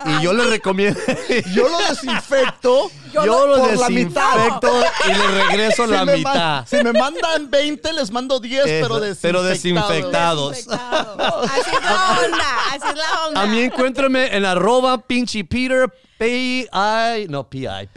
y 0.05 0.21
yo 0.21 0.31
le 0.33 0.45
recomiendo, 0.45 0.99
Yo 1.53 1.67
lo 1.67 1.77
desinfecto. 1.89 2.89
yo, 3.11 3.25
lo- 3.47 3.57
la 3.57 3.67
desinfecto 3.67 4.71
y 5.05 5.13
le 5.13 5.27
regreso 5.43 5.85
Si 5.85 5.91
la 5.91 6.05
mitad. 6.05 6.33
man- 6.35 6.67
si 6.67 6.75
me 6.77 6.93
mandan 6.93 7.49
20, 7.49 7.93
les 7.93 8.11
mando 8.11 8.39
10, 8.39 8.63
pero 8.63 9.03
Eso, 9.03 9.19
pero 9.21 9.43
desinfectados. 9.43 10.55
desinfectados. 10.55 10.55
Desinfectado. 10.55 11.41
Así 11.43 11.69
es 11.71 11.83
la 11.83 12.19
onda, 12.25 12.45
así 12.69 12.87
es 12.89 12.95
la 12.95 13.27
onda. 13.27 13.41
A 13.41 13.45
mí 13.47 13.59
encuéntrame 13.61 14.35
en 14.35 14.45
arroba 14.45 14.97
Pinchy 14.99 15.43
Peter 15.43 15.91
P-I, 16.17 17.27
no 17.29 17.47
P-I. 17.47 17.87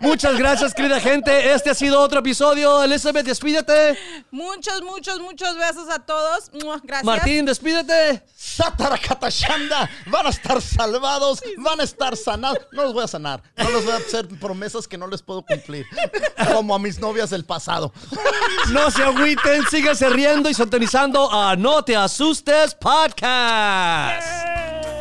Muchas 0.00 0.36
gracias, 0.36 0.74
querida 0.74 1.00
gente. 1.00 1.52
Este 1.52 1.70
ha 1.70 1.74
sido 1.74 2.00
otro 2.00 2.20
episodio. 2.20 2.82
Elizabeth, 2.82 3.26
despídete. 3.26 3.98
Muchos, 4.30 4.82
muchos, 4.82 5.20
muchos 5.20 5.56
besos 5.56 5.88
a 5.90 6.00
todos. 6.00 6.50
Gracias. 6.82 7.04
Martín, 7.04 7.46
despídete. 7.46 8.22
Satarakatashanda, 8.36 9.88
van 10.06 10.26
a 10.26 10.30
estar 10.30 10.60
salvados, 10.60 11.42
van 11.58 11.80
a 11.80 11.84
estar 11.84 12.16
sanados. 12.16 12.58
No 12.72 12.82
los 12.82 12.92
voy 12.92 13.04
a 13.04 13.08
sanar, 13.08 13.42
no 13.56 13.70
les 13.70 13.84
voy 13.84 13.94
a 13.94 13.96
hacer 13.96 14.28
promesas 14.38 14.86
que 14.86 14.98
no 14.98 15.06
les 15.06 15.22
puedo 15.22 15.42
cumplir, 15.42 15.86
como 16.52 16.74
a 16.74 16.78
mis 16.78 16.98
novias 16.98 17.30
del 17.30 17.44
pasado. 17.44 17.92
No 18.70 18.90
se 18.90 19.02
agüiten, 19.02 19.62
síganse 19.70 20.10
riendo 20.10 20.50
y 20.50 20.54
sintonizando 20.54 21.32
a 21.32 21.43
No 21.52 21.82
Te 21.82 21.94
Asustes 21.94 22.74
podcast. 22.74 24.26
Yay! 24.26 24.93